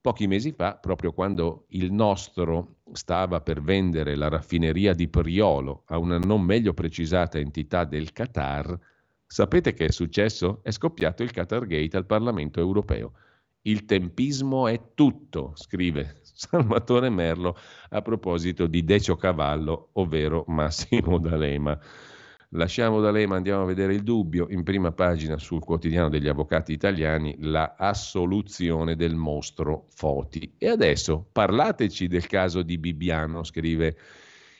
Pochi 0.00 0.26
mesi 0.26 0.50
fa, 0.50 0.74
proprio 0.74 1.12
quando 1.12 1.66
il 1.68 1.92
nostro 1.92 2.78
stava 2.90 3.40
per 3.40 3.62
vendere 3.62 4.16
la 4.16 4.28
raffineria 4.28 4.94
di 4.94 5.06
Priolo 5.06 5.84
a 5.86 5.96
una 5.96 6.18
non 6.18 6.42
meglio 6.42 6.74
precisata 6.74 7.38
entità 7.38 7.84
del 7.84 8.10
Qatar, 8.10 8.76
sapete 9.24 9.74
che 9.74 9.84
è 9.84 9.90
successo? 9.92 10.58
È 10.64 10.72
scoppiato 10.72 11.22
il 11.22 11.30
Qatar 11.30 11.66
Gate 11.66 11.96
al 11.96 12.06
Parlamento 12.06 12.58
europeo. 12.58 13.12
Il 13.62 13.84
tempismo 13.84 14.68
è 14.68 14.80
tutto, 14.94 15.52
scrive 15.54 16.20
Salvatore 16.24 17.10
Merlo 17.10 17.54
a 17.90 18.00
proposito 18.00 18.66
di 18.66 18.84
Decio 18.84 19.16
Cavallo, 19.16 19.90
ovvero 19.92 20.44
Massimo 20.46 21.18
D'Alema. 21.18 21.78
Lasciamo 22.54 23.02
D'Alema, 23.02 23.36
andiamo 23.36 23.62
a 23.62 23.66
vedere 23.66 23.92
il 23.92 24.02
dubbio. 24.02 24.46
In 24.48 24.62
prima 24.62 24.92
pagina 24.92 25.36
sul 25.36 25.62
quotidiano 25.62 26.08
degli 26.08 26.26
avvocati 26.26 26.72
italiani, 26.72 27.36
la 27.40 27.74
assoluzione 27.76 28.96
del 28.96 29.14
mostro 29.14 29.84
Foti. 29.90 30.54
E 30.56 30.68
adesso 30.68 31.28
parlateci 31.30 32.08
del 32.08 32.26
caso 32.26 32.62
di 32.62 32.78
Bibbiano, 32.78 33.44
scrive 33.44 33.94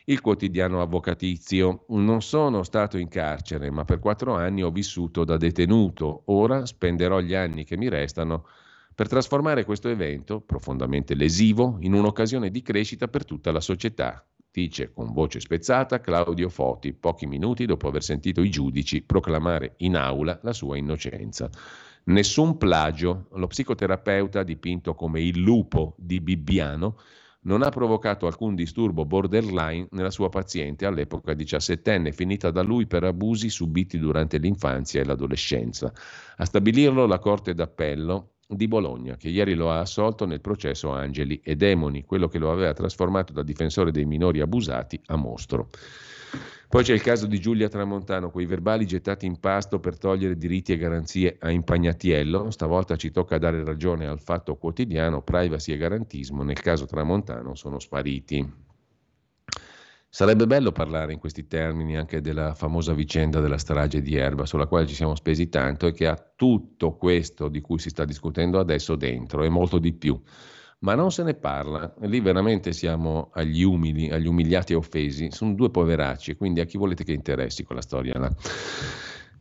il 0.04 0.20
quotidiano 0.20 0.82
avvocatizio. 0.82 1.86
Non 1.88 2.20
sono 2.20 2.62
stato 2.64 2.98
in 2.98 3.08
carcere, 3.08 3.70
ma 3.70 3.86
per 3.86 3.98
quattro 3.98 4.34
anni 4.34 4.62
ho 4.62 4.70
vissuto 4.70 5.24
da 5.24 5.38
detenuto. 5.38 6.24
Ora 6.26 6.66
spenderò 6.66 7.20
gli 7.20 7.34
anni 7.34 7.64
che 7.64 7.78
mi 7.78 7.88
restano 7.88 8.44
per 9.00 9.08
trasformare 9.08 9.64
questo 9.64 9.88
evento, 9.88 10.42
profondamente 10.42 11.14
lesivo, 11.14 11.78
in 11.80 11.94
un'occasione 11.94 12.50
di 12.50 12.60
crescita 12.60 13.08
per 13.08 13.24
tutta 13.24 13.50
la 13.50 13.62
società, 13.62 14.22
dice 14.52 14.92
con 14.92 15.14
voce 15.14 15.40
spezzata 15.40 16.02
Claudio 16.02 16.50
Foti, 16.50 16.92
pochi 16.92 17.24
minuti 17.24 17.64
dopo 17.64 17.88
aver 17.88 18.02
sentito 18.02 18.42
i 18.42 18.50
giudici 18.50 19.00
proclamare 19.00 19.72
in 19.78 19.96
aula 19.96 20.38
la 20.42 20.52
sua 20.52 20.76
innocenza. 20.76 21.48
Nessun 22.04 22.58
plagio, 22.58 23.28
lo 23.36 23.46
psicoterapeuta 23.46 24.42
dipinto 24.42 24.94
come 24.94 25.22
il 25.22 25.38
lupo 25.38 25.94
di 25.96 26.20
Bibbiano 26.20 26.98
non 27.44 27.62
ha 27.62 27.70
provocato 27.70 28.26
alcun 28.26 28.54
disturbo 28.54 29.06
borderline 29.06 29.88
nella 29.92 30.10
sua 30.10 30.28
paziente 30.28 30.84
all'epoca 30.84 31.32
diciassettenne, 31.32 32.12
finita 32.12 32.50
da 32.50 32.60
lui 32.60 32.86
per 32.86 33.04
abusi 33.04 33.48
subiti 33.48 33.98
durante 33.98 34.36
l'infanzia 34.36 35.00
e 35.00 35.06
l'adolescenza. 35.06 35.90
A 36.36 36.44
stabilirlo 36.44 37.06
la 37.06 37.18
Corte 37.18 37.54
d'Appello 37.54 38.32
di 38.50 38.68
Bologna, 38.68 39.16
che 39.16 39.28
ieri 39.28 39.54
lo 39.54 39.70
ha 39.70 39.80
assolto 39.80 40.26
nel 40.26 40.40
processo 40.40 40.90
Angeli 40.90 41.40
e 41.42 41.56
Demoni, 41.56 42.04
quello 42.04 42.28
che 42.28 42.38
lo 42.38 42.50
aveva 42.50 42.72
trasformato 42.72 43.32
da 43.32 43.42
difensore 43.42 43.90
dei 43.90 44.04
minori 44.04 44.40
abusati 44.40 45.00
a 45.06 45.16
mostro. 45.16 45.68
Poi 46.68 46.84
c'è 46.84 46.92
il 46.92 47.02
caso 47.02 47.26
di 47.26 47.40
Giulia 47.40 47.68
Tramontano, 47.68 48.30
quei 48.30 48.46
verbali 48.46 48.86
gettati 48.86 49.26
in 49.26 49.40
pasto 49.40 49.80
per 49.80 49.98
togliere 49.98 50.36
diritti 50.36 50.72
e 50.72 50.76
garanzie 50.76 51.36
a 51.40 51.50
Impagnatiello. 51.50 52.52
Stavolta 52.52 52.94
ci 52.94 53.10
tocca 53.10 53.38
dare 53.38 53.64
ragione 53.64 54.06
al 54.06 54.20
fatto 54.20 54.54
quotidiano, 54.54 55.20
privacy 55.22 55.72
e 55.72 55.76
garantismo, 55.76 56.44
nel 56.44 56.60
caso 56.60 56.86
Tramontano 56.86 57.56
sono 57.56 57.80
spariti. 57.80 58.69
Sarebbe 60.12 60.48
bello 60.48 60.72
parlare 60.72 61.12
in 61.12 61.20
questi 61.20 61.46
termini 61.46 61.96
anche 61.96 62.20
della 62.20 62.52
famosa 62.54 62.92
vicenda 62.92 63.38
della 63.38 63.58
strage 63.58 64.02
di 64.02 64.16
Erba, 64.16 64.44
sulla 64.44 64.66
quale 64.66 64.88
ci 64.88 64.94
siamo 64.96 65.14
spesi 65.14 65.48
tanto 65.48 65.86
e 65.86 65.92
che 65.92 66.08
ha 66.08 66.20
tutto 66.34 66.96
questo 66.96 67.46
di 67.46 67.60
cui 67.60 67.78
si 67.78 67.90
sta 67.90 68.04
discutendo 68.04 68.58
adesso 68.58 68.96
dentro 68.96 69.44
e 69.44 69.48
molto 69.48 69.78
di 69.78 69.92
più. 69.92 70.20
Ma 70.80 70.96
non 70.96 71.12
se 71.12 71.22
ne 71.22 71.34
parla, 71.34 71.94
lì 72.00 72.18
veramente 72.18 72.72
siamo 72.72 73.30
agli 73.34 73.62
umili, 73.62 74.10
agli 74.10 74.26
umiliati 74.26 74.72
e 74.72 74.76
offesi, 74.76 75.30
sono 75.30 75.54
due 75.54 75.70
poveracci, 75.70 76.34
quindi 76.34 76.58
a 76.58 76.64
chi 76.64 76.76
volete 76.76 77.04
che 77.04 77.12
interessi 77.12 77.62
quella 77.62 77.82
storia 77.82 78.18
là. 78.18 78.34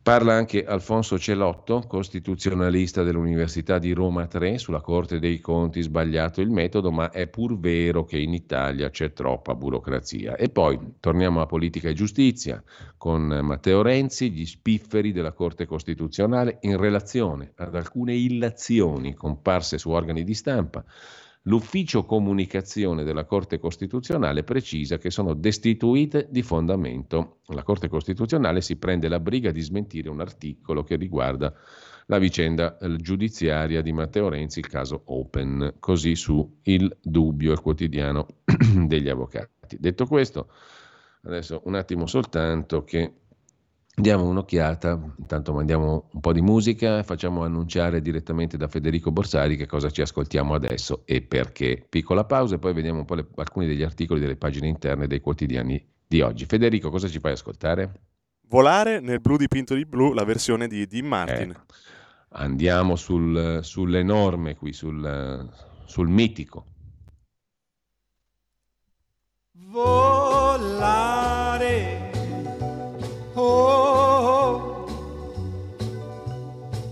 Parla 0.02 0.32
anche 0.32 0.64
Alfonso 0.64 1.18
Celotto, 1.18 1.84
costituzionalista 1.86 3.02
dell'Università 3.02 3.78
di 3.78 3.92
Roma 3.92 4.26
3, 4.26 4.56
sulla 4.56 4.80
Corte 4.80 5.18
dei 5.18 5.40
Conti 5.40 5.82
sbagliato 5.82 6.40
il 6.40 6.48
metodo, 6.48 6.90
ma 6.90 7.10
è 7.10 7.26
pur 7.26 7.58
vero 7.58 8.04
che 8.04 8.16
in 8.16 8.32
Italia 8.32 8.88
c'è 8.88 9.12
troppa 9.12 9.54
burocrazia. 9.54 10.36
E 10.36 10.48
poi 10.48 10.94
torniamo 11.00 11.42
a 11.42 11.46
politica 11.46 11.90
e 11.90 11.92
giustizia. 11.92 12.64
Con 12.96 13.26
Matteo 13.42 13.82
Renzi, 13.82 14.30
gli 14.30 14.46
spifferi 14.46 15.12
della 15.12 15.32
Corte 15.32 15.66
Costituzionale 15.66 16.56
in 16.62 16.78
relazione 16.78 17.52
ad 17.56 17.74
alcune 17.74 18.14
illazioni 18.14 19.12
comparse 19.12 19.76
su 19.76 19.90
organi 19.90 20.24
di 20.24 20.34
stampa 20.34 20.82
L'ufficio 21.44 22.04
comunicazione 22.04 23.02
della 23.02 23.24
Corte 23.24 23.58
Costituzionale 23.58 24.44
precisa 24.44 24.98
che 24.98 25.10
sono 25.10 25.32
destituite 25.32 26.28
di 26.30 26.42
fondamento. 26.42 27.38
La 27.46 27.62
Corte 27.62 27.88
Costituzionale 27.88 28.60
si 28.60 28.76
prende 28.76 29.08
la 29.08 29.20
briga 29.20 29.50
di 29.50 29.62
smentire 29.62 30.10
un 30.10 30.20
articolo 30.20 30.82
che 30.82 30.96
riguarda 30.96 31.52
la 32.06 32.18
vicenda 32.18 32.76
giudiziaria 32.96 33.80
di 33.80 33.92
Matteo 33.92 34.28
Renzi, 34.28 34.58
il 34.58 34.66
caso 34.68 35.00
Open, 35.06 35.76
così 35.78 36.14
su 36.14 36.58
Il 36.64 36.94
Dubbio, 37.00 37.52
il 37.52 37.60
quotidiano 37.60 38.26
degli 38.86 39.08
avvocati. 39.08 39.78
Detto 39.78 40.04
questo, 40.06 40.50
adesso 41.22 41.62
un 41.64 41.74
attimo 41.74 42.04
soltanto 42.06 42.84
che 42.84 43.19
Diamo 43.94 44.26
un'occhiata, 44.28 44.98
intanto 45.18 45.52
mandiamo 45.52 46.08
un 46.12 46.20
po' 46.20 46.32
di 46.32 46.40
musica 46.40 46.98
e 46.98 47.02
facciamo 47.02 47.44
annunciare 47.44 48.00
direttamente 48.00 48.56
da 48.56 48.66
Federico 48.66 49.10
Borsari 49.10 49.56
che 49.56 49.66
cosa 49.66 49.90
ci 49.90 50.00
ascoltiamo 50.00 50.54
adesso 50.54 51.02
e 51.04 51.20
perché. 51.20 51.84
Piccola 51.86 52.24
pausa 52.24 52.54
e 52.54 52.58
poi 52.58 52.72
vediamo 52.72 53.00
un 53.00 53.04
po' 53.04 53.16
le, 53.16 53.26
alcuni 53.36 53.66
degli 53.66 53.82
articoli 53.82 54.20
delle 54.20 54.36
pagine 54.36 54.68
interne 54.68 55.06
dei 55.06 55.20
quotidiani 55.20 55.84
di 56.06 56.22
oggi. 56.22 56.46
Federico, 56.46 56.88
cosa 56.88 57.08
ci 57.08 57.18
fai 57.18 57.32
ascoltare? 57.32 57.92
Volare 58.48 59.00
nel 59.00 59.20
blu 59.20 59.36
dipinto 59.36 59.74
di 59.74 59.84
blu, 59.84 60.14
la 60.14 60.24
versione 60.24 60.66
di 60.66 60.86
Dean 60.86 61.06
Martin. 61.06 61.50
Eh, 61.50 61.60
andiamo 62.30 62.96
sul, 62.96 63.60
sull'enorme 63.62 64.56
qui, 64.56 64.72
sul, 64.72 65.48
sul 65.84 66.08
mitico. 66.08 66.64
Volare 69.52 70.70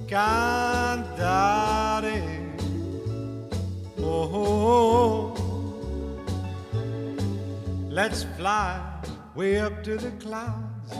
cantare, 0.09 1.21
oh, 3.99 4.31
oh, 4.33 5.35
oh, 5.35 6.81
let's 7.91 8.23
fly 8.37 8.81
way 9.35 9.59
up 9.59 9.85
to 9.85 9.99
the 9.99 10.11
clouds, 10.13 10.95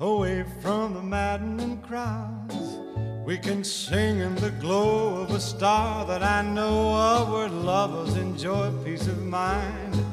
away 0.00 0.44
from 0.60 0.94
the 0.94 1.02
maddening 1.02 1.80
crowds. 1.82 2.80
We 3.24 3.38
can 3.38 3.62
sing 3.62 4.18
in 4.18 4.34
the 4.34 4.50
glow 4.50 5.22
of 5.22 5.30
a 5.30 5.40
star 5.40 6.04
that 6.06 6.22
I 6.22 6.42
know 6.42 6.94
of 6.94 7.30
where 7.30 7.48
lovers 7.48 8.16
enjoy 8.16 8.72
peace 8.84 9.06
of 9.06 9.22
mind. 9.22 10.04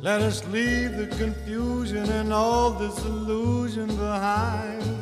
Let 0.00 0.22
us 0.22 0.42
leave 0.48 0.96
the 0.96 1.08
confusion 1.08 2.08
and 2.08 2.32
all 2.32 2.70
this 2.70 3.04
illusion 3.04 3.86
behind. 3.96 4.97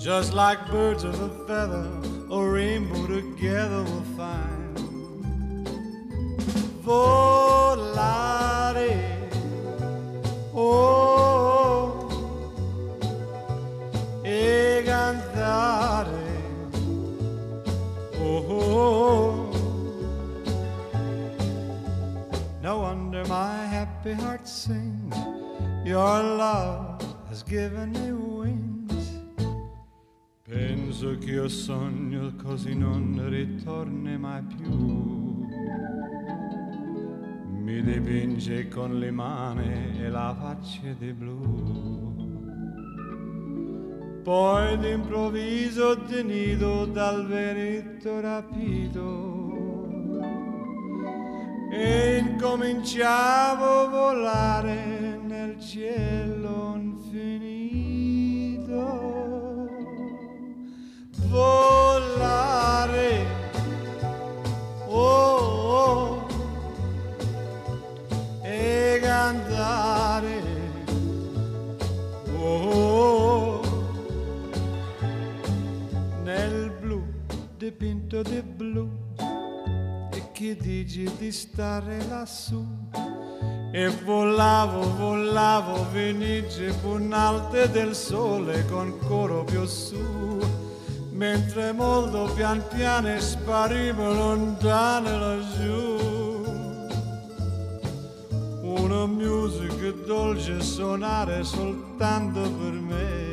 Just 0.00 0.32
like 0.32 0.66
birds 0.70 1.04
of 1.04 1.20
a 1.20 1.28
feather, 1.46 1.86
a 2.30 2.42
rainbow 2.42 3.06
together 3.06 3.82
we'll 3.82 4.02
find. 4.16 4.78
Volare, 6.82 8.08
oh, 10.54 12.08
e 14.24 14.82
cantare, 14.86 16.08
oh. 18.14 18.46
oh. 18.48 19.52
No 22.62 22.78
wonder 22.78 23.22
my 23.26 23.66
happy 23.66 24.14
heart 24.14 24.48
sings. 24.48 25.14
Your 25.84 26.22
love 26.22 27.02
has 27.28 27.42
given 27.42 27.92
me. 27.92 28.29
Penso 30.50 31.16
che 31.18 31.30
io 31.30 31.48
sogno 31.48 32.34
così 32.42 32.74
non 32.74 33.24
ritorni 33.28 34.18
mai 34.18 34.42
più. 34.42 35.46
Mi 37.62 37.80
dipinge 37.80 38.66
con 38.66 38.98
le 38.98 39.12
mani 39.12 40.00
e 40.00 40.08
la 40.08 40.36
faccia 40.36 40.92
di 40.98 41.12
blu. 41.12 42.16
Poi 44.24 44.76
d'improvviso 44.78 46.02
tenido 46.02 46.84
dal 46.86 47.28
vento 47.28 48.20
rapito 48.20 49.88
e 51.70 52.16
incominciavo 52.26 53.82
a 53.82 53.88
volare 53.88 55.20
nel 55.22 55.60
cielo 55.60 56.74
infinito. 56.74 57.49
volare. 61.30 63.26
Oh, 64.88 66.26
oh, 66.26 66.26
e 68.42 68.98
cantare. 69.00 70.42
Oh, 72.36 72.42
oh, 72.42 73.60
nel 76.24 76.72
blu 76.80 77.02
dipinto 77.56 78.22
di 78.22 78.42
blu. 78.42 78.88
E 80.12 80.32
chi 80.32 80.56
dici 80.56 81.08
di 81.16 81.30
stare 81.30 82.04
lassù? 82.08 82.66
E 83.72 83.88
volavo, 84.04 84.96
volavo, 84.96 85.86
venice 85.92 86.74
con 86.82 87.12
alte 87.12 87.70
del 87.70 87.94
sole 87.94 88.64
con 88.66 88.98
coro 88.98 89.44
più 89.44 89.64
su 89.64 90.69
mentre 91.20 91.72
molto 91.72 92.32
pian 92.34 92.62
piano 92.68 93.20
sparivo 93.20 94.10
lontano 94.10 95.18
laggiù. 95.18 95.98
Una 98.62 99.04
musica 99.04 99.90
dolce 100.06 100.62
suonare 100.62 101.44
soltanto 101.44 102.40
per 102.40 102.72
me. 102.72 103.32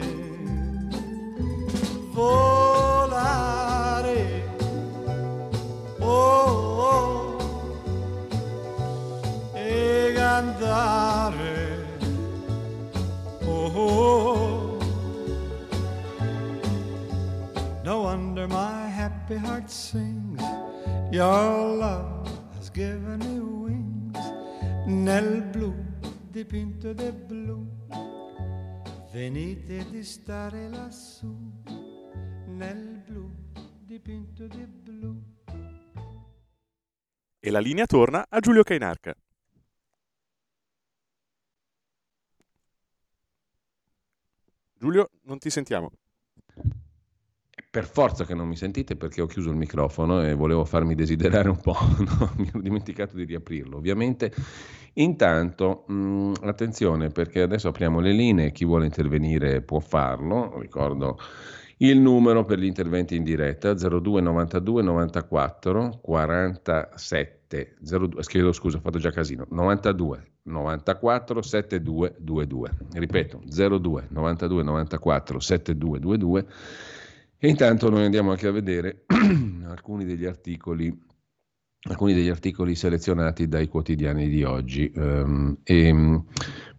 Volare. 2.11 3.35
Oh, 5.99 6.43
oh. 6.91 7.37
E 9.53 10.11
cantare. 10.13 11.85
Oh, 13.45 13.71
oh 13.73 14.66
no 17.87 18.01
wonder 18.01 18.47
my 18.49 18.89
happy 18.89 19.37
heart 19.37 19.69
sings. 19.69 20.41
Your 21.09 21.77
love 21.77 22.27
has 22.57 22.69
given 22.69 23.19
me 23.19 23.39
wings. 23.39 24.17
Nel 24.85 25.41
blu 25.43 25.73
dipinto 26.29 26.91
di 26.91 27.09
blu. 27.13 27.65
Venite 29.13 29.89
di 29.89 30.03
stare 30.03 30.67
lassù. 30.67 31.33
Nel 32.47 33.01
blu 33.05 33.31
dipinto 33.85 34.47
di 34.47 34.65
blu. 34.67 35.23
E 37.39 37.49
la 37.49 37.59
linea 37.59 37.85
torna 37.85 38.25
a 38.27 38.39
Giulio 38.41 38.63
Cainarca. 38.63 39.15
Giulio, 44.73 45.09
non 45.21 45.37
ti 45.39 45.49
sentiamo. 45.49 45.89
Per 47.77 47.85
forza 47.85 48.25
che 48.25 48.33
non 48.33 48.47
mi 48.47 48.55
sentite 48.55 48.95
perché 48.95 49.21
ho 49.21 49.27
chiuso 49.27 49.51
il 49.51 49.55
microfono 49.55 50.23
e 50.23 50.33
volevo 50.33 50.65
farmi 50.65 50.95
desiderare 50.95 51.47
un 51.49 51.57
po', 51.57 51.77
no? 52.01 52.33
mi 52.37 52.49
ho 52.51 52.59
dimenticato 52.59 53.15
di 53.15 53.23
riaprirlo. 53.23 53.77
Ovviamente, 53.77 54.33
intanto, 54.93 55.83
mh, 55.85 56.31
attenzione 56.41 57.09
perché 57.09 57.43
adesso 57.43 57.67
apriamo 57.67 57.99
le 57.99 58.13
linee, 58.13 58.51
chi 58.51 58.65
vuole 58.65 58.85
intervenire 58.85 59.61
può 59.61 59.77
farlo, 59.79 60.59
ricordo 60.59 61.19
il 61.77 61.99
numero 61.99 62.45
per 62.45 62.57
gli 62.57 62.65
interventi 62.65 63.15
in 63.15 63.23
diretta 63.23 63.75
02 63.75 64.21
92 64.21 64.81
94 64.81 65.99
47 66.01 67.75
02, 67.79 68.21
chiedo 68.23 68.53
scusa, 68.53 68.77
ho 68.77 68.81
fatto 68.81 68.97
già 68.97 69.11
casino 69.11 69.45
92 69.51 70.31
94 70.41 71.43
7222 71.43 72.71
ripeto 72.93 73.41
02 73.45 74.07
92 74.09 74.63
94 74.63 75.39
7222 75.39 76.45
e 77.39 77.47
intanto 77.49 77.89
noi 77.89 78.05
andiamo 78.05 78.31
anche 78.31 78.47
a 78.47 78.51
vedere 78.51 79.05
alcuni 79.67 80.05
degli 80.05 80.25
articoli 80.25 81.05
alcuni 81.89 82.13
degli 82.13 82.29
articoli 82.29 82.75
selezionati 82.75 83.47
dai 83.47 83.67
quotidiani 83.67 84.27
di 84.27 84.43
oggi. 84.43 84.91
Ehm, 84.93 85.57
e, 85.63 86.23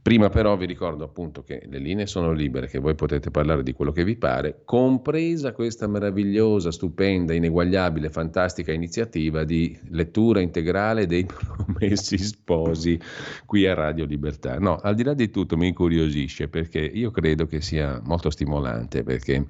prima 0.08 0.30
però 0.30 0.56
vi 0.56 0.64
ricordo 0.64 1.04
appunto 1.04 1.42
che 1.42 1.60
le 1.68 1.76
linee 1.76 2.06
sono 2.06 2.32
libere, 2.32 2.66
che 2.66 2.78
voi 2.78 2.94
potete 2.94 3.30
parlare 3.30 3.62
di 3.62 3.74
quello 3.74 3.92
che 3.92 4.04
vi 4.04 4.16
pare, 4.16 4.62
compresa 4.64 5.52
questa 5.52 5.86
meravigliosa, 5.86 6.72
stupenda, 6.72 7.34
ineguagliabile, 7.34 8.08
fantastica 8.08 8.72
iniziativa 8.72 9.44
di 9.44 9.78
lettura 9.90 10.40
integrale 10.40 11.04
dei 11.04 11.26
promessi 11.28 12.16
sposi 12.16 12.98
qui 13.44 13.66
a 13.66 13.74
Radio 13.74 14.06
Libertà. 14.06 14.58
No, 14.58 14.76
al 14.76 14.94
di 14.94 15.02
là 15.02 15.12
di 15.12 15.28
tutto 15.28 15.58
mi 15.58 15.68
incuriosisce 15.68 16.48
perché 16.48 16.78
io 16.78 17.10
credo 17.10 17.44
che 17.44 17.60
sia 17.60 18.00
molto 18.02 18.30
stimolante, 18.30 19.02
perché 19.02 19.48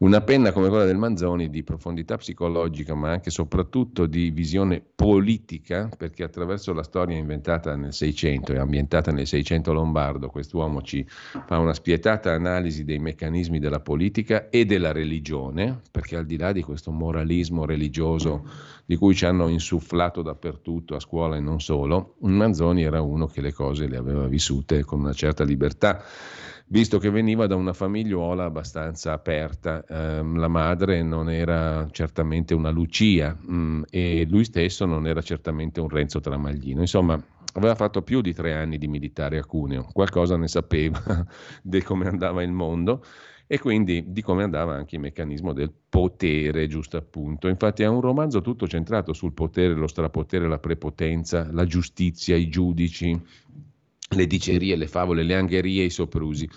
una 0.00 0.20
penna 0.20 0.52
come 0.52 0.68
quella 0.68 0.84
del 0.84 0.98
Manzoni 0.98 1.48
di 1.48 1.62
profondità 1.62 2.18
psicologica, 2.18 2.94
ma 2.94 3.12
anche 3.12 3.30
e 3.30 3.32
soprattutto 3.32 4.04
di 4.04 4.28
visione 4.28 4.82
politica, 4.94 5.88
perché 5.96 6.24
attraverso 6.24 6.74
la 6.74 6.82
storia 6.82 7.16
inventata 7.16 7.74
nel 7.74 7.94
600 7.94 8.52
e 8.52 8.58
ambientata 8.58 9.10
nel 9.12 9.26
600 9.26 9.76
lombardo, 9.78 10.28
quest'uomo 10.28 10.82
ci 10.82 11.06
fa 11.08 11.58
una 11.58 11.72
spietata 11.72 12.32
analisi 12.32 12.84
dei 12.84 12.98
meccanismi 12.98 13.58
della 13.58 13.80
politica 13.80 14.48
e 14.50 14.64
della 14.64 14.92
religione, 14.92 15.80
perché 15.90 16.16
al 16.16 16.26
di 16.26 16.36
là 16.36 16.52
di 16.52 16.62
questo 16.62 16.90
moralismo 16.90 17.64
religioso 17.64 18.44
di 18.84 18.96
cui 18.96 19.14
ci 19.14 19.24
hanno 19.24 19.48
insufflato 19.48 20.22
dappertutto, 20.22 20.94
a 20.94 21.00
scuola 21.00 21.36
e 21.36 21.40
non 21.40 21.60
solo, 21.60 22.14
Manzoni 22.20 22.82
era 22.82 23.00
uno 23.00 23.26
che 23.26 23.40
le 23.40 23.52
cose 23.52 23.86
le 23.86 23.96
aveva 23.96 24.26
vissute 24.26 24.84
con 24.84 25.00
una 25.00 25.12
certa 25.12 25.44
libertà 25.44 26.02
visto 26.68 26.98
che 26.98 27.10
veniva 27.10 27.46
da 27.46 27.56
una 27.56 27.72
famigliuola 27.72 28.44
abbastanza 28.44 29.12
aperta. 29.12 29.84
Ehm, 29.88 30.38
la 30.38 30.48
madre 30.48 31.02
non 31.02 31.30
era 31.30 31.86
certamente 31.90 32.54
una 32.54 32.70
Lucia 32.70 33.34
mh, 33.34 33.84
e 33.90 34.26
lui 34.28 34.44
stesso 34.44 34.84
non 34.84 35.06
era 35.06 35.20
certamente 35.22 35.80
un 35.80 35.88
Renzo 35.88 36.20
Tramaglino. 36.20 36.80
Insomma, 36.80 37.20
aveva 37.54 37.74
fatto 37.74 38.02
più 38.02 38.20
di 38.20 38.32
tre 38.32 38.54
anni 38.54 38.78
di 38.78 38.88
militare 38.88 39.38
a 39.38 39.44
Cuneo, 39.44 39.88
qualcosa 39.92 40.36
ne 40.36 40.48
sapeva 40.48 41.00
di 41.62 41.82
come 41.82 42.08
andava 42.08 42.42
il 42.42 42.52
mondo 42.52 43.02
e 43.50 43.58
quindi 43.58 44.04
di 44.08 44.20
come 44.20 44.42
andava 44.42 44.74
anche 44.74 44.96
il 44.96 45.00
meccanismo 45.00 45.54
del 45.54 45.72
potere, 45.88 46.66
giusto 46.66 46.98
appunto. 46.98 47.48
Infatti 47.48 47.82
è 47.82 47.86
un 47.86 48.02
romanzo 48.02 48.42
tutto 48.42 48.68
centrato 48.68 49.14
sul 49.14 49.32
potere, 49.32 49.72
lo 49.72 49.86
strapotere, 49.86 50.46
la 50.46 50.58
prepotenza, 50.58 51.48
la 51.50 51.64
giustizia, 51.64 52.36
i 52.36 52.50
giudici, 52.50 53.18
le 54.08 54.26
dicerie, 54.26 54.76
le 54.76 54.86
favole, 54.86 55.22
le 55.22 55.34
angherie, 55.34 55.84
i 55.84 55.90
soprusi. 55.90 56.48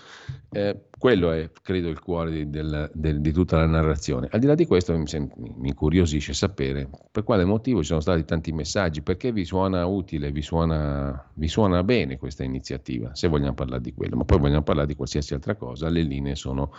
Eh, 0.50 0.84
quello 0.98 1.30
è, 1.32 1.50
credo, 1.62 1.88
il 1.88 1.98
cuore 1.98 2.30
di, 2.30 2.50
del, 2.50 2.90
del, 2.94 3.20
di, 3.20 3.32
tutta 3.32 3.58
la 3.58 3.66
narrazione. 3.66 4.28
Al 4.30 4.40
di 4.40 4.46
là 4.46 4.54
di 4.54 4.66
questo 4.66 4.96
mi, 4.96 5.04
mi, 5.36 5.68
incuriosisce 5.68 6.32
sapere 6.32 6.88
per 7.10 7.24
quale 7.24 7.44
motivo 7.44 7.80
ci 7.80 7.86
sono 7.86 8.00
stati 8.00 8.24
tanti 8.24 8.52
messaggi, 8.52 9.02
perché 9.02 9.32
vi 9.32 9.44
suona 9.44 9.84
utile, 9.86 10.30
vi 10.30 10.42
suona, 10.42 11.30
vi 11.34 11.48
suona 11.48 11.82
bene 11.82 12.18
questa 12.18 12.44
iniziativa, 12.44 13.14
se 13.14 13.28
vogliamo 13.28 13.54
parlare 13.54 13.82
di 13.82 13.92
quello, 13.92 14.16
ma 14.16 14.24
poi 14.24 14.38
vogliamo 14.38 14.62
parlare 14.62 14.86
di 14.86 14.94
qualsiasi 14.94 15.34
altra 15.34 15.54
cosa, 15.56 15.88
le 15.88 16.02
linee 16.02 16.34
sono 16.36 16.72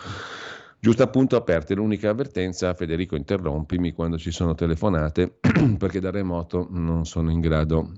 giusto 0.80 1.02
appunto 1.02 1.36
aperte. 1.36 1.74
L'unica 1.74 2.10
avvertenza, 2.10 2.74
Federico, 2.74 3.16
interrompimi 3.16 3.92
quando 3.92 4.18
ci 4.18 4.30
sono 4.30 4.54
telefonate, 4.54 5.38
perché 5.78 6.00
da 6.00 6.10
remoto 6.10 6.66
non 6.70 7.04
sono 7.04 7.30
in 7.30 7.40
grado 7.40 7.92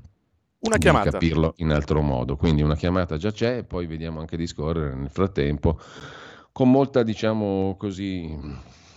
una 0.61 0.79
chiamata. 0.79 1.11
capirlo 1.11 1.55
in 1.59 1.71
altro 1.71 2.01
modo. 2.03 2.37
Quindi 2.37 2.63
una 2.63 2.77
chiamata 2.77 3.17
già 3.17 3.31
c'è, 3.31 3.65
poi 3.65 3.87
vediamo 3.87 4.21
anche 4.21 4.37
di 4.37 4.47
scorrere 4.47 4.95
nel 4.95 5.11
frattempo 5.11 5.79
con 6.53 6.71
molta, 6.71 7.03
diciamo 7.03 7.77
così, 7.77 8.35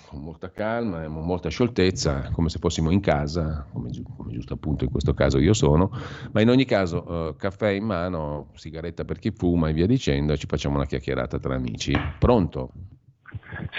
con 0.08 0.22
molta 0.22 0.50
calma 0.50 1.04
e 1.04 1.08
molta 1.08 1.50
scioltezza, 1.50 2.32
come 2.32 2.48
se 2.48 2.58
fossimo 2.58 2.90
in 2.90 3.02
casa, 3.02 3.68
come, 3.74 3.90
come, 4.16 4.32
giusto 4.32 4.54
appunto 4.54 4.86
in 4.86 4.92
questo 4.92 5.14
caso 5.14 5.40
io 5.40 5.54
sono, 5.54 5.92
ma 6.32 6.40
in 6.40 6.50
ogni 6.50 6.64
caso 6.64 7.30
eh, 7.30 7.36
caffè 7.36 7.72
in 7.72 7.84
mano, 7.84 8.48
sigaretta 8.54 9.04
per 9.04 9.20
chi 9.20 9.32
fuma 9.32 9.68
e 9.68 9.74
via 9.74 9.88
dicendo, 9.88 10.32
e 10.32 10.38
ci 10.38 10.48
facciamo 10.48 10.76
una 10.76 10.86
chiacchierata 10.86 11.38
tra 11.38 11.56
amici. 11.56 11.94
Pronto? 12.18 12.72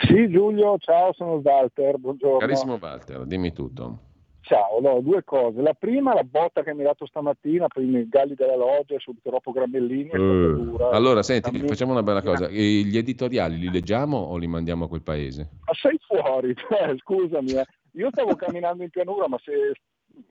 Sì 0.07 0.31
Giulio, 0.31 0.77
ciao, 0.78 1.12
sono 1.15 1.40
Walter, 1.43 1.97
buongiorno. 1.97 2.39
Carissimo 2.39 2.78
Walter, 2.78 3.24
dimmi 3.24 3.52
tutto. 3.52 4.09
Ciao, 4.51 4.81
no, 4.81 5.01
due 5.01 5.22
cose. 5.22 5.62
La 5.62 5.74
prima, 5.74 6.12
la 6.12 6.24
botta 6.24 6.64
che 6.64 6.74
mi 6.74 6.81
ha 6.81 6.86
dato 6.86 7.06
stamattina 7.06 7.68
per 7.68 7.85
i 7.85 8.09
galli 8.09 8.35
della 8.35 8.56
loggia, 8.56 8.98
subito 8.98 9.31
dopo 9.31 9.52
Gramellini. 9.52 10.10
Uh, 10.10 10.77
allora, 10.90 11.22
senti, 11.22 11.51
Amici... 11.51 11.68
facciamo 11.68 11.93
una 11.93 12.02
bella 12.02 12.20
cosa. 12.20 12.48
E 12.48 12.82
gli 12.82 12.97
editoriali 12.97 13.56
li 13.56 13.70
leggiamo 13.70 14.16
o 14.16 14.36
li 14.36 14.48
mandiamo 14.48 14.86
a 14.86 14.89
quel 14.89 15.02
paese? 15.02 15.51
Ma 15.64 15.72
sei 15.74 15.97
fuori, 16.05 16.52
cioè, 16.68 16.97
scusami. 16.98 17.52
Eh. 17.52 17.64
Io 17.93 18.09
stavo 18.10 18.35
camminando 18.35 18.82
in 18.82 18.90
pianura, 18.90 19.28
ma 19.28 19.39
se 19.39 19.52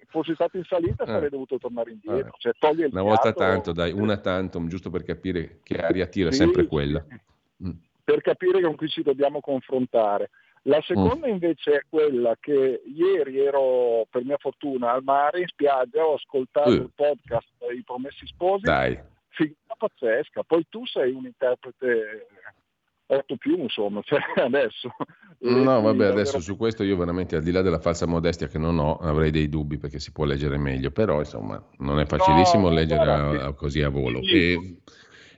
fossi 0.08 0.34
stato 0.34 0.58
in 0.58 0.66
salita 0.66 1.06
sarei 1.06 1.28
eh. 1.28 1.30
dovuto 1.30 1.58
tornare 1.58 1.92
indietro. 1.92 2.34
Cioè, 2.40 2.52
una 2.60 2.74
teatro... 2.74 3.04
volta 3.04 3.32
tanto, 3.32 3.72
dai, 3.72 3.94
una 3.94 4.18
tantum, 4.18 4.68
giusto 4.68 4.90
per 4.90 5.04
capire 5.04 5.62
che 5.64 5.78
aria 5.78 6.08
tira 6.08 6.30
sì, 6.32 6.40
sempre 6.40 6.68
quella. 6.68 7.02
Mm. 7.64 7.72
Per 8.04 8.20
capire 8.20 8.60
con 8.60 8.76
chi 8.76 8.90
ci 8.90 9.02
dobbiamo 9.02 9.40
confrontare. 9.40 10.30
La 10.64 10.82
seconda 10.82 11.28
mm. 11.28 11.32
invece 11.32 11.72
è 11.72 11.82
quella 11.90 12.36
che 12.40 12.82
ieri 12.86 13.40
ero, 13.40 14.06
per 14.10 14.24
mia 14.24 14.38
fortuna, 14.38 14.92
al 14.92 15.04
mare 15.04 15.42
in 15.42 15.48
spiaggia, 15.48 16.04
ho 16.06 16.16
ascoltato 16.16 16.70
uh. 16.70 16.74
il 16.74 16.92
podcast 16.94 17.48
I 17.74 17.84
Promessi 17.84 18.26
Sposi. 18.28 18.64
Dai. 18.64 19.00
Figura 19.30 19.76
pazzesca. 19.78 20.44
Poi 20.44 20.66
tu 20.70 20.86
sei 20.86 21.14
un 21.14 21.26
interprete 21.26 22.28
8 23.12 23.38
più, 23.38 23.58
insomma, 23.58 24.02
cioè 24.06 24.20
adesso. 24.36 24.94
No, 25.40 25.82
vabbè, 25.82 26.06
adesso 26.08 26.40
su 26.40 26.58
questo 26.58 26.84
io 26.84 26.96
veramente, 26.98 27.36
al 27.36 27.44
di 27.44 27.52
là 27.52 27.62
della 27.62 27.80
falsa 27.80 28.06
modestia 28.06 28.48
che 28.48 28.58
non 28.58 28.78
ho, 28.78 28.98
avrei 28.98 29.32
dei 29.32 29.50
dubbi 29.50 29.78
perché 29.78 30.00
si 30.00 30.12
può 30.12 30.26
leggere 30.26 30.58
meglio, 30.58 30.92
però 30.92 31.20
insomma 31.20 31.64
non 31.78 32.00
è 32.00 32.06
facilissimo 32.06 32.68
no, 32.68 32.74
leggere 32.74 33.12
a, 33.12 33.30
a, 33.46 33.54
così 33.54 33.82
a 33.82 33.90
volo. 33.90 34.20
E, 34.20 34.78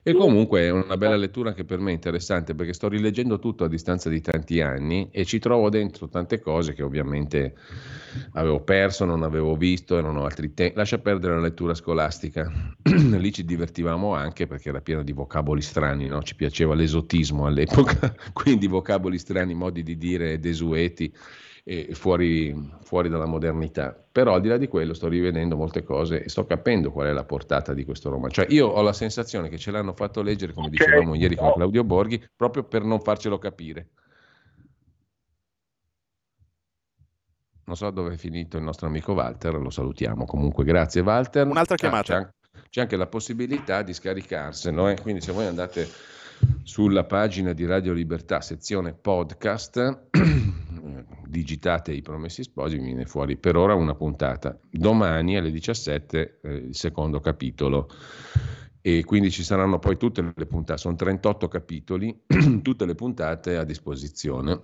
E 0.04 0.14
comunque 0.14 0.62
è 0.62 0.70
una 0.70 0.96
bella 0.96 1.14
lettura 1.14 1.50
anche 1.50 1.64
per 1.64 1.78
me 1.78 1.92
interessante 1.92 2.56
perché 2.56 2.72
sto 2.72 2.88
rileggendo 2.88 3.38
tutto 3.38 3.62
a 3.62 3.68
distanza 3.68 4.08
di 4.08 4.20
tanti 4.20 4.60
anni 4.60 5.08
e 5.12 5.24
ci 5.24 5.38
trovo 5.38 5.70
dentro 5.70 6.08
tante 6.08 6.40
cose 6.40 6.72
che 6.72 6.82
ovviamente 6.82 7.54
avevo 8.32 8.60
perso, 8.64 9.04
non 9.04 9.22
avevo 9.22 9.54
visto 9.54 9.96
e 9.96 10.02
non 10.02 10.16
ho 10.16 10.24
altri 10.24 10.54
tempi. 10.54 10.76
Lascia 10.76 10.98
perdere 10.98 11.34
la 11.34 11.40
lettura 11.42 11.74
scolastica. 11.74 12.50
Lì 12.82 13.32
ci 13.32 13.44
divertivamo 13.44 14.12
anche 14.12 14.48
perché 14.48 14.70
era 14.70 14.80
pieno 14.80 15.04
di 15.04 15.12
vocaboli 15.12 15.62
strani, 15.62 16.08
no? 16.08 16.20
ci 16.24 16.34
piaceva 16.34 16.74
l'esotismo 16.74 17.46
all'epoca, 17.46 18.12
quindi 18.34 18.66
vocaboli 18.66 19.18
strani, 19.18 19.54
modi 19.54 19.84
di 19.84 19.96
dire 19.96 20.40
desueti 20.40 21.14
e 21.64 21.94
fuori, 21.94 22.54
fuori, 22.82 23.08
dalla 23.08 23.26
modernità. 23.26 23.96
Però 24.10 24.34
al 24.34 24.40
di 24.40 24.48
là 24.48 24.56
di 24.56 24.66
quello 24.66 24.94
sto 24.94 25.08
rivedendo 25.08 25.56
molte 25.56 25.84
cose 25.84 26.22
e 26.24 26.28
sto 26.28 26.44
capendo 26.44 26.90
qual 26.90 27.06
è 27.06 27.12
la 27.12 27.24
portata 27.24 27.72
di 27.72 27.84
questo 27.84 28.10
romanzo. 28.10 28.42
Cioè 28.42 28.52
io 28.52 28.66
ho 28.66 28.82
la 28.82 28.92
sensazione 28.92 29.48
che 29.48 29.58
ce 29.58 29.70
l'hanno 29.70 29.92
fatto 29.92 30.22
leggere, 30.22 30.52
come 30.52 30.68
dicevamo 30.68 31.14
ieri 31.14 31.36
con 31.36 31.52
Claudio 31.52 31.84
Borghi, 31.84 32.22
proprio 32.34 32.64
per 32.64 32.82
non 32.82 33.00
farcelo 33.00 33.38
capire. 33.38 33.90
Non 37.64 37.76
so 37.76 37.90
dove 37.90 38.14
è 38.14 38.16
finito 38.16 38.56
il 38.56 38.64
nostro 38.64 38.88
amico 38.88 39.12
Walter, 39.12 39.54
lo 39.54 39.70
salutiamo. 39.70 40.24
Comunque 40.24 40.64
grazie 40.64 41.00
Walter. 41.00 41.46
Un'altra 41.46 41.76
chiamata. 41.76 42.16
Ah, 42.16 42.24
c'è, 42.24 42.68
c'è, 42.68 42.80
anche 42.80 42.96
la 42.96 43.06
possibilità 43.06 43.82
di 43.82 43.94
scaricarselo, 43.94 44.88
eh? 44.88 44.96
quindi 45.00 45.20
se 45.20 45.30
voi 45.30 45.46
andate 45.46 45.88
sulla 46.64 47.04
pagina 47.04 47.52
di 47.52 47.64
Radio 47.64 47.92
Libertà, 47.92 48.40
sezione 48.40 48.92
podcast, 48.94 50.08
digitate 51.26 51.92
i 51.92 52.02
promessi 52.02 52.42
sposi, 52.42 52.78
viene 52.78 53.06
fuori 53.06 53.36
per 53.36 53.56
ora 53.56 53.74
una 53.74 53.94
puntata. 53.94 54.58
Domani 54.70 55.36
alle 55.36 55.50
17 55.50 56.40
eh, 56.42 56.54
il 56.54 56.76
secondo 56.76 57.20
capitolo 57.20 57.88
e 58.84 59.04
quindi 59.04 59.30
ci 59.30 59.44
saranno 59.44 59.78
poi 59.78 59.96
tutte 59.96 60.32
le 60.34 60.46
puntate, 60.46 60.80
sono 60.80 60.96
38 60.96 61.46
capitoli, 61.46 62.24
tutte 62.62 62.84
le 62.84 62.94
puntate 62.96 63.56
a 63.56 63.64
disposizione. 63.64 64.58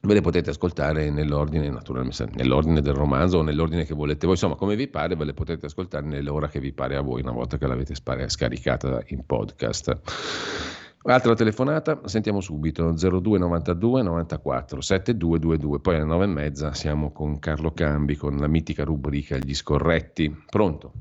Ve 0.00 0.14
le 0.14 0.20
potete 0.20 0.50
ascoltare 0.50 1.10
nell'ordine, 1.10 1.68
naturalmente, 1.70 2.28
nell'ordine 2.34 2.80
del 2.80 2.94
romanzo 2.94 3.38
o 3.38 3.42
nell'ordine 3.42 3.84
che 3.84 3.94
volete 3.94 4.26
voi, 4.26 4.34
insomma, 4.34 4.54
come 4.54 4.76
vi 4.76 4.88
pare, 4.88 5.16
ve 5.16 5.24
le 5.24 5.34
potete 5.34 5.66
ascoltare 5.66 6.06
nell'ora 6.06 6.48
che 6.48 6.60
vi 6.60 6.72
pare 6.72 6.96
a 6.96 7.00
voi, 7.00 7.22
una 7.22 7.32
volta 7.32 7.56
che 7.56 7.66
l'avete 7.66 7.94
scaricata 7.94 9.02
in 9.06 9.24
podcast. 9.24 10.83
Altra 11.06 11.34
telefonata, 11.34 12.00
sentiamo 12.04 12.40
subito 12.40 12.94
0292 12.94 14.02
94 14.02 14.80
7222, 14.80 15.80
poi 15.80 15.96
alle 15.96 16.04
9 16.04 16.24
e 16.24 16.28
mezza 16.28 16.72
siamo 16.72 17.12
con 17.12 17.38
Carlo 17.38 17.72
Cambi 17.72 18.16
con 18.16 18.38
la 18.38 18.46
mitica 18.46 18.84
rubrica 18.84 19.36
Gli 19.36 19.52
scorretti. 19.52 20.34
Pronto? 20.48 20.92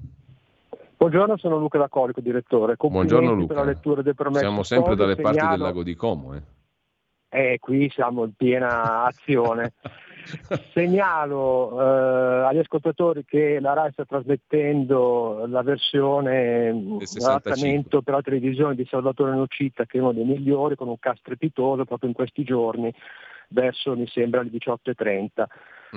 Buongiorno, 0.97 1.37
sono 1.37 1.57
Luca 1.57 1.77
D'Acolico, 1.77 2.19
direttore. 2.19 2.75
Buongiorno 2.77 3.31
Luca. 3.31 3.53
Per 3.53 3.63
la 3.63 3.69
lettura 3.71 4.01
del 4.01 4.15
Siamo 4.33 4.63
sempre 4.63 4.95
dalle 4.95 5.15
segnalo... 5.15 5.35
parti 5.37 5.51
del 5.51 5.61
lago 5.61 5.83
di 5.83 5.95
Como. 5.95 6.33
Eh. 6.33 6.41
eh, 7.29 7.59
qui 7.59 7.89
siamo 7.89 8.25
in 8.25 8.33
piena 8.35 9.05
azione. 9.05 9.71
Segnalo 10.73 11.79
eh, 11.79 12.43
agli 12.45 12.59
ascoltatori 12.59 13.25
che 13.25 13.59
la 13.59 13.73
RAI 13.73 13.91
sta 13.91 14.05
trasmettendo 14.05 15.45
la 15.47 15.61
versione 15.61 16.97
l'adattamento 17.19 18.01
per 18.01 18.13
la 18.13 18.21
televisione 18.21 18.75
di 18.75 18.85
Salvatore 18.85 19.35
Nocita, 19.35 19.85
che 19.85 19.97
è 19.97 20.01
uno 20.01 20.13
dei 20.13 20.23
migliori, 20.23 20.75
con 20.75 20.87
un 20.87 20.99
cast 20.99 21.19
strepitoso 21.19 21.85
proprio 21.85 22.09
in 22.09 22.15
questi 22.15 22.43
giorni, 22.43 22.93
verso 23.49 23.95
mi 23.95 24.07
sembra 24.07 24.41
le 24.41 24.49
18.30 24.49 25.43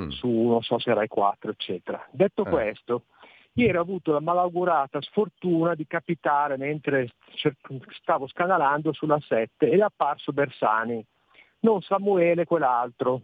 mm. 0.00 0.08
su 0.08 0.28
non 0.28 0.62
so 0.62 0.78
se 0.78 0.92
Rai 0.92 1.08
4, 1.08 1.50
eccetera. 1.50 2.04
Detto 2.10 2.44
eh. 2.44 2.50
questo, 2.50 3.02
Ieri 3.58 3.78
ho 3.78 3.80
avuto 3.80 4.12
la 4.12 4.20
malaugurata 4.20 5.00
sfortuna 5.00 5.74
di 5.74 5.86
capitare 5.86 6.58
mentre 6.58 7.12
stavo 8.02 8.26
scanalando 8.26 8.92
sulla 8.92 9.18
7 9.18 9.70
ed 9.70 9.78
è 9.78 9.82
apparso 9.82 10.32
Bersani, 10.32 11.02
non 11.60 11.80
Samuele 11.80 12.44
quell'altro, 12.44 13.22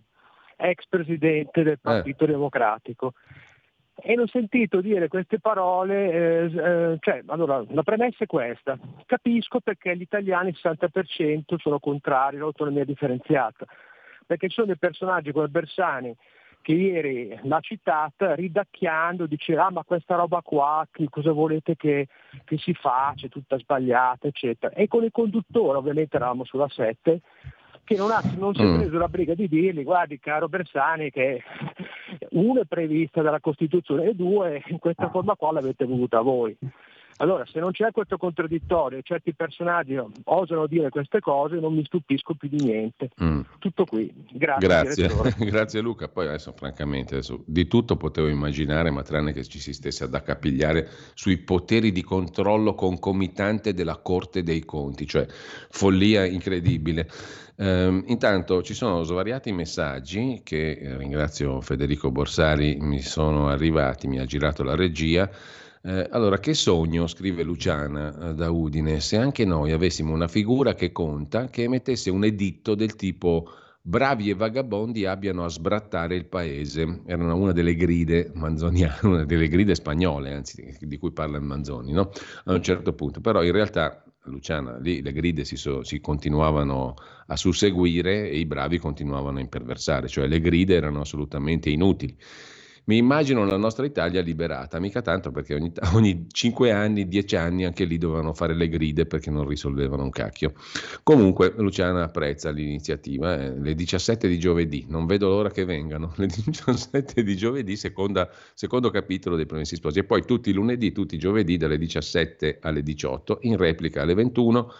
ex 0.62 0.86
presidente 0.88 1.62
del 1.62 1.74
eh. 1.74 1.78
Partito 1.78 2.24
eh. 2.24 2.28
Democratico. 2.28 3.14
E 3.94 4.14
l'ho 4.14 4.26
sentito 4.26 4.80
dire 4.80 5.08
queste 5.08 5.38
parole, 5.38 6.10
eh, 6.10 6.44
eh, 6.44 6.96
cioè, 6.98 7.22
allora, 7.26 7.62
la 7.68 7.82
premessa 7.82 8.24
è 8.24 8.26
questa, 8.26 8.78
capisco 9.06 9.60
perché 9.60 9.96
gli 9.96 10.00
italiani 10.00 10.48
il 10.48 10.58
60% 10.60 11.56
sono 11.58 11.78
contrari 11.78 12.36
all'autonomia 12.36 12.84
differenziata, 12.84 13.66
perché 14.26 14.48
ci 14.48 14.54
sono 14.54 14.68
dei 14.68 14.78
personaggi 14.78 15.30
come 15.30 15.48
Bersani 15.48 16.16
che 16.62 16.72
ieri 16.72 17.38
l'ha 17.42 17.60
citata 17.60 18.34
ridacchiando, 18.34 19.26
diceva 19.26 19.66
ah, 19.66 19.70
ma 19.70 19.84
questa 19.84 20.14
roba 20.14 20.40
qua, 20.42 20.86
che 20.90 21.08
cosa 21.10 21.32
volete 21.32 21.76
che, 21.76 22.06
che 22.44 22.56
si 22.58 22.72
faccia, 22.72 23.26
è 23.26 23.28
tutta 23.28 23.58
sbagliata, 23.58 24.28
eccetera. 24.28 24.72
E 24.74 24.88
con 24.88 25.02
il 25.02 25.10
conduttore, 25.10 25.78
ovviamente 25.78 26.16
eravamo 26.16 26.44
sulla 26.44 26.68
7, 26.68 27.20
che 27.84 27.96
non, 27.96 28.10
ha, 28.10 28.22
non 28.36 28.54
si 28.54 28.62
è 28.62 28.64
mm. 28.64 28.78
preso 28.78 28.98
la 28.98 29.08
briga 29.08 29.34
di 29.34 29.48
dirgli 29.48 29.82
guardi 29.82 30.18
caro 30.18 30.48
Bersani 30.48 31.10
che 31.10 31.42
uno 32.30 32.60
è 32.60 32.64
prevista 32.64 33.22
dalla 33.22 33.40
Costituzione 33.40 34.04
e 34.04 34.14
due 34.14 34.62
in 34.66 34.78
questa 34.78 35.10
forma 35.10 35.34
qua 35.34 35.52
l'avete 35.52 35.84
voluta 35.84 36.20
voi. 36.20 36.56
Allora, 37.18 37.44
se 37.46 37.60
non 37.60 37.70
c'è 37.72 37.90
questo 37.90 38.16
contraddittorio 38.16 38.98
e 38.98 39.02
certi 39.02 39.34
personaggi 39.34 39.96
osano 40.24 40.66
dire 40.66 40.88
queste 40.88 41.20
cose, 41.20 41.56
non 41.56 41.74
mi 41.74 41.84
stupisco 41.84 42.34
più 42.34 42.48
di 42.48 42.62
niente. 42.62 43.10
Mm. 43.22 43.40
Tutto 43.58 43.84
qui. 43.84 44.12
Grazie. 44.32 44.68
Grazie. 44.68 45.34
Grazie 45.46 45.80
Luca. 45.80 46.08
Poi 46.08 46.26
adesso, 46.26 46.52
francamente, 46.52 47.14
adesso, 47.14 47.42
di 47.46 47.66
tutto 47.66 47.96
potevo 47.96 48.28
immaginare, 48.28 48.90
ma 48.90 49.02
tranne 49.02 49.32
che 49.32 49.44
ci 49.44 49.58
si 49.58 49.72
stesse 49.72 50.04
ad 50.04 50.14
accapigliare 50.14 50.88
sui 51.14 51.38
poteri 51.38 51.92
di 51.92 52.02
controllo 52.02 52.74
concomitante 52.74 53.74
della 53.74 53.96
Corte 53.98 54.42
dei 54.42 54.64
Conti, 54.64 55.06
cioè 55.06 55.26
follia 55.28 56.24
incredibile. 56.24 57.08
Um, 57.54 58.02
intanto 58.06 58.62
ci 58.62 58.72
sono 58.72 59.02
svariati 59.02 59.52
messaggi 59.52 60.40
che 60.42 60.70
eh, 60.72 60.96
ringrazio 60.96 61.60
Federico 61.60 62.10
Borsari, 62.10 62.78
mi 62.80 63.00
sono 63.00 63.48
arrivati, 63.48 64.08
mi 64.08 64.18
ha 64.18 64.24
girato 64.24 64.62
la 64.62 64.74
regia. 64.74 65.30
Eh, 65.84 66.08
allora, 66.12 66.38
che 66.38 66.54
sogno, 66.54 67.08
scrive 67.08 67.42
Luciana 67.42 68.30
eh, 68.30 68.34
da 68.34 68.50
Udine, 68.50 69.00
se 69.00 69.16
anche 69.16 69.44
noi 69.44 69.72
avessimo 69.72 70.12
una 70.12 70.28
figura 70.28 70.74
che 70.74 70.92
conta, 70.92 71.48
che 71.48 71.64
emettesse 71.64 72.08
un 72.08 72.24
editto 72.24 72.76
del 72.76 72.94
tipo 72.94 73.50
bravi 73.84 74.30
e 74.30 74.34
vagabondi 74.34 75.06
abbiano 75.06 75.42
a 75.44 75.48
sbrattare 75.48 76.14
il 76.14 76.26
paese. 76.26 77.02
Era 77.04 77.34
una 77.34 77.52
delle 77.52 77.74
gride 77.74 78.30
manzoniane, 78.34 78.98
una 79.02 79.24
delle 79.24 79.48
gride 79.48 79.74
spagnole, 79.74 80.32
anzi, 80.32 80.76
di 80.80 80.98
cui 80.98 81.10
parla 81.10 81.36
il 81.36 81.42
Manzoni, 81.42 81.92
no? 81.92 82.10
a 82.44 82.52
un 82.52 82.62
certo 82.62 82.92
punto. 82.92 83.20
Però 83.20 83.42
in 83.42 83.50
realtà, 83.50 84.04
Luciana, 84.26 84.78
lì 84.78 85.02
le 85.02 85.12
gride 85.12 85.44
si, 85.44 85.56
so, 85.56 85.82
si 85.82 86.00
continuavano 86.00 86.94
a 87.26 87.36
susseguire 87.36 88.30
e 88.30 88.38
i 88.38 88.46
bravi 88.46 88.78
continuavano 88.78 89.38
a 89.38 89.40
imperversare, 89.40 90.06
cioè 90.06 90.28
le 90.28 90.40
gride 90.40 90.76
erano 90.76 91.00
assolutamente 91.00 91.70
inutili. 91.70 92.16
Mi 92.84 92.96
immagino 92.96 93.44
la 93.44 93.56
nostra 93.56 93.86
Italia 93.86 94.20
liberata, 94.22 94.80
mica 94.80 95.02
tanto 95.02 95.30
perché 95.30 95.54
ogni, 95.54 95.72
ogni 95.94 96.26
5 96.28 96.72
anni, 96.72 97.06
10 97.06 97.36
anni 97.36 97.64
anche 97.64 97.84
lì 97.84 97.96
dovevano 97.96 98.32
fare 98.32 98.54
le 98.54 98.68
gride 98.68 99.06
perché 99.06 99.30
non 99.30 99.46
risolvevano 99.46 100.02
un 100.02 100.10
cacchio. 100.10 100.54
Comunque 101.04 101.54
Luciana 101.56 102.02
apprezza 102.02 102.50
l'iniziativa, 102.50 103.40
eh, 103.40 103.56
le 103.56 103.74
17 103.76 104.26
di 104.26 104.38
giovedì, 104.38 104.86
non 104.88 105.06
vedo 105.06 105.28
l'ora 105.28 105.50
che 105.50 105.64
vengano, 105.64 106.12
le 106.18 106.26
17 106.26 107.22
di 107.22 107.36
giovedì, 107.36 107.76
seconda, 107.76 108.28
secondo 108.52 108.90
capitolo 108.90 109.36
dei 109.36 109.46
Promessi 109.46 109.76
Sposi 109.76 110.00
e 110.00 110.04
poi 110.04 110.24
tutti 110.24 110.50
i 110.50 110.52
lunedì, 110.52 110.90
tutti 110.90 111.14
i 111.14 111.18
giovedì 111.18 111.56
dalle 111.56 111.78
17 111.78 112.58
alle 112.62 112.82
18, 112.82 113.38
in 113.42 113.56
replica 113.58 114.02
alle 114.02 114.14
21 114.14 114.72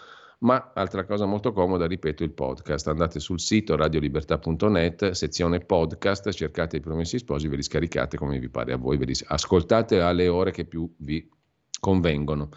ma 0.43 0.71
altra 0.73 1.05
cosa 1.05 1.25
molto 1.25 1.51
comoda, 1.51 1.85
ripeto, 1.85 2.23
il 2.23 2.31
podcast. 2.31 2.87
Andate 2.87 3.19
sul 3.19 3.39
sito 3.39 3.75
radiolibertà.net, 3.75 5.11
sezione 5.11 5.59
podcast, 5.59 6.29
cercate 6.31 6.77
i 6.77 6.81
promessi 6.81 7.17
sposi, 7.17 7.47
ve 7.47 7.55
li 7.55 7.63
scaricate 7.63 8.17
come 8.17 8.39
vi 8.39 8.49
pare 8.49 8.73
a 8.73 8.77
voi, 8.77 8.97
ve 8.97 9.05
li 9.05 9.15
ascoltate 9.27 10.01
alle 10.01 10.27
ore 10.27 10.51
che 10.51 10.65
più 10.65 10.89
vi 10.97 11.29
convengono. 11.79 12.49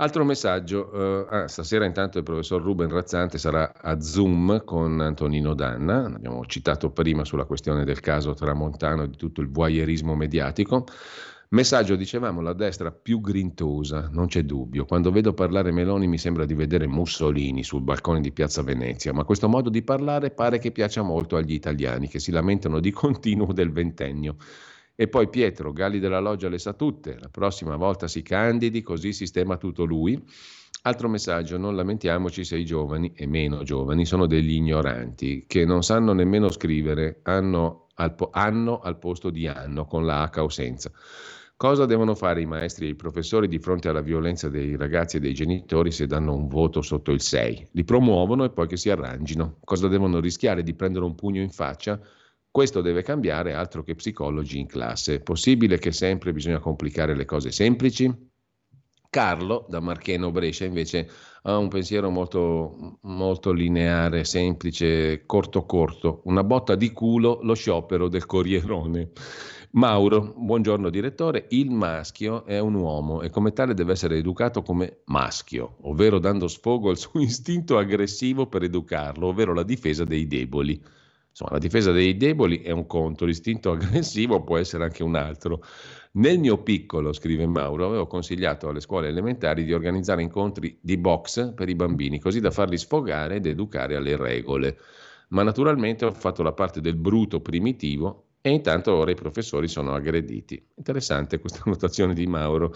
Altro 0.00 0.24
messaggio, 0.24 0.90
uh, 0.92 1.26
ah, 1.28 1.48
stasera 1.48 1.84
intanto 1.84 2.18
il 2.18 2.24
professor 2.24 2.62
Ruben 2.62 2.88
Razzante 2.88 3.36
sarà 3.36 3.72
a 3.74 4.00
Zoom 4.00 4.62
con 4.64 5.00
Antonino 5.00 5.54
Danna, 5.54 6.04
abbiamo 6.04 6.46
citato 6.46 6.90
prima 6.92 7.24
sulla 7.24 7.46
questione 7.46 7.84
del 7.84 7.98
caso 7.98 8.32
Tramontano 8.32 9.06
di 9.06 9.16
tutto 9.16 9.40
il 9.40 9.50
voyeurismo 9.50 10.14
mediatico. 10.14 10.84
Messaggio, 11.50 11.96
dicevamo, 11.96 12.42
la 12.42 12.52
destra 12.52 12.92
più 12.92 13.22
grintosa, 13.22 14.10
non 14.12 14.26
c'è 14.26 14.42
dubbio. 14.42 14.84
Quando 14.84 15.10
vedo 15.10 15.32
parlare 15.32 15.70
Meloni 15.72 16.06
mi 16.06 16.18
sembra 16.18 16.44
di 16.44 16.52
vedere 16.52 16.86
Mussolini 16.86 17.64
sul 17.64 17.80
balcone 17.80 18.20
di 18.20 18.32
Piazza 18.32 18.62
Venezia, 18.62 19.14
ma 19.14 19.24
questo 19.24 19.48
modo 19.48 19.70
di 19.70 19.80
parlare 19.80 20.30
pare 20.30 20.58
che 20.58 20.72
piaccia 20.72 21.00
molto 21.00 21.36
agli 21.36 21.54
italiani 21.54 22.06
che 22.06 22.18
si 22.18 22.32
lamentano 22.32 22.80
di 22.80 22.90
continuo 22.92 23.54
del 23.54 23.72
ventennio. 23.72 24.36
E 24.94 25.08
poi 25.08 25.30
Pietro, 25.30 25.72
Galli 25.72 25.98
della 26.00 26.20
Loggia 26.20 26.50
le 26.50 26.58
sa 26.58 26.74
tutte, 26.74 27.16
la 27.18 27.30
prossima 27.30 27.76
volta 27.76 28.08
si 28.08 28.20
candidi, 28.20 28.82
così 28.82 29.14
sistema 29.14 29.56
tutto 29.56 29.84
lui. 29.84 30.22
Altro 30.82 31.08
messaggio, 31.08 31.56
non 31.56 31.74
lamentiamoci 31.74 32.44
se 32.44 32.58
i 32.58 32.66
giovani 32.66 33.12
e 33.14 33.26
meno 33.26 33.62
giovani 33.62 34.04
sono 34.04 34.26
degli 34.26 34.52
ignoranti, 34.52 35.46
che 35.46 35.64
non 35.64 35.82
sanno 35.82 36.12
nemmeno 36.12 36.50
scrivere, 36.50 37.20
hanno 37.22 37.86
al, 37.94 38.14
po- 38.14 38.28
anno 38.32 38.80
al 38.80 38.98
posto 38.98 39.30
di 39.30 39.46
anno, 39.46 39.86
con 39.86 40.04
la 40.04 40.30
H 40.30 40.40
o 40.40 40.48
senza. 40.50 40.92
Cosa 41.58 41.86
devono 41.86 42.14
fare 42.14 42.40
i 42.40 42.46
maestri 42.46 42.86
e 42.86 42.90
i 42.90 42.94
professori 42.94 43.48
di 43.48 43.58
fronte 43.58 43.88
alla 43.88 44.00
violenza 44.00 44.48
dei 44.48 44.76
ragazzi 44.76 45.16
e 45.16 45.20
dei 45.20 45.34
genitori 45.34 45.90
se 45.90 46.06
danno 46.06 46.32
un 46.32 46.46
voto 46.46 46.82
sotto 46.82 47.10
il 47.10 47.20
6? 47.20 47.70
Li 47.72 47.82
promuovono 47.82 48.44
e 48.44 48.50
poi 48.50 48.68
che 48.68 48.76
si 48.76 48.90
arrangino. 48.90 49.56
Cosa 49.64 49.88
devono 49.88 50.20
rischiare 50.20 50.62
di 50.62 50.74
prendere 50.74 51.04
un 51.04 51.16
pugno 51.16 51.42
in 51.42 51.50
faccia? 51.50 52.00
Questo 52.48 52.80
deve 52.80 53.02
cambiare 53.02 53.54
altro 53.54 53.82
che 53.82 53.96
psicologi 53.96 54.60
in 54.60 54.68
classe. 54.68 55.18
Possibile 55.18 55.78
che 55.78 55.90
sempre 55.90 56.32
bisogna 56.32 56.60
complicare 56.60 57.16
le 57.16 57.24
cose 57.24 57.50
semplici? 57.50 58.08
Carlo, 59.10 59.66
da 59.68 59.80
Marcheno 59.80 60.30
Brescia, 60.30 60.64
invece 60.64 61.10
ha 61.42 61.56
un 61.56 61.66
pensiero 61.66 62.08
molto, 62.08 62.98
molto 63.00 63.50
lineare, 63.50 64.22
semplice, 64.22 65.24
corto 65.26 65.66
corto. 65.66 66.20
Una 66.26 66.44
botta 66.44 66.76
di 66.76 66.92
culo, 66.92 67.40
lo 67.42 67.54
sciopero 67.54 68.08
del 68.08 68.26
Corrierone. 68.26 69.10
Mauro, 69.72 70.32
buongiorno 70.34 70.88
direttore, 70.88 71.44
il 71.50 71.70
maschio 71.70 72.46
è 72.46 72.58
un 72.58 72.72
uomo 72.72 73.20
e 73.20 73.28
come 73.28 73.52
tale 73.52 73.74
deve 73.74 73.92
essere 73.92 74.16
educato 74.16 74.62
come 74.62 75.02
maschio, 75.04 75.76
ovvero 75.82 76.18
dando 76.18 76.48
sfogo 76.48 76.88
al 76.88 76.96
suo 76.96 77.20
istinto 77.20 77.76
aggressivo 77.76 78.46
per 78.46 78.62
educarlo, 78.62 79.26
ovvero 79.26 79.52
la 79.52 79.64
difesa 79.64 80.04
dei 80.04 80.26
deboli. 80.26 80.82
Insomma, 81.28 81.50
la 81.52 81.58
difesa 81.58 81.92
dei 81.92 82.16
deboli 82.16 82.62
è 82.62 82.70
un 82.70 82.86
conto, 82.86 83.26
l'istinto 83.26 83.70
aggressivo 83.72 84.42
può 84.42 84.56
essere 84.56 84.84
anche 84.84 85.02
un 85.02 85.16
altro. 85.16 85.62
Nel 86.12 86.38
mio 86.38 86.62
piccolo, 86.62 87.12
scrive 87.12 87.46
Mauro, 87.46 87.84
avevo 87.84 88.06
consigliato 88.06 88.68
alle 88.70 88.80
scuole 88.80 89.08
elementari 89.08 89.64
di 89.64 89.74
organizzare 89.74 90.22
incontri 90.22 90.78
di 90.80 90.96
box 90.96 91.52
per 91.52 91.68
i 91.68 91.74
bambini, 91.74 92.18
così 92.18 92.40
da 92.40 92.50
farli 92.50 92.78
sfogare 92.78 93.36
ed 93.36 93.44
educare 93.44 93.96
alle 93.96 94.16
regole. 94.16 94.78
Ma 95.28 95.42
naturalmente 95.42 96.06
ho 96.06 96.12
fatto 96.12 96.42
la 96.42 96.54
parte 96.54 96.80
del 96.80 96.96
bruto 96.96 97.42
primitivo 97.42 98.27
e 98.48 98.52
intanto 98.52 98.94
ora 98.94 99.10
i 99.10 99.14
professori 99.14 99.68
sono 99.68 99.94
aggrediti. 99.94 100.60
Interessante 100.76 101.38
questa 101.38 101.62
notazione 101.66 102.14
di 102.14 102.26
Mauro. 102.26 102.74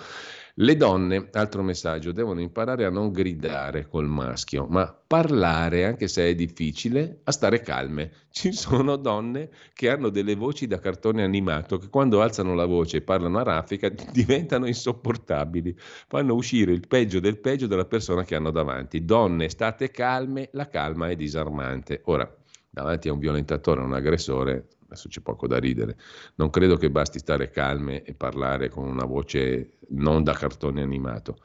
Le 0.56 0.76
donne, 0.76 1.30
altro 1.32 1.62
messaggio, 1.62 2.12
devono 2.12 2.42
imparare 2.42 2.84
a 2.84 2.90
non 2.90 3.10
gridare 3.10 3.88
col 3.88 4.06
maschio, 4.06 4.66
ma 4.66 4.94
parlare, 5.06 5.86
anche 5.86 6.08
se 6.08 6.28
è 6.28 6.34
difficile, 6.34 7.20
a 7.24 7.32
stare 7.32 7.62
calme. 7.62 8.12
Ci 8.30 8.52
sono 8.52 8.96
donne 8.96 9.48
che 9.72 9.88
hanno 9.88 10.10
delle 10.10 10.34
voci 10.34 10.66
da 10.66 10.78
cartone 10.78 11.22
animato 11.22 11.78
che 11.78 11.88
quando 11.88 12.20
alzano 12.20 12.54
la 12.54 12.66
voce 12.66 12.98
e 12.98 13.00
parlano 13.00 13.38
a 13.38 13.44
raffica 13.44 13.88
diventano 14.12 14.66
insopportabili, 14.66 15.74
fanno 16.06 16.34
uscire 16.34 16.72
il 16.72 16.86
peggio 16.86 17.18
del 17.18 17.38
peggio 17.38 17.66
della 17.66 17.86
persona 17.86 18.22
che 18.22 18.34
hanno 18.34 18.50
davanti. 18.50 19.06
Donne, 19.06 19.48
state 19.48 19.90
calme, 19.90 20.50
la 20.52 20.68
calma 20.68 21.08
è 21.08 21.16
disarmante. 21.16 22.02
Ora, 22.04 22.30
davanti 22.68 23.08
a 23.08 23.14
un 23.14 23.18
violentatore, 23.18 23.80
a 23.80 23.84
un 23.84 23.94
aggressore, 23.94 24.66
adesso 24.92 25.08
c'è 25.08 25.20
poco 25.20 25.46
da 25.46 25.58
ridere. 25.58 25.96
Non 26.36 26.50
credo 26.50 26.76
che 26.76 26.90
basti 26.90 27.18
stare 27.18 27.50
calme 27.50 28.02
e 28.02 28.14
parlare 28.14 28.68
con 28.68 28.86
una 28.86 29.04
voce 29.04 29.78
non 29.88 30.22
da 30.22 30.32
cartone 30.32 30.82
animato. 30.82 31.38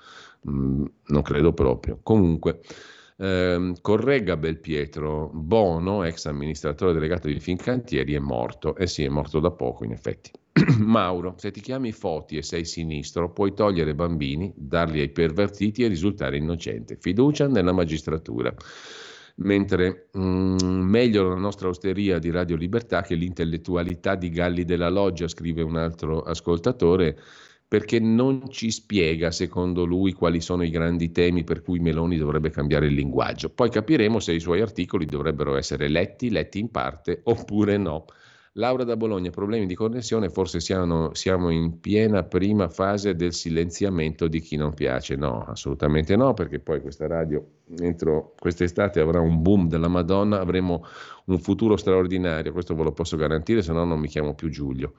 Mm, 0.49 0.85
non 1.07 1.21
credo 1.21 1.53
proprio. 1.53 1.99
Comunque, 2.03 2.61
ehm, 3.17 3.75
corregga 3.81 4.37
Belpietro, 4.37 5.29
Bono, 5.33 6.03
ex 6.03 6.25
amministratore 6.25 6.93
delegato 6.93 7.27
di 7.27 7.39
Fincantieri, 7.39 8.13
è 8.13 8.19
morto. 8.19 8.75
Eh 8.75 8.87
sì, 8.87 9.03
è 9.03 9.09
morto 9.09 9.39
da 9.39 9.51
poco, 9.51 9.83
in 9.83 9.91
effetti. 9.91 10.31
Mauro, 10.79 11.35
se 11.37 11.51
ti 11.51 11.61
chiami 11.61 11.91
Foti 11.91 12.37
e 12.37 12.41
sei 12.43 12.65
sinistro, 12.65 13.31
puoi 13.31 13.53
togliere 13.53 13.95
bambini, 13.95 14.53
darli 14.55 14.99
ai 14.99 15.09
pervertiti 15.09 15.83
e 15.83 15.87
risultare 15.87 16.37
innocente. 16.37 16.97
Fiducia 16.99 17.47
nella 17.47 17.71
magistratura 17.71 18.53
mentre 19.37 20.09
mm, 20.17 20.57
meglio 20.61 21.29
la 21.29 21.35
nostra 21.35 21.67
osteria 21.67 22.19
di 22.19 22.31
Radio 22.31 22.55
Libertà 22.55 23.01
che 23.01 23.15
l'intellettualità 23.15 24.15
di 24.15 24.29
Galli 24.29 24.63
della 24.63 24.89
Loggia, 24.89 25.27
scrive 25.27 25.61
un 25.61 25.75
altro 25.75 26.21
ascoltatore, 26.21 27.17
perché 27.67 27.99
non 27.99 28.49
ci 28.49 28.71
spiega, 28.71 29.29
secondo 29.29 29.83
lui, 29.83 30.13
quali 30.13 30.39
sono 30.39 30.63
i 30.63 30.69
grandi 30.69 31.11
temi 31.11 31.43
per 31.43 31.61
cui 31.61 31.79
Meloni 31.79 32.17
dovrebbe 32.17 32.49
cambiare 32.49 32.87
il 32.87 32.93
linguaggio. 32.93 33.49
Poi 33.49 33.69
capiremo 33.69 34.19
se 34.19 34.33
i 34.33 34.39
suoi 34.39 34.61
articoli 34.61 35.05
dovrebbero 35.05 35.57
essere 35.57 35.89
letti, 35.89 36.29
letti 36.29 36.59
in 36.59 36.71
parte 36.71 37.19
oppure 37.23 37.77
no. 37.77 38.05
Laura 38.57 38.83
da 38.83 38.97
Bologna, 38.97 39.29
problemi 39.29 39.67
di 39.67 39.75
connessione, 39.75 40.29
forse 40.29 40.59
siamo, 40.59 41.13
siamo, 41.13 41.51
in 41.51 41.79
piena 41.79 42.23
prima 42.23 42.67
fase 42.69 43.15
del 43.15 43.31
silenziamento 43.33 44.27
di 44.27 44.39
chi 44.39 44.55
non 44.55 44.73
piace. 44.73 45.15
No, 45.15 45.45
assolutamente 45.45 46.15
no, 46.15 46.33
perché 46.33 46.59
poi 46.59 46.81
questa 46.81 47.05
radio 47.05 47.45
entro 47.79 48.33
quest'estate 48.39 48.99
avrà 48.99 49.19
un 49.19 49.43
boom 49.43 49.67
della 49.67 49.87
Madonna, 49.87 50.39
avremo 50.39 50.83
un 51.25 51.37
futuro 51.37 51.77
straordinario, 51.77 52.51
questo 52.51 52.73
ve 52.73 52.83
lo 52.83 52.93
posso 52.93 53.15
garantire, 53.15 53.61
se 53.61 53.73
no 53.73 53.83
non 53.83 53.99
mi 53.99 54.07
chiamo 54.07 54.33
più 54.33 54.49
Giulio. 54.49 54.93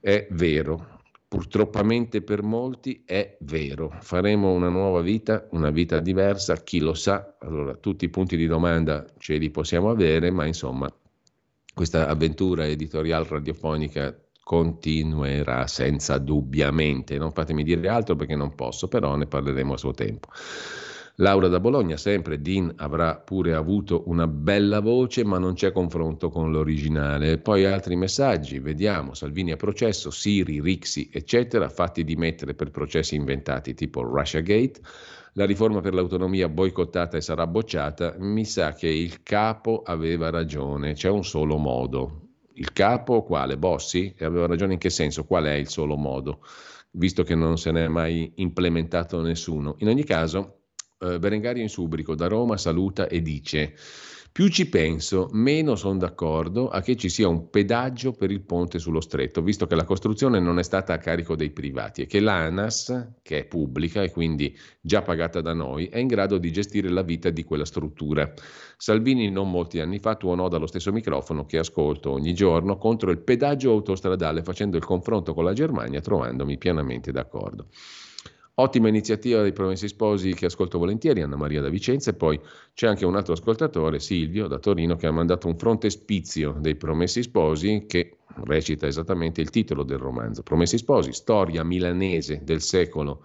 È 0.00 0.26
vero, 0.32 0.98
purtroppamente 1.28 2.22
per 2.22 2.42
molti 2.42 3.04
è 3.06 3.36
vero. 3.42 3.94
Faremo 4.00 4.50
una 4.50 4.68
nuova 4.68 5.00
vita, 5.00 5.46
una 5.52 5.70
vita 5.70 6.00
diversa, 6.00 6.56
chi 6.56 6.80
lo 6.80 6.94
sa. 6.94 7.36
Allora, 7.38 7.76
tutti 7.76 8.04
i 8.04 8.10
punti 8.10 8.36
di 8.36 8.48
domanda 8.48 9.04
ce 9.18 9.36
li 9.36 9.50
possiamo 9.50 9.90
avere, 9.90 10.32
ma 10.32 10.44
insomma 10.44 10.92
questa 11.80 12.08
avventura 12.08 12.66
editoriale 12.66 13.26
radiofonica 13.26 14.14
continuerà 14.44 15.66
senza 15.66 16.18
dubbiamente. 16.18 17.16
Non 17.16 17.32
fatemi 17.32 17.64
dire 17.64 17.88
altro 17.88 18.16
perché 18.16 18.36
non 18.36 18.54
posso, 18.54 18.86
però 18.86 19.16
ne 19.16 19.24
parleremo 19.24 19.72
a 19.72 19.78
suo 19.78 19.94
tempo. 19.94 20.28
Laura 21.14 21.48
da 21.48 21.58
Bologna, 21.58 21.96
sempre 21.96 22.42
Dean 22.42 22.70
avrà 22.76 23.16
pure 23.16 23.54
avuto 23.54 24.02
una 24.08 24.26
bella 24.26 24.80
voce, 24.80 25.24
ma 25.24 25.38
non 25.38 25.54
c'è 25.54 25.72
confronto 25.72 26.28
con 26.28 26.52
l'originale. 26.52 27.38
Poi 27.38 27.64
altri 27.64 27.96
messaggi, 27.96 28.58
vediamo, 28.58 29.14
Salvini 29.14 29.52
a 29.52 29.56
processo, 29.56 30.10
Siri, 30.10 30.60
Rixi, 30.60 31.08
eccetera, 31.10 31.70
fatti 31.70 32.04
dimettere 32.04 32.52
per 32.52 32.70
processi 32.70 33.14
inventati 33.14 33.72
tipo 33.72 34.02
Russiagate 34.02 34.80
la 35.34 35.44
riforma 35.44 35.80
per 35.80 35.94
l'autonomia 35.94 36.48
boicottata 36.48 37.16
e 37.16 37.20
sarà 37.20 37.46
bocciata, 37.46 38.16
mi 38.18 38.44
sa 38.44 38.72
che 38.72 38.88
il 38.88 39.22
capo 39.22 39.82
aveva 39.84 40.30
ragione, 40.30 40.94
c'è 40.94 41.08
un 41.08 41.24
solo 41.24 41.56
modo. 41.56 42.28
Il 42.54 42.72
capo 42.72 43.22
quale? 43.22 43.56
Bossi? 43.56 44.14
E 44.16 44.24
aveva 44.24 44.46
ragione 44.46 44.74
in 44.74 44.78
che 44.78 44.90
senso? 44.90 45.24
Qual 45.24 45.44
è 45.44 45.54
il 45.54 45.68
solo 45.68 45.96
modo? 45.96 46.44
Visto 46.92 47.22
che 47.22 47.34
non 47.34 47.56
se 47.56 47.70
ne 47.70 47.84
è 47.84 47.88
mai 47.88 48.32
implementato 48.36 49.20
nessuno. 49.22 49.76
In 49.78 49.88
ogni 49.88 50.04
caso, 50.04 50.62
eh, 50.98 51.18
Berengario 51.18 51.62
in 51.62 51.68
Subrico 51.68 52.14
da 52.14 52.26
Roma 52.26 52.56
saluta 52.56 53.06
e 53.08 53.22
dice 53.22 53.74
più 54.32 54.46
ci 54.46 54.68
penso, 54.68 55.28
meno 55.32 55.74
sono 55.74 55.98
d'accordo 55.98 56.68
a 56.68 56.80
che 56.82 56.94
ci 56.94 57.08
sia 57.08 57.26
un 57.26 57.50
pedaggio 57.50 58.12
per 58.12 58.30
il 58.30 58.42
ponte 58.42 58.78
sullo 58.78 59.00
stretto, 59.00 59.42
visto 59.42 59.66
che 59.66 59.74
la 59.74 59.82
costruzione 59.82 60.38
non 60.38 60.60
è 60.60 60.62
stata 60.62 60.92
a 60.92 60.98
carico 60.98 61.34
dei 61.34 61.50
privati 61.50 62.02
e 62.02 62.06
che 62.06 62.20
l'ANAS, 62.20 63.14
che 63.22 63.38
è 63.40 63.44
pubblica 63.44 64.02
e 64.02 64.12
quindi 64.12 64.56
già 64.80 65.02
pagata 65.02 65.40
da 65.40 65.52
noi, 65.52 65.86
è 65.86 65.98
in 65.98 66.06
grado 66.06 66.38
di 66.38 66.52
gestire 66.52 66.88
la 66.90 67.02
vita 67.02 67.30
di 67.30 67.42
quella 67.42 67.64
struttura. 67.64 68.32
Salvini 68.76 69.30
non 69.30 69.50
molti 69.50 69.80
anni 69.80 69.98
fa 69.98 70.14
tuonò 70.14 70.46
dallo 70.46 70.68
stesso 70.68 70.92
microfono 70.92 71.44
che 71.44 71.58
ascolto 71.58 72.12
ogni 72.12 72.32
giorno 72.32 72.76
contro 72.76 73.10
il 73.10 73.18
pedaggio 73.18 73.72
autostradale 73.72 74.44
facendo 74.44 74.76
il 74.76 74.84
confronto 74.84 75.34
con 75.34 75.42
la 75.42 75.52
Germania 75.52 76.00
trovandomi 76.00 76.56
pienamente 76.56 77.10
d'accordo. 77.10 77.66
Ottima 78.60 78.88
iniziativa 78.88 79.40
dei 79.40 79.54
Promessi 79.54 79.88
Sposi 79.88 80.34
che 80.34 80.44
ascolto 80.44 80.76
volentieri, 80.76 81.22
Anna 81.22 81.36
Maria 81.36 81.62
da 81.62 81.70
Vicenza 81.70 82.10
e 82.10 82.14
poi 82.14 82.38
c'è 82.74 82.88
anche 82.88 83.06
un 83.06 83.16
altro 83.16 83.32
ascoltatore, 83.32 84.00
Silvio 84.00 84.48
da 84.48 84.58
Torino, 84.58 84.96
che 84.96 85.06
ha 85.06 85.10
mandato 85.10 85.46
un 85.46 85.56
frontespizio 85.56 86.54
dei 86.58 86.76
Promessi 86.76 87.22
Sposi 87.22 87.86
che 87.88 88.18
recita 88.44 88.86
esattamente 88.86 89.40
il 89.40 89.48
titolo 89.48 89.82
del 89.82 89.96
romanzo. 89.96 90.42
Promessi 90.42 90.76
Sposi, 90.76 91.14
storia 91.14 91.64
milanese 91.64 92.42
del 92.44 92.60
secolo 92.60 93.22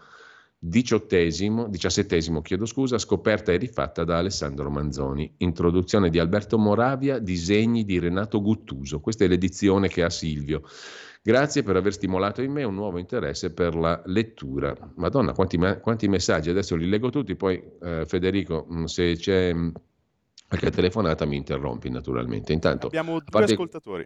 XVII, 0.67 2.41
chiedo 2.41 2.65
scusa, 2.65 2.97
scoperta 2.97 3.51
e 3.51 3.57
rifatta 3.57 4.03
da 4.03 4.17
Alessandro 4.17 4.69
Manzoni. 4.69 5.31
Introduzione 5.37 6.09
di 6.09 6.19
Alberto 6.19 6.57
Moravia, 6.57 7.19
disegni 7.19 7.85
di 7.85 7.99
Renato 7.99 8.41
Guttuso. 8.41 8.99
Questa 8.99 9.25
è 9.25 9.27
l'edizione 9.27 9.87
che 9.87 10.03
ha 10.03 10.09
Silvio. 10.09 10.63
Grazie 11.21 11.63
per 11.63 11.75
aver 11.75 11.91
stimolato 11.91 12.41
in 12.43 12.51
me 12.51 12.63
un 12.63 12.75
nuovo 12.75 12.99
interesse 12.99 13.51
per 13.51 13.75
la 13.75 14.01
lettura. 14.05 14.75
Madonna, 14.95 15.33
quanti, 15.33 15.57
quanti 15.81 16.07
messaggi, 16.07 16.49
adesso 16.49 16.75
li 16.75 16.87
leggo 16.87 17.09
tutti, 17.09 17.35
poi 17.35 17.61
eh, 17.81 18.05
Federico, 18.05 18.67
mm, 18.71 18.83
se 18.83 19.15
c'è 19.15 19.51
mm, 19.51 19.69
qualche 20.47 20.69
telefonata 20.71 21.25
mi 21.25 21.35
interrompi 21.35 21.89
naturalmente. 21.89 22.53
Intanto, 22.53 22.87
abbiamo 22.87 23.13
due 23.13 23.23
parte... 23.29 23.53
ascoltatori. 23.53 24.05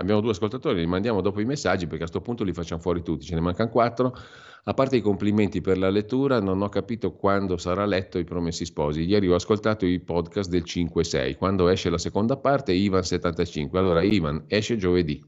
Abbiamo 0.00 0.22
due 0.22 0.30
ascoltatori, 0.30 0.80
li 0.80 0.86
mandiamo 0.86 1.20
dopo 1.20 1.42
i 1.42 1.44
messaggi 1.44 1.84
perché 1.84 2.04
a 2.04 2.08
questo 2.08 2.22
punto 2.22 2.42
li 2.42 2.54
facciamo 2.54 2.80
fuori 2.80 3.02
tutti, 3.02 3.26
ce 3.26 3.34
ne 3.34 3.42
mancano 3.42 3.68
quattro. 3.68 4.16
A 4.64 4.72
parte 4.72 4.96
i 4.96 5.02
complimenti 5.02 5.60
per 5.60 5.76
la 5.76 5.90
lettura, 5.90 6.40
non 6.40 6.62
ho 6.62 6.70
capito 6.70 7.12
quando 7.12 7.58
sarà 7.58 7.84
letto 7.84 8.18
I 8.18 8.24
Promessi 8.24 8.64
Sposi. 8.64 9.02
Ieri 9.02 9.28
ho 9.28 9.34
ascoltato 9.34 9.84
i 9.84 10.00
podcast 10.00 10.48
del 10.48 10.62
5-6, 10.64 11.36
quando 11.36 11.68
esce 11.68 11.90
la 11.90 11.98
seconda 11.98 12.38
parte, 12.38 12.72
Ivan 12.72 13.02
75. 13.02 13.78
Allora, 13.78 14.02
Ivan 14.02 14.44
esce 14.48 14.78
giovedì, 14.78 15.22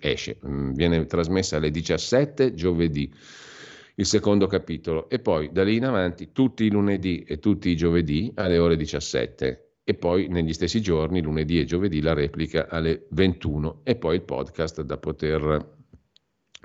esce, 0.00 0.38
mm, 0.46 0.74
viene 0.74 1.06
trasmessa 1.06 1.56
alle 1.56 1.72
17 1.72 2.54
giovedì 2.54 3.12
il 3.96 4.06
secondo 4.06 4.46
capitolo 4.46 5.08
e 5.08 5.18
poi 5.18 5.50
da 5.52 5.62
lì 5.64 5.76
in 5.76 5.86
avanti 5.86 6.30
tutti 6.32 6.64
i 6.64 6.70
lunedì 6.70 7.22
e 7.22 7.38
tutti 7.38 7.68
i 7.68 7.76
giovedì 7.76 8.32
alle 8.34 8.58
ore 8.58 8.76
17 8.76 9.63
e 9.84 9.94
poi 9.94 10.28
negli 10.28 10.54
stessi 10.54 10.80
giorni, 10.80 11.22
lunedì 11.22 11.60
e 11.60 11.64
giovedì, 11.64 12.00
la 12.00 12.14
replica 12.14 12.68
alle 12.68 13.06
21 13.10 13.80
e 13.84 13.96
poi 13.96 14.16
il 14.16 14.22
podcast 14.22 14.80
da 14.82 14.96
poter 14.96 15.72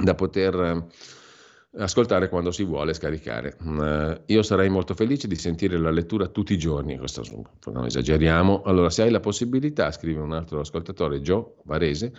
da 0.01 0.15
poter 0.15 0.55
eh, 0.55 1.83
ascoltare 1.83 2.29
quando 2.29 2.51
si 2.51 2.63
vuole 2.63 2.93
scaricare. 2.93 3.57
Uh, 3.61 4.21
io 4.27 4.41
sarei 4.41 4.69
molto 4.69 4.93
felice 4.93 5.27
di 5.27 5.35
sentire 5.35 5.77
la 5.77 5.91
lettura 5.91 6.27
tutti 6.27 6.53
i 6.53 6.57
giorni, 6.57 6.97
questo 6.97 7.23
non 7.65 7.85
esageriamo. 7.85 8.63
Allora, 8.63 8.89
se 8.89 9.03
hai 9.03 9.11
la 9.11 9.19
possibilità, 9.19 9.91
scrive 9.91 10.21
un 10.21 10.31
altro 10.31 10.61
ascoltatore, 10.61 11.21
Gio 11.21 11.57
Varese, 11.65 12.13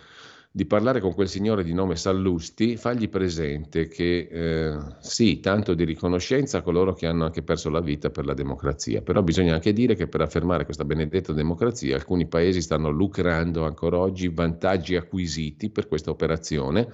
di 0.53 0.67
parlare 0.67 0.99
con 0.99 1.15
quel 1.15 1.29
signore 1.29 1.63
di 1.63 1.73
nome 1.73 1.95
Sallusti, 1.95 2.77
fagli 2.77 3.09
presente 3.09 3.87
che 3.87 4.29
eh, 4.29 4.79
sì, 4.99 5.39
tanto 5.39 5.75
di 5.75 5.85
riconoscenza 5.85 6.59
a 6.59 6.63
coloro 6.63 6.93
che 6.93 7.07
hanno 7.07 7.25
anche 7.25 7.43
perso 7.43 7.71
la 7.71 7.81
vita 7.81 8.11
per 8.11 8.27
la 8.27 8.35
democrazia, 8.35 9.01
però 9.01 9.23
bisogna 9.23 9.55
anche 9.55 9.73
dire 9.73 9.95
che 9.95 10.09
per 10.09 10.23
affermare 10.23 10.65
questa 10.65 10.85
benedetta 10.85 11.33
democrazia 11.33 11.95
alcuni 11.95 12.27
paesi 12.27 12.61
stanno 12.63 12.91
lucrando 12.91 13.65
ancora 13.65 13.99
oggi 13.99 14.29
vantaggi 14.29 14.97
acquisiti 14.97 15.71
per 15.71 15.87
questa 15.87 16.11
operazione 16.11 16.89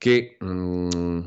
che 0.00 0.38
mh, 0.40 0.88
mm, 0.96 1.20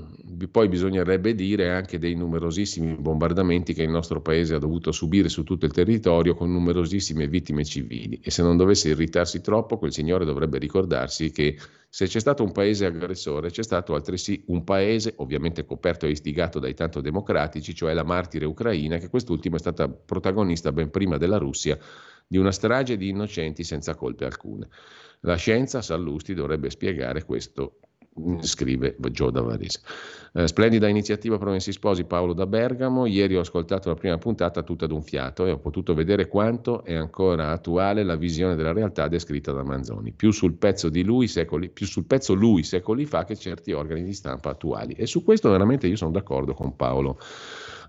poi 0.49 0.67
bisognerebbe 0.67 1.35
dire 1.35 1.69
anche 1.69 1.99
dei 1.99 2.15
numerosissimi 2.15 2.95
bombardamenti 2.95 3.71
che 3.71 3.83
il 3.83 3.91
nostro 3.91 4.19
paese 4.19 4.55
ha 4.55 4.57
dovuto 4.57 4.91
subire 4.91 5.29
su 5.29 5.43
tutto 5.43 5.67
il 5.67 5.71
territorio 5.71 6.33
con 6.33 6.51
numerosissime 6.51 7.27
vittime 7.27 7.63
civili 7.63 8.19
e 8.23 8.31
se 8.31 8.41
non 8.41 8.57
dovesse 8.57 8.89
irritarsi 8.89 9.41
troppo 9.41 9.77
quel 9.77 9.93
signore 9.93 10.25
dovrebbe 10.25 10.57
ricordarsi 10.57 11.31
che 11.31 11.55
se 11.87 12.07
c'è 12.07 12.19
stato 12.19 12.43
un 12.43 12.51
paese 12.51 12.87
aggressore 12.87 13.51
c'è 13.51 13.61
stato 13.61 13.93
altresì 13.93 14.43
un 14.47 14.63
paese 14.63 15.13
ovviamente 15.17 15.65
coperto 15.65 16.07
e 16.07 16.09
istigato 16.09 16.57
dai 16.57 16.73
tanto 16.73 16.99
democratici, 16.99 17.75
cioè 17.75 17.93
la 17.93 18.03
martire 18.03 18.45
ucraina 18.45 18.97
che 18.97 19.07
quest'ultima 19.07 19.57
è 19.57 19.59
stata 19.59 19.87
protagonista 19.87 20.71
ben 20.71 20.89
prima 20.89 21.17
della 21.17 21.37
Russia 21.37 21.77
di 22.25 22.37
una 22.37 22.51
strage 22.51 22.97
di 22.97 23.09
innocenti 23.09 23.63
senza 23.63 23.93
colpe 23.93 24.25
alcune. 24.25 24.67
La 25.19 25.35
scienza, 25.35 25.83
Sallusti, 25.83 26.33
dovrebbe 26.33 26.71
spiegare 26.71 27.23
questo 27.23 27.77
scrive 28.41 28.95
Gio 29.11 29.29
da 29.29 29.41
Varese. 29.41 29.81
Eh, 30.33 30.47
splendida 30.47 30.87
iniziativa 30.87 31.37
Provensi 31.37 31.71
Sposi 31.71 32.05
Paolo 32.05 32.33
da 32.33 32.45
Bergamo. 32.45 33.05
Ieri 33.05 33.35
ho 33.35 33.41
ascoltato 33.41 33.89
la 33.89 33.95
prima 33.95 34.17
puntata 34.17 34.63
tutta 34.63 34.87
d'un 34.87 35.03
fiato 35.03 35.45
e 35.45 35.51
ho 35.51 35.59
potuto 35.59 35.93
vedere 35.93 36.27
quanto 36.27 36.83
è 36.83 36.95
ancora 36.95 37.51
attuale 37.51 38.03
la 38.03 38.15
visione 38.15 38.55
della 38.55 38.73
realtà 38.73 39.07
descritta 39.07 39.51
da 39.51 39.63
Manzoni. 39.63 40.11
Più 40.11 40.31
sul 40.31 40.53
pezzo 40.53 40.89
di 40.89 41.03
lui 41.03 41.27
secoli, 41.27 41.69
più 41.69 41.85
sul 41.85 42.05
pezzo 42.05 42.33
lui 42.33 42.63
secoli 42.63 43.05
fa 43.05 43.25
che 43.25 43.35
certi 43.35 43.71
organi 43.73 44.03
di 44.03 44.13
stampa 44.13 44.51
attuali. 44.51 44.93
E 44.93 45.05
su 45.05 45.23
questo 45.23 45.49
veramente 45.49 45.87
io 45.87 45.95
sono 45.95 46.11
d'accordo 46.11 46.53
con 46.53 46.75
Paolo 46.75 47.19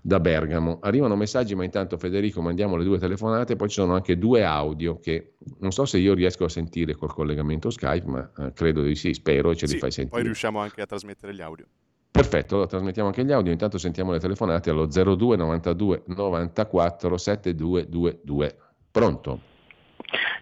da 0.05 0.19
Bergamo. 0.19 0.77
Arrivano 0.83 1.15
messaggi, 1.15 1.55
ma 1.55 1.63
intanto 1.63 1.97
Federico 1.97 2.39
mandiamo 2.39 2.75
le 2.75 2.83
due 2.83 2.99
telefonate, 2.99 3.55
poi 3.55 3.69
ci 3.69 3.79
sono 3.81 3.95
anche 3.95 4.19
due 4.19 4.43
audio 4.43 4.99
che 4.99 5.33
non 5.61 5.71
so 5.71 5.85
se 5.85 5.97
io 5.97 6.13
riesco 6.13 6.43
a 6.43 6.49
sentire 6.49 6.93
col 6.93 7.11
collegamento 7.11 7.71
Skype, 7.71 8.05
ma 8.05 8.31
eh, 8.37 8.53
credo 8.53 8.83
di 8.83 8.93
sì, 8.93 9.15
spero 9.15 9.49
e 9.49 9.55
ce 9.55 9.65
sì, 9.65 9.73
li 9.73 9.79
fai 9.79 9.89
sentire. 9.89 10.15
Poi 10.15 10.25
riusciamo 10.25 10.59
anche 10.59 10.79
a 10.83 10.85
trasmettere 10.85 11.33
gli 11.33 11.41
audio. 11.41 11.65
Perfetto, 12.11 12.53
allora 12.53 12.69
trasmettiamo 12.69 13.07
anche 13.07 13.25
gli 13.25 13.31
audio, 13.31 13.51
intanto 13.51 13.79
sentiamo 13.79 14.11
le 14.11 14.19
telefonate 14.19 14.69
allo 14.69 14.85
02 14.85 15.37
92 15.37 16.03
94 16.05 17.17
7222. 17.17 18.57
Pronto? 18.91 19.39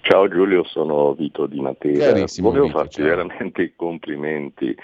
Ciao 0.05 0.27
Giulio, 0.27 0.65
sono 0.65 1.13
Vito 1.13 1.45
di 1.45 1.61
Matera. 1.61 2.11
Carissimo 2.11 2.49
Volevo 2.49 2.65
Vito, 2.65 2.77
farti 2.77 2.95
ciao. 2.95 3.05
veramente 3.05 3.61
i 3.61 3.73
complimenti. 3.73 4.75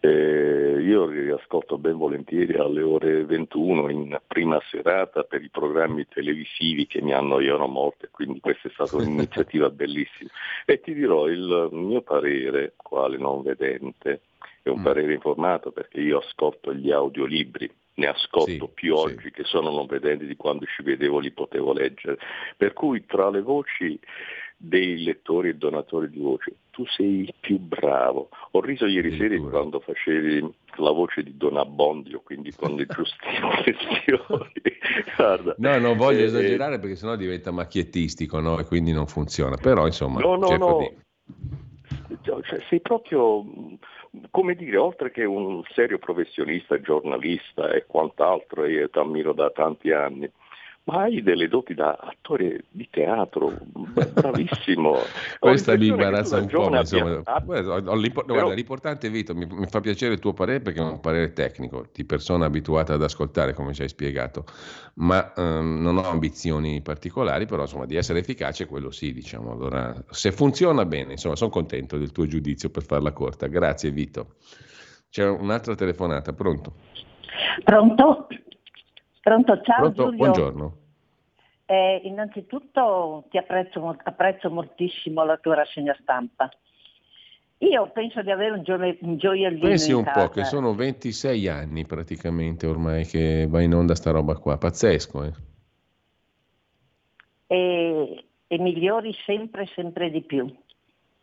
Eh, 0.00 0.80
io 0.82 1.06
li 1.06 1.30
ascolto 1.30 1.78
ben 1.78 1.96
volentieri 1.96 2.54
alle 2.54 2.82
ore 2.82 3.24
21 3.24 3.88
in 3.90 4.20
prima 4.26 4.60
serata 4.68 5.22
per 5.22 5.44
i 5.44 5.50
programmi 5.50 6.08
televisivi 6.08 6.88
che 6.88 7.00
mi 7.00 7.12
annoiano 7.12 7.68
molto, 7.68 8.08
quindi 8.10 8.40
questa 8.40 8.66
è 8.66 8.72
stata 8.72 8.96
un'iniziativa 8.98 9.70
bellissima. 9.70 10.30
E 10.64 10.80
ti 10.80 10.94
dirò 10.94 11.28
il 11.28 11.68
mio 11.70 12.02
parere, 12.02 12.72
quale 12.76 13.18
non 13.18 13.42
vedente, 13.42 14.22
è 14.62 14.68
un 14.68 14.82
parere 14.82 15.14
informato 15.14 15.70
perché 15.70 16.00
io 16.00 16.18
ascolto 16.18 16.74
gli 16.74 16.90
audiolibri, 16.90 17.70
ne 17.94 18.06
ascolto 18.08 18.66
più 18.66 18.96
oggi 18.96 19.30
che 19.30 19.44
sono 19.44 19.70
non 19.70 19.86
vedenti 19.86 20.26
di 20.26 20.34
quando 20.34 20.66
ci 20.66 20.82
vedevo 20.82 21.20
li 21.20 21.30
potevo 21.30 21.72
leggere. 21.72 22.18
Per 22.56 22.72
cui 22.72 23.06
tra 23.06 23.30
le 23.30 23.42
voci 23.42 23.98
dei 24.56 25.02
lettori 25.02 25.50
e 25.50 25.54
donatori 25.54 26.10
di 26.10 26.18
voce 26.18 26.56
tu 26.76 26.84
sei 26.88 27.20
il 27.20 27.34
più 27.40 27.58
bravo. 27.58 28.28
Ho 28.50 28.60
riso 28.60 28.84
ieri 28.84 29.16
sera 29.16 29.34
quando 29.48 29.80
facevi 29.80 30.40
la 30.76 30.90
voce 30.90 31.22
di 31.22 31.34
Don 31.34 31.56
Abbondio, 31.56 32.20
quindi 32.22 32.52
con 32.52 32.74
le 32.74 32.84
giuste 32.84 33.26
inflessioni. 33.40 34.52
No, 35.56 35.78
non 35.78 35.96
voglio 35.96 36.20
eh, 36.20 36.24
esagerare 36.24 36.78
perché 36.78 36.96
sennò 36.96 37.16
diventa 37.16 37.50
macchiettistico 37.50 38.40
no? 38.40 38.58
e 38.58 38.66
quindi 38.66 38.92
non 38.92 39.06
funziona, 39.06 39.56
però 39.56 39.86
insomma 39.86 40.20
No, 40.20 40.36
no, 40.36 40.48
cerco 40.48 40.68
no. 40.68 40.78
di... 40.78 42.18
Cioè, 42.22 42.60
sei 42.68 42.80
proprio, 42.80 43.42
come 44.30 44.54
dire, 44.54 44.76
oltre 44.76 45.10
che 45.10 45.24
un 45.24 45.62
serio 45.72 45.98
professionista, 45.98 46.78
giornalista 46.80 47.70
e 47.70 47.86
quant'altro, 47.86 48.64
e 48.64 48.72
io 48.72 48.90
ti 48.90 48.98
ammiro 48.98 49.32
da 49.32 49.48
tanti 49.50 49.92
anni, 49.92 50.30
ma 50.86 51.02
hai 51.02 51.20
delle 51.20 51.48
doti 51.48 51.74
da 51.74 51.96
attore 51.98 52.64
di 52.70 52.88
teatro, 52.88 53.56
bravissimo. 53.60 55.00
Questa 55.40 55.76
mi 55.76 55.88
imbarazza 55.88 56.38
un 56.38 56.46
po', 56.46 56.68
ma 56.68 56.78
insomma, 56.80 57.20
abbia- 57.24 57.34
ah, 57.34 57.40
guarda, 57.44 58.24
però- 58.24 58.52
l'importante 58.52 59.10
Vito, 59.10 59.34
mi, 59.34 59.46
mi 59.50 59.66
fa 59.66 59.80
piacere 59.80 60.14
il 60.14 60.20
tuo 60.20 60.32
parere 60.32 60.60
perché 60.60 60.78
è 60.78 60.84
un 60.84 61.00
parere 61.00 61.32
tecnico, 61.32 61.88
di 61.92 62.04
persona 62.04 62.46
abituata 62.46 62.94
ad 62.94 63.02
ascoltare 63.02 63.52
come 63.52 63.74
ci 63.74 63.82
hai 63.82 63.88
spiegato, 63.88 64.44
ma 64.94 65.32
ehm, 65.34 65.80
non 65.82 65.96
ho 65.96 66.04
ambizioni 66.04 66.80
particolari, 66.82 67.46
però 67.46 67.62
insomma 67.62 67.86
di 67.86 67.96
essere 67.96 68.20
efficace 68.20 68.66
quello 68.66 68.92
sì, 68.92 69.12
diciamo. 69.12 69.50
Allora, 69.50 69.92
se 70.10 70.30
funziona 70.30 70.84
bene, 70.84 71.12
insomma, 71.12 71.34
sono 71.34 71.50
contento 71.50 71.98
del 71.98 72.12
tuo 72.12 72.26
giudizio 72.26 72.70
per 72.70 72.84
farla 72.84 73.10
corta. 73.10 73.48
Grazie 73.48 73.90
Vito. 73.90 74.34
C'è 75.10 75.26
un'altra 75.26 75.74
telefonata, 75.74 76.32
pronto? 76.32 76.74
Pronto? 77.64 78.28
Pronto, 79.26 79.60
ciao 79.62 79.90
Pronto? 79.90 80.02
Giulio. 80.04 80.16
Buongiorno. 80.18 80.76
Eh, 81.64 82.00
innanzitutto 82.04 83.24
ti 83.28 83.38
apprezzo, 83.38 83.96
apprezzo 84.04 84.48
moltissimo 84.50 85.24
la 85.24 85.36
tua 85.36 85.56
rassegna 85.56 85.96
stampa. 86.00 86.48
Io 87.58 87.90
penso 87.90 88.22
di 88.22 88.30
avere 88.30 88.52
un, 88.52 88.62
gio- 88.62 88.76
un 88.76 89.16
gioiellino 89.16 89.66
Pensi 89.66 89.90
un 89.90 90.04
casa. 90.04 90.26
po' 90.26 90.32
che 90.32 90.44
sono 90.44 90.74
26 90.74 91.48
anni 91.48 91.84
praticamente 91.84 92.68
ormai 92.68 93.04
che 93.04 93.48
va 93.48 93.60
in 93.62 93.74
onda 93.74 93.96
sta 93.96 94.12
roba 94.12 94.36
qua, 94.36 94.58
pazzesco, 94.58 95.24
eh? 95.24 95.32
e, 97.48 98.24
e 98.46 98.58
migliori 98.60 99.12
sempre, 99.24 99.66
sempre 99.74 100.08
di 100.08 100.22
più. 100.22 100.46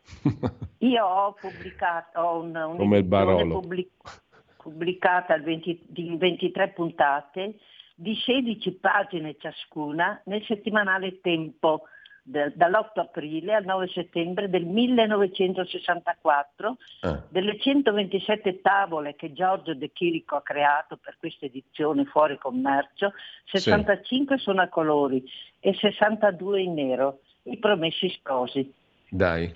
Io 0.80 1.06
ho 1.06 1.32
pubblicato 1.32 2.20
ho 2.20 2.40
un, 2.42 2.74
Come 2.76 2.98
il 2.98 3.04
Barolo. 3.04 3.60
pubblic- 3.60 4.20
pubblicata 4.58 5.32
al 5.32 5.42
20 5.42 5.86
di 5.88 6.14
23 6.18 6.68
puntate 6.68 7.54
di 7.94 8.14
16 8.16 8.72
pagine 8.72 9.36
ciascuna 9.38 10.20
nel 10.24 10.44
settimanale 10.44 11.20
Tempo 11.20 11.82
del- 12.26 12.52
dall'8 12.56 13.00
aprile 13.00 13.54
al 13.54 13.64
9 13.64 13.86
settembre 13.88 14.48
del 14.48 14.64
1964 14.64 16.76
Ah. 17.02 17.22
delle 17.28 17.58
127 17.58 18.60
tavole 18.62 19.14
che 19.14 19.32
Giorgio 19.32 19.74
De 19.74 19.90
Chirico 19.92 20.36
ha 20.36 20.42
creato 20.42 20.96
per 20.96 21.16
questa 21.18 21.44
edizione 21.46 22.04
fuori 22.06 22.38
commercio, 22.38 23.12
65 23.44 24.38
sono 24.38 24.62
a 24.62 24.68
colori 24.68 25.22
e 25.60 25.74
62 25.74 26.62
in 26.62 26.74
nero, 26.74 27.20
i 27.44 27.58
promessi 27.58 28.08
sposi. 28.10 28.72
Dai, 29.08 29.52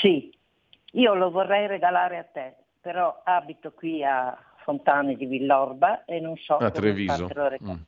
Sì, 0.00 0.32
io 0.92 1.14
lo 1.14 1.30
vorrei 1.30 1.66
regalare 1.66 2.18
a 2.18 2.24
te, 2.24 2.54
però 2.80 3.20
abito 3.24 3.72
qui 3.72 4.02
a 4.04 4.36
Fontane 4.62 5.16
di 5.16 5.26
Villorba 5.26 6.04
e 6.04 6.20
non 6.20 6.36
so 6.36 6.54
a 6.54 6.58
come 6.58 6.70
Treviso. 6.70 7.26
fartelo 7.26 7.48
reca- 7.48 7.72
Mm. 7.72 7.80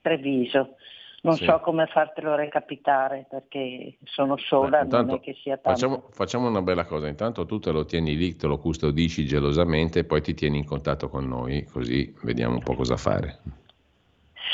Treviso. 0.00 0.76
Non 1.22 1.34
Sì. 1.36 1.44
so 1.44 1.60
come 1.60 1.86
fartelo 1.86 2.34
recapitare 2.34 3.26
perché 3.28 3.98
sono 4.04 4.38
sola, 4.38 4.78
non 4.78 4.84
Intanto 4.84 5.16
è 5.16 5.20
che 5.20 5.34
sia 5.34 5.58
tanto. 5.58 5.70
facciamo, 5.78 6.08
facciamo 6.12 6.48
una 6.48 6.62
bella 6.62 6.86
cosa, 6.86 7.08
intanto 7.08 7.44
tu 7.44 7.58
te 7.58 7.70
lo 7.72 7.84
tieni 7.84 8.16
lì, 8.16 8.36
te 8.36 8.46
lo 8.46 8.56
custodisci 8.58 9.26
gelosamente 9.26 9.98
e 9.98 10.04
poi 10.04 10.22
ti 10.22 10.32
tieni 10.32 10.56
in 10.58 10.64
contatto 10.64 11.10
con 11.10 11.28
noi, 11.28 11.64
così 11.64 12.14
vediamo 12.22 12.54
un 12.54 12.62
po' 12.62 12.74
cosa 12.74 12.96
fare. 12.96 13.38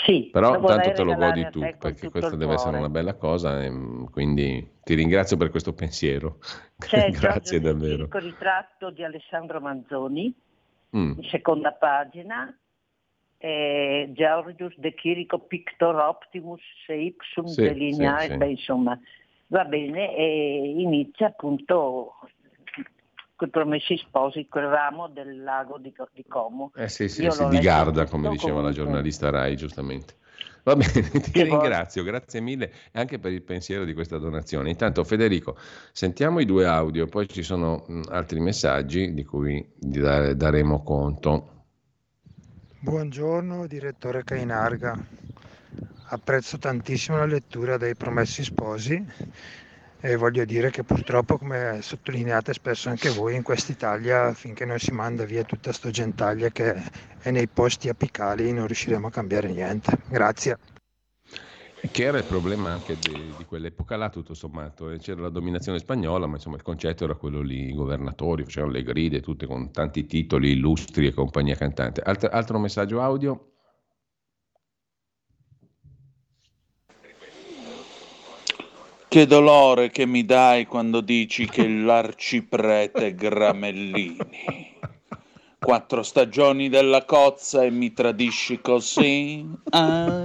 Sì, 0.05 0.29
Però 0.33 0.55
lo 0.55 0.61
vorrei 0.61 0.83
tanto 0.83 0.93
te 0.93 1.03
lo 1.05 1.15
godi 1.15 1.49
tu, 1.51 1.61
perché 1.79 2.11
questa 2.11 2.33
il 2.33 2.39
deve 2.39 2.55
essere 2.55 2.77
una 2.77 2.89
bella 2.89 3.15
cosa, 3.15 3.63
e, 3.63 3.71
mm, 3.71 4.05
quindi 4.07 4.79
ti 4.83 4.95
ringrazio 4.95 5.37
per 5.37 5.51
questo 5.51 5.73
pensiero. 5.73 6.39
Grazie 7.11 7.61
davvero. 7.61 7.95
Chirico, 8.09 8.19
ritratto 8.19 8.91
di 8.91 9.05
Alessandro 9.05 9.61
Manzoni, 9.61 10.35
Mm. 10.97 11.19
seconda 11.29 11.73
pagina, 11.73 12.57
eh, 13.39 14.11
Georgius 14.15 14.75
De 14.79 14.95
Chirico 14.95 15.39
Pictor 15.41 15.95
Optimus 15.97 16.61
Se 16.87 16.95
Ipsum 16.95 17.47
Sì, 17.47 17.63
Delineae, 17.63 18.21
sì, 18.21 18.31
sì. 18.31 18.37
beh, 18.37 18.51
insomma, 18.51 18.99
va 19.49 19.65
bene, 19.65 20.17
e 20.17 20.75
inizia 20.79 21.27
appunto 21.27 22.15
con 23.35 23.49
i 23.49 23.51
promessi 23.51 23.97
sposi, 23.99 24.49
quel 24.49 24.67
ramo 24.69 25.09
del 25.09 25.43
lago 25.43 25.77
di, 25.79 25.93
di 26.13 26.25
Como. 26.27 26.73
Eh 26.75 26.89
sì, 26.89 27.09
sì, 27.09 27.31
sì, 27.31 27.49
di 27.49 27.59
Garda, 27.59 28.07
come 28.07 28.31
diceva 28.31 28.55
la 28.55 28.71
comunque. 28.71 28.73
giornalista 28.73 29.29
Rai, 29.29 29.57
giustamente. 29.57 30.15
Va 30.67 30.75
bene, 30.75 31.09
ti 31.23 31.43
ringrazio, 31.45 32.03
grazie 32.03 32.41
mille 32.41 32.73
anche 32.93 33.21
per 33.21 33.31
il 33.31 33.43
pensiero 33.43 33.85
di 33.85 33.95
questa 33.95 34.19
donazione. 34.19 34.69
Intanto 34.69 35.05
Federico, 35.05 35.57
sentiamo 35.93 36.41
i 36.41 36.45
due 36.45 36.67
audio, 36.67 37.07
poi 37.07 37.29
ci 37.29 37.45
sono 37.45 37.85
mh, 37.87 38.03
altri 38.09 38.41
messaggi 38.41 39.15
di 39.15 39.25
cui 39.25 39.65
dare, 39.77 40.35
daremo 40.35 40.83
conto. 40.83 41.65
Buongiorno 42.81 43.69
direttore 43.69 44.25
Cainarga, 44.25 44.97
apprezzo 46.09 46.59
tantissimo 46.59 47.17
la 47.17 47.27
lettura 47.27 47.77
dei 47.77 47.95
Promessi 47.95 48.43
Sposi 48.43 49.05
e 50.07 50.15
voglio 50.15 50.45
dire 50.45 50.71
che 50.71 50.85
purtroppo, 50.85 51.37
come 51.37 51.81
sottolineate 51.83 52.53
spesso 52.53 52.89
anche 52.89 53.11
voi, 53.11 53.35
in 53.35 53.43
quest'Italia 53.43 54.33
finché 54.35 54.65
non 54.65 54.79
si 54.79 54.93
manda 54.93 55.25
via 55.25 55.43
tutta 55.43 55.73
sto 55.73 55.91
gentaglia 55.91 56.49
che 56.51 56.81
è 57.19 57.31
nei 57.33 57.49
posti 57.49 57.89
apicali 57.89 58.53
non 58.53 58.67
riusciremo 58.67 59.09
a 59.09 59.11
cambiare 59.11 59.51
niente. 59.51 59.99
Grazie. 60.09 60.59
Che 61.91 62.03
era 62.05 62.19
il 62.19 62.25
problema 62.25 62.71
anche 62.71 62.97
di, 62.97 63.33
di 63.37 63.45
quell'epoca 63.45 63.97
là, 63.97 64.09
tutto 64.09 64.35
sommato. 64.35 64.91
Eh, 64.91 64.99
c'era 64.99 65.23
la 65.23 65.29
dominazione 65.29 65.79
spagnola, 65.79 66.27
ma 66.27 66.37
insomma 66.37 66.57
il 66.57 66.63
concetto 66.63 67.05
era 67.05 67.15
quello 67.15 67.41
lì, 67.41 67.69
i 67.69 67.75
governatori 67.75 68.45
facevano 68.45 68.73
le 68.73 68.83
gride, 68.83 69.21
tutte 69.21 69.47
con 69.47 69.73
tanti 69.73 70.07
titoli 70.07 70.53
illustri 70.53 71.09
e 71.09 71.13
compagnia 71.13 71.57
cantante. 71.57 72.01
Alt- 72.01 72.29
altro 72.31 72.59
messaggio 72.59 73.01
audio? 73.01 73.56
Che 79.09 79.27
dolore 79.27 79.91
che 79.91 80.05
mi 80.05 80.25
dai 80.25 80.67
quando 80.67 81.01
dici 81.01 81.47
che 81.47 81.67
l'arciprete 81.69 83.15
Gramellini. 83.15 84.75
Quattro 85.59 86.03
stagioni 86.03 86.69
della 86.69 87.05
cozza 87.05 87.63
e 87.63 87.71
mi 87.71 87.93
tradisci 87.93 88.61
così. 88.61 89.47
Ah. 89.71 90.25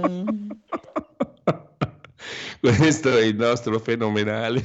Questo 2.60 3.16
è 3.16 3.22
il 3.22 3.36
nostro 3.36 3.78
fenomenale 3.78 4.64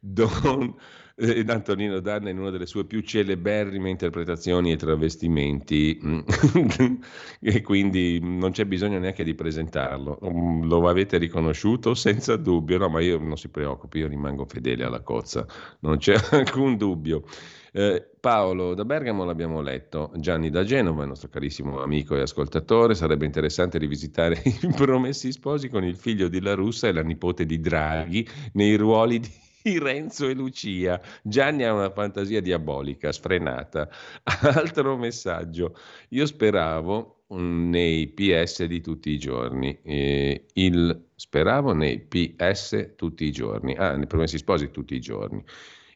Don 0.00 0.74
eh, 1.20 1.44
Antonino 1.46 2.00
Danna 2.00 2.30
in 2.30 2.38
una 2.38 2.50
delle 2.50 2.66
sue 2.66 2.84
più 2.84 3.00
celeberrime 3.00 3.90
interpretazioni 3.90 4.72
e 4.72 4.76
travestimenti. 4.76 5.98
E 7.42 7.62
quindi 7.62 8.18
non 8.20 8.50
c'è 8.50 8.66
bisogno 8.66 8.98
neanche 8.98 9.24
di 9.24 9.34
presentarlo. 9.34 10.18
Mm, 10.24 10.64
lo 10.64 10.86
avete 10.88 11.16
riconosciuto? 11.16 11.94
Senza 11.94 12.36
dubbio, 12.36 12.76
no, 12.76 12.88
ma 12.88 13.00
io 13.00 13.18
non 13.18 13.36
si 13.36 13.48
preoccupi, 13.48 13.98
io 13.98 14.08
rimango 14.08 14.44
fedele 14.44 14.84
alla 14.84 15.00
cozza, 15.00 15.46
non 15.80 15.96
c'è 15.96 16.14
alcun 16.32 16.76
dubbio. 16.76 17.24
Eh, 17.72 18.04
Paolo 18.18 18.74
da 18.74 18.84
Bergamo 18.84 19.24
l'abbiamo 19.24 19.60
letto, 19.60 20.10
Gianni 20.16 20.50
da 20.50 20.64
Genova, 20.64 21.02
il 21.02 21.08
nostro 21.08 21.28
carissimo 21.28 21.80
amico 21.80 22.16
e 22.16 22.20
ascoltatore, 22.20 22.94
sarebbe 22.94 23.24
interessante 23.24 23.78
rivisitare 23.78 24.42
i 24.44 24.72
promessi 24.74 25.32
sposi 25.32 25.68
con 25.68 25.84
il 25.84 25.96
figlio 25.96 26.28
di 26.28 26.40
La 26.40 26.54
Russa 26.54 26.88
e 26.88 26.92
la 26.92 27.02
nipote 27.02 27.46
di 27.46 27.60
Draghi 27.60 28.28
nei 28.52 28.76
ruoli 28.76 29.20
di 29.20 29.30
Renzo 29.78 30.28
e 30.28 30.34
Lucia. 30.34 31.00
Gianni 31.22 31.64
ha 31.64 31.72
una 31.72 31.90
fantasia 31.90 32.40
diabolica, 32.40 33.12
sfrenata. 33.12 33.88
Altro 34.42 34.96
messaggio. 34.96 35.76
Io 36.10 36.26
speravo 36.26 37.24
mm, 37.34 37.70
nei 37.70 38.08
PS 38.08 38.64
di 38.64 38.80
tutti 38.80 39.10
i 39.10 39.18
giorni. 39.18 39.78
Eh, 39.82 40.46
il, 40.54 41.08
speravo 41.14 41.72
nei 41.72 42.00
PS 42.00 42.94
tutti 42.96 43.24
i 43.24 43.32
giorni. 43.32 43.74
Ah, 43.76 43.96
nei 43.96 44.06
promessi 44.06 44.38
sposi 44.38 44.70
tutti 44.70 44.94
i 44.94 45.00
giorni. 45.00 45.44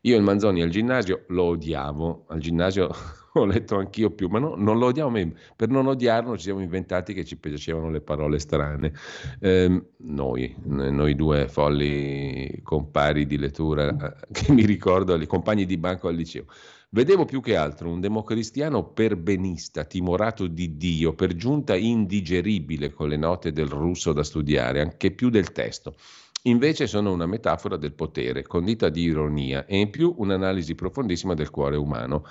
Io 0.02 0.16
il 0.16 0.22
Manzoni 0.22 0.60
al 0.62 0.68
ginnasio 0.68 1.24
lo 1.28 1.44
odiavo, 1.44 2.26
al 2.28 2.38
ginnasio 2.38 2.90
ho 3.40 3.44
letto 3.44 3.76
anch'io 3.76 4.10
più, 4.10 4.28
ma 4.28 4.38
no, 4.38 4.54
non 4.56 4.78
lo 4.78 4.86
odiamo, 4.86 5.18
per 5.56 5.68
non 5.68 5.86
odiarlo 5.86 6.36
ci 6.36 6.44
siamo 6.44 6.60
inventati 6.60 7.12
che 7.14 7.24
ci 7.24 7.36
piacevano 7.36 7.90
le 7.90 8.00
parole 8.00 8.38
strane. 8.38 8.92
Eh, 9.40 9.82
noi, 9.98 10.54
noi 10.64 11.14
due 11.16 11.48
folli 11.48 12.60
compari 12.62 13.26
di 13.26 13.36
lettura, 13.36 13.88
eh, 13.88 14.32
che 14.32 14.52
mi 14.52 14.64
ricordo, 14.64 15.16
i 15.16 15.26
compagni 15.26 15.66
di 15.66 15.76
banco 15.76 16.08
al 16.08 16.14
liceo. 16.14 16.44
Vedevo 16.90 17.24
più 17.24 17.40
che 17.40 17.56
altro 17.56 17.90
un 17.90 18.00
democristiano 18.00 18.84
perbenista, 18.84 19.84
timorato 19.84 20.46
di 20.46 20.76
Dio, 20.76 21.12
per 21.14 21.34
giunta 21.34 21.74
indigeribile 21.74 22.92
con 22.92 23.08
le 23.08 23.16
note 23.16 23.50
del 23.50 23.66
russo 23.66 24.12
da 24.12 24.22
studiare, 24.22 24.80
anche 24.80 25.10
più 25.10 25.28
del 25.28 25.50
testo. 25.50 25.96
Invece 26.42 26.86
sono 26.86 27.10
una 27.10 27.26
metafora 27.26 27.76
del 27.76 27.94
potere, 27.94 28.44
condita 28.44 28.90
di 28.90 29.00
ironia 29.00 29.66
e 29.66 29.78
in 29.78 29.90
più 29.90 30.14
un'analisi 30.18 30.76
profondissima 30.76 31.34
del 31.34 31.50
cuore 31.50 31.76
umano. 31.76 32.24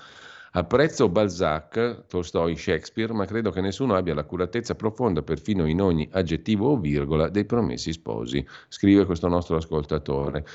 Apprezzo 0.55 1.09
Balzac, 1.09 2.05
Tolstoi, 2.05 2.55
Shakespeare, 2.55 3.11
ma 3.11 3.25
credo 3.25 3.49
che 3.49 3.59
nessuno 3.59 3.95
abbia 3.95 4.13
l'accuratezza 4.13 4.75
profonda, 4.75 5.23
perfino 5.23 5.65
in 5.65 5.81
ogni 5.81 6.07
aggettivo 6.11 6.69
o 6.69 6.77
virgola, 6.77 7.29
dei 7.29 7.45
promessi 7.45 7.91
sposi, 7.91 8.45
scrive 8.67 9.05
questo 9.05 9.27
nostro 9.27 9.55
ascoltatore 9.55 10.45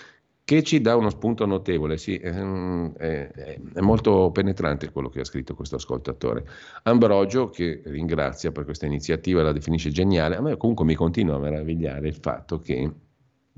che 0.49 0.63
ci 0.63 0.81
dà 0.81 0.97
uno 0.97 1.11
spunto 1.11 1.45
notevole, 1.45 1.99
sì, 1.99 2.17
è, 2.17 2.31
è, 2.31 3.29
è, 3.75 3.81
molto 3.81 4.31
penetrante 4.31 4.91
quello 4.91 5.11
che 5.11 5.21
ha 5.21 5.25
scritto 5.25 5.55
questo 5.55 5.77
ascoltatore. 5.77 6.49
Ambrogio, 6.85 7.51
che 7.51 7.83
ringrazia 7.85 8.51
per 8.51 8.65
questa 8.65 8.87
iniziativa, 8.87 9.43
la 9.43 9.53
definisce 9.53 9.91
geniale, 9.91 10.37
a 10.37 10.41
me 10.41 10.57
comunque 10.57 10.87
mi 10.87 10.95
continua 10.95 11.35
a 11.35 11.39
meravigliare 11.39 12.09
il 12.09 12.15
fatto 12.15 12.61
che 12.61 12.91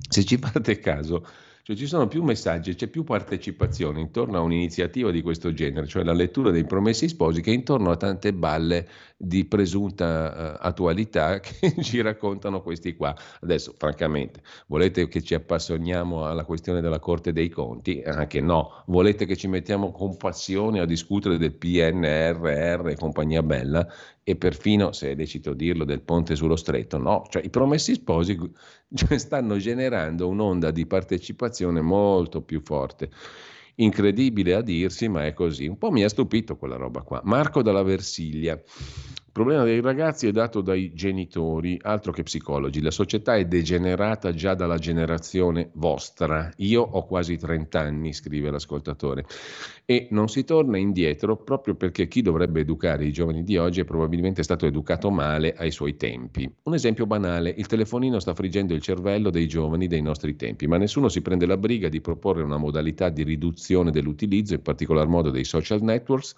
se 0.09 0.25
ci 0.25 0.37
fate 0.39 0.81
caso, 0.81 1.25
cioè 1.71 1.79
ci 1.79 1.87
sono 1.87 2.09
più 2.09 2.25
messaggi, 2.25 2.75
c'è 2.75 2.89
più 2.89 3.05
partecipazione 3.05 4.01
intorno 4.01 4.39
a 4.39 4.41
un'iniziativa 4.41 5.13
di 5.13 5.23
questo 5.23 5.53
genere, 5.53 5.87
cioè 5.87 6.03
la 6.03 6.13
lettura 6.13 6.51
dei 6.51 6.65
promessi 6.65 7.07
sposi, 7.07 7.43
che 7.43 7.53
intorno 7.53 7.93
a 7.93 7.97
tante 7.97 8.33
balle 8.33 8.89
di 9.17 9.45
presunta 9.45 10.57
uh, 10.59 10.67
attualità 10.67 11.39
che 11.39 11.75
ci 11.83 12.01
raccontano 12.01 12.61
questi 12.61 12.97
qua. 12.97 13.15
Adesso, 13.43 13.75
francamente, 13.79 14.43
volete 14.67 15.07
che 15.07 15.23
ci 15.23 15.35
appassioniamo 15.35 16.27
alla 16.27 16.45
questione 16.45 16.81
della 16.81 16.99
Corte 16.99 17.33
dei 17.33 17.51
Conti? 17.51 18.03
Anche 18.05 18.41
no. 18.41 18.83
Volete 18.87 19.25
che 19.25 19.37
ci 19.37 19.47
mettiamo 19.47 19.93
con 19.93 20.17
passione 20.17 20.81
a 20.81 20.87
discutere 20.87 21.39
del 21.39 21.53
PNRR 21.53 22.89
e 22.89 22.97
compagnia 22.97 23.45
bella? 23.45 23.87
E 24.23 24.37
perfino, 24.37 24.93
se 24.93 25.11
è 25.11 25.15
lecito 25.15 25.55
dirlo, 25.55 25.85
del 25.85 26.03
ponte 26.03 26.37
sullo 26.37 26.57
stretto? 26.57 26.99
No. 26.99 27.25
Cioè, 27.29 27.43
i 27.43 27.51
promessi 27.51 27.95
sposi 27.95 28.39
cioè, 28.95 29.19
stanno 29.19 29.57
generando 29.57 30.29
un'onda 30.29 30.71
di 30.71 30.87
partecipazione 30.87 31.81
molto 31.81 32.43
più 32.43 32.61
forte. 32.63 33.11
Incredibile 33.77 34.55
a 34.55 34.61
dirsi, 34.61 35.09
ma 35.09 35.25
è 35.25 35.33
così. 35.33 35.67
Un 35.67 35.79
po' 35.79 35.91
mi 35.91 36.05
ha 36.05 36.09
stupito 36.09 36.57
quella 36.57 36.77
roba 36.77 37.01
qua. 37.01 37.21
Marco 37.25 37.63
dalla 37.63 37.83
Versiglia. 37.83 38.61
Il 39.31 39.37
problema 39.37 39.63
dei 39.63 39.81
ragazzi 39.81 40.27
è 40.27 40.33
dato 40.33 40.61
dai 40.61 40.93
genitori, 40.93 41.79
altro 41.81 42.11
che 42.11 42.25
psicologi. 42.25 42.83
La 42.83 42.91
società 42.91 43.37
è 43.37 43.45
degenerata 43.45 44.35
già 44.35 44.55
dalla 44.55 44.77
generazione 44.77 45.71
vostra. 45.75 46.51
Io 46.57 46.83
ho 46.83 47.07
quasi 47.07 47.37
30 47.37 47.79
anni, 47.79 48.13
scrive 48.13 48.51
l'ascoltatore, 48.51 49.25
e 49.85 50.09
non 50.11 50.29
si 50.29 50.43
torna 50.43 50.79
indietro 50.79 51.37
proprio 51.37 51.77
perché 51.77 52.09
chi 52.09 52.23
dovrebbe 52.23 52.63
educare 52.63 53.05
i 53.05 53.13
giovani 53.13 53.45
di 53.45 53.57
oggi 53.57 53.79
è 53.79 53.85
probabilmente 53.85 54.43
stato 54.43 54.67
educato 54.67 55.13
male 55.13 55.55
ai 55.55 55.71
suoi 55.71 55.97
tempi. 55.97 56.53
Un 56.65 56.75
esempio 56.75 57.07
banale, 57.07 57.55
il 57.57 57.69
telefonino 57.69 58.19
sta 58.19 58.35
friggendo 58.35 58.75
il 58.75 58.83
cervello 58.83 59.31
dei 59.31 59.47
giovani 59.47 59.87
dei 59.87 60.03
nostri 60.03 60.35
tempi, 60.35 60.67
ma 60.67 60.77
nessuno 60.77 61.09
si 61.09 61.23
prende 61.23 61.47
la 61.47 61.57
briga 61.57 61.89
di 61.89 62.01
proporre 62.01 62.43
una 62.43 62.59
modalità 62.59 63.11
di 63.11 63.23
riduzione 63.23 63.93
dell'utilizzo, 63.93 64.55
in 64.55 64.63
particolar 64.63 65.07
modo 65.07 65.31
dei 65.31 65.45
social 65.45 65.83
networks 65.83 66.35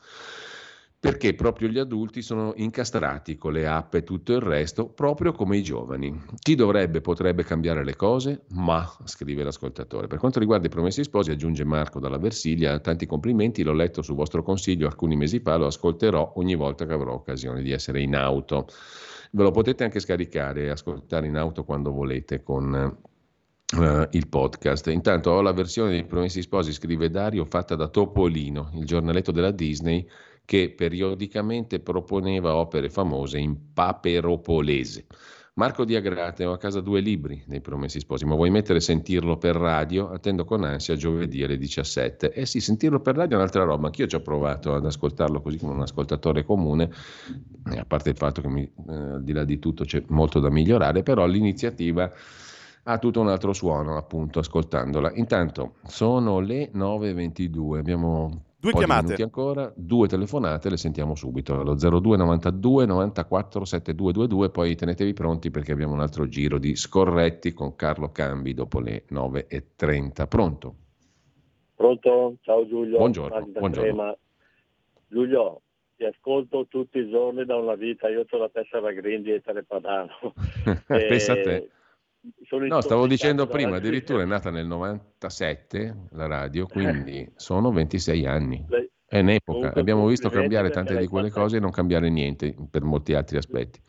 perché 1.03 1.35
proprio 1.35 1.66
gli 1.66 1.81
adulti 1.81 2.23
sono 2.23 2.53
incastrati 2.55 3.37
con 3.37 3.55
le 3.55 3.66
app 3.66 3.93
e 3.95 4.05
tutto 4.05 4.35
il 4.35 4.41
resto, 4.41 4.87
proprio 4.87 5.33
come 5.33 5.57
i 5.57 5.62
giovani. 5.65 6.16
Chi 6.39 6.55
dovrebbe, 6.55 7.01
potrebbe 7.01 7.43
cambiare 7.43 7.83
le 7.85 7.97
cose? 7.97 8.43
Ma, 8.51 8.89
scrive 9.03 9.43
l'ascoltatore. 9.43 10.07
Per 10.07 10.20
quanto 10.20 10.39
riguarda 10.39 10.69
i 10.69 10.70
promessi 10.70 11.03
sposi, 11.03 11.33
aggiunge 11.33 11.65
Marco 11.65 11.99
dalla 11.99 12.19
Versilia, 12.19 12.79
tanti 12.79 13.07
complimenti, 13.07 13.65
l'ho 13.65 13.73
letto 13.73 14.01
su 14.01 14.15
vostro 14.15 14.45
consiglio 14.45 14.87
alcuni 14.87 15.16
mesi 15.16 15.41
fa, 15.41 15.57
lo 15.57 15.66
ascolterò 15.66 16.35
ogni 16.37 16.55
volta 16.55 16.87
che 16.87 16.93
avrò 16.93 17.15
occasione 17.15 17.62
di 17.62 17.73
essere 17.73 18.01
in 18.01 18.15
auto. 18.15 18.69
Ve 19.33 19.43
lo 19.43 19.51
potete 19.51 19.83
anche 19.83 19.99
scaricare 19.99 20.66
e 20.66 20.69
ascoltare 20.69 21.27
in 21.27 21.37
auto 21.37 21.65
quando 21.65 21.91
volete 21.91 22.45
con 22.45 23.11
Uh, 23.74 24.07
il 24.11 24.29
podcast. 24.29 24.89
Intanto 24.89 25.31
ho 25.31 25.41
la 25.41 25.55
versione 25.55 25.93
dei 25.93 26.05
Promessi 26.05 26.43
Sposi, 26.43 26.73
scrive 26.73 27.09
Dario, 27.09 27.47
fatta 27.47 27.74
da 27.74 27.89
Topolino, 27.89 28.69
il 28.74 28.85
giornaletto 28.85 29.33
della 29.33 29.51
Disney, 29.51 30.07
che 30.53 30.69
periodicamente 30.69 31.81
proponeva 31.81 32.57
opere 32.57 32.91
famose 32.91 33.39
in 33.39 33.73
paperopolese. 33.73 35.07
Marco 35.55 35.87
Diagrate, 35.87 36.45
ho 36.45 36.53
a 36.53 36.59
casa 36.59 36.83
due 36.83 37.01
libri 37.01 37.43
dei 37.47 37.62
Promessi 37.62 38.01
Sposi, 38.01 38.27
ma 38.27 38.35
vuoi 38.35 38.51
mettere 38.51 38.79
sentirlo 38.81 39.39
per 39.39 39.57
radio? 39.57 40.11
Attendo 40.11 40.45
con 40.45 40.65
ansia 40.65 40.95
giovedì 40.95 41.43
alle 41.43 41.57
17. 41.57 42.33
Eh 42.33 42.45
sì, 42.45 42.61
sentirlo 42.61 43.01
per 43.01 43.16
radio 43.16 43.37
è 43.37 43.39
un'altra 43.39 43.65
roba, 43.65 43.87
anch'io 43.87 44.07
ci 44.07 44.15
ho 44.15 44.20
provato 44.20 44.74
ad 44.74 44.85
ascoltarlo 44.85 45.41
così 45.41 45.57
come 45.57 45.73
un 45.73 45.81
ascoltatore 45.81 46.45
comune, 46.45 46.91
a 47.74 47.87
parte 47.87 48.11
il 48.11 48.16
fatto 48.19 48.43
che 48.43 48.49
mi, 48.49 48.62
eh, 48.62 48.93
al 48.93 49.24
di 49.24 49.33
là 49.33 49.45
di 49.45 49.59
tutto 49.59 49.85
c'è 49.85 50.05
molto 50.09 50.39
da 50.39 50.51
migliorare, 50.51 51.03
però 51.03 51.24
l'iniziativa 51.24 52.12
ha 52.83 52.99
tutto 52.99 53.20
un 53.20 53.29
altro 53.29 53.55
suono 53.55 53.97
appunto 53.97 54.41
ascoltandola. 54.41 55.12
Intanto 55.15 55.77
sono 55.87 56.41
le 56.41 56.70
9.22, 56.74 57.79
abbiamo 57.79 58.52
Due 58.63 58.75
chiamate. 58.75 59.21
ancora, 59.21 59.73
due 59.75 60.07
telefonate, 60.07 60.71
le 60.71 60.77
sentiamo 60.77 61.17
subito. 61.17 61.59
Allo 61.59 61.75
0292 61.75 62.87
94 62.87 63.65
7222, 63.65 64.51
poi 64.51 64.77
tenetevi 64.77 65.13
pronti 65.15 65.51
perché 65.51 65.73
abbiamo 65.73 65.95
un 65.95 66.01
altro 66.01 66.29
giro 66.29 66.59
di 66.59 66.77
scorretti 66.77 67.53
con 67.55 67.75
Carlo 67.75 68.13
Cambi 68.13 68.55
dopo 68.55 68.79
le 68.79 69.03
9.30. 69.11 70.29
Pronto? 70.29 70.75
Pronto? 71.75 72.37
Ciao 72.43 72.65
Giulio. 72.69 72.99
Buongiorno, 72.99 73.47
buongiorno. 73.47 74.17
Giulio, 75.09 75.63
ti 75.97 76.05
ascolto 76.05 76.67
tutti 76.69 76.99
i 76.99 77.11
giorni 77.11 77.45
da 77.45 77.57
una 77.57 77.75
vita, 77.75 78.09
io 78.09 78.25
ho 78.31 78.37
la 78.37 78.49
tessera 78.49 78.93
Grindi 78.93 79.33
e 79.33 79.41
Telepadano. 79.41 80.35
Pensa 80.87 81.33
a 81.33 81.43
te. 81.43 81.69
No, 82.69 82.81
stavo 82.81 83.09
dicendo 83.09 83.49
prima, 83.49 83.77
addirittura 83.77 84.23
è 84.23 84.27
nata 84.27 84.51
nel 84.51 84.66
97 84.66 86.07
la 86.12 86.27
radio, 86.27 86.66
quindi 86.66 87.28
sono 87.35 87.73
26 87.73 88.27
anni. 88.27 88.65
Lei- 88.69 88.89
È 89.05 89.19
un'epoca, 89.19 89.73
abbiamo 89.74 90.07
visto 90.07 90.31
cambiare 90.31 90.70
tante 90.70 90.97
di 90.97 91.07
quelle 91.07 91.28
fatta- 91.28 91.40
cose 91.40 91.57
e 91.57 91.61
non 91.61 91.70
cambiare 91.70 92.09
niente 92.09 92.55
per 92.70 92.82
molti 92.82 93.15
altri 93.15 93.36
aspetti. 93.36 93.81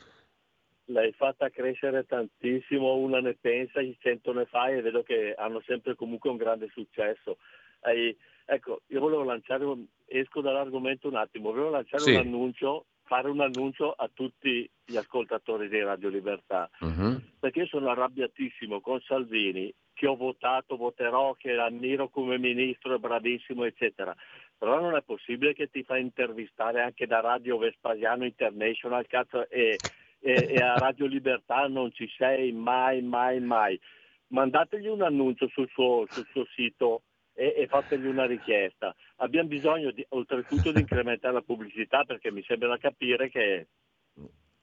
L'hai 0.85 1.13
fatta 1.13 1.49
crescere 1.49 2.05
tantissimo, 2.05 2.95
una 2.95 3.21
ne 3.21 3.37
pensa, 3.39 3.79
cento 3.99 4.33
ne 4.33 4.45
fa 4.45 4.67
e 4.67 4.81
vedo 4.81 5.03
che 5.03 5.33
hanno 5.37 5.61
sempre 5.65 5.95
comunque 5.95 6.29
un 6.29 6.35
grande 6.37 6.67
successo. 6.73 7.37
Hai- 7.81 8.15
ecco, 8.45 8.81
io 8.87 8.99
volevo 8.99 9.23
lanciare, 9.23 9.63
esco 10.07 10.41
dall'argomento 10.41 11.07
un 11.07 11.15
attimo, 11.15 11.51
volevo 11.51 11.69
lanciare 11.69 12.03
Sì. 12.03 12.11
un 12.11 12.17
annuncio, 12.17 12.87
fare 13.13 13.29
un 13.29 13.41
annuncio 13.41 13.91
a 13.91 14.09
tutti 14.11 14.67
gli 14.83 14.95
ascoltatori 14.97 15.69
di 15.69 15.79
Radio 15.83 16.09
Libertà. 16.09 16.67
Mhm. 16.79 17.31
perché 17.39 17.59
io 17.59 17.65
sono 17.67 17.89
arrabbiatissimo 17.89 18.79
con 18.79 19.01
Salvini, 19.01 19.71
che 19.93 20.07
ho 20.07 20.15
votato, 20.15 20.77
voterò, 20.77 21.33
che 21.33 21.51
ammiro 21.51 22.07
come 22.07 22.39
ministro, 22.39 22.95
è 22.95 22.97
bravissimo, 22.97 23.65
eccetera. 23.65 24.15
Però 24.57 24.79
non 24.79 24.95
è 24.95 25.03
possibile 25.03 25.53
che 25.53 25.69
ti 25.69 25.83
fa 25.83 25.97
intervistare 25.97 26.81
anche 26.81 27.05
da 27.05 27.19
Radio 27.19 27.57
Vespasiano 27.57 28.23
International 28.23 29.05
cazzo, 29.07 29.47
e, 29.49 29.77
e- 30.19 30.47
e 30.49 30.55
a 30.55 30.75
Radio 30.75 31.05
Libertà 31.05 31.67
non 31.67 31.91
ci 31.91 32.09
sei 32.17 32.51
mai, 32.53 33.01
mai, 33.01 33.41
mai. 33.41 33.79
Mandategli 34.27 34.87
un 34.87 35.01
annuncio 35.01 35.49
sul 35.49 35.69
suo, 35.69 36.05
sul 36.09 36.25
suo 36.31 36.45
sito 36.55 37.01
e, 37.33 37.53
e 37.57 37.67
fategli 37.67 38.05
una 38.05 38.25
richiesta. 38.25 38.95
Abbiamo 39.17 39.47
bisogno 39.49 39.91
di- 39.91 40.05
oltretutto 40.09 40.71
di 40.71 40.79
incrementare 40.85 41.33
la 41.33 41.41
pubblicità 41.41 42.03
perché 42.03 42.31
mi 42.31 42.43
sembra 42.43 42.69
da 42.69 42.77
capire 42.77 43.29
che 43.29 43.67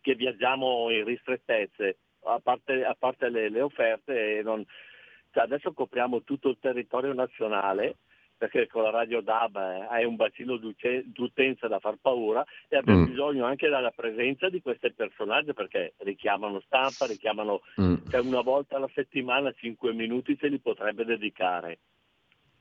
che 0.03 0.15
viaggiamo 0.15 0.89
in 0.91 1.05
ristrettezze, 1.05 1.99
a 2.25 2.41
parte, 2.43 2.85
a 2.87 2.97
parte 2.99 3.29
le, 3.29 3.51
le 3.51 3.61
offerte, 3.61 4.39
e 4.39 4.43
non- 4.43 4.65
cioè 5.31 5.43
adesso 5.45 5.73
copriamo 5.75 6.23
tutto 6.23 6.49
il 6.49 6.57
territorio 6.59 7.13
nazionale 7.13 7.97
perché 8.41 8.67
con 8.67 8.83
la 8.83 8.89
radio 8.91 9.21
DAB 9.21 9.57
eh, 9.57 9.87
hai 9.91 10.07
un 10.07 10.17
bacino 10.17 10.57
d'utenza 10.57 11.69
da 11.69 11.79
far 11.79 11.97
paura 12.01 12.43
e 12.69 12.79
abbiamo 12.79 13.01
Mm. 13.01 13.05
bisogno 13.11 13.45
anche 13.45 13.69
della 13.69 13.91
presenza 13.91 14.49
di 14.49 14.63
questi 14.63 14.91
personaggi 14.95 15.53
perché 15.53 15.93
richiamano 15.99 16.61
stampa, 16.61 17.05
richiamano 17.05 17.61
Mm. 17.79 17.97
cioè 18.09 18.21
una 18.21 18.41
volta 18.41 18.77
alla 18.77 18.89
settimana 18.95 19.53
5 19.53 19.93
minuti 19.93 20.35
se 20.41 20.49
li 20.49 20.59
potrebbe 20.59 21.05
dedicare. 21.05 21.81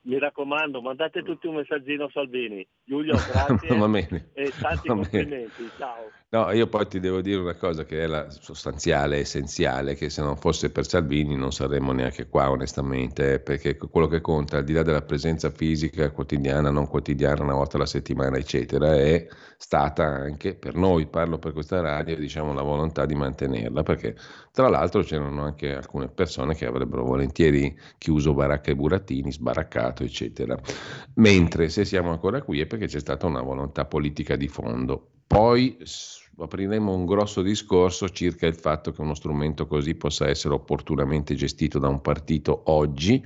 Mi 0.01 0.17
raccomando, 0.17 0.81
mandate 0.81 1.23
tutti 1.23 1.47
un 1.47 1.55
messaggino 1.55 2.05
a 2.05 2.09
Salvini. 2.11 2.65
Giulio, 2.83 3.15
grazie 3.31 3.75
e 4.33 4.51
tanti 4.59 4.87
complimenti. 4.87 5.69
Ciao. 5.77 6.09
No, 6.31 6.51
io 6.51 6.67
poi 6.67 6.87
ti 6.87 6.99
devo 6.99 7.21
dire 7.21 7.39
una 7.41 7.55
cosa 7.55 7.85
che 7.85 8.03
è 8.03 8.05
la 8.05 8.29
sostanziale, 8.29 9.17
essenziale, 9.17 9.95
che 9.95 10.11
se 10.11 10.21
non 10.21 10.37
fosse 10.37 10.69
per 10.71 10.85
Salvini 10.87 11.35
non 11.35 11.51
saremmo 11.51 11.91
neanche 11.91 12.27
qua 12.27 12.51
onestamente, 12.51 13.39
perché 13.39 13.77
quello 13.77 14.05
che 14.05 14.21
conta, 14.21 14.57
al 14.57 14.63
di 14.63 14.73
là 14.73 14.83
della 14.83 15.01
presenza 15.01 15.49
fisica 15.49 16.11
quotidiana, 16.11 16.69
non 16.69 16.85
quotidiana, 16.87 17.41
una 17.41 17.55
volta 17.55 17.77
alla 17.77 17.87
settimana, 17.87 18.37
eccetera, 18.37 18.93
è 18.95 19.25
stata 19.57 20.03
anche 20.03 20.53
per 20.53 20.75
noi, 20.75 21.07
parlo 21.07 21.39
per 21.39 21.51
questa 21.51 21.81
radio, 21.81 22.15
diciamo 22.15 22.53
la 22.53 22.61
volontà 22.61 23.07
di 23.07 23.15
mantenerla, 23.15 23.81
perché 23.81 24.15
tra 24.51 24.69
l'altro 24.69 25.01
c'erano 25.01 25.41
anche 25.43 25.73
alcune 25.73 26.09
persone 26.09 26.53
che 26.53 26.67
avrebbero 26.67 27.05
volentieri 27.05 27.75
chiuso 27.97 28.35
baracca 28.35 28.69
e 28.69 28.75
burattini, 28.75 29.31
sbaraccato, 29.31 30.03
eccetera. 30.03 30.55
Mentre 31.15 31.69
se 31.69 31.85
siamo 31.85 32.11
ancora 32.11 32.43
qui 32.43 32.59
è 32.61 32.67
perché 32.67 32.85
c'è 32.85 32.99
stata 32.99 33.25
una 33.25 33.41
volontà 33.41 33.85
politica 33.85 34.35
di 34.35 34.47
fondo. 34.47 35.13
Poi 35.29 35.77
apriremo 36.39 36.91
un 36.91 37.05
grosso 37.05 37.43
discorso 37.43 38.09
circa 38.09 38.47
il 38.47 38.55
fatto 38.55 38.91
che 38.91 39.01
uno 39.01 39.13
strumento 39.13 39.67
così 39.67 39.93
possa 39.93 40.27
essere 40.27 40.55
opportunamente 40.55 41.35
gestito 41.35 41.77
da 41.77 41.87
un 41.87 42.01
partito 42.01 42.63
oggi. 42.65 43.23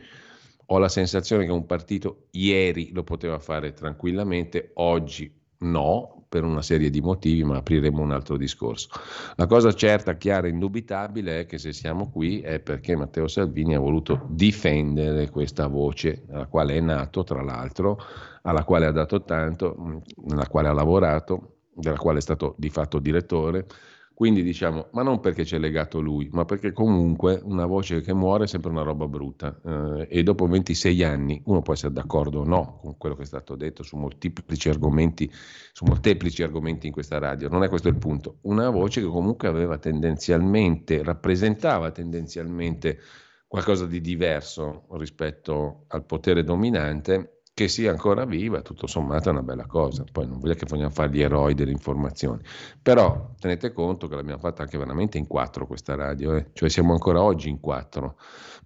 Ho 0.65 0.77
la 0.79 0.89
sensazione 0.89 1.45
che 1.45 1.51
un 1.53 1.65
partito 1.65 2.25
ieri 2.31 2.91
lo 2.91 3.03
poteva 3.03 3.39
fare 3.39 3.71
tranquillamente, 3.71 4.71
oggi 4.73 5.33
no, 5.59 6.25
per 6.27 6.43
una 6.43 6.61
serie 6.61 6.89
di 6.89 6.99
motivi, 6.99 7.45
ma 7.45 7.55
apriremo 7.55 8.01
un 8.01 8.11
altro 8.11 8.35
discorso. 8.35 8.89
La 9.35 9.47
cosa 9.47 9.71
certa, 9.71 10.17
chiara 10.17 10.47
e 10.47 10.49
indubitabile 10.49 11.39
è 11.39 11.45
che 11.45 11.57
se 11.57 11.71
siamo 11.71 12.11
qui 12.11 12.41
è 12.41 12.59
perché 12.59 12.97
Matteo 12.97 13.29
Salvini 13.29 13.75
ha 13.75 13.79
voluto 13.79 14.25
difendere 14.27 15.29
questa 15.29 15.67
voce, 15.67 16.25
alla 16.29 16.47
quale 16.47 16.75
è 16.75 16.81
nato, 16.81 17.23
tra 17.23 17.41
l'altro, 17.41 17.97
alla 18.41 18.65
quale 18.65 18.87
ha 18.87 18.91
dato 18.91 19.23
tanto, 19.23 20.01
nella 20.25 20.47
quale 20.47 20.67
ha 20.67 20.73
lavorato, 20.73 21.52
della 21.75 21.97
quale 21.97 22.19
è 22.19 22.21
stato 22.21 22.55
di 22.57 22.69
fatto 22.69 22.99
direttore. 22.99 23.65
Quindi 24.13 24.43
diciamo, 24.43 24.89
ma 24.91 25.01
non 25.01 25.19
perché 25.19 25.43
c'è 25.43 25.57
legato 25.57 25.99
lui, 25.99 26.29
ma 26.31 26.45
perché 26.45 26.71
comunque 26.71 27.41
una 27.43 27.65
voce 27.65 28.01
che 28.01 28.13
muore 28.13 28.43
è 28.43 28.47
sempre 28.47 28.69
una 28.69 28.83
roba 28.83 29.07
brutta. 29.07 29.59
eh, 29.65 30.07
e 30.07 30.21
dopo 30.21 30.45
26 30.45 31.03
anni 31.03 31.41
uno 31.45 31.63
può 31.63 31.73
essere 31.73 31.93
d'accordo 31.93 32.41
o 32.41 32.43
no 32.45 32.77
con 32.79 32.95
quello 32.97 33.15
che 33.15 33.23
è 33.23 33.25
stato 33.25 33.55
detto 33.55 33.81
su 33.81 33.97
molteplici 33.97 34.69
argomenti, 34.69 35.31
su 35.71 35.85
molteplici 35.85 36.43
argomenti 36.43 36.85
in 36.87 36.93
questa 36.93 37.17
radio. 37.17 37.49
Non 37.49 37.63
è 37.63 37.69
questo 37.69 37.87
il 37.87 37.97
punto. 37.97 38.37
Una 38.41 38.69
voce 38.69 39.01
che 39.01 39.07
comunque 39.07 39.47
aveva 39.47 39.79
tendenzialmente, 39.79 41.01
rappresentava 41.01 41.89
tendenzialmente 41.89 42.99
qualcosa 43.47 43.85
di 43.87 43.99
diverso 43.99 44.85
rispetto 44.91 45.85
al 45.87 46.05
potere 46.05 46.43
dominante, 46.43 47.41
che 47.53 47.67
sia 47.67 47.91
ancora 47.91 48.25
viva, 48.25 48.61
tutto 48.61 48.87
sommato 48.87 49.29
è 49.29 49.31
una 49.31 49.43
bella 49.43 49.67
cosa. 49.67 50.03
Poi 50.11 50.27
non 50.27 50.39
voglio 50.39 50.55
che 50.55 50.65
vogliamo 50.67 50.89
fare 50.89 51.11
gli 51.11 51.21
eroi 51.21 51.53
delle 51.53 51.71
informazioni. 51.71 52.41
Però 52.81 53.35
tenete 53.39 53.71
conto 53.71 54.07
che 54.07 54.15
l'abbiamo 54.15 54.39
fatta 54.39 54.63
anche 54.63 54.77
veramente 54.77 55.19
in 55.19 55.27
quattro 55.27 55.67
questa 55.67 55.95
radio, 55.95 56.35
eh. 56.35 56.47
cioè 56.53 56.69
siamo 56.69 56.93
ancora 56.93 57.21
oggi 57.21 57.49
in 57.49 57.59
quattro. 57.59 58.17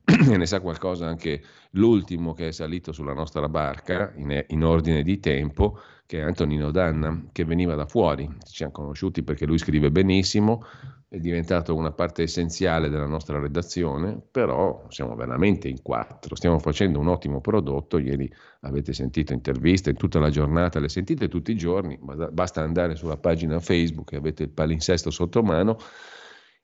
e 0.32 0.38
ne 0.38 0.46
sa 0.46 0.62
qualcosa 0.62 1.06
anche 1.06 1.44
l'ultimo 1.72 2.34
che 2.34 2.48
è 2.48 2.52
salito 2.52 2.94
sulla 2.94 3.14
nostra 3.14 3.50
barca 3.50 4.14
in, 4.16 4.46
in 4.48 4.64
ordine 4.64 5.04
di 5.04 5.20
tempo, 5.20 5.80
che 6.06 6.20
è 6.20 6.22
Antonino 6.22 6.72
Danna, 6.72 7.26
che 7.34 7.44
veniva 7.44 7.76
da 7.76 7.86
fuori. 7.86 8.26
Ci 8.46 8.56
siamo 8.56 8.72
conosciuti 8.72 9.22
perché 9.22 9.46
lui 9.46 9.58
scrive 9.58 9.92
benissimo, 9.92 10.64
è 11.10 11.18
diventato 11.20 11.74
una 11.74 11.92
parte 11.92 12.24
essenziale 12.24 12.90
della 12.90 13.06
nostra 13.06 13.40
redazione, 13.40 14.20
però 14.30 14.86
siamo 14.90 15.16
veramente 15.16 15.70
in 15.70 15.82
quattro, 15.82 16.36
stiamo 16.36 16.60
facendo 16.60 17.00
un 17.00 17.08
ottimo 17.08 17.40
prodotto, 17.40 17.98
ieri 17.98 18.30
avete 18.62 18.92
sentito 18.92 19.32
interviste 19.32 19.92
in 19.92 19.96
tutta 19.96 20.20
la 20.20 20.30
giornata, 20.30 20.80
le 20.80 20.90
sentite 20.90 21.30
tutti 21.30 21.52
i 21.52 21.56
giorni, 21.56 21.98
basta 22.32 22.62
andare 22.62 22.96
sulla 22.96 23.16
pagina 23.16 23.60
Facebook 23.60 24.12
e 24.12 24.18
avete 24.18 24.44
il 24.44 24.50
palinsesto 24.50 25.10
sotto 25.10 25.42
mano. 25.44 25.78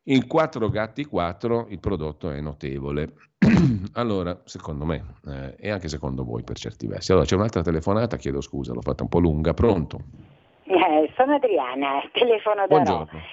In 0.07 0.27
4 0.27 0.67
gatti 0.67 1.05
4 1.05 1.67
il 1.69 1.79
prodotto 1.79 2.29
è 2.29 2.41
notevole. 2.41 3.13
allora, 3.93 4.37
secondo 4.43 4.83
me, 4.83 5.15
eh, 5.25 5.55
e 5.57 5.69
anche 5.71 5.87
secondo 5.87 6.25
voi 6.25 6.43
per 6.43 6.57
certi 6.57 6.87
versi. 6.87 7.11
Allora, 7.11 7.25
c'è 7.25 7.35
un'altra 7.35 7.61
telefonata, 7.61 8.17
chiedo 8.17 8.41
scusa, 8.41 8.73
l'ho 8.73 8.81
fatta 8.81 9.03
un 9.03 9.09
po' 9.09 9.19
lunga, 9.19 9.53
pronto? 9.53 9.99
Eh, 10.65 11.09
sono 11.15 11.35
Adriana, 11.35 12.01
telefono 12.11 12.55
da 12.55 12.67
Buongiorno. 12.67 13.07
Roma. 13.09 13.23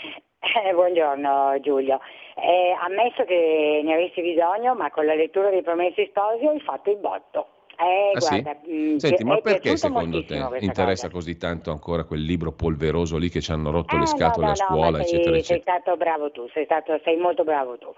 Eh, 0.43 0.73
buongiorno 0.73 1.61
Giulio. 1.61 2.01
Eh, 2.35 2.75
ammesso 2.81 3.25
che 3.25 3.83
ne 3.85 3.93
avessi 3.93 4.23
bisogno, 4.23 4.75
ma 4.75 4.91
con 4.91 5.05
la 5.05 5.15
lettura 5.15 5.51
dei 5.51 5.61
Promessi 5.61 6.07
Sposi 6.09 6.47
hai 6.47 6.61
fatto 6.61 6.91
il 6.91 6.97
botto. 6.97 7.49
Eh, 7.77 8.13
Ah, 8.15 8.21
sì? 8.21 8.41
mh, 8.41 8.97
Senti, 8.97 9.23
pi- 9.23 9.29
ma 9.29 9.37
perché 9.39 9.77
secondo 9.77 10.25
te 10.25 10.37
interessa 10.61 11.09
cosa. 11.09 11.11
così 11.11 11.37
tanto 11.37 11.71
ancora 11.71 12.05
quel 12.05 12.23
libro 12.23 12.53
polveroso 12.53 13.19
lì 13.19 13.29
che 13.29 13.41
ci 13.43 13.53
hanno 13.53 13.71
rotto 13.71 13.97
Eh, 13.97 13.99
le 13.99 14.05
no, 14.05 14.07
scatole 14.07 14.47
no, 14.47 14.53
a 14.53 14.55
no, 14.55 14.65
scuola, 14.67 14.99
ma 14.99 15.05
sei, 15.05 15.15
eccetera, 15.17 15.43
sei 15.43 15.61
stato 15.61 15.97
bravo 15.97 16.31
tu, 16.31 16.49
sei, 16.55 16.65
stato, 16.65 16.99
sei 17.05 17.17
molto 17.17 17.45
bravo 17.45 17.77
tu. 17.77 17.93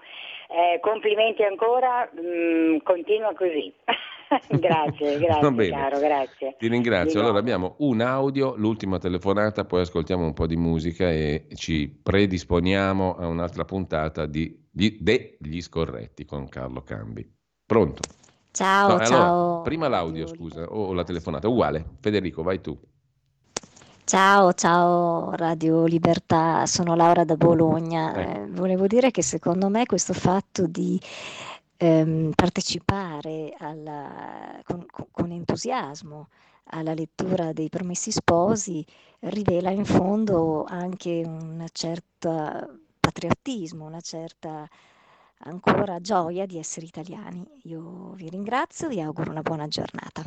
Eh, 0.49 0.79
complimenti 0.81 1.43
ancora, 1.43 2.09
mh, 2.13 2.83
continua 2.83 3.33
così. 3.35 3.73
grazie, 4.49 5.19
grazie 5.19 5.51
bene. 5.51 5.69
caro, 5.69 5.99
grazie. 5.99 6.55
Ti 6.57 6.67
ringrazio. 6.67 7.11
Di 7.11 7.25
Allora 7.25 7.33
nuovo. 7.33 7.37
abbiamo 7.39 7.75
un 7.79 8.01
audio, 8.01 8.55
l'ultima 8.55 8.97
telefonata, 8.99 9.65
poi 9.65 9.81
ascoltiamo 9.81 10.23
un 10.25 10.33
po' 10.33 10.47
di 10.47 10.55
musica 10.55 11.09
e 11.09 11.47
ci 11.55 11.87
predisponiamo 12.01 13.15
a 13.15 13.27
un'altra 13.27 13.65
puntata 13.65 14.25
di, 14.25 14.67
di- 14.69 14.97
degli 15.01 15.61
scorretti 15.61 16.25
con 16.25 16.47
Carlo 16.49 16.81
Cambi. 16.83 17.29
Pronto? 17.65 18.01
Ciao, 18.51 18.87
No, 18.89 18.93
allora, 18.93 19.05
ciao. 19.05 19.61
prima 19.63 19.87
l'audio, 19.87 20.27
scusa, 20.27 20.63
o 20.65 20.93
la 20.93 21.03
telefonata, 21.03 21.47
uguale. 21.47 21.83
Federico, 21.99 22.43
vai 22.43 22.61
tu. 22.61 22.77
Ciao, 24.05 24.51
ciao 24.51 25.31
Radio 25.35 25.85
Libertà, 25.85 26.65
sono 26.65 26.93
Laura 26.93 27.23
da 27.23 27.35
Bologna. 27.37 28.13
Eh, 28.13 28.47
volevo 28.49 28.85
dire 28.85 29.11
che 29.11 29.21
secondo 29.23 29.69
me 29.69 29.85
questo 29.85 30.11
fatto 30.13 30.67
di 30.67 30.99
ehm, 31.83 32.31
partecipare 32.33 33.53
alla, 33.57 34.61
con, 34.63 34.85
con 35.11 35.31
entusiasmo 35.31 36.29
alla 36.67 36.93
lettura 36.93 37.51
dei 37.51 37.67
Promessi 37.67 38.11
Sposi 38.11 38.85
rivela 39.19 39.69
in 39.69 39.83
fondo 39.83 40.63
anche 40.63 41.21
un 41.25 41.65
certo 41.73 42.79
patriottismo, 42.99 43.85
una 43.85 43.99
certa 43.99 44.67
ancora 45.45 45.99
gioia 45.99 46.45
di 46.45 46.57
essere 46.57 46.85
italiani. 46.85 47.45
Io 47.63 48.13
vi 48.13 48.29
ringrazio 48.29 48.87
vi 48.87 49.01
auguro 49.01 49.31
una 49.31 49.41
buona 49.41 49.67
giornata. 49.67 50.23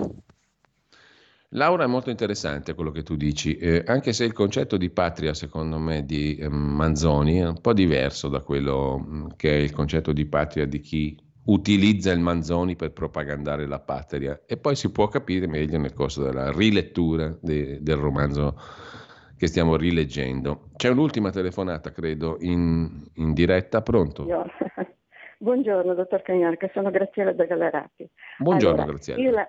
Laura, 1.51 1.85
è 1.85 1.87
molto 1.87 2.11
interessante 2.11 2.75
quello 2.75 2.91
che 2.91 3.03
tu 3.03 3.17
dici, 3.17 3.57
eh, 3.57 3.83
anche 3.87 4.13
se 4.13 4.25
il 4.25 4.33
concetto 4.33 4.77
di 4.77 4.91
patria, 4.91 5.33
secondo 5.33 5.79
me, 5.79 6.05
di 6.05 6.37
eh, 6.37 6.49
Manzoni 6.49 7.39
è 7.39 7.47
un 7.47 7.61
po' 7.61 7.73
diverso 7.73 8.29
da 8.29 8.41
quello 8.41 8.99
mm, 8.99 9.27
che 9.37 9.51
è 9.53 9.59
il 9.59 9.71
concetto 9.71 10.13
di 10.13 10.27
patria 10.27 10.67
di 10.67 10.81
chi 10.81 11.17
utilizza 11.47 12.13
il 12.13 12.21
Manzoni 12.21 12.77
per 12.77 12.93
propagandare 12.93 13.67
la 13.67 13.79
patria 13.79 14.41
e 14.47 14.57
poi 14.57 14.75
si 14.77 14.91
può 14.91 15.09
capire 15.09 15.47
meglio 15.47 15.79
nel 15.79 15.93
corso 15.93 16.23
della 16.23 16.51
rilettura 16.51 17.37
de, 17.41 17.83
del 17.83 17.97
romanzo 17.97 18.57
che 19.37 19.47
stiamo 19.47 19.77
rileggendo. 19.77 20.71
C'è 20.77 20.89
un'ultima 20.89 21.31
telefonata, 21.31 21.93
credo, 21.93 22.39
in, 22.41 23.05
in 23.15 23.33
diretta, 23.33 23.83
pronto? 23.83 24.27
Io. 24.27 24.45
Buongiorno, 25.39 25.93
dottor 25.95 26.23
Cagnarca, 26.23 26.71
sono 26.73 26.91
Graziella 26.91 27.33
da 27.33 27.45
Gallerati. 27.45 28.09
Buongiorno, 28.39 28.83
allora, 28.83 28.93
Graziella. 28.93 29.31
La, 29.31 29.49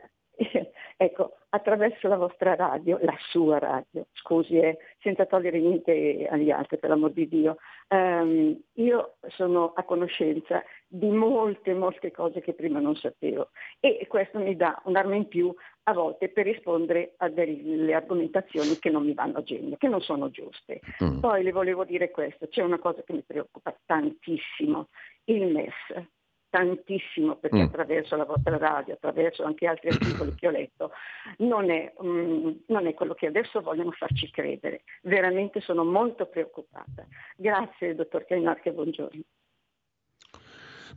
ecco, 0.98 1.38
attraverso 1.50 2.08
la 2.08 2.18
vostra 2.18 2.56
radio, 2.56 2.98
la 3.02 3.16
sua 3.30 3.60
radio, 3.60 4.08
scusi, 4.14 4.58
eh, 4.58 4.78
senza 5.00 5.26
togliere 5.26 5.60
niente 5.60 6.28
agli 6.30 6.50
altri, 6.50 6.80
per 6.80 6.90
l'amor 6.90 7.12
di 7.12 7.28
Dio, 7.28 7.58
ehm, 7.88 8.60
io 8.74 9.16
sono 9.28 9.74
a 9.74 9.84
conoscenza 9.84 10.64
di 10.88 11.10
molte, 11.10 11.74
molte 11.74 12.12
cose 12.12 12.42
che 12.42 12.54
prima 12.54 12.80
non 12.80 12.96
sapevo 12.96 13.50
e 13.80 14.06
questo 14.08 14.40
mi 14.40 14.56
dà 14.56 14.82
un'arma 14.86 15.16
in 15.16 15.28
più 15.28 15.54
a 15.84 15.94
volte 15.94 16.30
per 16.30 16.46
rispondere 16.46 17.14
a 17.18 17.30
delle 17.30 17.94
argomentazioni 17.94 18.78
che 18.80 18.90
non 18.90 19.06
mi 19.06 19.14
vanno 19.14 19.38
a 19.38 19.44
genio, 19.44 19.78
che 19.78 19.88
non 19.88 20.02
sono 20.02 20.30
giuste. 20.30 20.82
Mm. 21.04 21.20
Poi 21.20 21.44
le 21.44 21.52
volevo 21.52 21.86
dire 21.86 22.12
questo, 22.12 22.48
c'è 22.48 22.62
una 22.62 22.80
cosa 22.80 23.04
che 23.04 23.14
mi 23.14 23.24
preoccupa 23.26 23.74
tantissimo, 23.86 24.88
il 25.26 25.48
MES 25.48 26.16
tantissimo 26.58 27.36
perché 27.36 27.58
mm. 27.58 27.66
attraverso 27.66 28.16
la 28.16 28.26
vostra 28.26 28.58
radio, 28.58 28.96
attraverso 28.96 29.44
anche 29.44 29.68
altri 29.68 29.90
articoli 29.90 30.34
che 30.34 30.48
ho 30.48 30.52
letto, 30.52 30.92
non 31.38 31.70
è, 31.70 31.94
um, 31.98 32.64
non 32.68 32.88
è, 32.88 32.96
quello 32.96 33.14
che 33.14 33.28
adesso 33.28 33.62
vogliono 33.62 33.92
farci 33.92 34.32
credere. 34.32 34.82
Veramente 35.04 35.62
sono 35.62 35.84
molto 35.84 36.26
preoccupata. 36.26 37.06
Grazie, 37.36 37.94
dottor 37.94 38.26
Cainarche, 38.26 38.72
buongiorno. 38.72 39.22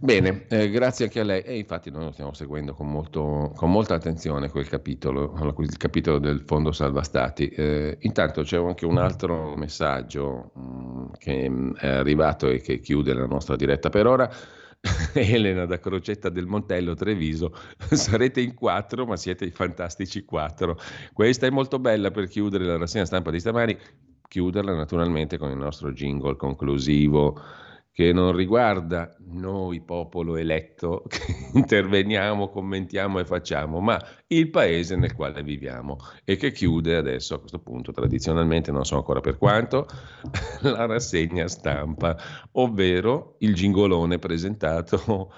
Bene, 0.03 0.47
eh, 0.49 0.70
grazie 0.70 1.05
anche 1.05 1.20
a 1.20 1.24
lei. 1.24 1.43
E 1.43 1.59
infatti 1.59 1.91
noi 1.91 2.05
lo 2.05 2.12
stiamo 2.12 2.32
seguendo 2.32 2.73
con, 2.73 2.91
molto, 2.91 3.53
con 3.55 3.70
molta 3.70 3.95
attenzione 3.95 4.49
quel 4.49 4.66
capitolo, 4.66 5.35
il 5.59 5.77
capitolo 5.77 6.19
del 6.19 6.41
Fondo 6.47 6.73
Salva 6.73 7.03
Stati. 7.03 7.49
Eh, 7.49 7.99
intanto 8.01 8.41
c'è 8.41 8.57
anche 8.57 8.87
un 8.87 8.97
altro 8.97 9.55
messaggio 9.57 10.53
mh, 10.55 10.61
mm, 10.61 11.07
che 11.19 11.51
mm, 11.51 11.74
è 11.77 11.89
arrivato 11.89 12.49
e 12.49 12.62
che 12.62 12.81
chiude 12.81 13.12
la 13.12 13.27
nostra 13.27 13.57
diretta 13.57 13.91
per 13.91 14.07
ora. 14.07 14.31
Elena 15.15 15.66
da 15.66 15.78
Crocetta 15.78 16.28
del 16.28 16.47
Montello, 16.47 16.94
Treviso, 16.94 17.55
sarete 17.90 18.40
in 18.40 18.55
quattro, 18.55 19.05
ma 19.05 19.16
siete 19.16 19.44
i 19.44 19.51
fantastici 19.51 20.24
quattro. 20.24 20.78
Questa 21.12 21.47
è 21.47 21.51
molto 21.51 21.78
bella 21.78 22.11
per 22.11 22.28
chiudere 22.28 22.65
la 22.65 22.78
rassegna 22.78 23.05
stampa 23.05 23.31
di 23.31 23.40
stamani, 23.40 23.77
chiuderla 24.27 24.74
naturalmente 24.74 25.39
con 25.39 25.51
il 25.51 25.57
nostro 25.57 25.93
jingle 25.93 26.36
conclusivo 26.36 27.39
che 28.01 28.14
non 28.14 28.35
riguarda 28.35 29.14
noi 29.32 29.82
popolo 29.82 30.36
eletto 30.36 31.05
che 31.06 31.51
interveniamo, 31.52 32.48
commentiamo 32.48 33.18
e 33.18 33.27
facciamo, 33.27 33.81
ma 33.81 34.02
il 34.28 34.48
paese 34.48 34.97
nel 34.97 35.14
quale 35.14 35.43
viviamo 35.43 35.98
e 36.24 36.36
che 36.36 36.51
chiude 36.51 36.97
adesso 36.97 37.35
a 37.35 37.40
questo 37.40 37.59
punto 37.59 37.93
tradizionalmente, 37.93 38.72
non 38.72 38.86
so 38.86 38.97
ancora 38.97 39.20
per 39.20 39.36
quanto, 39.36 39.86
la 40.62 40.86
rassegna 40.86 41.47
stampa, 41.47 42.16
ovvero 42.52 43.36
il 43.40 43.55
gingolone 43.55 44.18
presentato, 44.18 45.31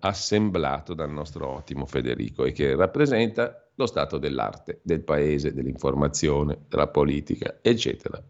assemblato 0.00 0.94
dal 0.94 1.10
nostro 1.10 1.48
ottimo 1.48 1.84
Federico 1.84 2.46
e 2.46 2.52
che 2.52 2.74
rappresenta 2.74 3.68
lo 3.74 3.84
stato 3.84 4.16
dell'arte, 4.16 4.80
del 4.82 5.02
paese, 5.04 5.52
dell'informazione, 5.52 6.60
della 6.66 6.88
politica, 6.88 7.58
eccetera. 7.60 8.22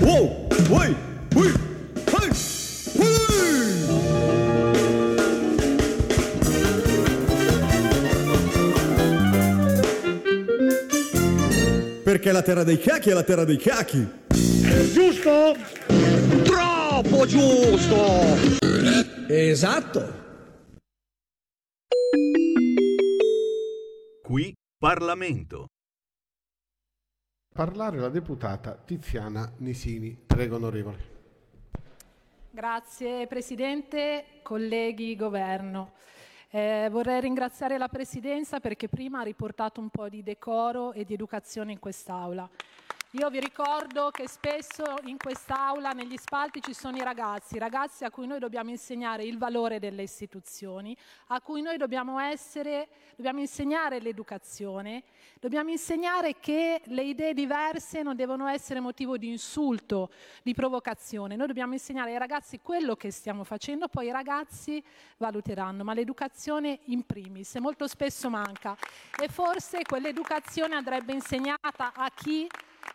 Wow, 0.00 0.46
wow, 0.70 0.94
wow. 1.34 1.77
Perché 12.08 12.32
la 12.32 12.40
terra 12.40 12.64
dei 12.64 12.78
cacchi 12.78 13.10
è 13.10 13.12
la 13.12 13.22
terra 13.22 13.44
dei 13.44 13.58
cacchi. 13.58 13.98
Giusto? 14.94 15.54
Troppo 16.42 17.26
giusto! 17.26 18.24
Esatto. 19.28 20.00
Qui 24.22 24.54
Parlamento. 24.78 25.66
Parlare 27.54 27.98
la 27.98 28.08
deputata 28.08 28.74
Tiziana 28.74 29.52
Nisini. 29.58 30.12
Prego, 30.12 30.56
onorevole. 30.56 31.16
Grazie 32.50 33.26
Presidente, 33.26 34.40
colleghi, 34.42 35.14
Governo. 35.14 35.92
Eh, 36.50 36.88
vorrei 36.90 37.20
ringraziare 37.20 37.76
la 37.76 37.88
Presidenza 37.88 38.58
perché 38.58 38.88
prima 38.88 39.20
ha 39.20 39.22
riportato 39.22 39.80
un 39.80 39.90
po' 39.90 40.08
di 40.08 40.22
decoro 40.22 40.92
e 40.92 41.04
di 41.04 41.12
educazione 41.12 41.72
in 41.72 41.78
quest'Aula. 41.78 42.48
Io 43.12 43.30
vi 43.30 43.40
ricordo 43.40 44.10
che 44.10 44.28
spesso 44.28 44.84
in 45.04 45.16
quest'aula, 45.16 45.92
negli 45.92 46.18
spalti, 46.18 46.60
ci 46.60 46.74
sono 46.74 46.98
i 46.98 47.02
ragazzi, 47.02 47.58
ragazzi 47.58 48.04
a 48.04 48.10
cui 48.10 48.26
noi 48.26 48.38
dobbiamo 48.38 48.68
insegnare 48.68 49.24
il 49.24 49.38
valore 49.38 49.78
delle 49.78 50.02
istituzioni, 50.02 50.94
a 51.28 51.40
cui 51.40 51.62
noi 51.62 51.78
dobbiamo, 51.78 52.18
essere, 52.18 52.86
dobbiamo 53.16 53.40
insegnare 53.40 53.98
l'educazione, 53.98 55.04
dobbiamo 55.40 55.70
insegnare 55.70 56.38
che 56.38 56.82
le 56.84 57.02
idee 57.02 57.32
diverse 57.32 58.02
non 58.02 58.14
devono 58.14 58.46
essere 58.46 58.78
motivo 58.78 59.16
di 59.16 59.30
insulto, 59.30 60.10
di 60.42 60.52
provocazione. 60.52 61.34
Noi 61.34 61.46
dobbiamo 61.46 61.72
insegnare 61.72 62.10
ai 62.10 62.18
ragazzi 62.18 62.60
quello 62.60 62.94
che 62.94 63.10
stiamo 63.10 63.42
facendo, 63.42 63.88
poi 63.88 64.08
i 64.08 64.12
ragazzi 64.12 64.84
valuteranno, 65.16 65.82
ma 65.82 65.94
l'educazione 65.94 66.80
in 66.84 67.06
primis 67.06 67.54
molto 67.54 67.86
spesso 67.86 68.28
manca. 68.28 68.76
E 69.18 69.28
forse 69.28 69.80
quell'educazione 69.80 70.74
andrebbe 70.74 71.14
insegnata 71.14 71.94
a 71.94 72.10
chi 72.14 72.46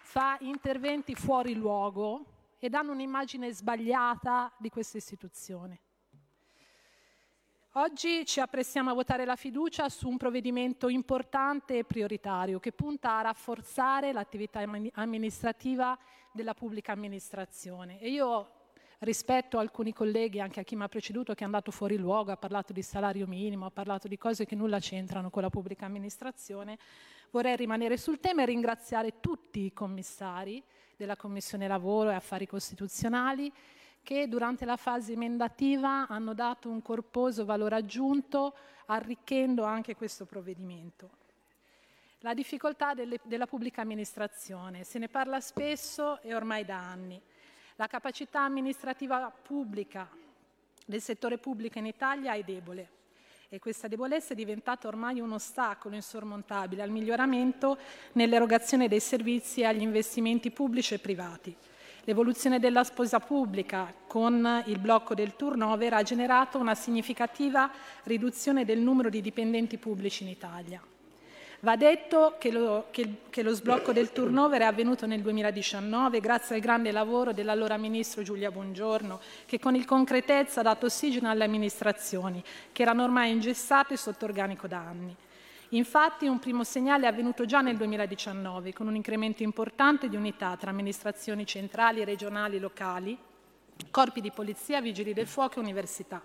fa 0.02 0.38
interventi 0.42 1.16
fuori 1.16 1.54
luogo 1.56 2.26
e 2.60 2.70
danno 2.70 2.92
un'immagine 2.92 3.52
sbagliata 3.52 4.52
di 4.58 4.70
questa 4.70 4.98
istituzione. 4.98 5.80
Oggi 7.74 8.24
ci 8.26 8.40
apprestiamo 8.40 8.92
a 8.92 8.94
votare 8.94 9.26
la 9.26 9.36
fiducia 9.36 9.90
su 9.90 10.08
un 10.08 10.18
provvedimento 10.18 10.90
importante 10.90 11.80
e 11.80 11.84
prioritario 11.84 12.60
che 12.60 12.72
punta 12.72 13.18
a 13.18 13.22
rafforzare 13.24 14.14
l'attività 14.14 14.64
amministrativa 14.94 15.98
della 16.32 16.54
pubblica 16.54 16.92
amministrazione. 16.92 18.00
E 18.00 18.12
io 18.12 18.62
rispetto 19.00 19.58
alcuni 19.58 19.92
colleghi, 19.92 20.40
anche 20.40 20.60
a 20.60 20.64
chi 20.64 20.76
mi 20.76 20.84
ha 20.84 20.88
preceduto, 20.88 21.34
che 21.34 21.42
è 21.42 21.46
andato 21.46 21.72
fuori 21.72 21.98
luogo, 21.98 22.32
ha 22.32 22.38
parlato 22.38 22.74
di 22.74 22.82
salario 22.82 23.28
minimo, 23.28 23.66
ha 23.66 23.72
parlato 23.72 24.08
di 24.08 24.18
cose 24.18 24.46
che 24.46 24.56
nulla 24.56 24.80
c'entrano 24.80 25.30
con 25.30 25.42
la 25.42 25.50
pubblica 25.50 25.86
amministrazione, 25.86 26.78
Vorrei 27.34 27.56
rimanere 27.56 27.98
sul 27.98 28.20
tema 28.20 28.44
e 28.44 28.46
ringraziare 28.46 29.20
tutti 29.20 29.62
i 29.62 29.74
commissari 29.74 30.62
della 30.96 31.16
Commissione 31.16 31.68
Lavoro 31.68 32.12
e 32.12 32.14
Affari 32.14 32.46
Costituzionali 32.46 33.52
che 34.04 34.28
durante 34.28 34.66
la 34.66 34.78
fase 34.78 35.14
emendativa 35.14 36.08
hanno 36.08 36.36
dato 36.36 36.70
un 36.70 36.84
corposo 36.84 37.44
valore 37.44 37.74
aggiunto 37.74 38.54
arricchendo 38.86 39.64
anche 39.64 39.96
questo 39.96 40.26
provvedimento. 40.26 41.10
La 42.20 42.36
difficoltà 42.36 42.94
delle, 42.94 43.20
della 43.24 43.48
pubblica 43.48 43.82
amministrazione, 43.82 44.84
se 44.84 45.00
ne 45.00 45.08
parla 45.08 45.40
spesso 45.40 46.22
e 46.22 46.36
ormai 46.36 46.64
da 46.66 46.78
anni. 46.78 47.20
La 47.78 47.88
capacità 47.88 48.42
amministrativa 48.42 49.32
pubblica 49.32 50.08
del 50.86 51.02
settore 51.02 51.40
pubblico 51.40 51.80
in 51.80 51.88
Italia 51.88 52.36
è 52.36 52.44
debole 52.44 53.02
e 53.54 53.60
questa 53.60 53.88
debolezza 53.88 54.34
è 54.34 54.36
diventata 54.36 54.88
ormai 54.88 55.20
un 55.20 55.32
ostacolo 55.32 55.94
insormontabile 55.94 56.82
al 56.82 56.90
miglioramento 56.90 57.78
nell'erogazione 58.14 58.88
dei 58.88 59.00
servizi 59.00 59.62
e 59.62 59.66
agli 59.66 59.84
investimenti 59.84 60.50
pubblici 60.50 60.96
e 60.96 60.98
privati. 60.98 61.56
L'evoluzione 62.06 62.60
della 62.60 62.84
sposa 62.84 63.20
pubblica 63.20 63.94
con 64.08 64.64
il 64.66 64.80
blocco 64.80 65.14
del 65.14 65.36
turnover 65.36 65.94
ha 65.94 66.02
generato 66.02 66.58
una 66.58 66.74
significativa 66.74 67.70
riduzione 68.06 68.66
del 68.66 68.80
numero 68.80 69.10
di 69.10 69.22
dipendenti 69.22 69.78
pubblici 69.78 70.24
in 70.24 70.30
Italia. 70.30 70.82
Va 71.64 71.78
detto 71.78 72.36
che 72.40 72.52
lo, 72.52 72.88
che, 72.92 73.22
che 73.30 73.42
lo, 73.42 73.54
sblocco 73.54 73.94
del 73.94 74.12
turnover 74.12 74.60
è 74.60 74.66
avvenuto 74.66 75.06
nel 75.06 75.22
2019 75.22 76.20
grazie 76.20 76.56
al 76.56 76.62
grande 76.62 76.92
lavoro 76.92 77.32
dell'allora 77.32 77.78
Ministro 77.78 78.22
Giulia 78.22 78.52
Bongiorno, 78.52 79.22
che 79.46 79.60
con 79.60 79.74
il 79.74 79.86
concretezza 79.86 80.60
ha 80.60 80.64
dato 80.64 80.88
ossigeno 80.88 81.30
alle 81.30 81.46
amministrazioni, 81.46 82.44
che 82.74 82.82
erano 82.82 83.06
ormai 83.06 83.32
ingessate 83.32 83.96
sotto 83.96 84.26
organico 84.26 84.68
da 84.68 84.80
anni. 84.80 85.16
Infatti 85.70 86.28
un 86.28 86.40
primo 86.40 86.66
segnale 86.66 87.06
è 87.06 87.08
avvenuto 87.08 87.46
già 87.46 87.62
nel 87.62 87.78
2019, 87.78 88.74
con 88.74 88.88
un 88.88 88.98
incremento 88.98 89.42
importante 89.42 90.10
di 90.10 90.18
unità 90.18 90.58
tra 90.60 90.70
amministrazioni 90.70 91.46
centrali, 91.46 92.04
regionali, 92.04 92.60
locali, 92.60 93.18
corpi 93.90 94.20
di 94.20 94.32
polizia, 94.32 94.82
vigili 94.82 95.14
del 95.14 95.28
fuoco 95.28 95.60
e 95.60 95.64
università. 95.64 96.22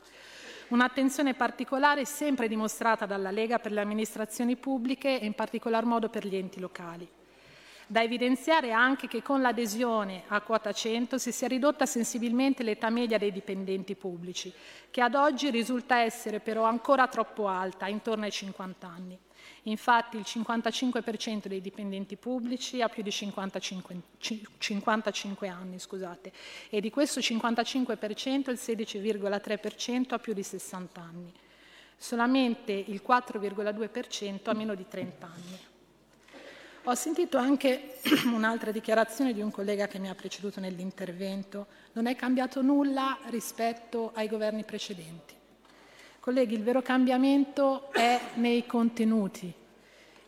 Un'attenzione 0.68 1.32
particolare 1.32 2.04
sempre 2.04 2.46
dimostrata 2.46 3.06
dalla 3.06 3.30
Lega 3.30 3.58
per 3.58 3.72
le 3.72 3.80
amministrazioni 3.80 4.56
pubbliche 4.56 5.18
e 5.18 5.24
in 5.24 5.32
particolar 5.32 5.86
modo 5.86 6.10
per 6.10 6.26
gli 6.26 6.36
enti 6.36 6.60
locali. 6.60 7.08
Da 7.86 8.02
evidenziare 8.02 8.70
anche 8.70 9.08
che 9.08 9.22
con 9.22 9.40
l'adesione 9.40 10.24
a 10.28 10.42
quota 10.42 10.70
100 10.70 11.16
si 11.16 11.32
sia 11.32 11.48
ridotta 11.48 11.86
sensibilmente 11.86 12.62
l'età 12.62 12.90
media 12.90 13.16
dei 13.16 13.32
dipendenti 13.32 13.94
pubblici, 13.94 14.52
che 14.90 15.00
ad 15.00 15.14
oggi 15.14 15.48
risulta 15.48 16.00
essere 16.00 16.40
però 16.40 16.64
ancora 16.64 17.08
troppo 17.08 17.48
alta, 17.48 17.86
intorno 17.86 18.24
ai 18.24 18.30
50 18.30 18.86
anni. 18.86 19.18
Infatti 19.68 20.16
il 20.16 20.24
55% 20.26 21.46
dei 21.46 21.60
dipendenti 21.60 22.16
pubblici 22.16 22.80
ha 22.80 22.88
più 22.88 23.02
di 23.02 23.10
55, 23.10 23.96
55 24.58 25.48
anni 25.48 25.78
scusate, 25.78 26.32
e 26.70 26.80
di 26.80 26.90
questo 26.90 27.20
55% 27.20 28.50
il 28.50 28.58
16,3% 28.60 30.14
ha 30.14 30.18
più 30.18 30.32
di 30.32 30.42
60 30.42 31.00
anni. 31.00 31.32
Solamente 31.96 32.72
il 32.72 33.02
4,2% 33.06 34.40
ha 34.44 34.54
meno 34.54 34.74
di 34.74 34.86
30 34.88 35.26
anni. 35.26 35.58
Ho 36.84 36.94
sentito 36.94 37.36
anche 37.36 37.98
un'altra 38.32 38.70
dichiarazione 38.70 39.34
di 39.34 39.42
un 39.42 39.50
collega 39.50 39.86
che 39.86 39.98
mi 39.98 40.08
ha 40.08 40.14
preceduto 40.14 40.60
nell'intervento. 40.60 41.66
Non 41.92 42.06
è 42.06 42.16
cambiato 42.16 42.62
nulla 42.62 43.18
rispetto 43.26 44.12
ai 44.14 44.28
governi 44.28 44.64
precedenti. 44.64 45.37
Colleghi, 46.20 46.54
il 46.54 46.62
vero 46.62 46.82
cambiamento 46.82 47.92
è 47.92 48.20
nei 48.34 48.66
contenuti 48.66 49.52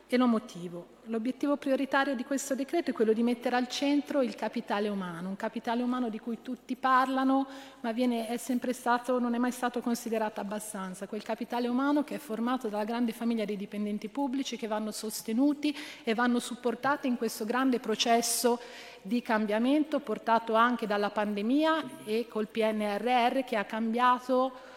e 0.06 0.16
lo 0.16 0.26
motivo. 0.26 0.98
L'obiettivo 1.04 1.56
prioritario 1.56 2.14
di 2.14 2.24
questo 2.24 2.54
decreto 2.54 2.90
è 2.90 2.92
quello 2.92 3.12
di 3.12 3.22
mettere 3.22 3.56
al 3.56 3.68
centro 3.68 4.22
il 4.22 4.36
capitale 4.36 4.88
umano, 4.88 5.28
un 5.28 5.36
capitale 5.36 5.82
umano 5.82 6.08
di 6.08 6.20
cui 6.20 6.38
tutti 6.42 6.76
parlano, 6.76 7.46
ma 7.80 7.92
viene, 7.92 8.28
è 8.28 8.36
stato, 8.36 9.18
non 9.18 9.34
è 9.34 9.38
mai 9.38 9.50
stato 9.50 9.80
considerato 9.80 10.40
abbastanza. 10.40 11.08
Quel 11.08 11.22
capitale 11.22 11.66
umano 11.68 12.04
che 12.04 12.14
è 12.14 12.18
formato 12.18 12.68
dalla 12.68 12.84
grande 12.84 13.12
famiglia 13.12 13.44
dei 13.44 13.56
dipendenti 13.56 14.08
pubblici 14.08 14.56
che 14.56 14.68
vanno 14.68 14.92
sostenuti 14.92 15.76
e 16.04 16.14
vanno 16.14 16.38
supportati 16.38 17.08
in 17.08 17.16
questo 17.16 17.44
grande 17.44 17.80
processo 17.80 18.60
di 19.02 19.22
cambiamento 19.22 19.98
portato 19.98 20.54
anche 20.54 20.86
dalla 20.86 21.10
pandemia 21.10 22.04
e 22.04 22.26
col 22.28 22.48
PNRR 22.48 23.44
che 23.44 23.56
ha 23.56 23.64
cambiato 23.64 24.68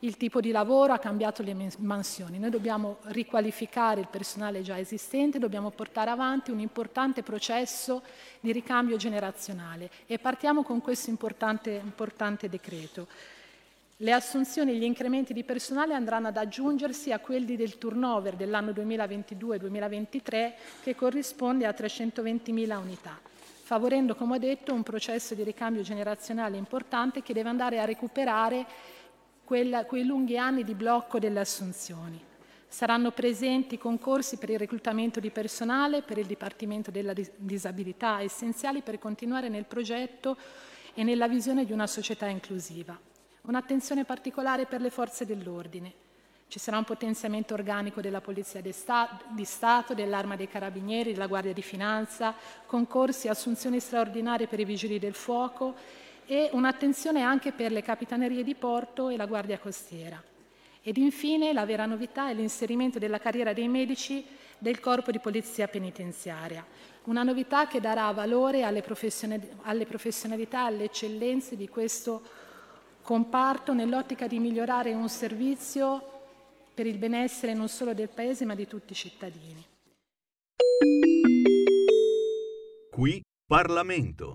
il 0.00 0.16
tipo 0.16 0.40
di 0.40 0.50
lavoro, 0.50 0.92
ha 0.92 0.98
cambiato 0.98 1.42
le 1.42 1.56
mansioni. 1.78 2.38
Noi 2.38 2.50
dobbiamo 2.50 2.98
riqualificare 3.04 4.00
il 4.00 4.08
personale 4.08 4.62
già 4.62 4.78
esistente, 4.78 5.38
dobbiamo 5.38 5.70
portare 5.70 6.10
avanti 6.10 6.50
un 6.50 6.60
importante 6.60 7.22
processo 7.22 8.02
di 8.40 8.52
ricambio 8.52 8.96
generazionale 8.96 9.90
e 10.06 10.18
partiamo 10.18 10.62
con 10.62 10.80
questo 10.80 11.10
importante, 11.10 11.80
importante 11.82 12.48
decreto. 12.48 13.08
Le 14.00 14.12
assunzioni 14.12 14.70
e 14.70 14.76
gli 14.76 14.84
incrementi 14.84 15.32
di 15.32 15.42
personale 15.42 15.92
andranno 15.94 16.28
ad 16.28 16.36
aggiungersi 16.36 17.10
a 17.10 17.18
quelli 17.18 17.56
del 17.56 17.78
turnover 17.78 18.36
dell'anno 18.36 18.70
2022-2023 18.70 20.52
che 20.84 20.94
corrisponde 20.94 21.66
a 21.66 21.74
320.000 21.76 22.76
unità 22.76 23.18
favorendo, 23.68 24.14
come 24.14 24.36
ho 24.36 24.38
detto, 24.38 24.72
un 24.72 24.82
processo 24.82 25.34
di 25.34 25.42
ricambio 25.42 25.82
generazionale 25.82 26.56
importante 26.56 27.22
che 27.22 27.34
deve 27.34 27.50
andare 27.50 27.78
a 27.78 27.84
recuperare 27.84 28.64
quella, 29.48 29.86
quei 29.86 30.04
lunghi 30.04 30.36
anni 30.36 30.62
di 30.62 30.74
blocco 30.74 31.18
delle 31.18 31.40
assunzioni. 31.40 32.22
Saranno 32.68 33.12
presenti 33.12 33.78
concorsi 33.78 34.36
per 34.36 34.50
il 34.50 34.58
reclutamento 34.58 35.20
di 35.20 35.30
personale, 35.30 36.02
per 36.02 36.18
il 36.18 36.26
Dipartimento 36.26 36.90
della 36.90 37.14
Disabilità, 37.14 38.20
essenziali 38.20 38.82
per 38.82 38.98
continuare 38.98 39.48
nel 39.48 39.64
progetto 39.64 40.36
e 40.92 41.02
nella 41.02 41.26
visione 41.28 41.64
di 41.64 41.72
una 41.72 41.86
società 41.86 42.26
inclusiva. 42.26 42.94
Un'attenzione 43.44 44.04
particolare 44.04 44.66
per 44.66 44.82
le 44.82 44.90
forze 44.90 45.24
dell'ordine. 45.24 45.94
Ci 46.48 46.58
sarà 46.58 46.76
un 46.76 46.84
potenziamento 46.84 47.54
organico 47.54 48.02
della 48.02 48.20
Polizia 48.20 48.60
di 48.60 48.72
Stato, 48.72 49.94
dell'Arma 49.94 50.36
dei 50.36 50.48
Carabinieri, 50.48 51.12
della 51.12 51.26
Guardia 51.26 51.54
di 51.54 51.62
Finanza, 51.62 52.34
concorsi 52.66 53.28
e 53.28 53.30
assunzioni 53.30 53.80
straordinarie 53.80 54.46
per 54.46 54.60
i 54.60 54.66
Vigili 54.66 54.98
del 54.98 55.14
Fuoco 55.14 55.74
e 56.30 56.50
un'attenzione 56.52 57.22
anche 57.22 57.52
per 57.52 57.72
le 57.72 57.80
capitanerie 57.80 58.44
di 58.44 58.54
porto 58.54 59.08
e 59.08 59.16
la 59.16 59.24
guardia 59.24 59.58
costiera. 59.58 60.22
Ed 60.82 60.98
infine 60.98 61.54
la 61.54 61.64
vera 61.64 61.86
novità 61.86 62.28
è 62.28 62.34
l'inserimento 62.34 62.98
della 62.98 63.18
carriera 63.18 63.54
dei 63.54 63.66
medici 63.66 64.22
del 64.58 64.78
corpo 64.78 65.10
di 65.10 65.20
polizia 65.20 65.68
penitenziaria, 65.68 66.64
una 67.04 67.22
novità 67.22 67.66
che 67.66 67.80
darà 67.80 68.10
valore 68.10 68.62
alle, 68.62 68.82
professionalità, 68.82 70.64
alle 70.64 70.84
eccellenze 70.84 71.56
di 71.56 71.68
questo 71.68 72.22
comparto 73.00 73.72
nell'ottica 73.72 74.26
di 74.26 74.38
migliorare 74.38 74.92
un 74.92 75.08
servizio 75.08 76.16
per 76.74 76.86
il 76.86 76.98
benessere 76.98 77.54
non 77.54 77.68
solo 77.68 77.94
del 77.94 78.10
Paese 78.10 78.44
ma 78.44 78.54
di 78.54 78.66
tutti 78.66 78.92
i 78.92 78.96
cittadini. 78.96 79.64
Qui 82.90 83.22
Parlamento. 83.46 84.34